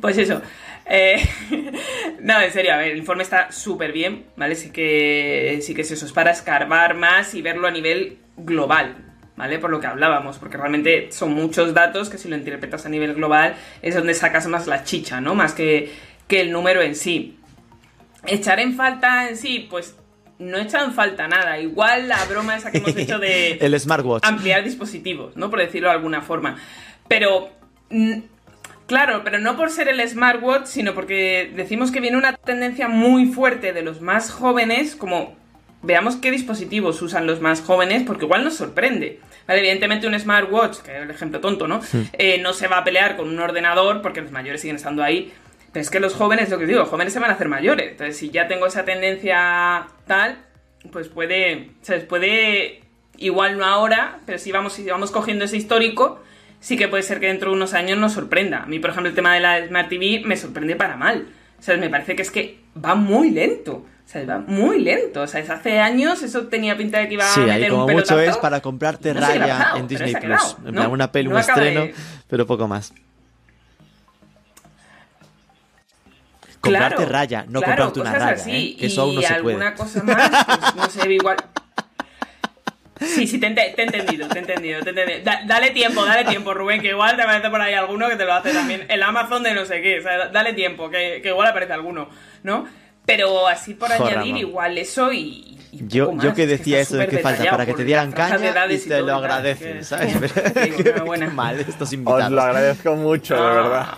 Pues 0.00 0.18
eso. 0.18 0.42
Eh, 0.86 1.26
no, 2.20 2.40
en 2.40 2.52
serio, 2.52 2.74
a 2.74 2.76
ver, 2.76 2.92
el 2.92 2.98
informe 2.98 3.22
está 3.22 3.50
súper 3.52 3.92
bien, 3.92 4.26
¿vale? 4.36 4.54
Sí 4.54 4.70
que, 4.70 5.60
sí 5.62 5.74
que 5.74 5.82
es 5.82 5.90
eso, 5.90 6.06
es 6.06 6.12
para 6.12 6.30
escarbar 6.30 6.94
más 6.94 7.34
y 7.34 7.42
verlo 7.42 7.66
a 7.66 7.70
nivel 7.70 8.18
global, 8.36 8.96
¿vale? 9.36 9.58
Por 9.58 9.70
lo 9.70 9.80
que 9.80 9.86
hablábamos, 9.86 10.38
porque 10.38 10.56
realmente 10.56 11.10
son 11.10 11.32
muchos 11.32 11.74
datos 11.74 12.10
que 12.10 12.18
si 12.18 12.28
lo 12.28 12.36
interpretas 12.36 12.86
a 12.86 12.88
nivel 12.88 13.14
global 13.14 13.56
es 13.82 13.94
donde 13.94 14.14
sacas 14.14 14.46
más 14.46 14.66
la 14.66 14.84
chicha, 14.84 15.20
¿no? 15.20 15.34
Más 15.34 15.54
que, 15.54 15.90
que 16.28 16.40
el 16.40 16.52
número 16.52 16.82
en 16.82 16.94
sí. 16.94 17.38
Echar 18.26 18.60
en 18.60 18.74
falta 18.74 19.28
en 19.28 19.36
sí, 19.36 19.66
pues 19.70 19.96
no 20.38 20.58
echan 20.58 20.92
falta 20.92 21.28
nada. 21.28 21.58
Igual 21.58 22.08
la 22.08 22.22
broma 22.24 22.56
esa 22.56 22.70
que 22.70 22.78
hemos 22.78 22.96
hecho 22.96 23.18
de 23.18 23.52
el 23.60 23.78
smartwatch. 23.78 24.24
ampliar 24.24 24.64
dispositivos, 24.64 25.36
¿no? 25.36 25.50
Por 25.50 25.60
decirlo 25.60 25.88
de 25.88 25.94
alguna 25.94 26.22
forma. 26.22 26.56
Pero 27.06 27.50
Claro, 28.86 29.22
pero 29.24 29.38
no 29.38 29.56
por 29.56 29.70
ser 29.70 29.88
el 29.88 30.06
smartwatch, 30.06 30.66
sino 30.66 30.94
porque 30.94 31.50
decimos 31.54 31.90
que 31.90 32.00
viene 32.00 32.18
una 32.18 32.34
tendencia 32.34 32.86
muy 32.88 33.26
fuerte 33.26 33.72
de 33.72 33.82
los 33.82 34.02
más 34.02 34.30
jóvenes, 34.30 34.94
como 34.94 35.36
veamos 35.82 36.16
qué 36.16 36.30
dispositivos 36.30 37.00
usan 37.00 37.26
los 37.26 37.40
más 37.40 37.62
jóvenes, 37.62 38.02
porque 38.06 38.26
igual 38.26 38.44
nos 38.44 38.54
sorprende. 38.56 39.20
Vale, 39.46 39.60
evidentemente 39.60 40.06
un 40.06 40.18
smartwatch, 40.18 40.78
que 40.78 40.96
es 40.96 41.02
el 41.02 41.10
ejemplo 41.10 41.40
tonto, 41.40 41.66
¿no? 41.66 41.80
Eh, 42.14 42.38
no 42.42 42.52
se 42.52 42.68
va 42.68 42.78
a 42.78 42.84
pelear 42.84 43.16
con 43.16 43.28
un 43.28 43.38
ordenador, 43.38 44.02
porque 44.02 44.20
los 44.20 44.30
mayores 44.30 44.60
siguen 44.60 44.76
estando 44.76 45.02
ahí, 45.02 45.32
Pero 45.72 45.82
es 45.82 45.90
que 45.90 45.98
los 45.98 46.14
jóvenes, 46.14 46.50
lo 46.50 46.58
que 46.58 46.66
digo, 46.66 46.80
los 46.80 46.88
jóvenes 46.88 47.12
se 47.12 47.20
van 47.20 47.30
a 47.30 47.34
hacer 47.34 47.48
mayores. 47.48 47.92
Entonces, 47.92 48.16
si 48.16 48.30
ya 48.30 48.48
tengo 48.48 48.66
esa 48.66 48.84
tendencia 48.84 49.86
tal, 50.06 50.38
pues 50.92 51.08
puede, 51.08 51.70
¿sabes? 51.82 52.04
Puede, 52.04 52.82
igual 53.16 53.58
no 53.58 53.64
ahora, 53.64 54.20
pero 54.24 54.38
si 54.38 54.52
vamos, 54.52 54.74
si 54.74 54.84
vamos 54.84 55.10
cogiendo 55.10 55.46
ese 55.46 55.56
histórico, 55.56 56.22
sí 56.64 56.78
que 56.78 56.88
puede 56.88 57.02
ser 57.02 57.20
que 57.20 57.26
dentro 57.26 57.50
de 57.50 57.56
unos 57.56 57.74
años 57.74 57.98
nos 57.98 58.12
sorprenda. 58.14 58.62
A 58.62 58.66
mí, 58.66 58.78
por 58.78 58.88
ejemplo, 58.90 59.10
el 59.10 59.14
tema 59.14 59.34
de 59.34 59.40
la 59.40 59.66
Smart 59.66 59.88
TV 59.90 60.22
me 60.24 60.34
sorprende 60.36 60.76
para 60.76 60.96
mal. 60.96 61.26
O 61.58 61.62
sea, 61.62 61.76
me 61.76 61.90
parece 61.90 62.16
que 62.16 62.22
es 62.22 62.30
que 62.30 62.58
va 62.82 62.94
muy 62.94 63.30
lento. 63.30 63.84
O 64.06 64.08
sea, 64.08 64.24
va 64.24 64.38
muy 64.38 64.80
lento. 64.80 65.20
O 65.22 65.26
sea, 65.26 65.40
hace 65.52 65.78
años 65.80 66.22
eso 66.22 66.46
tenía 66.46 66.74
pinta 66.76 66.98
de 67.00 67.08
que 67.08 67.14
iba 67.14 67.24
Sí, 67.26 67.40
a 67.40 67.44
ahí 67.44 67.50
meter 67.50 67.70
como 67.70 67.84
un 67.84 67.92
mucho 67.92 68.14
pelotazo. 68.14 68.30
es 68.30 68.36
para 68.38 68.60
comprarte 68.62 69.12
No 69.12 69.20
raya 69.20 69.46
pasado, 69.46 69.76
en 69.78 69.88
Disney 69.88 70.12
Plus. 70.12 70.22
quedado, 70.22 70.56
En 70.60 70.64
¿no? 70.64 70.72
plan, 70.72 70.90
una 70.90 71.12
peli, 71.12 71.28
No 71.28 71.34
un 71.36 71.40
acaba 71.42 71.60
de- 71.60 71.68
estreno, 71.68 71.94
pero 72.28 72.46
poco 72.46 72.66
más. 72.66 72.92
Claro, 76.60 76.84
Comprarte 76.96 77.04
raya, 77.12 77.44
no 77.46 77.60
claro, 77.60 77.84
comprarte 77.84 78.00
una 78.00 78.12
raya, 78.18 78.40
así, 78.42 78.50
¿eh? 78.72 78.76
que 78.80 78.86
eso 78.86 79.02
aún 79.02 79.16
no 79.16 79.20
se 79.20 79.34
puede. 79.34 79.56
alguna 79.56 79.74
cosa 79.74 80.02
más, 80.02 80.30
pues, 80.46 80.74
no 80.76 80.88
sé, 81.02 81.12
igual... 81.12 81.36
Sí, 83.00 83.26
sí, 83.26 83.38
te, 83.38 83.50
te 83.50 83.74
he 83.76 83.82
entendido, 83.84 84.28
te 84.28 84.38
he 84.38 84.40
entendido, 84.42 84.80
te 84.82 84.90
he 84.90 84.92
entendido. 84.92 85.20
Da- 85.24 85.40
dale 85.46 85.70
tiempo, 85.70 86.04
dale 86.04 86.24
tiempo, 86.24 86.54
Rubén, 86.54 86.80
que 86.80 86.88
igual 86.88 87.16
te 87.16 87.22
aparece 87.22 87.50
por 87.50 87.60
ahí 87.60 87.74
alguno 87.74 88.08
que 88.08 88.16
te 88.16 88.24
lo 88.24 88.32
hace 88.32 88.52
también. 88.52 88.86
El 88.88 89.02
Amazon 89.02 89.42
de 89.42 89.52
no 89.54 89.64
sé 89.64 89.82
qué, 89.82 89.98
o 89.98 90.02
sea, 90.02 90.16
da- 90.16 90.28
dale 90.28 90.52
tiempo, 90.52 90.88
que, 90.90 91.20
que 91.22 91.28
igual 91.30 91.48
aparece 91.48 91.72
alguno, 91.72 92.08
¿no? 92.44 92.66
Pero 93.04 93.48
así 93.48 93.74
por 93.74 93.88
Jo, 93.90 93.94
añadir, 94.04 94.16
Ramón. 94.34 94.36
igual 94.38 94.78
eso 94.78 95.12
y... 95.12 95.58
Yo, 95.72 96.12
más, 96.12 96.24
yo 96.24 96.34
que 96.34 96.46
decía 96.46 96.78
eso 96.78 96.96
de 96.96 97.08
que 97.08 97.18
falta 97.18 97.50
para 97.50 97.66
que 97.66 97.74
te 97.74 97.84
dieran 97.84 98.12
caña 98.12 98.36
y 98.70 98.78
te 98.78 99.00
lo 99.00 99.20
que- 99.58 99.82
¿sabes? 99.82 100.14
Digo, 100.54 100.78
enhorabuena. 100.78 101.26
Qué 101.26 101.32
mal 101.32 101.60
estos 101.60 101.88
Os 101.88 101.92
invitados. 101.92 102.30
lo 102.30 102.42
agradezco 102.42 102.94
mucho, 102.94 103.34
de 103.34 103.40
Ah. 103.40 103.52
verdad. 103.54 103.88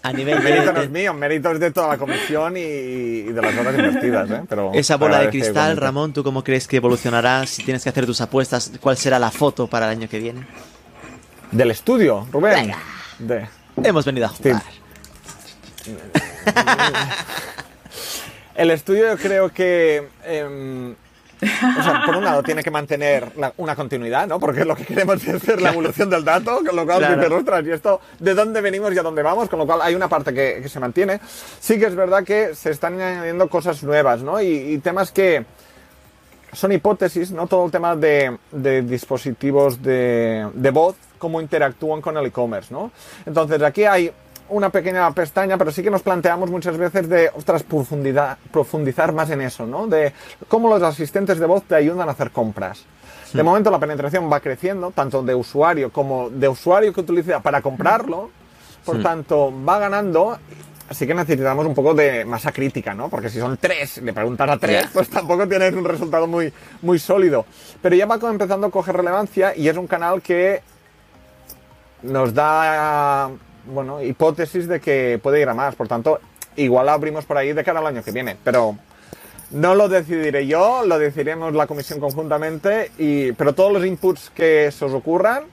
A 0.04 0.12
nivel 0.14 0.40
Mérito 0.42 0.72
no 0.72 0.80
es 0.80 0.88
mío, 0.90 1.12
mérito 1.12 1.50
es 1.52 1.60
de 1.60 1.70
toda 1.72 1.88
la 1.88 1.98
comisión 1.98 2.56
y, 2.56 2.60
y 2.60 3.22
de 3.24 3.42
las 3.42 3.54
horas 3.56 3.74
invertidas, 3.74 4.30
¿eh? 4.30 4.40
Pero 4.48 4.70
esa 4.72 4.96
bola 4.96 5.20
de 5.20 5.28
cristal. 5.28 5.76
Ramón, 5.76 6.14
¿tú 6.14 6.24
cómo 6.24 6.42
crees 6.42 6.66
que 6.66 6.76
evolucionará? 6.78 7.46
Si 7.46 7.62
tienes 7.64 7.82
que 7.82 7.90
hacer 7.90 8.06
tus 8.06 8.20
apuestas, 8.22 8.72
¿cuál 8.80 8.96
será 8.96 9.18
la 9.18 9.30
foto 9.30 9.66
para 9.66 9.92
el 9.92 9.98
año 9.98 10.08
que 10.08 10.18
viene? 10.18 10.46
Del 11.50 11.70
estudio, 11.70 12.26
Rubén. 12.32 12.54
Venga. 12.54 12.78
De- 13.18 13.46
Hemos 13.82 14.06
venido 14.06 14.24
a 14.26 14.30
jugar. 14.30 14.62
El 18.54 18.70
estudio 18.70 19.08
yo 19.10 19.16
creo 19.16 19.48
que... 19.50 20.08
em, 20.24 20.94
o 21.42 21.82
sea, 21.82 22.02
por 22.06 22.16
un 22.16 22.24
lado 22.24 22.42
tiene 22.42 22.62
que 22.62 22.70
mantener 22.70 23.32
la- 23.36 23.52
una 23.56 23.74
continuidad, 23.76 24.26
¿no? 24.26 24.38
Porque 24.38 24.64
lo 24.64 24.74
que 24.76 24.84
queremos 24.84 25.26
es 25.26 25.44
ver 25.46 25.60
la 25.62 25.70
evolución 25.70 26.10
del 26.10 26.24
dato, 26.24 26.56
con 26.64 26.76
lo 26.76 26.84
cual 26.84 26.98
Claro. 26.98 27.16
dices, 27.16 27.32
ostras, 27.32 27.64
¿y 27.66 27.70
esto 27.70 28.00
de 28.18 28.34
dónde 28.34 28.60
venimos 28.60 28.92
y 28.94 28.98
a 28.98 29.02
dónde 29.02 29.22
vamos? 29.22 29.48
Con 29.48 29.58
lo 29.58 29.66
cual 29.66 29.80
hay 29.82 29.94
una 29.94 30.08
parte 30.08 30.32
que, 30.34 30.60
que 30.62 30.68
se 30.68 30.80
mantiene. 30.80 31.20
Sí 31.60 31.78
que 31.78 31.86
es 31.86 31.94
verdad 31.94 32.24
que 32.24 32.54
se 32.54 32.70
están 32.70 33.00
añadiendo 33.00 33.48
cosas 33.48 33.82
nuevas, 33.82 34.22
¿no? 34.22 34.40
Y, 34.40 34.46
y 34.48 34.78
temas 34.78 35.10
que 35.12 35.44
son 36.52 36.72
hipótesis, 36.72 37.30
¿no? 37.30 37.46
Todo 37.46 37.64
el 37.66 37.70
tema 37.70 37.94
de, 37.96 38.36
de 38.50 38.82
dispositivos 38.82 39.80
de, 39.82 40.48
de 40.52 40.70
voz, 40.70 40.96
cómo 41.18 41.40
interactúan 41.40 42.00
con 42.00 42.16
el 42.16 42.26
e-commerce, 42.26 42.72
¿no? 42.74 42.90
Entonces 43.24 43.62
aquí 43.62 43.84
hay 43.84 44.10
una 44.50 44.70
pequeña 44.70 45.10
pestaña, 45.12 45.56
pero 45.56 45.72
sí 45.72 45.82
que 45.82 45.90
nos 45.90 46.02
planteamos 46.02 46.50
muchas 46.50 46.76
veces 46.76 47.08
de, 47.08 47.30
ostras, 47.34 47.62
profundidad, 47.62 48.38
profundizar 48.52 49.12
más 49.12 49.30
en 49.30 49.40
eso, 49.40 49.66
¿no? 49.66 49.86
De 49.86 50.12
cómo 50.48 50.68
los 50.68 50.82
asistentes 50.82 51.38
de 51.38 51.46
voz 51.46 51.62
te 51.64 51.74
ayudan 51.74 52.08
a 52.08 52.12
hacer 52.12 52.30
compras. 52.30 52.84
De 53.32 53.42
momento 53.42 53.70
la 53.70 53.78
penetración 53.78 54.30
va 54.30 54.40
creciendo, 54.40 54.90
tanto 54.90 55.22
de 55.22 55.34
usuario 55.34 55.90
como 55.92 56.30
de 56.30 56.48
usuario 56.48 56.92
que 56.92 57.00
utiliza 57.00 57.40
para 57.40 57.62
comprarlo. 57.62 58.30
Por 58.84 59.02
tanto, 59.02 59.52
va 59.64 59.78
ganando. 59.78 60.38
Así 60.88 61.06
que 61.06 61.14
necesitamos 61.14 61.64
un 61.64 61.74
poco 61.74 61.94
de 61.94 62.24
masa 62.24 62.50
crítica, 62.50 62.94
¿no? 62.94 63.08
Porque 63.08 63.28
si 63.28 63.38
son 63.38 63.56
tres, 63.56 63.98
le 63.98 64.12
preguntas 64.12 64.50
a 64.50 64.58
tres, 64.58 64.88
pues 64.92 65.08
tampoco 65.08 65.46
tienes 65.46 65.72
un 65.74 65.84
resultado 65.84 66.26
muy, 66.26 66.52
muy 66.82 66.98
sólido. 66.98 67.46
Pero 67.80 67.94
ya 67.94 68.06
va 68.06 68.18
empezando 68.28 68.66
a 68.66 68.70
coger 68.70 68.96
relevancia 68.96 69.54
y 69.54 69.68
es 69.68 69.76
un 69.76 69.86
canal 69.86 70.20
que 70.20 70.62
nos 72.02 72.34
da, 72.34 73.30
bueno, 73.66 74.02
hipótesis 74.02 74.68
de 74.68 74.80
que 74.80 75.18
puede 75.22 75.40
ir 75.40 75.48
a 75.48 75.54
más. 75.54 75.74
Por 75.74 75.88
tanto, 75.88 76.20
igual 76.56 76.86
la 76.86 76.94
abrimos 76.94 77.24
por 77.24 77.36
ahí 77.36 77.52
de 77.52 77.64
cara 77.64 77.80
al 77.80 77.86
año 77.86 78.02
que 78.02 78.12
viene. 78.12 78.36
Pero 78.42 78.76
no 79.50 79.74
lo 79.74 79.88
decidiré 79.88 80.46
yo, 80.46 80.84
lo 80.86 80.98
decidiremos 80.98 81.54
la 81.54 81.66
comisión 81.66 82.00
conjuntamente. 82.00 82.90
Y, 82.98 83.32
pero 83.32 83.54
todos 83.54 83.72
los 83.72 83.84
inputs 83.84 84.30
que 84.34 84.70
se 84.70 84.84
os 84.84 84.92
ocurran, 84.92 85.44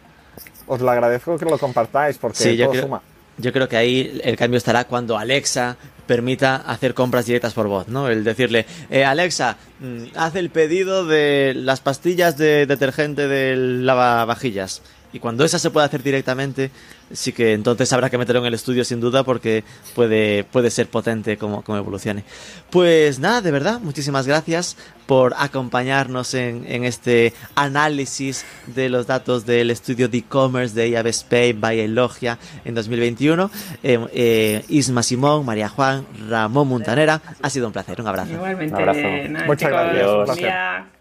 os 0.67 0.81
lo 0.81 0.89
agradezco 0.91 1.37
que 1.37 1.45
lo 1.45 1.57
compartáis 1.57 2.17
porque 2.17 2.37
Sí, 2.37 2.57
todo 2.57 2.71
creo, 2.71 2.83
suma. 2.83 3.01
yo 3.37 3.53
creo 3.53 3.67
que 3.69 3.77
ahí 3.77 4.19
el 4.23 4.35
cambio 4.35 4.57
estará 4.57 4.83
cuando 4.85 5.17
Alexa 5.17 5.77
permita 6.05 6.55
hacer 6.57 6.93
compras 6.93 7.25
directas 7.25 7.53
por 7.53 7.67
voz, 7.67 7.87
¿no? 7.89 8.07
El 8.07 8.23
decirle, 8.23 8.65
eh, 8.89 9.03
Alexa, 9.03 9.57
mm, 9.79 10.03
haz 10.15 10.35
el 10.35 10.49
pedido 10.49 11.05
de 11.05 11.53
las 11.55 11.81
pastillas 11.81 12.37
de 12.37 12.65
detergente 12.65 13.27
del 13.27 13.85
lavavajillas. 13.85 14.81
Y 15.11 15.19
cuando 15.19 15.43
esa 15.43 15.59
se 15.59 15.69
puede 15.69 15.85
hacer 15.85 16.03
directamente, 16.03 16.69
sí 17.11 17.31
que 17.33 17.53
entonces 17.53 17.91
habrá 17.93 18.09
que 18.09 18.17
meterlo 18.17 18.41
en 18.41 18.47
el 18.47 18.53
estudio 18.53 18.83
sin 18.83 18.99
duda 18.99 19.23
porque 19.23 19.63
puede, 19.95 20.43
puede 20.43 20.69
ser 20.71 20.87
potente 20.87 21.37
como, 21.37 21.61
como 21.61 21.77
evolucione. 21.77 22.23
Pues 22.69 23.19
nada, 23.19 23.41
de 23.41 23.51
verdad, 23.51 23.79
muchísimas 23.79 24.27
gracias 24.27 24.77
por 25.05 25.33
acompañarnos 25.37 26.33
en, 26.33 26.65
en 26.67 26.83
este 26.83 27.33
análisis 27.55 28.45
de 28.67 28.89
los 28.89 29.07
datos 29.07 29.45
del 29.45 29.71
estudio 29.71 30.09
de 30.09 30.17
e-commerce 30.17 30.75
de 30.75 30.89
IAB 30.89 31.07
Spain 31.07 31.61
by 31.61 31.79
Elogia 31.79 32.37
en 32.65 32.75
2021. 32.75 33.49
Eh, 33.83 33.99
eh, 34.13 34.65
Isma 34.67 35.03
Simón, 35.03 35.45
María 35.45 35.69
Juan, 35.69 36.05
Ramón 36.29 36.67
Montanera, 36.67 37.21
ha 37.41 37.49
sido 37.49 37.67
un 37.67 37.73
placer, 37.73 38.01
un 38.01 38.07
abrazo. 38.07 38.33
Igualmente, 38.33 38.75
Un 38.75 38.81
abrazo. 38.81 38.99
nada, 39.29 39.45
Muchas 39.45 39.69
chicos, 39.69 40.25
gracias, 40.25 40.96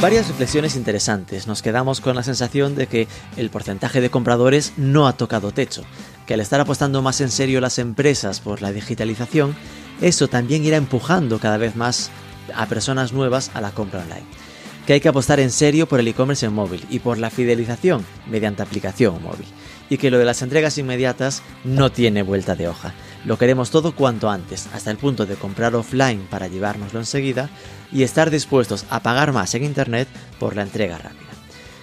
Varias 0.00 0.28
reflexiones 0.28 0.76
interesantes. 0.76 1.46
Nos 1.46 1.60
quedamos 1.60 2.00
con 2.00 2.16
la 2.16 2.22
sensación 2.22 2.74
de 2.74 2.86
que 2.86 3.06
el 3.36 3.50
porcentaje 3.50 4.00
de 4.00 4.08
compradores 4.08 4.72
no 4.78 5.06
ha 5.06 5.12
tocado 5.12 5.52
techo, 5.52 5.82
que 6.26 6.32
al 6.32 6.40
estar 6.40 6.58
apostando 6.58 7.02
más 7.02 7.20
en 7.20 7.30
serio 7.30 7.60
las 7.60 7.78
empresas 7.78 8.40
por 8.40 8.62
la 8.62 8.72
digitalización, 8.72 9.54
eso 10.00 10.26
también 10.26 10.64
irá 10.64 10.78
empujando 10.78 11.38
cada 11.38 11.58
vez 11.58 11.76
más 11.76 12.10
a 12.54 12.64
personas 12.64 13.12
nuevas 13.12 13.50
a 13.52 13.60
la 13.60 13.72
compra 13.72 14.00
online. 14.00 14.24
Que 14.86 14.94
hay 14.94 15.00
que 15.02 15.08
apostar 15.10 15.38
en 15.38 15.50
serio 15.50 15.86
por 15.86 16.00
el 16.00 16.08
e-commerce 16.08 16.46
en 16.46 16.54
móvil 16.54 16.82
y 16.88 17.00
por 17.00 17.18
la 17.18 17.28
fidelización 17.28 18.02
mediante 18.26 18.62
aplicación 18.62 19.22
móvil. 19.22 19.46
Y 19.90 19.98
que 19.98 20.10
lo 20.10 20.18
de 20.18 20.24
las 20.24 20.40
entregas 20.40 20.78
inmediatas 20.78 21.42
no 21.64 21.92
tiene 21.92 22.22
vuelta 22.22 22.54
de 22.54 22.68
hoja. 22.68 22.94
Lo 23.26 23.36
queremos 23.36 23.70
todo 23.70 23.94
cuanto 23.94 24.30
antes, 24.30 24.68
hasta 24.72 24.90
el 24.90 24.96
punto 24.96 25.26
de 25.26 25.34
comprar 25.34 25.74
offline 25.74 26.26
para 26.30 26.48
llevárnoslo 26.48 27.00
enseguida 27.00 27.50
y 27.92 28.02
estar 28.02 28.30
dispuestos 28.30 28.86
a 28.88 29.00
pagar 29.00 29.32
más 29.32 29.54
en 29.54 29.64
Internet 29.64 30.08
por 30.38 30.56
la 30.56 30.62
entrega 30.62 30.96
rápida. 30.96 31.30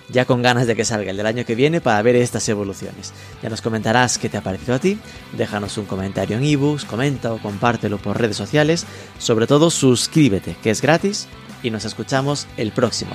Ya 0.10 0.26
con 0.26 0.42
ganas 0.42 0.68
de 0.68 0.76
que 0.76 0.86
salga 0.86 1.12
el 1.12 1.18
del 1.18 1.26
año 1.26 1.46
que 1.46 1.56
viene 1.56 1.82
para 1.82 2.02
ver 2.02 2.16
estas 2.16 2.48
evoluciones. 2.48 3.12
Ya 3.44 3.50
nos 3.50 3.62
comentarás 3.62 4.18
qué 4.18 4.30
te 4.30 4.38
ha 4.38 4.42
parecido 4.42 4.76
a 4.76 4.80
ti, 4.80 4.98
déjanos 5.34 5.78
un 5.78 5.86
comentario 5.86 6.38
en 6.38 6.44
ebooks, 6.44 6.86
comenta 6.86 7.34
o 7.34 7.42
compártelo 7.42 7.98
por 7.98 8.20
redes 8.20 8.38
sociales, 8.38 8.86
sobre 9.20 9.48
todo 9.48 9.70
suscríbete, 9.70 10.56
que 10.64 10.72
es 10.72 10.82
gratis, 10.82 11.28
y 11.62 11.72
nos 11.72 11.84
escuchamos 11.84 12.48
el 12.56 12.72
próximo. 12.72 13.12